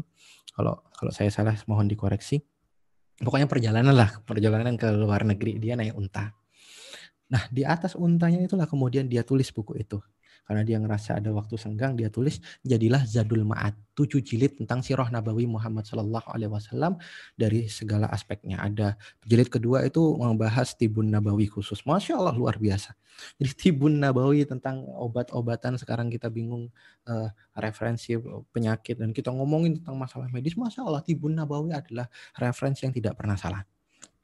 Kalau 0.55 0.87
kalau 0.95 1.11
saya 1.11 1.35
salah 1.35 1.59
mohon 1.67 1.91
dikoreksi 1.91 2.39
pokoknya 3.21 3.47
perjalanan 3.47 3.95
lah, 3.95 4.11
perjalanan 4.27 4.75
ke 4.75 4.91
luar 4.91 5.23
negeri 5.23 5.61
dia 5.63 5.79
naik 5.79 5.95
unta. 5.95 6.35
Nah, 7.31 7.43
di 7.51 7.63
atas 7.67 7.95
untanya 7.99 8.43
itulah 8.43 8.69
kemudian 8.69 9.09
dia 9.11 9.25
tulis 9.27 9.49
buku 9.51 9.81
itu 9.81 9.99
karena 10.45 10.63
dia 10.63 10.77
ngerasa 10.81 11.19
ada 11.21 11.33
waktu 11.33 11.57
senggang 11.57 11.97
dia 11.97 12.13
tulis 12.13 12.41
jadilah 12.65 13.03
Zadul 13.09 13.45
Ma'ad 13.49 13.75
tujuh 13.95 14.21
jilid 14.21 14.59
tentang 14.59 14.83
sirah 14.83 15.07
Nabawi 15.09 15.47
Muhammad 15.47 15.87
Shallallahu 15.87 16.29
Alaihi 16.35 16.51
Wasallam 16.51 16.99
dari 17.39 17.71
segala 17.71 18.11
aspeknya 18.11 18.59
ada. 18.61 18.99
Jilid 19.23 19.49
kedua 19.49 19.87
itu 19.87 20.03
membahas 20.19 20.75
tibun 20.75 21.09
Nabawi 21.09 21.47
khusus. 21.47 21.81
Masya 21.87 22.19
Allah 22.19 22.35
luar 22.35 22.59
biasa. 22.59 22.93
Jadi 23.39 23.53
tibun 23.55 24.03
Nabawi 24.03 24.43
tentang 24.43 24.83
obat-obatan 24.83 25.79
sekarang 25.79 26.11
kita 26.11 26.27
bingung 26.27 26.69
uh, 27.07 27.31
referensi 27.55 28.19
penyakit 28.51 28.99
dan 28.99 29.15
kita 29.15 29.31
ngomongin 29.31 29.79
tentang 29.79 29.95
masalah 29.95 30.27
medis. 30.35 30.59
Masya 30.59 30.83
Allah 30.83 31.01
tibun 31.07 31.39
Nabawi 31.39 31.71
adalah 31.71 32.11
referensi 32.35 32.83
yang 32.83 32.93
tidak 32.93 33.15
pernah 33.15 33.39
salah 33.39 33.63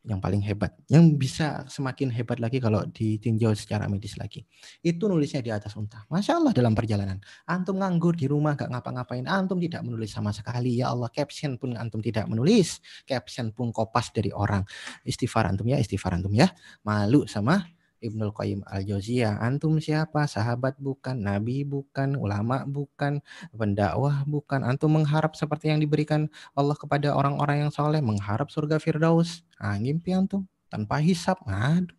yang 0.01 0.17
paling 0.17 0.41
hebat, 0.41 0.73
yang 0.89 1.13
bisa 1.21 1.69
semakin 1.69 2.09
hebat 2.09 2.41
lagi 2.41 2.57
kalau 2.57 2.89
ditinjau 2.89 3.53
secara 3.53 3.85
medis 3.85 4.17
lagi. 4.17 4.49
Itu 4.81 5.13
nulisnya 5.13 5.45
di 5.45 5.53
atas 5.53 5.77
unta. 5.77 6.09
Masya 6.09 6.41
Allah 6.41 6.53
dalam 6.57 6.73
perjalanan. 6.73 7.21
Antum 7.45 7.77
nganggur 7.77 8.17
di 8.17 8.25
rumah 8.25 8.57
gak 8.57 8.73
ngapa-ngapain, 8.73 9.29
antum 9.29 9.61
tidak 9.61 9.85
menulis 9.85 10.09
sama 10.09 10.33
sekali. 10.33 10.81
Ya 10.81 10.89
Allah, 10.89 11.13
caption 11.13 11.61
pun 11.61 11.77
antum 11.77 12.01
tidak 12.01 12.25
menulis. 12.33 12.81
Caption 13.05 13.53
pun 13.53 13.77
kopas 13.77 14.09
dari 14.17 14.33
orang. 14.33 14.65
Istighfar 15.05 15.53
antum 15.53 15.69
ya, 15.69 15.77
istighfar 15.77 16.17
antum 16.17 16.33
ya. 16.33 16.49
Malu 16.81 17.29
sama 17.29 17.61
Ibnul 18.01 18.33
Qayyim 18.33 18.65
Al-Jauziyah. 18.65 19.45
Antum 19.45 19.77
siapa? 19.77 20.25
Sahabat 20.25 20.81
bukan, 20.81 21.21
nabi 21.21 21.69
bukan, 21.69 22.17
ulama 22.17 22.65
bukan, 22.65 23.21
pendakwah 23.53 24.25
bukan. 24.25 24.65
Antum 24.65 24.97
mengharap 24.97 25.37
seperti 25.37 25.69
yang 25.69 25.85
diberikan 25.85 26.33
Allah 26.57 26.75
kepada 26.75 27.13
orang-orang 27.13 27.69
yang 27.69 27.73
soleh, 27.73 28.01
mengharap 28.01 28.49
surga 28.49 28.81
Firdaus. 28.81 29.45
Ah, 29.61 29.77
ngimpi 29.77 30.17
antum 30.17 30.49
tanpa 30.73 30.99
hisap. 31.05 31.37
Aduh. 31.45 31.93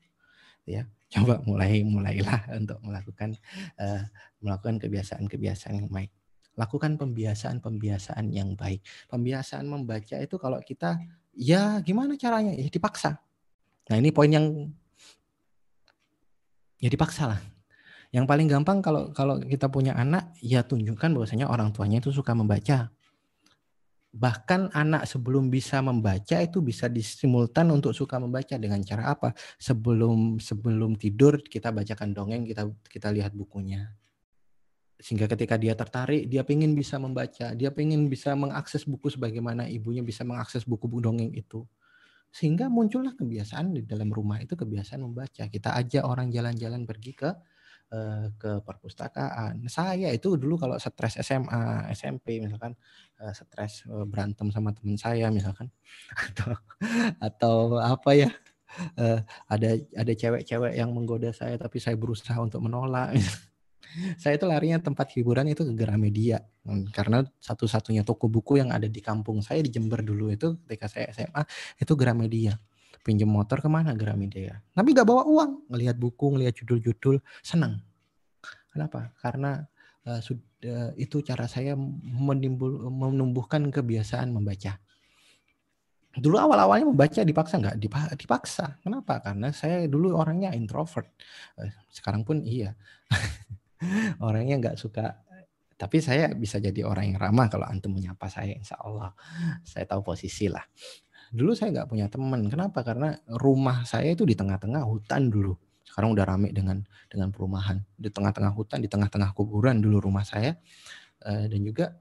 Ya, 0.65 0.89
coba 1.13 1.41
mulai 1.45 1.85
mulailah 1.85 2.49
untuk 2.59 2.81
melakukan 2.81 3.37
uh, 3.77 4.01
melakukan 4.41 4.81
kebiasaan-kebiasaan 4.81 5.85
yang 5.85 5.89
baik. 5.89 6.11
Lakukan 6.57 6.97
pembiasaan-pembiasaan 6.97 8.25
yang 8.33 8.57
baik. 8.57 8.81
Pembiasaan 9.07 9.69
membaca 9.69 10.17
itu 10.17 10.35
kalau 10.41 10.59
kita 10.65 10.97
ya 11.31 11.79
gimana 11.85 12.17
caranya? 12.17 12.57
Ya 12.57 12.67
dipaksa. 12.67 13.21
Nah, 13.89 13.95
ini 13.99 14.13
poin 14.13 14.29
yang 14.31 14.71
ya 16.81 16.89
dipaksa 16.89 17.29
lah. 17.29 17.41
Yang 18.11 18.25
paling 18.27 18.47
gampang 18.51 18.83
kalau 18.83 19.13
kalau 19.15 19.39
kita 19.39 19.71
punya 19.71 19.95
anak, 19.95 20.35
ya 20.43 20.65
tunjukkan 20.67 21.15
bahwasanya 21.15 21.47
orang 21.47 21.71
tuanya 21.71 22.03
itu 22.03 22.11
suka 22.11 22.35
membaca. 22.35 22.91
Bahkan 24.11 24.75
anak 24.75 25.07
sebelum 25.07 25.47
bisa 25.47 25.79
membaca 25.79 26.35
itu 26.43 26.59
bisa 26.59 26.91
disimultan 26.91 27.71
untuk 27.71 27.95
suka 27.95 28.19
membaca 28.19 28.59
dengan 28.59 28.83
cara 28.83 29.15
apa? 29.15 29.31
Sebelum 29.55 30.43
sebelum 30.43 30.99
tidur 30.99 31.39
kita 31.39 31.71
bacakan 31.71 32.11
dongeng, 32.11 32.43
kita 32.43 32.67
kita 32.91 33.07
lihat 33.15 33.31
bukunya. 33.31 33.95
Sehingga 34.99 35.31
ketika 35.31 35.55
dia 35.55 35.71
tertarik, 35.73 36.27
dia 36.27 36.43
pengen 36.43 36.75
bisa 36.75 36.99
membaca, 36.99 37.55
dia 37.55 37.71
pengen 37.71 38.11
bisa 38.11 38.35
mengakses 38.35 38.83
buku 38.83 39.07
sebagaimana 39.07 39.71
ibunya 39.71 40.03
bisa 40.03 40.27
mengakses 40.27 40.67
buku-buku 40.67 40.99
dongeng 41.01 41.31
itu 41.31 41.63
sehingga 42.31 42.71
muncullah 42.71 43.11
kebiasaan 43.13 43.75
di 43.75 43.81
dalam 43.83 44.07
rumah 44.07 44.39
itu 44.39 44.55
kebiasaan 44.55 45.03
membaca. 45.03 45.43
Kita 45.51 45.75
ajak 45.75 46.03
orang 46.07 46.31
jalan-jalan 46.31 46.87
pergi 46.87 47.11
ke 47.11 47.29
uh, 47.91 48.25
ke 48.39 48.51
perpustakaan. 48.63 49.67
Saya 49.67 50.09
itu 50.15 50.39
dulu 50.39 50.55
kalau 50.55 50.79
stres 50.79 51.19
SMA, 51.19 51.91
SMP 51.91 52.39
misalkan 52.39 52.73
uh, 53.19 53.35
stres 53.35 53.83
uh, 53.91 54.07
berantem 54.07 54.47
sama 54.49 54.71
teman 54.71 54.95
saya 54.95 55.27
misalkan 55.27 55.67
atau 56.31 56.51
atau 57.19 57.55
apa 57.77 58.11
ya 58.15 58.31
ada 59.51 59.75
ada 59.99 60.13
cewek-cewek 60.15 60.79
yang 60.79 60.95
menggoda 60.95 61.35
saya 61.35 61.59
tapi 61.59 61.83
saya 61.83 61.99
berusaha 61.99 62.39
untuk 62.39 62.63
menolak. 62.63 63.11
Saya 64.15 64.39
itu 64.39 64.45
larinya 64.47 64.79
tempat 64.79 65.11
hiburan 65.17 65.51
itu 65.51 65.67
ke 65.67 65.73
Gramedia 65.75 66.39
hmm, 66.63 66.95
karena 66.95 67.27
satu-satunya 67.43 68.07
toko 68.07 68.31
buku 68.31 68.61
yang 68.61 68.71
ada 68.71 68.87
di 68.87 69.03
kampung 69.03 69.43
saya 69.43 69.59
di 69.59 69.69
Jember 69.73 69.99
dulu 69.99 70.31
itu 70.31 70.55
ketika 70.65 70.87
saya 70.87 71.11
SMA 71.11 71.43
itu 71.81 71.93
Gramedia. 71.97 72.55
Pinjam 73.01 73.33
motor 73.33 73.57
ke 73.57 73.65
mana 73.65 73.97
Gramedia? 73.97 74.61
Tapi 74.77 74.93
gak 74.93 75.09
bawa 75.09 75.25
uang, 75.25 75.73
ngelihat 75.73 75.97
buku, 75.97 76.37
ngelihat 76.37 76.53
judul-judul, 76.61 77.17
senang. 77.41 77.81
Kenapa? 78.69 79.09
Karena 79.17 79.65
uh, 80.05 80.21
sudah 80.21 80.93
itu 80.95 81.25
cara 81.25 81.49
saya 81.49 81.73
menimbul, 82.05 82.93
menumbuhkan 82.93 83.73
kebiasaan 83.73 84.29
membaca. 84.29 84.77
Dulu 86.11 86.35
awal-awalnya 86.35 86.91
membaca 86.91 87.21
dipaksa 87.23 87.55
nggak? 87.55 87.77
Dipaksa. 88.19 88.75
Kenapa? 88.83 89.23
Karena 89.23 89.55
saya 89.55 89.87
dulu 89.87 90.11
orangnya 90.19 90.51
introvert. 90.51 91.07
Eh, 91.55 91.71
sekarang 91.87 92.27
pun 92.27 92.43
iya. 92.43 92.75
orangnya 94.27 94.55
nggak 94.61 94.77
suka. 94.77 95.25
Tapi 95.75 95.97
saya 95.97 96.29
bisa 96.37 96.61
jadi 96.61 96.85
orang 96.85 97.13
yang 97.13 97.17
ramah 97.17 97.49
kalau 97.49 97.65
antum 97.65 97.89
menyapa 97.97 98.29
saya 98.29 98.53
insya 98.53 98.77
Allah. 98.77 99.17
Saya 99.65 99.89
tahu 99.89 100.05
posisi 100.05 100.45
lah. 100.45 100.61
Dulu 101.33 101.57
saya 101.57 101.73
nggak 101.73 101.89
punya 101.89 102.05
teman. 102.05 102.45
Kenapa? 102.45 102.85
Karena 102.85 103.17
rumah 103.25 103.81
saya 103.87 104.13
itu 104.13 104.21
di 104.21 104.37
tengah-tengah 104.37 104.85
hutan 104.85 105.33
dulu. 105.33 105.57
Sekarang 105.81 106.13
udah 106.13 106.25
rame 106.27 106.53
dengan 106.53 106.85
dengan 107.09 107.33
perumahan. 107.33 107.81
Di 107.97 108.13
tengah-tengah 108.13 108.53
hutan 108.53 108.77
di 108.77 108.89
tengah-tengah 108.91 109.33
kuburan 109.33 109.81
dulu 109.81 110.05
rumah 110.05 110.21
saya. 110.21 110.53
Eh, 111.25 111.45
dan 111.49 111.61
juga 111.65 111.97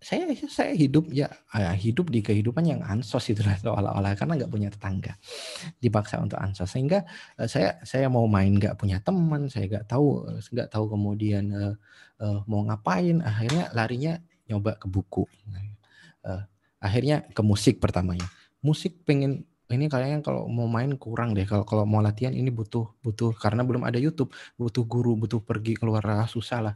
saya 0.00 0.24
saya 0.48 0.72
hidup 0.72 1.12
ya, 1.12 1.28
ya 1.52 1.76
hidup 1.76 2.08
di 2.08 2.24
kehidupan 2.24 2.64
yang 2.64 2.80
ansos 2.80 3.20
itu 3.28 3.44
lah 3.44 3.52
seolah-olah 3.60 4.16
karena 4.16 4.40
nggak 4.40 4.48
punya 4.48 4.72
tetangga. 4.72 5.12
Dipaksa 5.76 6.16
untuk 6.24 6.40
ansos. 6.40 6.72
Sehingga 6.72 7.04
uh, 7.36 7.44
saya 7.44 7.76
saya 7.84 8.08
mau 8.08 8.24
main 8.24 8.56
nggak 8.56 8.80
punya 8.80 8.96
teman 9.04 9.52
saya 9.52 9.68
nggak 9.68 9.84
tahu 9.84 10.24
nggak 10.56 10.72
tahu 10.72 10.84
kemudian 10.96 11.52
uh, 11.52 12.40
mau 12.48 12.64
ngapain. 12.64 13.20
Akhirnya 13.20 13.68
larinya 13.76 14.16
nyoba 14.48 14.80
ke 14.80 14.88
buku. 14.88 15.28
Akhirnya 16.80 17.28
ke 17.28 17.44
musik 17.44 17.76
pertamanya. 17.76 18.24
Musik 18.64 19.04
pengen 19.04 19.44
ini 19.68 19.86
kayaknya 19.86 20.24
kalau 20.24 20.48
mau 20.48 20.64
main 20.64 20.96
kurang 20.96 21.36
deh. 21.36 21.44
Kalau 21.44 21.68
kalau 21.68 21.84
mau 21.84 22.00
latihan 22.00 22.32
ini 22.32 22.48
butuh 22.48 22.88
butuh 23.04 23.36
karena 23.36 23.68
belum 23.68 23.84
ada 23.84 24.00
YouTube. 24.00 24.32
Butuh 24.56 24.88
guru 24.88 25.12
butuh 25.12 25.44
pergi 25.44 25.76
keluar 25.76 26.00
susah 26.24 26.72
lah. 26.72 26.74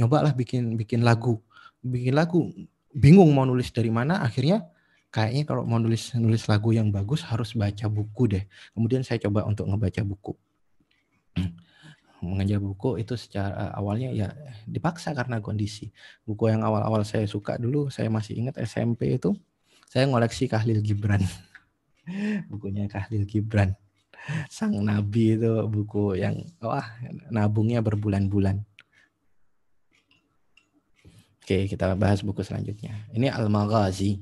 Nyoba 0.00 0.24
lah 0.24 0.32
bikin 0.32 0.80
bikin 0.80 1.04
lagu 1.04 1.44
bikin 1.84 2.16
lagu. 2.16 2.48
Bingung 2.94 3.30
mau 3.36 3.44
nulis 3.44 3.68
dari 3.70 3.92
mana 3.92 4.24
akhirnya 4.24 4.64
kayaknya 5.12 5.44
kalau 5.44 5.62
mau 5.62 5.78
nulis 5.78 6.16
nulis 6.16 6.48
lagu 6.48 6.72
yang 6.72 6.88
bagus 6.88 7.22
harus 7.28 7.52
baca 7.52 7.86
buku 7.86 8.22
deh. 8.32 8.44
Kemudian 8.72 9.04
saya 9.04 9.20
coba 9.22 9.44
untuk 9.44 9.68
ngebaca 9.68 10.00
buku. 10.02 10.32
Mengajar 12.24 12.56
buku 12.56 13.04
itu 13.04 13.20
secara 13.20 13.68
awalnya 13.76 14.08
ya 14.08 14.32
dipaksa 14.64 15.12
karena 15.12 15.44
kondisi. 15.44 15.92
Buku 16.24 16.48
yang 16.48 16.64
awal-awal 16.64 17.04
saya 17.04 17.28
suka 17.28 17.60
dulu 17.60 17.92
saya 17.92 18.08
masih 18.08 18.40
ingat 18.40 18.56
SMP 18.64 19.20
itu 19.20 19.36
saya 19.92 20.08
ngoleksi 20.08 20.48
Kahlil 20.48 20.80
Gibran. 20.80 21.20
Bukunya 22.50 22.88
Kahlil 22.88 23.28
Gibran. 23.28 23.76
Sang 24.48 24.72
nabi 24.80 25.36
itu 25.36 25.68
buku 25.68 26.16
yang 26.16 26.48
wah 26.64 26.96
nabungnya 27.28 27.84
berbulan-bulan 27.84 28.64
Oke, 31.44 31.68
kita 31.68 31.92
bahas 31.92 32.24
buku 32.24 32.40
selanjutnya. 32.40 33.04
Ini 33.12 33.28
Al-Maghazi 33.28 34.16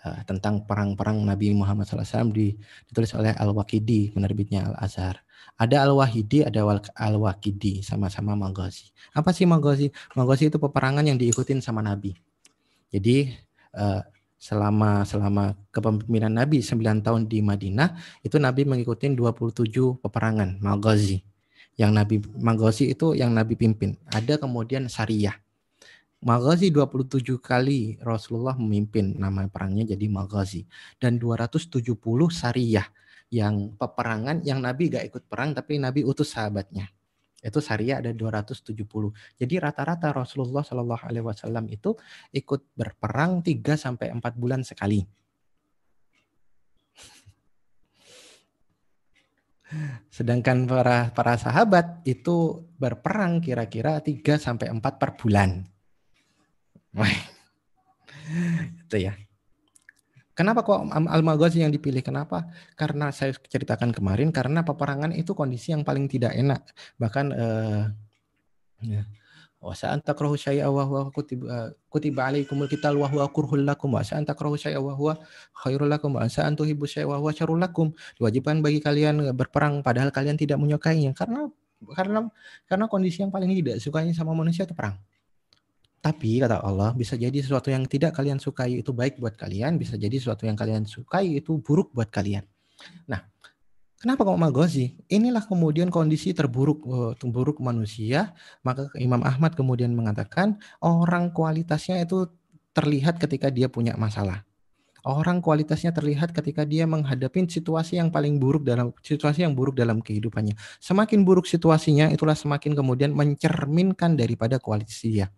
uh, 0.00 0.24
tentang 0.24 0.64
perang-perang 0.64 1.20
Nabi 1.20 1.52
Muhammad 1.52 1.84
SAW 1.84 2.32
ditulis 2.32 3.12
oleh 3.12 3.36
Al-Waqidi, 3.36 4.16
penerbitnya 4.16 4.72
Al-Azhar. 4.72 5.20
Ada 5.60 5.84
Al-Wahidi, 5.84 6.40
ada 6.40 6.64
Al-Waqidi, 6.96 7.84
sama-sama 7.84 8.32
Maghazi. 8.32 8.96
Apa 9.12 9.36
sih 9.36 9.44
Maghazi? 9.44 9.92
Maghazi 10.16 10.48
itu 10.48 10.56
peperangan 10.56 11.04
yang 11.04 11.20
diikutin 11.20 11.60
sama 11.60 11.84
Nabi. 11.84 12.16
Jadi 12.88 13.28
uh, 13.76 14.00
selama 14.40 15.04
selama 15.04 15.52
kepemimpinan 15.68 16.32
Nabi 16.32 16.64
9 16.64 16.80
tahun 17.04 17.28
di 17.28 17.44
Madinah, 17.44 17.92
itu 18.24 18.40
Nabi 18.40 18.64
mengikuti 18.64 19.12
27 19.12 20.00
peperangan 20.00 20.64
Maghazi. 20.64 21.20
Yang 21.76 21.90
Nabi 21.92 22.16
Maghazi 22.40 22.88
itu 22.88 23.12
yang 23.12 23.36
Nabi 23.36 23.52
pimpin. 23.52 24.00
Ada 24.08 24.40
kemudian 24.40 24.88
Sariyah 24.88 25.43
Maghazi 26.24 26.72
27 26.72 27.36
kali 27.36 28.00
Rasulullah 28.00 28.56
memimpin 28.56 29.12
nama 29.20 29.44
perangnya 29.44 29.92
jadi 29.92 30.08
Maghazi 30.08 30.64
dan 30.96 31.20
270 31.20 31.84
Sariyah 32.32 32.88
yang 33.28 33.76
peperangan 33.76 34.40
yang 34.40 34.64
Nabi 34.64 34.88
gak 34.88 35.04
ikut 35.04 35.28
perang 35.28 35.52
tapi 35.52 35.76
Nabi 35.76 36.00
utus 36.00 36.32
sahabatnya. 36.32 36.88
Itu 37.44 37.60
Sariyah 37.60 38.00
ada 38.00 38.08
270. 38.16 38.72
Jadi 39.36 39.54
rata-rata 39.60 40.16
Rasulullah 40.16 40.64
Shallallahu 40.64 41.04
alaihi 41.04 41.28
wasallam 41.28 41.68
itu 41.68 41.92
ikut 42.32 42.72
berperang 42.72 43.44
3 43.44 43.60
sampai 43.76 44.08
4 44.16 44.24
bulan 44.40 44.64
sekali. 44.64 45.04
Sedangkan 50.16 50.64
para 50.64 51.12
para 51.12 51.36
sahabat 51.36 52.00
itu 52.08 52.64
berperang 52.80 53.44
kira-kira 53.44 54.00
3 54.00 54.40
sampai 54.40 54.72
4 54.72 54.80
per 54.80 55.20
bulan 55.20 55.73
itu 58.88 58.96
ya. 58.96 59.12
Kenapa 60.34 60.66
kok 60.66 60.90
Al-Maghazi 60.90 61.62
yang 61.62 61.70
dipilih? 61.70 62.02
Kenapa? 62.02 62.50
Karena 62.74 63.14
saya 63.14 63.30
ceritakan 63.38 63.94
kemarin 63.94 64.34
karena 64.34 64.66
peperangan 64.66 65.14
itu 65.14 65.30
kondisi 65.30 65.70
yang 65.70 65.86
paling 65.86 66.10
tidak 66.10 66.34
enak. 66.34 66.66
Bahkan 66.98 67.26
eh, 67.30 67.82
ya. 68.82 69.02
Syai'a 69.64 70.68
wa 70.68 70.84
huwa 70.84 71.08
kutiba 71.88 72.20
alaikumul 72.28 72.68
qital 72.68 73.00
wa 73.00 73.08
huwa 73.08 73.24
kurhul 73.32 73.64
lakum 73.64 73.96
wa 73.96 74.04
sa'an 74.04 74.28
takrahu 74.28 74.60
syai'a 74.60 74.76
wa 74.76 74.92
huwa 74.92 75.16
khairul 75.56 75.88
lakum 75.88 76.20
wa 76.20 76.28
tuhibbu 76.28 76.84
syai'a 76.84 77.08
wa 77.08 77.16
huwa 77.16 77.32
syarrul 77.32 77.56
lakum. 77.56 77.96
Diwajibkan 78.20 78.60
bagi 78.60 78.84
kalian 78.84 79.32
berperang 79.32 79.80
padahal 79.80 80.12
kalian 80.12 80.36
tidak 80.36 80.60
menyukainya 80.60 81.16
karena 81.16 81.48
karena 81.96 82.28
karena 82.68 82.84
kondisi 82.92 83.24
yang 83.24 83.32
paling 83.32 83.48
tidak 83.56 83.80
sukanya 83.80 84.12
sama 84.12 84.36
manusia 84.36 84.68
itu 84.68 84.76
perang. 84.76 85.00
Tapi 86.04 86.36
kata 86.36 86.60
Allah 86.60 86.92
bisa 86.92 87.16
jadi 87.16 87.32
sesuatu 87.40 87.72
yang 87.72 87.88
tidak 87.88 88.12
kalian 88.12 88.36
sukai 88.36 88.84
itu 88.84 88.92
baik 88.92 89.16
buat 89.16 89.40
kalian, 89.40 89.80
bisa 89.80 89.96
jadi 89.96 90.12
sesuatu 90.20 90.44
yang 90.44 90.52
kalian 90.52 90.84
sukai 90.84 91.40
itu 91.40 91.56
buruk 91.64 91.96
buat 91.96 92.12
kalian. 92.12 92.44
Nah, 93.08 93.24
kenapa 93.96 94.28
kok 94.28 94.36
magosi? 94.36 95.00
Inilah 95.08 95.48
kemudian 95.48 95.88
kondisi 95.88 96.36
terburuk 96.36 96.84
eh, 96.84 97.12
terburuk 97.16 97.56
manusia. 97.64 98.36
Maka 98.60 98.92
Imam 99.00 99.24
Ahmad 99.24 99.56
kemudian 99.56 99.96
mengatakan 99.96 100.60
orang 100.84 101.32
kualitasnya 101.32 102.04
itu 102.04 102.28
terlihat 102.76 103.16
ketika 103.16 103.48
dia 103.48 103.72
punya 103.72 103.96
masalah. 103.96 104.44
Orang 105.08 105.40
kualitasnya 105.40 105.96
terlihat 105.96 106.36
ketika 106.36 106.68
dia 106.68 106.84
menghadapi 106.84 107.48
situasi 107.48 107.96
yang 107.96 108.12
paling 108.12 108.36
buruk 108.36 108.68
dalam 108.68 108.92
situasi 109.00 109.40
yang 109.40 109.56
buruk 109.56 109.72
dalam 109.72 110.04
kehidupannya. 110.04 110.52
Semakin 110.84 111.24
buruk 111.24 111.48
situasinya, 111.48 112.12
itulah 112.12 112.36
semakin 112.36 112.76
kemudian 112.76 113.16
mencerminkan 113.16 114.20
daripada 114.20 114.60
kualitas 114.60 115.00
dia 115.00 115.32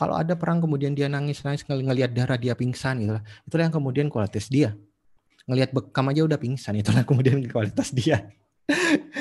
kalau 0.00 0.16
ada 0.16 0.32
perang 0.32 0.64
kemudian 0.64 0.96
dia 0.96 1.12
nangis 1.12 1.44
nangis 1.44 1.60
ngelihat 1.68 2.16
darah 2.16 2.40
dia 2.40 2.56
pingsan 2.56 3.04
gitu 3.04 3.20
itulah 3.44 3.64
yang 3.68 3.74
kemudian 3.76 4.08
kualitas 4.08 4.48
dia. 4.48 4.72
Ngelihat 5.44 5.76
bekam 5.76 6.08
aja 6.08 6.24
udah 6.24 6.40
pingsan 6.40 6.80
itulah 6.80 7.04
kemudian 7.08 7.36
kualitas 7.52 7.92
dia. 7.92 8.24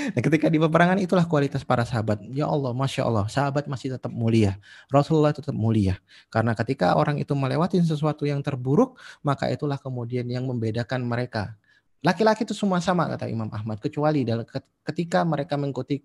Nah 0.10 0.26
ketika 0.26 0.49
di 0.49 0.57
peperangan 0.57 0.97
itulah 0.97 1.27
kualitas 1.27 1.61
para 1.61 1.85
sahabat. 1.85 2.22
Ya 2.34 2.49
Allah 2.49 2.73
masya 2.73 3.06
Allah 3.06 3.30
sahabat 3.30 3.69
masih 3.69 3.93
tetap 3.93 4.10
mulia. 4.10 4.57
Rasulullah 4.89 5.35
tetap 5.35 5.53
mulia. 5.53 5.99
Karena 6.34 6.57
ketika 6.57 6.97
orang 6.97 7.22
itu 7.22 7.35
melewati 7.38 7.77
sesuatu 7.84 8.26
yang 8.26 8.41
terburuk 8.41 8.97
maka 9.22 9.51
itulah 9.51 9.77
kemudian 9.77 10.26
yang 10.26 10.49
membedakan 10.49 11.06
mereka. 11.06 11.60
Laki-laki 12.01 12.47
itu 12.47 12.56
semua 12.57 12.81
sama 12.81 13.06
kata 13.06 13.30
Imam 13.30 13.51
Ahmad. 13.53 13.77
Kecuali 13.77 14.26
dalam 14.26 14.47
ketika 14.81 15.22
mereka 15.27 15.60
mengikuti 15.60 16.01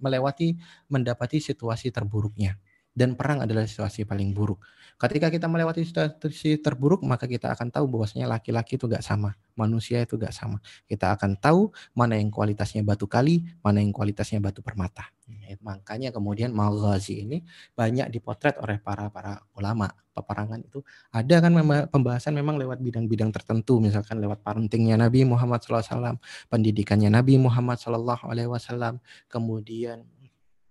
melewati 0.00 0.56
mendapati 0.88 1.42
situasi 1.42 1.92
terburuknya 1.92 2.56
dan 2.98 3.14
perang 3.14 3.46
adalah 3.46 3.62
situasi 3.62 4.02
paling 4.02 4.34
buruk. 4.34 4.58
Ketika 4.98 5.30
kita 5.30 5.46
melewati 5.46 5.86
situasi 5.86 6.58
terburuk, 6.58 7.06
maka 7.06 7.30
kita 7.30 7.54
akan 7.54 7.70
tahu 7.70 7.86
bahwasanya 7.86 8.26
laki-laki 8.26 8.74
itu 8.74 8.90
gak 8.90 9.06
sama, 9.06 9.38
manusia 9.54 10.02
itu 10.02 10.18
gak 10.18 10.34
sama. 10.34 10.58
Kita 10.90 11.14
akan 11.14 11.38
tahu 11.38 11.70
mana 11.94 12.18
yang 12.18 12.34
kualitasnya 12.34 12.82
batu 12.82 13.06
kali, 13.06 13.46
mana 13.62 13.78
yang 13.78 13.94
kualitasnya 13.94 14.42
batu 14.42 14.58
permata. 14.58 15.06
Ya, 15.28 15.54
makanya 15.62 16.10
kemudian 16.10 16.50
Maghazi 16.50 17.22
ini 17.22 17.46
banyak 17.78 18.10
dipotret 18.10 18.58
oleh 18.58 18.82
para 18.82 19.06
para 19.12 19.38
ulama 19.54 19.86
peperangan 20.18 20.58
itu. 20.66 20.82
Ada 21.14 21.38
kan 21.38 21.54
pembahasan 21.94 22.34
memang 22.34 22.58
lewat 22.58 22.82
bidang-bidang 22.82 23.30
tertentu, 23.30 23.78
misalkan 23.78 24.18
lewat 24.18 24.42
parentingnya 24.42 24.98
Nabi 24.98 25.22
Muhammad 25.22 25.62
SAW, 25.62 26.18
pendidikannya 26.50 27.06
Nabi 27.06 27.38
Muhammad 27.38 27.78
SAW, 27.78 28.98
kemudian 29.30 30.02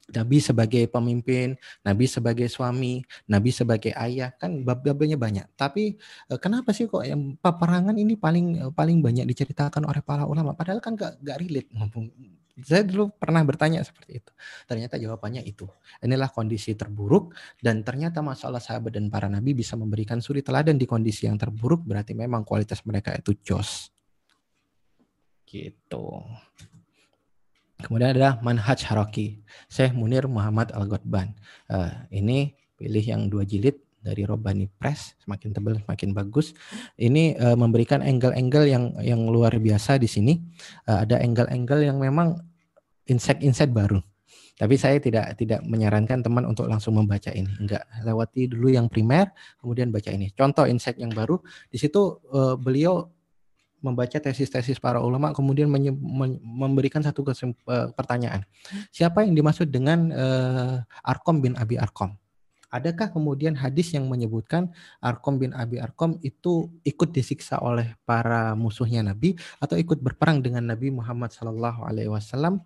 Nabi 0.07 0.39
sebagai 0.39 0.87
pemimpin, 0.87 1.59
Nabi 1.83 2.07
sebagai 2.07 2.47
suami, 2.47 3.03
Nabi 3.27 3.51
sebagai 3.51 3.91
ayah, 3.91 4.31
kan 4.35 4.63
bab-babnya 4.63 5.19
banyak. 5.19 5.47
Tapi 5.59 5.99
eh, 6.31 6.39
kenapa 6.39 6.71
sih 6.71 6.87
kok 6.87 7.03
yang 7.03 7.35
peperangan 7.39 7.95
ini 7.99 8.15
paling 8.15 8.47
eh, 8.69 8.71
paling 8.71 9.03
banyak 9.03 9.27
diceritakan 9.27 9.83
oleh 9.83 9.99
para 9.99 10.23
ulama? 10.23 10.55
Padahal 10.55 10.79
kan 10.79 10.95
gak, 10.95 11.19
gak 11.19 11.37
relate 11.43 11.67
Saya 12.57 12.81
dulu 12.89 13.13
pernah 13.13 13.45
bertanya 13.45 13.85
seperti 13.85 14.17
itu. 14.23 14.31
Ternyata 14.65 14.97
jawabannya 14.97 15.45
itu. 15.45 15.69
Inilah 16.01 16.33
kondisi 16.33 16.73
terburuk 16.73 17.37
dan 17.61 17.85
ternyata 17.85 18.25
masalah 18.25 18.57
sahabat 18.57 18.97
dan 18.97 19.13
para 19.13 19.29
nabi 19.29 19.53
bisa 19.53 19.77
memberikan 19.77 20.17
suri 20.23 20.41
teladan 20.41 20.73
di 20.73 20.89
kondisi 20.89 21.29
yang 21.29 21.37
terburuk 21.37 21.85
berarti 21.85 22.17
memang 22.17 22.41
kualitas 22.41 22.81
mereka 22.81 23.13
itu 23.13 23.37
jos. 23.45 23.93
Gitu. 25.45 26.05
Kemudian 27.77 28.17
ada 28.17 28.41
manhaj 28.41 28.81
haraki. 28.89 29.45
Syekh 29.69 29.93
Munir 29.93 30.25
Muhammad 30.25 30.73
Al-Ghotban. 30.73 31.37
Uh, 31.69 31.93
ini 32.09 32.57
pilih 32.73 33.05
yang 33.05 33.29
dua 33.29 33.45
jilid 33.45 33.77
dari 34.01 34.25
Robani 34.25 34.65
Press, 34.65 35.13
semakin 35.21 35.53
tebal 35.53 35.77
semakin 35.83 36.09
bagus. 36.15 36.57
Ini 36.97 37.37
uh, 37.37 37.53
memberikan 37.53 38.01
angle-angle 38.01 38.65
yang 38.65 38.97
yang 39.05 39.21
luar 39.29 39.53
biasa 39.61 40.01
di 40.01 40.09
sini. 40.09 40.41
Uh, 40.89 41.05
ada 41.05 41.21
angle-angle 41.21 41.85
yang 41.85 42.01
memang 42.01 42.41
insight-insight 43.05 43.69
baru. 43.69 44.01
Tapi 44.57 44.73
saya 44.73 44.97
tidak 44.97 45.37
tidak 45.37 45.61
menyarankan 45.61 46.25
teman 46.25 46.41
untuk 46.49 46.65
langsung 46.65 46.97
membaca 46.97 47.29
ini. 47.29 47.53
Enggak, 47.61 47.85
lewati 48.01 48.49
dulu 48.49 48.73
yang 48.73 48.89
primer, 48.89 49.29
kemudian 49.61 49.93
baca 49.93 50.09
ini. 50.09 50.33
Contoh 50.33 50.65
insight 50.65 50.97
yang 50.97 51.13
baru, 51.13 51.37
di 51.69 51.77
situ 51.77 52.17
beliau 52.57 53.05
membaca 53.81 54.17
tesis-tesis 54.17 54.81
para 54.81 54.97
ulama 54.97 55.33
kemudian 55.33 55.69
memberikan 56.41 57.05
satu 57.05 57.21
uh, 57.21 57.93
pertanyaan. 57.93 58.41
Siapa 58.89 59.21
yang 59.21 59.37
dimaksud 59.37 59.69
dengan 59.69 60.09
uh, 60.09 60.75
Arkom 61.05 61.41
bin 61.41 61.53
Abi 61.55 61.77
Arkom? 61.77 62.17
Adakah 62.67 63.15
kemudian 63.15 63.55
hadis 63.55 63.95
yang 63.95 64.11
menyebutkan 64.11 64.67
Arkom 64.99 65.39
bin 65.39 65.55
Abi 65.55 65.79
Arkom 65.79 66.19
itu 66.19 66.67
ikut 66.83 67.15
disiksa 67.15 67.63
oleh 67.63 67.95
para 68.03 68.59
musuhnya 68.59 68.99
Nabi 69.07 69.39
atau 69.63 69.79
ikut 69.79 70.03
berperang 70.03 70.43
dengan 70.43 70.67
Nabi 70.67 70.91
Muhammad 70.91 71.31
Shallallahu 71.31 71.87
Alaihi 71.87 72.11
Wasallam? 72.11 72.59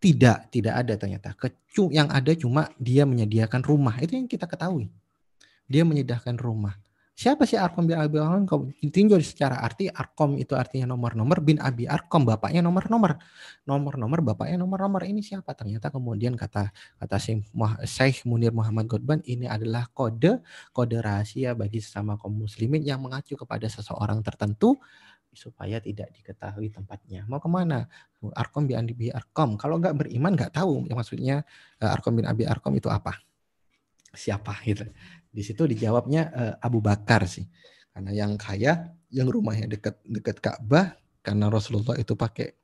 Tidak, 0.00 0.48
tidak 0.48 0.74
ada 0.80 0.96
ternyata. 0.96 1.36
Kecu 1.36 1.92
yang 1.92 2.08
ada 2.08 2.32
cuma 2.32 2.72
dia 2.80 3.04
menyediakan 3.04 3.60
rumah. 3.60 4.00
Itu 4.00 4.16
yang 4.16 4.24
kita 4.24 4.48
ketahui. 4.48 4.88
Dia 5.68 5.84
menyediakan 5.84 6.40
rumah. 6.40 6.80
Siapa 7.20 7.44
sih 7.44 7.60
Arkom 7.60 7.84
bin 7.84 8.00
Abi 8.00 8.16
Arkom? 8.16 8.72
Ditinjau 8.80 9.20
secara 9.20 9.60
arti 9.60 9.92
Arkom 9.92 10.40
itu 10.40 10.56
artinya 10.56 10.96
nomor-nomor 10.96 11.44
bin 11.44 11.60
Abi 11.60 11.84
Arkom 11.84 12.24
bapaknya 12.24 12.64
nomor-nomor. 12.64 13.20
Nomor-nomor 13.68 14.24
bapaknya 14.24 14.56
nomor-nomor. 14.56 15.04
Ini 15.04 15.20
siapa? 15.20 15.52
Ternyata 15.52 15.92
kemudian 15.92 16.32
kata 16.32 16.72
kata 16.72 17.16
Syekh 17.84 18.24
Munir 18.24 18.56
Muhammad 18.56 18.88
Godban 18.88 19.20
ini 19.28 19.44
adalah 19.44 19.92
kode 19.92 20.40
kode 20.72 20.96
rahasia 21.04 21.52
bagi 21.52 21.84
sesama 21.84 22.16
kaum 22.16 22.40
muslimin 22.40 22.80
yang 22.88 23.04
mengacu 23.04 23.36
kepada 23.36 23.68
seseorang 23.68 24.24
tertentu 24.24 24.80
supaya 25.36 25.76
tidak 25.76 26.08
diketahui 26.16 26.72
tempatnya. 26.72 27.28
Mau 27.28 27.36
ke 27.36 27.52
mana? 27.52 27.84
Arkom 28.32 28.64
bin 28.64 28.80
Abi 28.80 29.12
Arkom. 29.12 29.60
Kalau 29.60 29.76
nggak 29.76 29.92
beriman 29.92 30.32
nggak 30.32 30.56
tahu 30.56 30.88
maksudnya 30.88 31.44
eh, 31.84 31.90
Arkom 31.92 32.16
bin 32.16 32.24
Abi 32.24 32.48
Arkom 32.48 32.72
itu 32.80 32.88
apa. 32.88 33.20
Siapa 34.16 34.56
gitu. 34.64 34.88
Di 35.30 35.42
situ 35.46 35.64
dijawabnya 35.64 36.22
uh, 36.34 36.54
Abu 36.60 36.82
Bakar 36.82 37.24
sih. 37.24 37.46
Karena 37.90 38.10
yang 38.14 38.34
kaya, 38.36 38.92
yang 39.10 39.26
rumahnya 39.26 39.66
dekat 39.66 39.98
dekat 40.06 40.38
Ka'bah 40.38 40.94
karena 41.24 41.50
Rasulullah 41.50 41.98
itu 41.98 42.14
pakai 42.14 42.59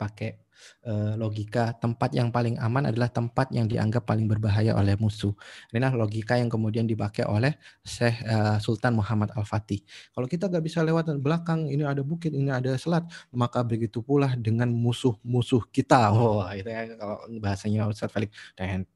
pakai 0.00 0.40
uh, 0.88 1.14
logika 1.20 1.76
tempat 1.76 2.16
yang 2.16 2.32
paling 2.32 2.56
aman 2.56 2.88
adalah 2.88 3.12
tempat 3.12 3.52
yang 3.52 3.68
dianggap 3.68 4.08
paling 4.08 4.24
berbahaya 4.24 4.72
oleh 4.76 4.96
musuh. 4.96 5.36
Inilah 5.72 5.92
logika 5.92 6.40
yang 6.40 6.48
kemudian 6.48 6.88
dipakai 6.88 7.28
oleh 7.28 7.60
Syekh 7.84 8.24
uh, 8.24 8.56
Sultan 8.56 8.96
Muhammad 8.96 9.28
Al-Fatih. 9.36 9.84
Kalau 10.16 10.24
kita 10.24 10.48
nggak 10.48 10.64
bisa 10.64 10.80
lewat 10.80 11.12
belakang, 11.20 11.68
ini 11.68 11.84
ada 11.84 12.00
bukit, 12.00 12.32
ini 12.32 12.48
ada 12.48 12.72
selat, 12.80 13.04
maka 13.36 13.60
begitu 13.60 14.00
pula 14.00 14.32
dengan 14.40 14.72
musuh-musuh 14.72 15.68
kita. 15.68 16.16
Oh, 16.16 16.48
itu 16.56 16.68
ya 16.68 16.96
kalau 16.96 17.20
bahasanya 17.44 17.84
Ustaz 17.84 18.08
Felix. 18.08 18.32
Ten, 18.56 18.88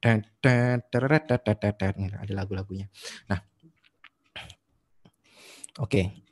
ada 2.17 2.33
lagu-lagunya. 2.33 2.89
Nah, 3.29 3.41
Oke, 5.75 6.23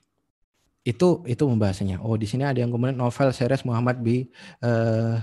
itu 0.84 1.24
itu 1.28 1.44
membahasnya. 1.48 2.04
Oh 2.04 2.20
di 2.20 2.28
sini 2.28 2.44
ada 2.44 2.60
yang 2.60 2.72
kemudian 2.72 3.00
novel 3.00 3.32
series 3.32 3.64
Muhammad 3.64 4.04
B. 4.04 4.28
Uh, 4.60 5.20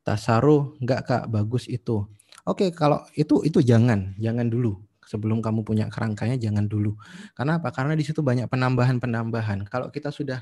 Tasaru 0.00 0.80
enggak 0.80 1.00
kak 1.04 1.24
bagus 1.28 1.68
itu. 1.68 2.08
Oke 2.48 2.72
kalau 2.72 3.04
itu 3.16 3.44
itu 3.44 3.60
jangan 3.60 4.16
jangan 4.16 4.48
dulu 4.48 4.80
sebelum 5.10 5.42
kamu 5.42 5.66
punya 5.66 5.90
kerangkanya 5.90 6.38
jangan 6.38 6.70
dulu. 6.70 6.94
Karena 7.34 7.58
apa? 7.58 7.74
Karena 7.74 7.98
di 7.98 8.06
situ 8.06 8.22
banyak 8.22 8.46
penambahan-penambahan. 8.46 9.66
Kalau 9.66 9.90
kita 9.90 10.14
sudah 10.14 10.38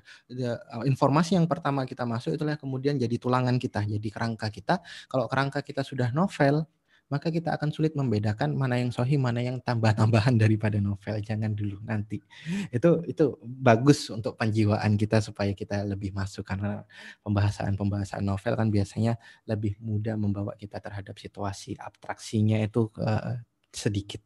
informasi 0.85 1.41
yang 1.41 1.49
pertama 1.49 1.89
kita 1.89 2.05
masuk 2.05 2.37
itulah 2.37 2.61
kemudian 2.61 3.01
jadi 3.01 3.17
tulangan 3.17 3.57
kita, 3.57 3.89
jadi 3.89 4.09
kerangka 4.13 4.53
kita. 4.53 4.85
Kalau 5.09 5.25
kerangka 5.25 5.65
kita 5.65 5.81
sudah 5.81 6.13
novel, 6.13 6.69
maka 7.09 7.33
kita 7.33 7.57
akan 7.57 7.73
sulit 7.73 7.97
membedakan 7.97 8.53
mana 8.53 8.77
yang 8.77 8.93
sohi, 8.93 9.17
mana 9.17 9.41
yang 9.41 9.59
tambah-tambahan 9.65 10.37
daripada 10.45 10.77
novel. 10.77 11.21
Jangan 11.25 11.57
dulu 11.57 11.81
nanti. 11.85 12.21
Itu 12.69 13.01
itu 13.09 13.41
bagus 13.43 14.13
untuk 14.13 14.37
penjiwaan 14.37 15.01
kita 15.01 15.25
supaya 15.25 15.57
kita 15.57 15.89
lebih 15.89 16.13
masuk 16.13 16.45
karena 16.45 16.85
pembahasan-pembahasan 17.25 18.21
novel 18.21 18.53
kan 18.55 18.69
biasanya 18.69 19.17
lebih 19.49 19.81
mudah 19.81 20.21
membawa 20.21 20.53
kita 20.61 20.79
terhadap 20.85 21.17
situasi 21.17 21.81
abstraksinya 21.81 22.61
itu 22.61 22.93
uh, 23.01 23.41
sedikit. 23.73 24.21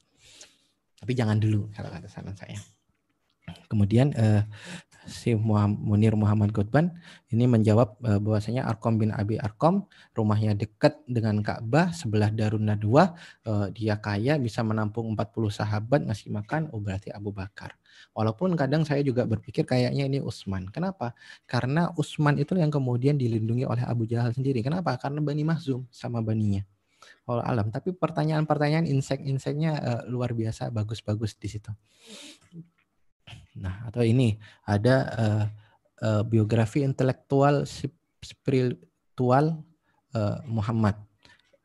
Tapi 0.98 1.12
jangan 1.14 1.38
dulu 1.38 1.70
kalau 1.70 1.90
kata 1.90 2.10
saran 2.10 2.34
saya. 2.34 2.58
Kemudian 3.66 4.14
uh, 4.14 4.42
si 5.06 5.34
Munir 5.34 6.14
Muhammad 6.14 6.54
Godban 6.54 6.94
ini 7.34 7.48
menjawab 7.50 7.98
uh, 8.04 8.20
bahwasanya 8.22 8.66
Arkom 8.68 9.00
bin 9.00 9.10
Abi 9.10 9.38
Arkom 9.38 9.86
rumahnya 10.14 10.54
dekat 10.54 11.02
dengan 11.08 11.42
Ka'bah 11.42 11.90
sebelah 11.90 12.30
Darun 12.30 12.68
Nadwa 12.68 13.16
uh, 13.46 13.66
dia 13.74 13.98
kaya 13.98 14.38
bisa 14.38 14.62
menampung 14.62 15.12
40 15.14 15.58
sahabat 15.58 16.06
ngasih 16.06 16.30
makan 16.30 16.70
oh 16.70 16.78
berarti 16.78 17.10
Abu 17.10 17.34
Bakar. 17.34 17.74
Walaupun 18.16 18.54
kadang 18.56 18.86
saya 18.88 19.04
juga 19.04 19.26
berpikir 19.28 19.66
kayaknya 19.66 20.06
ini 20.06 20.18
Utsman 20.22 20.68
kenapa? 20.70 21.16
Karena 21.44 21.90
Utsman 21.98 22.38
itu 22.38 22.54
yang 22.54 22.70
kemudian 22.70 23.18
dilindungi 23.18 23.66
oleh 23.66 23.84
Abu 23.84 24.08
Jahal 24.08 24.32
sendiri. 24.32 24.62
Kenapa? 24.64 24.96
Karena 24.96 25.20
Bani 25.20 25.42
Mahzum 25.44 25.84
sama 25.92 26.24
baninya. 26.24 26.64
Allah 27.26 27.46
alam. 27.46 27.66
Tapi 27.70 27.94
pertanyaan-pertanyaan 27.98 28.86
insek-inseknya 28.86 29.72
uh, 29.78 30.02
luar 30.06 30.34
biasa 30.34 30.70
bagus-bagus 30.70 31.34
di 31.38 31.50
situ 31.50 31.70
Nah, 33.58 33.84
atau 33.84 34.00
ini 34.00 34.40
ada 34.64 34.96
uh, 35.12 35.44
uh, 36.00 36.22
biografi 36.24 36.80
intelektual 36.80 37.68
spiritual 38.22 39.60
uh, 40.16 40.38
Muhammad. 40.48 40.96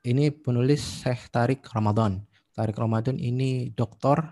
Ini 0.04 0.32
penulis 0.32 1.04
Syekh 1.04 1.32
Tarik 1.32 1.64
Ramadan. 1.72 2.24
Tarik 2.52 2.76
Ramadan 2.76 3.20
ini 3.20 3.72
doktor 3.72 4.24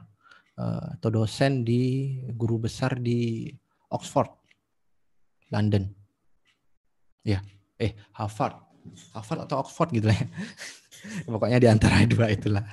uh, 0.60 0.88
atau 1.00 1.10
dosen 1.12 1.64
di 1.64 2.16
guru 2.34 2.60
besar 2.60 3.00
di 3.00 3.52
Oxford, 3.92 4.32
London. 5.54 5.88
Ya, 7.26 7.42
eh 7.80 7.96
Harvard, 8.14 8.56
Harvard 9.14 9.48
atau 9.48 9.62
Oxford 9.64 9.90
gitu 9.94 10.10
lah. 10.10 10.18
Ya. 10.18 10.28
Pokoknya 11.26 11.58
di 11.62 11.68
antara 11.70 12.04
dua 12.12 12.32
itulah. 12.32 12.66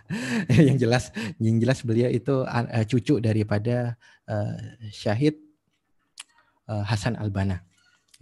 yang 0.51 0.77
jelas, 0.77 1.11
yang 1.39 1.59
jelas 1.59 1.81
beliau 1.83 2.11
itu 2.11 2.45
uh, 2.45 2.85
cucu 2.85 3.19
daripada 3.23 3.97
uh, 4.29 4.57
Syahid 4.91 5.39
uh, 6.69 6.85
Hasan 6.85 7.19
Albana. 7.19 7.63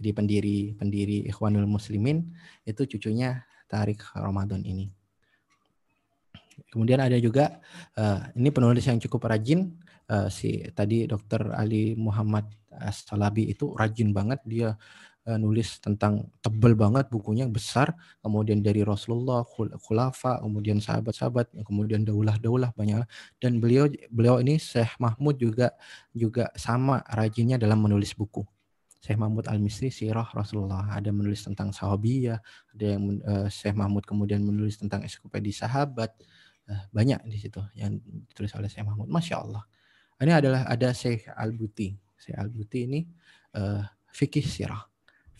Jadi 0.01 0.11
pendiri 0.17 0.57
pendiri 0.73 1.29
Ikhwanul 1.29 1.69
Muslimin 1.69 2.33
itu 2.65 2.89
cucunya 2.97 3.45
Tarik 3.69 4.01
Ramadan 4.17 4.65
ini. 4.65 4.89
Kemudian 6.71 7.01
ada 7.01 7.17
juga 7.21 7.61
uh, 7.97 8.25
ini 8.33 8.49
penulis 8.49 8.85
yang 8.85 8.97
cukup 8.97 9.29
rajin 9.29 9.77
uh, 10.09 10.27
si 10.31 10.61
tadi 10.73 11.05
Dr. 11.05 11.53
Ali 11.53 11.93
Muhammad 11.97 12.49
Salabi 12.89 13.51
itu 13.51 13.75
rajin 13.75 14.15
banget 14.15 14.39
dia 14.47 14.79
uh, 15.27 15.37
nulis 15.37 15.77
tentang 15.81 16.29
tebel 16.41 16.73
banget 16.73 17.09
bukunya 17.13 17.45
besar 17.45 17.93
kemudian 18.25 18.65
dari 18.65 18.81
Rasulullah 18.81 19.45
khulafa 19.77 20.41
kemudian 20.41 20.81
sahabat-sahabat 20.81 21.53
kemudian 21.65 22.01
daulah-daulah 22.05 22.73
banyak. 22.73 23.05
Dan 23.37 23.61
beliau 23.61 23.89
beliau 24.09 24.41
ini 24.41 24.57
Syekh 24.57 24.97
Mahmud 24.97 25.37
juga 25.37 25.73
juga 26.15 26.49
sama 26.57 27.05
rajinnya 27.05 27.61
dalam 27.61 27.81
menulis 27.81 28.13
buku. 28.17 28.45
Syekh 29.01 29.17
Mahmud 29.17 29.49
Al-Misri 29.49 29.89
Sirah 29.89 30.29
Rasulullah. 30.29 30.85
Ada 30.93 31.09
menulis 31.09 31.41
tentang 31.41 31.73
sahabiyah 31.73 32.37
ada 32.77 32.85
yang 32.85 33.17
uh, 33.25 33.47
Syekh 33.49 33.73
Mahmud 33.73 34.05
kemudian 34.05 34.45
menulis 34.45 34.77
tentang 34.77 35.01
ensiklopedi 35.01 35.49
sahabat. 35.49 36.13
Uh, 36.69 36.77
banyak 36.93 37.17
di 37.25 37.41
situ 37.41 37.57
yang 37.73 37.97
ditulis 38.29 38.53
oleh 38.53 38.69
Syekh 38.69 38.85
Mahmud. 38.85 39.09
Masya 39.09 39.41
Allah. 39.41 39.65
Ini 40.21 40.37
adalah 40.37 40.69
ada 40.69 40.93
Syekh 40.93 41.25
Al-Buti. 41.33 41.97
Syekh 42.13 42.37
Al-Buti 42.37 42.79
ini 42.85 43.01
uh, 43.57 43.81
fikih 44.13 44.45
sirah 44.45 44.90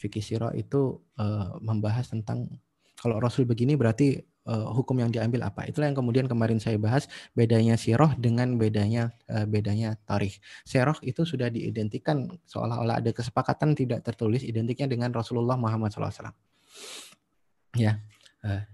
fikih 0.02 0.26
sirah 0.26 0.52
itu 0.58 0.98
uh, 1.22 1.62
membahas 1.62 2.10
tentang 2.10 2.50
kalau 2.98 3.22
Rasul 3.22 3.46
begini 3.46 3.78
berarti 3.78 4.18
uh, 4.50 4.70
hukum 4.74 4.98
yang 5.02 5.10
diambil 5.14 5.46
apa. 5.46 5.66
Itulah 5.66 5.90
yang 5.90 5.98
kemudian 5.98 6.26
kemarin 6.26 6.58
saya 6.58 6.78
bahas 6.82 7.06
bedanya 7.38 7.78
sirah 7.78 8.14
dengan 8.18 8.58
bedanya 8.58 9.14
uh, 9.30 9.46
bedanya 9.46 9.98
tarikh. 10.06 10.42
Sirah 10.66 10.98
itu 11.06 11.26
sudah 11.26 11.50
diidentikan 11.50 12.30
seolah-olah 12.46 13.02
ada 13.02 13.12
kesepakatan 13.14 13.78
tidak 13.78 14.06
tertulis 14.06 14.42
identiknya 14.46 14.90
dengan 14.90 15.10
Rasulullah 15.14 15.58
Muhammad 15.58 15.94
SAW. 15.94 16.34
Ya. 17.78 18.02
Uh, 18.42 18.66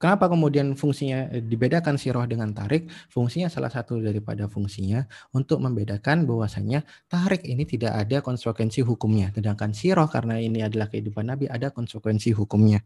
Kenapa 0.00 0.32
kemudian 0.32 0.72
fungsinya 0.80 1.28
eh, 1.28 1.44
dibedakan 1.44 2.00
siroh 2.00 2.24
dengan 2.24 2.56
tarik? 2.56 2.88
Fungsinya 3.12 3.52
salah 3.52 3.68
satu 3.68 4.00
daripada 4.00 4.48
fungsinya 4.48 5.04
untuk 5.36 5.60
membedakan 5.60 6.24
bahwasanya 6.24 6.88
tarik 7.04 7.44
ini 7.44 7.68
tidak 7.68 7.92
ada 8.00 8.24
konsekuensi 8.24 8.80
hukumnya. 8.80 9.28
Sedangkan 9.36 9.76
siroh 9.76 10.08
karena 10.08 10.40
ini 10.40 10.64
adalah 10.64 10.88
kehidupan 10.88 11.28
Nabi 11.28 11.52
ada 11.52 11.68
konsekuensi 11.68 12.32
hukumnya. 12.32 12.80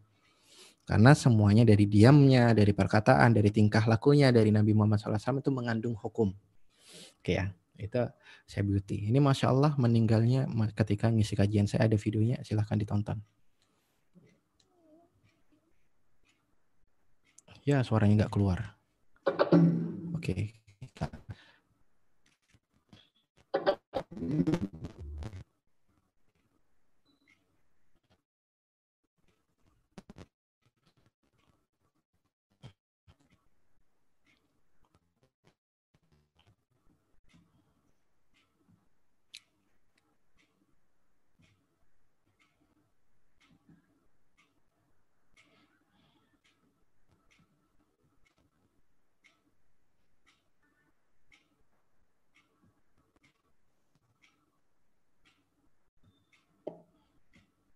Karena 0.85 1.15
semuanya 1.15 1.63
dari 1.63 1.87
diamnya, 1.87 2.51
dari 2.51 2.75
perkataan, 2.75 3.31
dari 3.31 3.55
tingkah 3.55 3.87
lakunya, 3.87 4.35
dari 4.35 4.51
Nabi 4.51 4.75
Muhammad 4.75 4.99
SAW 4.99 5.39
itu 5.39 5.55
mengandung 5.55 5.95
hukum. 5.95 6.35
Oke 7.23 7.39
ya, 7.39 7.55
itu 7.79 8.05
saya 8.45 8.67
beauty. 8.67 9.07
Ini 9.07 9.23
Masya 9.23 9.55
Allah 9.55 9.73
meninggalnya 9.79 10.51
ketika 10.75 11.15
ngisi 11.15 11.39
kajian 11.39 11.71
saya 11.71 11.87
ada 11.87 11.95
videonya, 11.95 12.43
silahkan 12.43 12.75
ditonton. 12.75 13.23
Ya, 17.65 17.81
suaranya 17.81 18.29
nggak 18.29 18.33
keluar. 18.37 18.77
Oke. 20.13 20.53
Okay. 20.53 20.53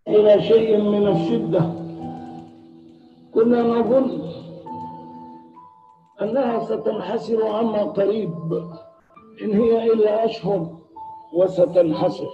إلى 0.09 0.43
شيء 0.43 0.81
من 0.81 1.09
الشدة. 1.09 1.71
كنا 3.35 3.63
نظن 3.63 4.29
أنها 6.23 6.65
ستنحسر 6.65 7.47
عما 7.47 7.83
قريب 7.83 8.53
إن 9.43 9.61
هي 9.61 9.93
إلا 9.93 10.25
أشهر 10.25 10.67
وستنحسر. 11.33 12.29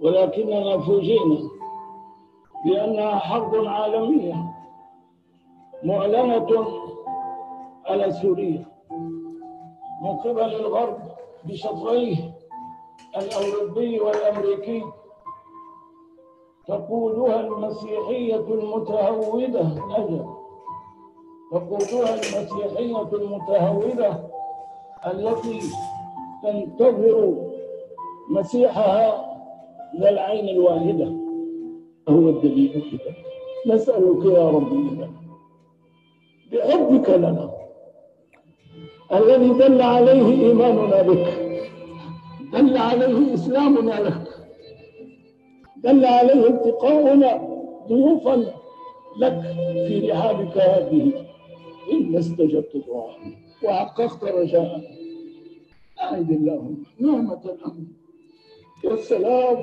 ولكننا 0.00 0.78
فوجئنا 0.78 1.38
بأنها 2.64 3.16
حرب 3.16 3.54
عالمية 3.66 4.34
معلنة 5.84 6.66
على 7.86 8.10
سوريا. 8.12 8.64
من 10.02 10.16
قبل 10.16 10.54
الغرب 10.54 10.98
بشطريه 11.44 12.16
الأوروبي 13.16 14.00
والأمريكي 14.00 14.84
تقودها 16.68 17.40
المسيحية 17.40 18.36
المتهودة. 18.36 19.68
أجل. 19.96 20.24
تقودها 21.52 22.14
المسيحية 22.14 23.08
المتهودة 23.12 24.20
التي 25.06 25.60
تنتظر 26.42 27.34
مسيحها 28.30 29.24
ذا 30.00 30.10
العين 30.10 30.48
الواحدة. 30.48 31.12
هو 32.08 32.28
الدليل 32.28 32.82
كده 32.92 33.14
نسألك 33.74 34.24
يا 34.24 34.50
ربي 34.50 35.08
بحبك 36.52 37.10
لنا 37.10 37.50
الذي 39.12 39.48
دل 39.48 39.82
عليه 39.82 40.48
إيماننا 40.48 41.02
بك 41.02 41.26
دل 42.52 42.76
عليه 42.76 43.34
إسلامنا 43.34 43.90
لك. 43.90 44.27
دل 45.82 46.04
عليه 46.04 46.46
التقاؤنا 46.48 47.58
ضيوفا 47.88 48.36
لك 49.18 49.40
في 49.88 50.10
رحابك 50.10 50.58
هذه. 50.58 51.26
إن 51.92 52.16
استجبت 52.16 52.76
دعاء 52.88 53.18
وحققت 53.64 54.24
رجاء. 54.24 54.80
أعد 56.00 56.30
اللهم 56.30 56.84
نعمة 57.00 57.40
الأمن 57.44 57.86
والسلام 58.84 59.56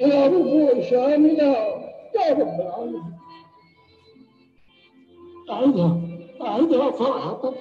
إلى 0.00 0.26
ربوع 0.26 0.80
شامنا 0.80 1.56
يا 2.16 2.30
رب 2.30 2.60
العالمين. 2.60 3.02
أعدها 5.50 6.00
أعدها 6.42 6.90
فرحة. 6.90 7.54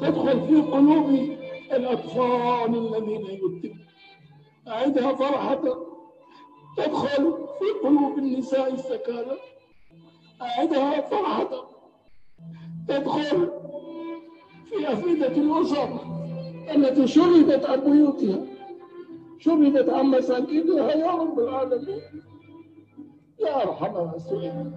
تدخل 0.00 0.40
في 0.40 0.56
قلوب 0.60 1.08
الأطفال 1.72 2.74
الذين 2.74 3.26
يتم 3.26 3.78
أعدها 4.68 5.14
فرحة. 5.14 5.89
تدخل 6.76 7.34
في 7.58 7.86
قلوب 7.88 8.18
النساء 8.18 8.74
السكارى. 8.74 9.38
أعدها 10.42 11.00
فرحة. 11.00 11.70
تدخل 12.88 13.50
في 14.70 14.92
أفئدة 14.92 15.26
الأسر 15.26 15.88
التي 16.74 17.06
شردت 17.06 17.66
عن 17.66 17.80
بيوتها. 17.80 18.40
شردت 19.38 19.88
عن 19.88 20.06
مساكنها 20.06 20.90
يا 20.92 21.10
رب 21.10 21.38
العالمين. 21.38 22.00
يا 23.40 23.62
أرحم 23.62 23.96
الراحمين. 23.96 24.72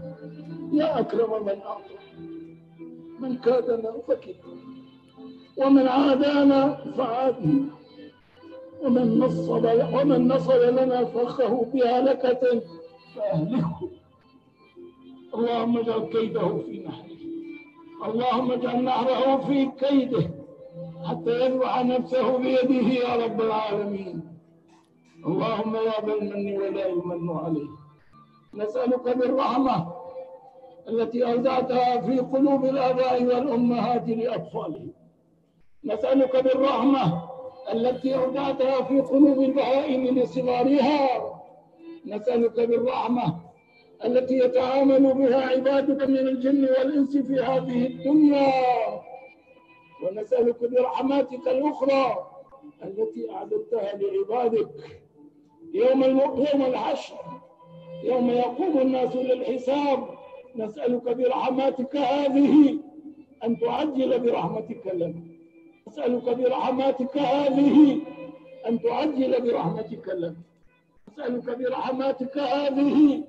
يا 0.73 0.99
أكرم 0.99 1.45
من 1.45 1.61
أعطى. 1.61 1.93
من 3.19 3.37
كادنا 3.37 3.91
فكدنا 4.07 4.53
ومن 5.57 5.87
عادانا 5.87 6.75
فعادنا 6.97 7.65
ومن 8.83 9.19
نصب 9.19 9.65
ومن 9.93 10.27
نصب 10.27 10.61
لنا 10.61 11.05
فخه 11.05 11.65
بهلكة. 11.73 12.61
فأهلكه 13.15 13.89
اللهم 15.33 15.77
اجعل 15.77 15.99
كيده 15.99 16.57
في 16.57 16.83
نحره. 16.87 17.13
اللهم 18.09 18.51
اجعل 18.51 18.83
نحره 18.83 19.37
في 19.37 19.65
كيده 19.65 20.29
حتى 21.05 21.45
يذبح 21.45 21.85
نفسه 21.85 22.37
بيده 22.37 22.87
يا 22.87 23.25
رب 23.25 23.41
العالمين. 23.41 24.21
اللهم 25.25 25.75
يا 25.75 26.05
ذا 26.05 26.13
المن 26.13 26.57
ولا 26.57 26.87
يمن 26.87 27.29
عليه. 27.29 27.69
نسألك 28.53 29.17
بالرحمة 29.17 29.93
التي 30.87 31.31
أودعتها 31.31 32.01
في 32.01 32.19
قلوب 32.19 32.65
الآباء 32.65 33.23
والأمهات 33.23 34.09
لأطفالهم. 34.09 34.91
نسألك 35.83 36.43
بالرحمة 36.43 37.32
التي 37.71 38.15
أودعتها 38.15 38.81
في 38.81 39.01
قلوب 39.01 39.41
البهائم 39.41 40.05
لصغارها 40.19 41.33
نسألك 42.05 42.59
بالرحمة 42.59 43.35
التي 44.05 44.37
يتعامل 44.37 45.13
بها 45.13 45.41
عبادك 45.41 46.09
من 46.09 46.17
الجن 46.17 46.63
والإنس 46.63 47.17
في 47.17 47.33
هذه 47.33 47.85
الدنيا. 47.85 48.53
ونسألك 50.03 50.63
برحماتك 50.63 51.47
الأخرى 51.47 52.27
التي 52.83 53.31
أعددتها 53.31 53.97
لعبادك. 53.97 54.69
يوم 55.73 56.03
يوم 56.03 56.61
الحشر 56.61 57.15
يوم 58.03 58.29
يقوم 58.29 58.77
الناس 58.81 59.15
للحساب. 59.15 60.07
نسألك 60.55 61.03
برحماتك 61.03 61.95
هذه 61.95 62.79
أن 63.43 63.59
تعجل 63.59 64.19
برحمتك 64.19 64.87
لنا. 64.93 65.32
أسألك 65.92 66.26
برحماتك 66.38 67.14
هذه 67.18 67.76
أن 68.68 68.74
تعجل 68.82 69.32
برحمتك 69.42 70.06
لنا 70.08 70.36
أسألك 71.08 71.46
برحماتك 71.58 72.38
هذه 72.38 73.24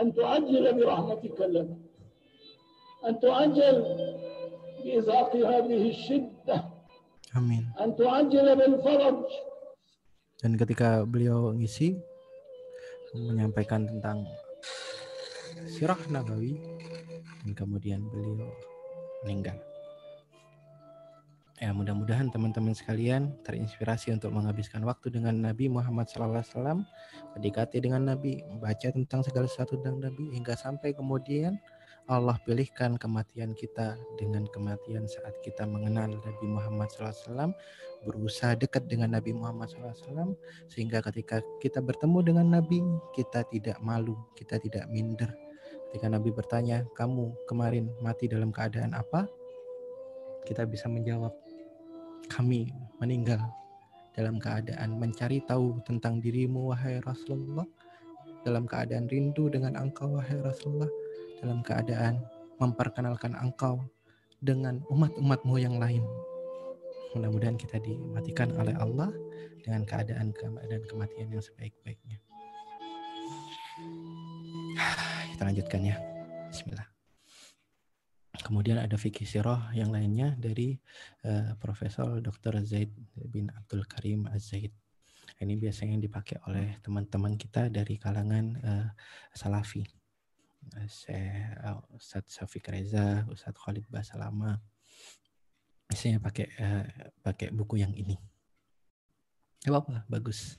أن 0.00 0.14
تعجل 0.14 0.64
برحمتك 0.74 1.38
لنا 1.40 1.76
أن 3.08 3.20
تعجل 3.20 3.76
بإزاق 4.84 5.32
هذه 5.36 5.82
الشدة 5.90 6.58
Amin. 7.30 7.62
أن 7.78 7.94
تعجل 7.94 8.46
بالفرج 8.58 9.22
Dan 10.40 10.56
ketika 10.56 11.04
beliau 11.04 11.52
ngisi 11.52 12.00
menyampaikan 13.12 13.84
tentang 13.84 14.24
sirah 15.68 16.00
Nabawi 16.08 16.56
dan 17.44 17.52
kemudian 17.52 18.00
beliau 18.08 18.48
meninggal. 19.20 19.60
Ya, 21.55 21.71
mudah-mudahan 21.71 22.35
teman-teman 22.35 22.75
sekalian 22.75 23.31
terinspirasi 23.47 24.11
untuk 24.11 24.35
menghabiskan 24.35 24.83
waktu 24.83 25.07
dengan 25.07 25.39
Nabi 25.39 25.71
Muhammad 25.71 26.11
SAW, 26.11 26.83
mendekati 27.31 27.79
dengan 27.79 28.11
Nabi, 28.11 28.43
membaca 28.43 28.91
tentang 28.91 29.23
segala 29.23 29.47
sesuatu 29.47 29.79
tentang 29.79 30.03
Nabi 30.03 30.35
hingga 30.35 30.51
sampai 30.59 30.91
kemudian 30.91 31.55
Allah 32.11 32.37
pilihkan 32.43 33.01
kematian 33.01 33.57
kita 33.57 33.97
dengan 34.19 34.45
kematian 34.51 35.09
saat 35.09 35.33
kita 35.41 35.63
mengenal 35.65 36.13
Nabi 36.13 36.45
Muhammad 36.45 36.91
SAW, 36.91 37.49
berusaha 38.05 38.53
dekat 38.53 38.85
dengan 38.85 39.15
Nabi 39.15 39.33
Muhammad 39.33 39.71
SAW, 39.71 40.37
sehingga 40.69 41.01
ketika 41.07 41.41
kita 41.63 41.81
bertemu 41.81 42.19
dengan 42.21 42.47
Nabi, 42.61 42.83
kita 43.15 43.47
tidak 43.47 43.79
malu, 43.79 44.13
kita 44.37 44.61
tidak 44.61 44.85
minder. 44.91 45.31
Ketika 45.89 46.11
Nabi 46.11 46.29
bertanya, 46.29 46.83
kamu 46.99 47.31
kemarin 47.49 47.89
mati 48.03 48.27
dalam 48.29 48.51
keadaan 48.51 48.93
apa? 48.93 49.25
Kita 50.45 50.61
bisa 50.69 50.85
menjawab, 50.85 51.33
kami 52.27 52.71
meninggal 52.99 53.41
dalam 54.15 54.39
keadaan 54.39 54.95
mencari 54.95 55.43
tahu 55.43 55.83
tentang 55.83 56.23
dirimu, 56.23 56.71
wahai 56.71 57.03
Rasulullah, 57.03 57.67
dalam 58.47 58.63
keadaan 58.63 59.11
rindu 59.11 59.51
dengan 59.51 59.75
engkau, 59.75 60.15
wahai 60.15 60.39
Rasulullah, 60.39 60.89
dalam 61.43 61.59
keadaan 61.61 62.23
memperkenalkan 62.57 63.35
engkau 63.35 63.83
dengan 64.39 64.79
umat-umatmu 64.87 65.55
yang 65.59 65.75
lain. 65.75 66.03
Mudah-mudahan 67.15 67.59
kita 67.59 67.79
dimatikan 67.79 68.51
oleh 68.55 68.75
Allah 68.79 69.11
dengan 69.63 69.83
keadaan 69.83 70.31
dan 70.67 70.81
kematian 70.87 71.31
yang 71.31 71.43
sebaik-baiknya. 71.43 72.19
Kita 75.35 75.43
lanjutkan 75.43 75.81
ya. 75.83 75.95
Bismillah. 76.51 76.94
Kemudian 78.45 78.77
ada 78.77 78.93
fikih 78.93 79.25
sirah 79.25 79.73
yang 79.73 79.89
lainnya 79.89 80.37
dari 80.37 80.77
uh, 81.25 81.57
Profesor 81.57 82.21
Dr. 82.21 82.61
Zaid 82.61 82.93
bin 83.17 83.49
Abdul 83.49 83.89
Karim 83.89 84.29
Az-Zaid. 84.29 84.69
Ini 85.41 85.57
biasanya 85.57 85.97
dipakai 85.97 86.37
oleh 86.45 86.77
teman-teman 86.85 87.33
kita 87.41 87.73
dari 87.73 87.97
kalangan 87.97 88.45
uh, 88.61 88.87
Salafi 89.33 89.81
saya 90.89 91.53
eh, 91.61 91.95
Ustadz 91.95 92.41
Reza, 92.67 93.25
Ustadz 93.29 93.59
Khalid 93.59 93.85
Basalama. 93.89 94.57
Saya 95.93 96.17
pakai 96.17 96.49
uh, 96.57 96.85
pakai 97.21 97.53
buku 97.53 97.77
yang 97.77 97.93
ini. 97.93 98.17
Ya 99.61 99.73
apa, 99.73 100.03
bagus. 100.09 100.57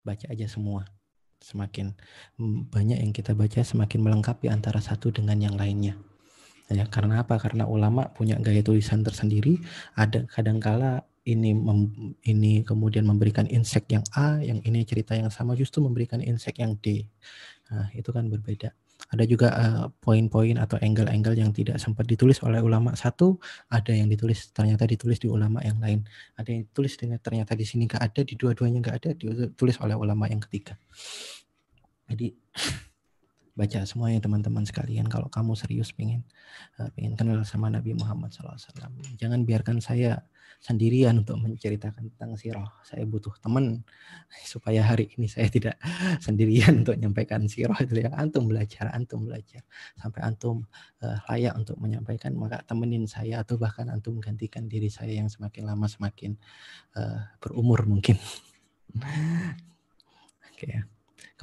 Baca 0.00 0.24
aja 0.24 0.48
semua. 0.48 0.88
Semakin 1.44 1.92
banyak 2.72 3.04
yang 3.04 3.12
kita 3.12 3.36
baca, 3.36 3.60
semakin 3.60 4.00
melengkapi 4.00 4.48
antara 4.48 4.80
satu 4.80 5.12
dengan 5.12 5.36
yang 5.36 5.56
lainnya. 5.60 6.00
Ya, 6.72 6.88
karena 6.88 7.20
apa? 7.20 7.36
Karena 7.36 7.68
ulama 7.68 8.08
punya 8.08 8.40
gaya 8.40 8.64
tulisan 8.64 9.04
tersendiri. 9.04 9.60
Ada 10.00 10.24
kadangkala 10.24 11.04
ini 11.24 11.56
mem, 11.56 12.12
ini 12.24 12.64
kemudian 12.64 13.04
memberikan 13.04 13.48
insek 13.48 13.88
yang 13.92 14.04
A, 14.16 14.40
yang 14.40 14.60
ini 14.64 14.84
cerita 14.84 15.16
yang 15.16 15.32
sama 15.32 15.56
justru 15.56 15.84
memberikan 15.84 16.20
insek 16.24 16.60
yang 16.60 16.76
D. 16.80 17.04
Nah, 17.72 17.88
itu 17.96 18.08
kan 18.12 18.28
berbeda. 18.28 18.72
Ada 19.12 19.24
juga 19.28 19.48
uh, 19.52 19.86
poin-poin 20.00 20.56
atau 20.56 20.80
angle-angle 20.80 21.36
yang 21.36 21.52
tidak 21.52 21.76
sempat 21.76 22.08
ditulis 22.08 22.40
oleh 22.40 22.60
ulama 22.64 22.96
satu, 22.96 23.36
ada 23.68 23.92
yang 23.92 24.08
ditulis 24.08 24.48
ternyata 24.52 24.88
ditulis 24.88 25.20
di 25.20 25.28
ulama 25.28 25.60
yang 25.60 25.76
lain. 25.80 26.00
Ada 26.40 26.48
yang 26.48 26.64
ditulis 26.64 26.96
dengan 26.96 27.20
ternyata 27.20 27.52
di 27.52 27.68
sini 27.68 27.84
nggak 27.84 28.00
ada, 28.00 28.20
di 28.24 28.34
dua-duanya 28.36 28.78
nggak 28.80 28.96
ada, 29.04 29.10
ditulis 29.12 29.76
oleh 29.84 29.96
ulama 29.96 30.24
yang 30.32 30.40
ketiga. 30.40 30.80
Jadi 32.08 32.32
baca 33.54 33.86
semuanya 33.86 34.18
teman-teman 34.18 34.66
sekalian 34.66 35.06
kalau 35.06 35.30
kamu 35.30 35.54
serius 35.54 35.94
pengen 35.94 36.26
uh, 36.82 36.90
pengen 36.98 37.14
kenal 37.14 37.40
sama 37.46 37.70
Nabi 37.70 37.94
Muhammad 37.94 38.34
SAW 38.34 38.58
jangan 39.18 39.46
biarkan 39.46 39.78
saya 39.78 40.26
sendirian 40.64 41.20
untuk 41.20 41.36
menceritakan 41.44 42.08
tentang 42.16 42.40
sirah 42.40 42.72
saya 42.80 43.04
butuh 43.04 43.36
teman 43.44 43.84
supaya 44.52 44.80
hari 44.80 45.12
ini 45.20 45.28
saya 45.28 45.52
tidak 45.52 45.76
sendirian 46.24 46.80
untuk 46.80 46.96
menyampaikan 46.96 47.44
sirah 47.44 47.76
itu. 47.84 48.00
Ya 48.00 48.08
antum 48.16 48.48
belajar 48.48 48.88
antum 48.96 49.28
belajar. 49.28 49.60
Sampai 50.00 50.24
antum 50.24 50.64
uh, 51.04 51.18
layak 51.28 51.52
untuk 51.60 51.76
menyampaikan 51.76 52.32
maka 52.32 52.64
temenin 52.64 53.04
saya 53.04 53.44
atau 53.44 53.60
bahkan 53.60 53.92
antum 53.92 54.16
gantikan 54.24 54.64
diri 54.64 54.88
saya 54.88 55.12
yang 55.12 55.28
semakin 55.28 55.68
lama 55.68 55.84
semakin 55.84 56.32
uh, 56.96 57.28
berumur 57.44 57.84
mungkin. 57.84 58.16
Oke 60.54 60.70
okay. 60.70 60.93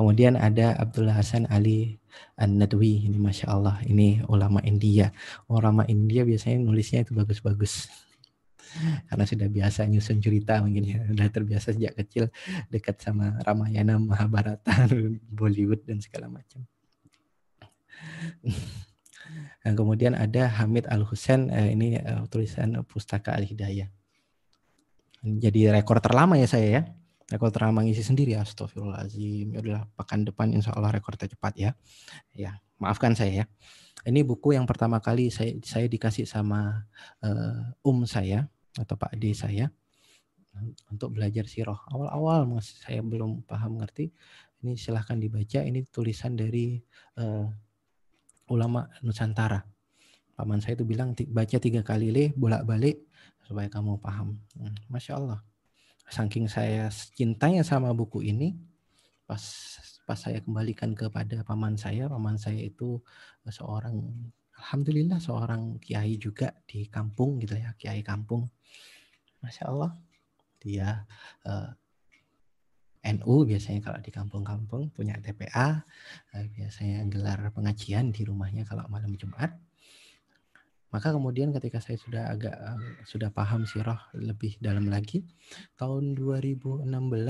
Kemudian 0.02 0.34
ada 0.34 0.74
Abdullah 0.82 1.14
Hasan 1.14 1.46
Ali 1.54 2.02
An-Nadwi. 2.34 3.06
Ini 3.06 3.22
Masya 3.22 3.54
Allah. 3.54 3.78
Ini 3.86 4.26
ulama 4.26 4.58
India. 4.66 5.14
Ulama 5.46 5.86
India 5.86 6.26
biasanya 6.26 6.58
nulisnya 6.58 7.06
itu 7.06 7.14
bagus-bagus. 7.14 7.86
Karena 9.06 9.30
sudah 9.30 9.46
biasa 9.46 9.86
nyusun 9.86 10.18
cerita 10.18 10.58
mungkin 10.66 10.90
ya. 10.90 11.06
Sudah 11.06 11.30
terbiasa 11.30 11.78
sejak 11.78 11.94
kecil 12.02 12.34
dekat 12.74 12.98
sama 12.98 13.38
Ramayana, 13.46 14.02
Mahabharata, 14.02 14.90
Bollywood 15.38 15.86
dan 15.86 16.02
segala 16.02 16.34
macam. 16.34 16.66
Dan 19.62 19.74
kemudian 19.86 20.18
ada 20.18 20.50
Hamid 20.50 20.90
Al 20.90 21.06
Husain, 21.06 21.54
eh, 21.54 21.78
ini 21.78 22.02
uh, 22.02 22.26
tulisan 22.26 22.74
Pustaka 22.90 23.38
Al 23.38 23.46
Hidayah. 23.46 23.86
Jadi 25.22 25.70
rekor 25.70 26.02
terlama 26.02 26.42
ya 26.42 26.50
saya 26.50 26.82
ya 26.82 26.84
rekor 27.32 27.50
terlama 27.56 27.88
ngisi 27.88 28.04
sendiri 28.04 28.36
astagfirullahaladzim. 28.36 29.56
Ya 29.56 29.60
udahlah 29.64 29.84
pekan 29.96 30.28
depan 30.28 30.52
insya 30.52 30.76
Allah 30.76 30.92
rekor 30.92 31.16
tercepat 31.16 31.56
ya. 31.56 31.72
Ya 32.36 32.60
maafkan 32.76 33.16
saya 33.16 33.32
ya. 33.32 33.46
Ini 34.04 34.28
buku 34.28 34.58
yang 34.58 34.68
pertama 34.68 35.00
kali 35.00 35.32
saya 35.32 35.56
saya 35.64 35.88
dikasih 35.88 36.28
sama 36.28 36.84
uh, 37.24 37.72
um 37.88 38.04
saya 38.04 38.52
atau 38.76 39.00
pak 39.00 39.16
ade 39.16 39.32
saya 39.32 39.72
untuk 40.92 41.16
belajar 41.16 41.48
sirah. 41.48 41.80
Awal-awal 41.88 42.44
masih 42.52 42.76
saya 42.84 43.00
belum 43.00 43.48
paham 43.48 43.80
ngerti. 43.80 44.12
Ini 44.62 44.76
silahkan 44.76 45.16
dibaca. 45.16 45.64
Ini 45.64 45.88
tulisan 45.88 46.36
dari 46.36 46.76
uh, 47.16 47.48
ulama 48.52 48.92
Nusantara. 49.00 49.64
Paman 50.36 50.60
saya 50.60 50.76
itu 50.76 50.84
bilang 50.84 51.16
baca 51.16 51.58
tiga 51.62 51.82
kali 51.86 52.12
le 52.12 52.24
bolak-balik 52.36 53.00
supaya 53.46 53.72
kamu 53.72 54.02
paham. 54.04 54.36
Hmm, 54.58 54.76
masya 54.92 55.16
Allah 55.22 55.40
saking 56.12 56.52
saya 56.52 56.92
cintanya 57.16 57.64
sama 57.64 57.96
buku 57.96 58.28
ini 58.28 58.60
pas 59.24 59.40
pas 60.04 60.20
saya 60.20 60.44
kembalikan 60.44 60.92
kepada 60.92 61.40
paman 61.48 61.80
saya 61.80 62.12
paman 62.12 62.36
saya 62.36 62.60
itu 62.60 63.00
seorang 63.48 63.96
alhamdulillah 64.62 65.18
seorang 65.18 65.82
kiai 65.82 66.22
juga 66.22 66.54
di 66.70 66.86
kampung 66.86 67.42
gitu 67.42 67.58
ya 67.58 67.74
kiai 67.74 68.06
kampung. 68.06 68.46
Masya 69.42 69.64
Allah. 69.74 69.92
Dia 70.62 71.02
uh, 71.50 71.74
eh, 73.02 73.18
NU 73.18 73.50
biasanya 73.50 73.82
kalau 73.82 73.98
di 73.98 74.14
kampung-kampung 74.14 74.94
punya 74.94 75.18
TPA 75.18 75.82
eh, 76.38 76.46
biasanya 76.54 77.10
gelar 77.10 77.50
pengajian 77.50 78.14
di 78.14 78.22
rumahnya 78.22 78.62
kalau 78.70 78.86
malam 78.86 79.18
Jumat 79.18 79.58
maka 80.92 81.16
kemudian 81.16 81.56
ketika 81.56 81.80
saya 81.80 81.96
sudah 81.96 82.24
agak 82.28 82.52
sudah 83.08 83.32
paham 83.32 83.64
sirah 83.64 84.12
lebih 84.12 84.60
dalam 84.60 84.92
lagi, 84.92 85.24
tahun 85.80 86.20
2016 86.20 86.84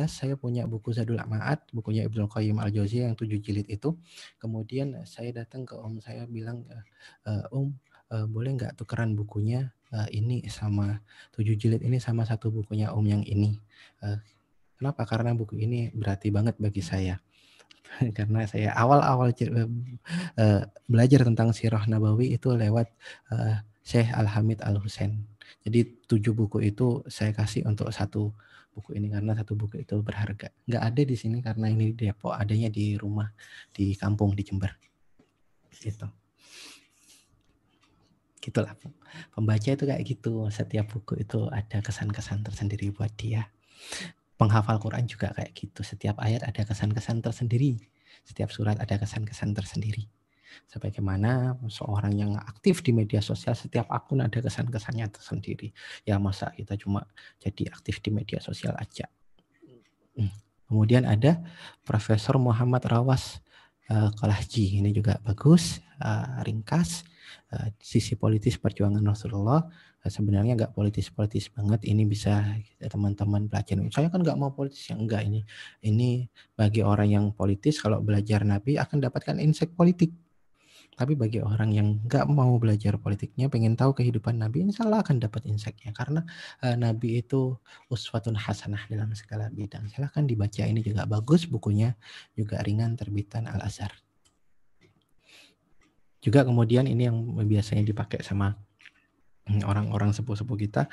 saya 0.09 0.33
punya 0.33 0.65
buku 0.65 0.89
Zadul 0.97 1.21
Ma'ad, 1.21 1.69
bukunya 1.69 2.09
Ibnu 2.09 2.25
Qayyim 2.25 2.57
Al-Jauziyah 2.57 3.13
yang 3.13 3.17
tujuh 3.17 3.38
jilid 3.38 3.69
itu. 3.69 3.93
Kemudian 4.41 5.05
saya 5.05 5.29
datang 5.29 5.69
ke 5.69 5.77
om 5.77 6.01
saya 6.01 6.25
bilang, 6.25 6.65
e, 7.21 7.31
om 7.53 7.69
e, 8.09 8.15
boleh 8.25 8.57
nggak 8.57 8.81
tukeran 8.81 9.13
bukunya 9.13 9.69
ini 10.07 10.47
sama 10.47 11.03
tujuh 11.35 11.59
jilid 11.59 11.83
ini 11.83 11.99
sama 11.99 12.23
satu 12.23 12.47
bukunya 12.47 12.95
om 12.95 13.03
yang 13.03 13.27
ini. 13.27 13.59
Kenapa? 14.79 15.05
Karena 15.05 15.35
buku 15.38 15.59
ini 15.61 15.91
berarti 15.93 16.31
banget 16.33 16.57
bagi 16.57 16.81
saya. 16.81 17.19
karena 18.17 18.47
saya 18.47 18.71
awal-awal 18.75 19.31
uh, 19.31 19.69
belajar 20.87 21.21
tentang 21.27 21.51
sirah 21.51 21.83
Nabawi 21.87 22.35
itu 22.35 22.53
lewat 22.53 22.87
uh, 23.33 23.61
Syekh 23.81 24.09
Al-Hamid 24.13 24.61
Al-Husain. 24.63 25.25
Jadi 25.61 26.07
tujuh 26.07 26.33
buku 26.33 26.63
itu 26.63 27.03
saya 27.11 27.35
kasih 27.35 27.67
untuk 27.67 27.91
satu 27.93 28.33
buku 28.71 28.95
ini 28.95 29.11
karena 29.11 29.35
satu 29.35 29.53
buku 29.53 29.83
itu 29.83 29.99
berharga. 29.99 30.49
Nggak 30.65 30.83
ada 30.83 31.01
di 31.03 31.15
sini 31.19 31.43
karena 31.43 31.67
ini 31.67 31.91
di 31.91 32.07
Depok, 32.07 32.33
adanya 32.33 32.71
di 32.71 32.95
rumah 32.95 33.27
di 33.75 33.93
kampung 33.99 34.31
di 34.33 34.41
Jember. 34.47 34.71
Gitu. 35.75 36.07
Gitulah. 38.41 38.73
Pembaca 39.35 39.69
itu 39.69 39.83
kayak 39.85 40.01
gitu. 40.07 40.47
Setiap 40.49 40.87
buku 40.97 41.19
itu 41.21 41.45
ada 41.51 41.83
kesan-kesan 41.83 42.41
tersendiri 42.47 42.89
buat 42.89 43.11
dia 43.13 43.45
penghafal 44.41 44.81
Quran 44.81 45.05
juga 45.05 45.30
kayak 45.38 45.53
gitu. 45.53 45.85
Setiap 45.85 46.18
ayat 46.18 46.41
ada 46.41 46.65
kesan-kesan 46.65 47.22
tersendiri. 47.22 47.77
Setiap 48.26 48.49
surat 48.49 48.81
ada 48.81 48.97
kesan-kesan 48.97 49.53
tersendiri. 49.53 50.09
Sebagaimana 50.65 51.61
seorang 51.69 52.18
yang 52.18 52.34
aktif 52.41 52.81
di 52.81 52.89
media 52.91 53.22
sosial, 53.22 53.53
setiap 53.53 53.85
akun 53.93 54.26
ada 54.26 54.41
kesan-kesannya 54.41 55.13
tersendiri. 55.13 55.69
Ya 56.03 56.18
masa 56.18 56.49
kita 56.57 56.73
cuma 56.76 57.05
jadi 57.38 57.69
aktif 57.69 58.01
di 58.01 58.09
media 58.09 58.41
sosial 58.41 58.73
aja. 58.81 59.05
Hmm. 60.18 60.34
Kemudian 60.65 61.05
ada 61.05 61.38
Profesor 61.85 62.41
Muhammad 62.41 62.81
Rawas 62.89 63.39
uh, 63.93 64.09
Kalahji. 64.18 64.81
Ini 64.81 64.89
juga 64.89 65.22
bagus, 65.22 65.80
uh, 66.01 66.41
ringkas. 66.41 67.05
Uh, 67.51 67.72
sisi 67.80 68.19
politis 68.19 68.59
perjuangan 68.59 69.03
Rasulullah 69.03 69.72
sebenarnya 70.09 70.57
nggak 70.57 70.73
politis-politis 70.73 71.53
banget 71.53 71.85
ini 71.85 72.09
bisa 72.09 72.57
teman-teman 72.81 73.45
belajar 73.45 73.77
saya 73.93 74.09
kan 74.09 74.25
nggak 74.25 74.37
mau 74.39 74.49
politis 74.49 74.89
yang 74.89 75.05
enggak 75.05 75.21
ini 75.29 75.45
ini 75.85 76.25
bagi 76.57 76.81
orang 76.81 77.09
yang 77.11 77.25
politis 77.35 77.77
kalau 77.77 78.01
belajar 78.01 78.41
Nabi 78.41 78.81
akan 78.81 78.97
dapatkan 78.97 79.37
insek 79.37 79.77
politik 79.77 80.09
Tapi 80.91 81.15
bagi 81.15 81.39
orang 81.39 81.71
yang 81.71 81.87
nggak 82.03 82.27
mau 82.27 82.59
belajar 82.59 82.99
politiknya, 82.99 83.47
pengen 83.47 83.79
tahu 83.79 83.95
kehidupan 83.95 84.35
Nabi, 84.37 84.67
insya 84.67 84.83
Allah 84.83 84.99
akan 84.99 85.23
dapat 85.23 85.47
insight-nya. 85.47 85.95
Karena 85.95 86.21
uh, 86.61 86.75
Nabi 86.75 87.23
itu 87.23 87.55
uswatun 87.87 88.35
hasanah 88.35 88.85
dalam 88.91 89.15
segala 89.15 89.47
bidang. 89.47 89.87
Silahkan 89.87 90.27
dibaca, 90.27 90.61
ini 90.67 90.83
juga 90.83 91.07
bagus 91.07 91.47
bukunya, 91.47 91.95
juga 92.35 92.59
ringan 92.59 92.99
terbitan 92.99 93.47
Al-Azhar. 93.47 93.95
Juga 96.21 96.45
kemudian 96.45 96.85
ini 96.85 97.09
yang 97.09 97.17
biasanya 97.49 97.81
dipakai 97.81 98.21
sama 98.21 98.53
orang-orang 99.69 100.13
sepuh-sepuh 100.15 100.57
kita, 100.68 100.88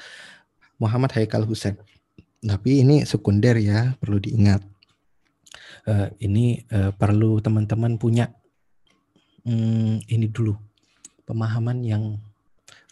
Muhammad 0.79 1.15
Haikal 1.15 1.45
Husain. 1.45 1.77
Tapi 2.39 2.87
ini 2.87 3.03
sekunder 3.03 3.59
ya, 3.59 3.99
perlu 3.99 4.23
diingat. 4.23 4.63
Uh, 5.89 6.13
ini 6.21 6.63
uh, 6.71 6.93
perlu 6.93 7.41
teman-teman 7.41 7.97
punya 7.97 8.29
um, 9.49 9.99
ini 10.05 10.27
dulu, 10.29 10.55
pemahaman 11.25 11.81
yang 11.81 12.21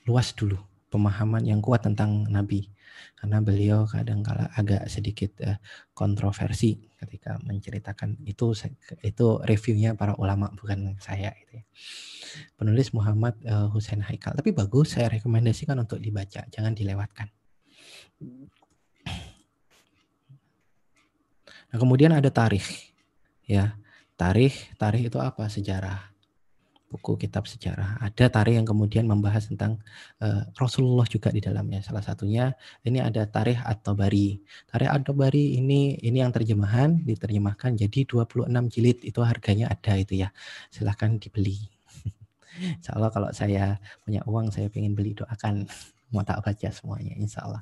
luas 0.08 0.32
dulu, 0.32 0.56
pemahaman 0.88 1.44
yang 1.44 1.60
kuat 1.60 1.84
tentang 1.84 2.24
Nabi. 2.26 2.72
Karena 3.20 3.44
beliau 3.44 3.84
kadang 3.84 4.24
kala 4.24 4.48
agak 4.56 4.88
sedikit 4.88 5.36
uh, 5.44 5.60
kontroversi 5.92 6.85
ketika 6.96 7.36
menceritakan 7.44 8.16
itu 8.24 8.56
itu 9.04 9.26
reviewnya 9.44 9.92
para 9.92 10.16
ulama 10.16 10.48
bukan 10.56 10.96
saya 10.96 11.36
itu 11.36 11.60
ya 11.60 11.64
penulis 12.56 12.92
Muhammad 12.92 13.36
uh, 13.46 13.68
Hussein 13.72 14.02
Haikal. 14.04 14.36
Tapi 14.36 14.52
bagus, 14.52 14.96
saya 14.96 15.08
rekomendasikan 15.12 15.76
untuk 15.80 16.00
dibaca, 16.00 16.44
jangan 16.48 16.72
dilewatkan. 16.76 17.28
Nah, 21.66 21.78
kemudian 21.78 22.12
ada 22.14 22.28
tarikh. 22.30 22.92
Ya, 23.46 23.78
tarikh, 24.18 24.74
tarikh 24.80 25.08
itu 25.12 25.18
apa? 25.22 25.46
Sejarah. 25.46 26.15
Buku 26.96 27.20
kitab 27.20 27.44
sejarah. 27.44 28.00
Ada 28.00 28.32
tarikh 28.32 28.56
yang 28.56 28.64
kemudian 28.64 29.04
membahas 29.04 29.52
tentang 29.52 29.76
uh, 30.24 30.48
Rasulullah 30.56 31.04
juga 31.04 31.28
di 31.28 31.44
dalamnya. 31.44 31.84
Salah 31.84 32.00
satunya 32.00 32.56
ini 32.88 33.04
ada 33.04 33.28
tarikh 33.28 33.60
atau 33.60 33.92
bari. 33.92 34.40
Tarikh 34.64 34.88
atau 34.88 35.12
bari 35.12 35.60
ini 35.60 36.00
ini 36.00 36.24
yang 36.24 36.32
terjemahan 36.32 37.04
diterjemahkan 37.04 37.76
jadi 37.76 38.08
26 38.08 38.48
jilid 38.72 39.04
itu 39.04 39.20
harganya 39.20 39.68
ada 39.68 39.92
itu 40.00 40.24
ya. 40.24 40.32
Silahkan 40.72 41.20
dibeli. 41.20 41.68
Insya 42.80 42.96
Allah 42.96 43.12
kalau 43.12 43.28
saya 43.36 43.76
punya 44.00 44.24
uang 44.24 44.48
saya 44.48 44.72
ingin 44.72 44.96
beli 44.96 45.12
doakan 45.12 45.68
mau 46.16 46.24
tak 46.24 46.40
baca 46.40 46.68
semuanya 46.70 47.18
insya 47.18 47.44
Allah. 47.44 47.60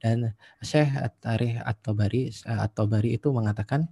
Dan 0.00 0.32
Syekh 0.64 0.90
Tarikh 1.20 1.60
At-Tabari 1.60 2.32
At-Tabari 2.48 3.14
itu 3.14 3.28
mengatakan 3.30 3.84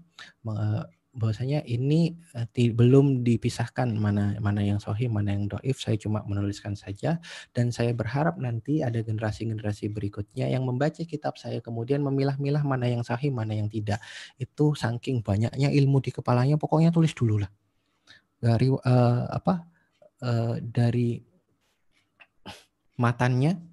bahwasanya 1.11 1.67
ini 1.67 2.15
eh, 2.39 2.71
belum 2.71 3.27
dipisahkan 3.27 3.91
mana 3.99 4.39
mana 4.39 4.63
yang 4.63 4.79
sahih 4.79 5.11
mana 5.11 5.35
yang 5.35 5.51
doif 5.51 5.83
saya 5.83 5.99
cuma 5.99 6.23
menuliskan 6.23 6.79
saja. 6.79 7.19
Dan 7.51 7.75
saya 7.75 7.91
berharap 7.91 8.39
nanti 8.39 8.83
ada 8.87 9.03
generasi-generasi 9.03 9.91
berikutnya 9.91 10.47
yang 10.47 10.63
membaca 10.63 11.03
kitab 11.03 11.35
saya 11.35 11.59
kemudian 11.59 12.03
memilah-milah 12.07 12.63
mana 12.63 12.87
yang 12.87 13.03
sahih 13.03 13.35
mana 13.35 13.59
yang 13.59 13.67
tidak. 13.67 13.99
Itu 14.39 14.79
saking 14.79 15.27
banyaknya 15.27 15.71
ilmu 15.71 15.99
di 15.99 16.15
kepalanya 16.15 16.55
pokoknya 16.55 16.95
tulis 16.95 17.15
dulu 17.15 17.43
lah. 17.43 17.51
Dari 18.41 18.71
uh, 18.73 19.25
apa 19.29 19.67
uh, 20.23 20.57
dari 20.63 21.21
matannya 23.01 23.70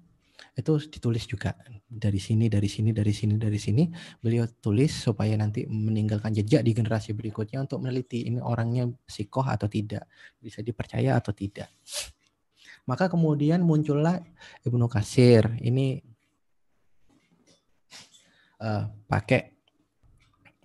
itu 0.58 0.72
ditulis 0.90 1.24
juga. 1.30 1.54
Dari 1.88 2.18
sini 2.18 2.50
dari 2.50 2.66
sini 2.66 2.90
dari 2.90 3.14
sini 3.14 3.38
dari 3.38 3.56
sini 3.56 3.86
beliau 4.18 4.44
tulis 4.58 4.90
supaya 4.90 5.38
nanti 5.38 5.64
meninggalkan 5.70 6.34
jejak 6.34 6.66
di 6.66 6.74
generasi 6.74 7.14
berikutnya 7.14 7.62
untuk 7.62 7.80
meneliti 7.80 8.26
ini 8.26 8.42
orangnya 8.42 8.90
sikoh 9.06 9.46
atau 9.46 9.70
tidak. 9.70 10.10
Bisa 10.42 10.60
dipercaya 10.60 11.16
atau 11.16 11.30
tidak. 11.30 11.70
Maka 12.84 13.06
kemudian 13.06 13.62
muncullah 13.62 14.18
Ibnu 14.66 14.90
Kasir 14.90 15.46
ini 15.62 16.02
uh, 18.60 18.90
pakai 19.06 19.54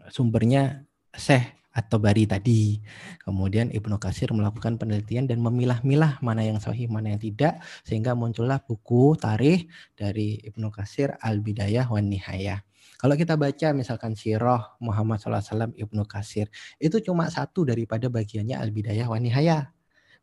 sumbernya 0.09 0.83
Syekh 1.13 1.62
atau 1.73 1.97
bari 1.97 2.29
tadi. 2.29 2.77
Kemudian 3.25 3.73
Ibnu 3.73 3.97
Kasir 3.97 4.29
melakukan 4.29 4.77
penelitian 4.77 5.25
dan 5.25 5.41
memilah-milah 5.41 6.21
mana 6.21 6.45
yang 6.45 6.61
sahih, 6.61 6.85
mana 6.85 7.17
yang 7.17 7.21
tidak, 7.21 7.59
sehingga 7.81 8.13
muncullah 8.13 8.61
buku 8.61 9.17
tarikh 9.17 9.65
dari 9.97 10.37
Ibnu 10.45 10.69
Kasir 10.69 11.17
Al-Bidayah 11.17 11.89
wan 11.89 12.13
Nihayah. 12.13 12.61
Kalau 13.01 13.19
kita 13.19 13.35
baca 13.35 13.75
misalkan 13.75 14.15
Sirah 14.15 14.79
Muhammad 14.79 15.19
SAW 15.19 15.75
Ibnu 15.75 16.07
Kasir, 16.07 16.47
itu 16.79 17.03
cuma 17.03 17.27
satu 17.27 17.67
daripada 17.67 18.07
bagiannya 18.07 18.55
Al-Bidayah 18.55 19.11
wan 19.11 19.25
Nihayah. 19.25 19.73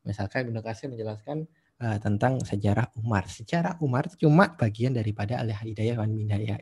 Misalkan 0.07 0.49
Ibnu 0.49 0.65
Kasir 0.65 0.89
menjelaskan 0.89 1.45
uh, 1.81 1.99
tentang 1.99 2.39
sejarah 2.45 2.93
Umar. 3.01 3.27
Sejarah 3.27 3.81
Umar 3.81 4.07
cuma 4.21 4.53
bagian 4.55 4.93
daripada 4.93 5.41
Al-Hidayah 5.41 5.97
wan 5.97 6.13
Nihayah, 6.13 6.61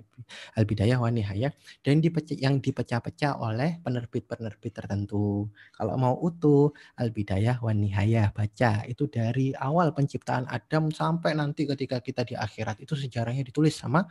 Al-Bidayah 0.55 0.99
wan 1.03 1.19
Nihayah 1.19 1.51
dan 1.83 2.01
yang 2.39 2.63
dipecah-pecah 2.63 3.43
oleh 3.43 3.83
penerbit-penerbit 3.83 4.73
tertentu. 4.73 5.51
Kalau 5.75 5.95
mau 5.99 6.15
utuh 6.17 6.71
Al-Bidayah 6.97 7.59
wan 7.61 7.83
Nihayah 7.83 8.31
baca 8.31 8.87
itu 8.87 9.11
dari 9.11 9.53
awal 9.59 9.91
penciptaan 9.93 10.47
Adam 10.47 10.95
sampai 10.95 11.35
nanti 11.35 11.67
ketika 11.67 11.99
kita 11.99 12.23
di 12.23 12.39
akhirat 12.39 12.79
itu 12.81 12.95
sejarahnya 12.95 13.43
ditulis 13.43 13.75
sama 13.75 14.07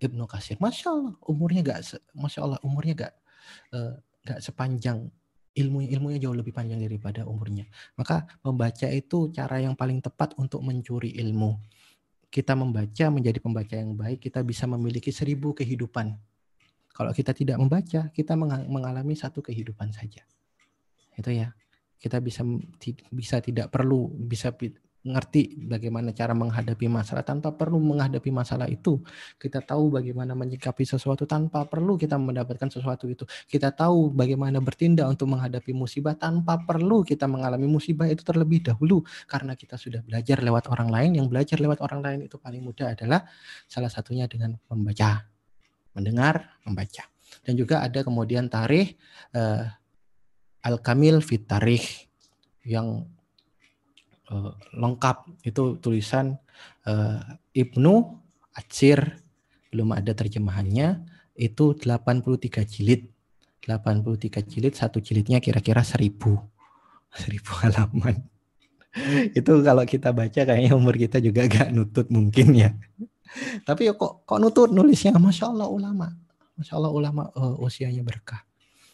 Ibnu 0.00 0.24
Kasir. 0.26 0.56
Masya 0.58 0.88
Allah 0.90 1.14
umurnya 1.28 1.60
gak, 1.62 2.00
Masya 2.16 2.40
Allah 2.42 2.58
umurnya 2.64 2.94
gak, 3.06 3.14
uh, 3.76 3.94
gak 4.24 4.40
sepanjang 4.40 5.12
ilmu 5.50 5.82
ilmunya 5.82 6.18
jauh 6.22 6.36
lebih 6.36 6.54
panjang 6.54 6.78
daripada 6.78 7.26
umurnya. 7.26 7.66
Maka 7.98 8.26
membaca 8.46 8.86
itu 8.86 9.34
cara 9.34 9.58
yang 9.58 9.74
paling 9.74 9.98
tepat 9.98 10.38
untuk 10.38 10.62
mencuri 10.62 11.10
ilmu. 11.18 11.58
Kita 12.30 12.54
membaca 12.54 13.10
menjadi 13.10 13.42
pembaca 13.42 13.74
yang 13.74 13.98
baik, 13.98 14.30
kita 14.30 14.46
bisa 14.46 14.70
memiliki 14.70 15.10
seribu 15.10 15.50
kehidupan. 15.50 16.14
Kalau 16.94 17.10
kita 17.10 17.34
tidak 17.34 17.58
membaca, 17.58 18.06
kita 18.14 18.38
mengalami 18.70 19.18
satu 19.18 19.42
kehidupan 19.42 19.90
saja. 19.90 20.22
Itu 21.18 21.34
ya. 21.34 21.50
Kita 22.00 22.16
bisa 22.22 22.46
bisa 23.12 23.42
tidak 23.44 23.68
perlu 23.68 24.08
bisa 24.08 24.54
ngerti 25.00 25.64
bagaimana 25.64 26.12
cara 26.12 26.36
menghadapi 26.36 26.84
masalah 26.84 27.24
tanpa 27.24 27.56
perlu 27.56 27.80
menghadapi 27.80 28.28
masalah 28.28 28.68
itu. 28.68 29.00
Kita 29.40 29.64
tahu 29.64 29.96
bagaimana 29.96 30.36
menyikapi 30.36 30.84
sesuatu 30.84 31.24
tanpa 31.24 31.64
perlu 31.64 31.96
kita 31.96 32.20
mendapatkan 32.20 32.68
sesuatu 32.68 33.08
itu. 33.08 33.24
Kita 33.48 33.72
tahu 33.72 34.12
bagaimana 34.12 34.60
bertindak 34.60 35.08
untuk 35.08 35.32
menghadapi 35.32 35.72
musibah 35.72 36.12
tanpa 36.12 36.60
perlu 36.60 37.00
kita 37.00 37.24
mengalami 37.24 37.64
musibah 37.64 38.04
itu 38.12 38.20
terlebih 38.20 38.60
dahulu 38.60 39.00
karena 39.24 39.56
kita 39.56 39.80
sudah 39.80 40.04
belajar 40.04 40.44
lewat 40.44 40.68
orang 40.68 40.92
lain. 40.92 41.10
Yang 41.16 41.26
belajar 41.32 41.56
lewat 41.64 41.78
orang 41.80 42.00
lain 42.04 42.18
itu 42.28 42.36
paling 42.36 42.60
mudah 42.60 42.92
adalah 42.92 43.24
salah 43.64 43.88
satunya 43.88 44.28
dengan 44.28 44.60
membaca, 44.68 45.24
mendengar, 45.96 46.60
membaca. 46.68 47.08
Dan 47.40 47.56
juga 47.56 47.80
ada 47.80 48.04
kemudian 48.04 48.52
tarikh 48.52 49.00
uh, 49.32 49.64
Al-Kamil 50.60 51.24
Fit 51.24 51.48
Tarikh 51.48 52.10
yang 52.68 53.08
uh, 54.30 54.54
lengkap. 54.74 55.44
Itu 55.44 55.76
tulisan 55.82 56.38
uh, 56.86 57.20
Ibnu 57.52 57.94
Atsir. 58.56 59.20
Belum 59.70 59.94
ada 59.94 60.14
terjemahannya. 60.14 61.06
Itu 61.36 61.76
83 61.76 62.64
jilid. 62.66 63.10
83 63.66 64.40
jilid 64.48 64.72
satu 64.72 65.04
jilidnya 65.04 65.38
kira-kira 65.38 65.84
1000 65.84 66.16
1000 66.16 66.42
halaman. 67.66 68.16
Itu 69.38 69.62
kalau 69.62 69.84
kita 69.86 70.10
baca 70.10 70.40
kayaknya 70.42 70.74
umur 70.74 70.98
kita 70.98 71.22
juga 71.22 71.46
gak 71.46 71.70
nutut 71.70 72.10
mungkin 72.10 72.56
ya. 72.56 72.74
Tapi 73.62 73.94
kok 73.94 74.26
kok 74.26 74.38
nutut 74.42 74.74
nulisnya? 74.74 75.14
Masya 75.14 75.54
Allah 75.54 75.70
ulama. 75.70 76.10
Masya 76.58 76.74
Allah 76.74 76.90
ulama 76.90 77.30
uh, 77.38 77.54
usianya 77.62 78.02
berkah 78.02 78.49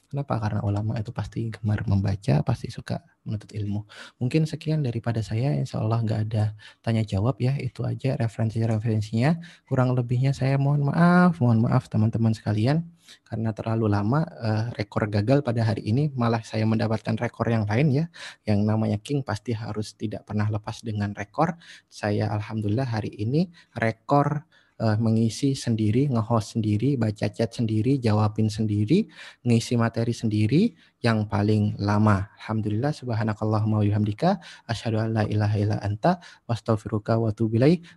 Kenapa? 0.06 0.38
Karena 0.38 0.60
ulama 0.62 0.94
itu 0.96 1.10
pasti 1.10 1.50
gemar 1.50 1.82
membaca, 1.86 2.42
pasti 2.46 2.70
suka 2.70 3.02
menuntut 3.26 3.50
ilmu. 3.50 3.82
Mungkin 4.22 4.46
sekian 4.46 4.86
daripada 4.86 5.18
saya, 5.18 5.50
insya 5.58 5.82
Allah 5.82 5.98
nggak 5.98 6.20
ada 6.30 6.54
tanya 6.78 7.02
jawab 7.02 7.42
ya, 7.42 7.58
itu 7.58 7.82
aja 7.82 8.14
referensi-referensinya. 8.14 9.42
Kurang 9.66 9.98
lebihnya 9.98 10.30
saya 10.30 10.54
mohon 10.56 10.86
maaf, 10.86 11.42
mohon 11.42 11.58
maaf 11.58 11.90
teman-teman 11.90 12.30
sekalian, 12.30 12.86
karena 13.26 13.50
terlalu 13.50 13.90
lama 13.90 14.22
uh, 14.22 14.70
rekor 14.78 15.10
gagal 15.10 15.42
pada 15.42 15.66
hari 15.66 15.82
ini, 15.90 16.14
malah 16.14 16.42
saya 16.46 16.62
mendapatkan 16.66 17.18
rekor 17.18 17.50
yang 17.50 17.66
lain 17.66 17.90
ya, 17.90 18.04
yang 18.46 18.62
namanya 18.62 19.02
King 19.02 19.26
pasti 19.26 19.54
harus 19.54 19.98
tidak 19.98 20.22
pernah 20.22 20.46
lepas 20.46 20.86
dengan 20.86 21.10
rekor. 21.18 21.58
Saya 21.90 22.30
Alhamdulillah 22.30 22.86
hari 22.86 23.10
ini 23.10 23.50
rekor 23.74 24.46
uh, 24.80 24.96
mengisi 25.00 25.56
sendiri, 25.56 26.08
nge-host 26.12 26.56
sendiri, 26.56 26.96
baca 26.96 27.26
chat 27.28 27.50
sendiri, 27.52 27.98
jawabin 28.00 28.48
sendiri, 28.52 29.08
ngisi 29.44 29.74
materi 29.76 30.12
sendiri 30.12 30.72
yang 31.02 31.28
paling 31.28 31.76
lama. 31.80 32.30
Alhamdulillah 32.40 32.92
subhanakallahumma 32.94 33.82
wa 33.82 33.84
bihamdika 33.84 34.38
asyhadu 34.66 35.02
an 35.02 35.12
la 35.16 35.22
ilaha 35.26 35.82
anta. 35.82 36.22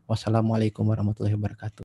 Wassalamualaikum 0.09 0.83
warahmatullahi 0.89 1.35
wabarakatuh. 1.37 1.77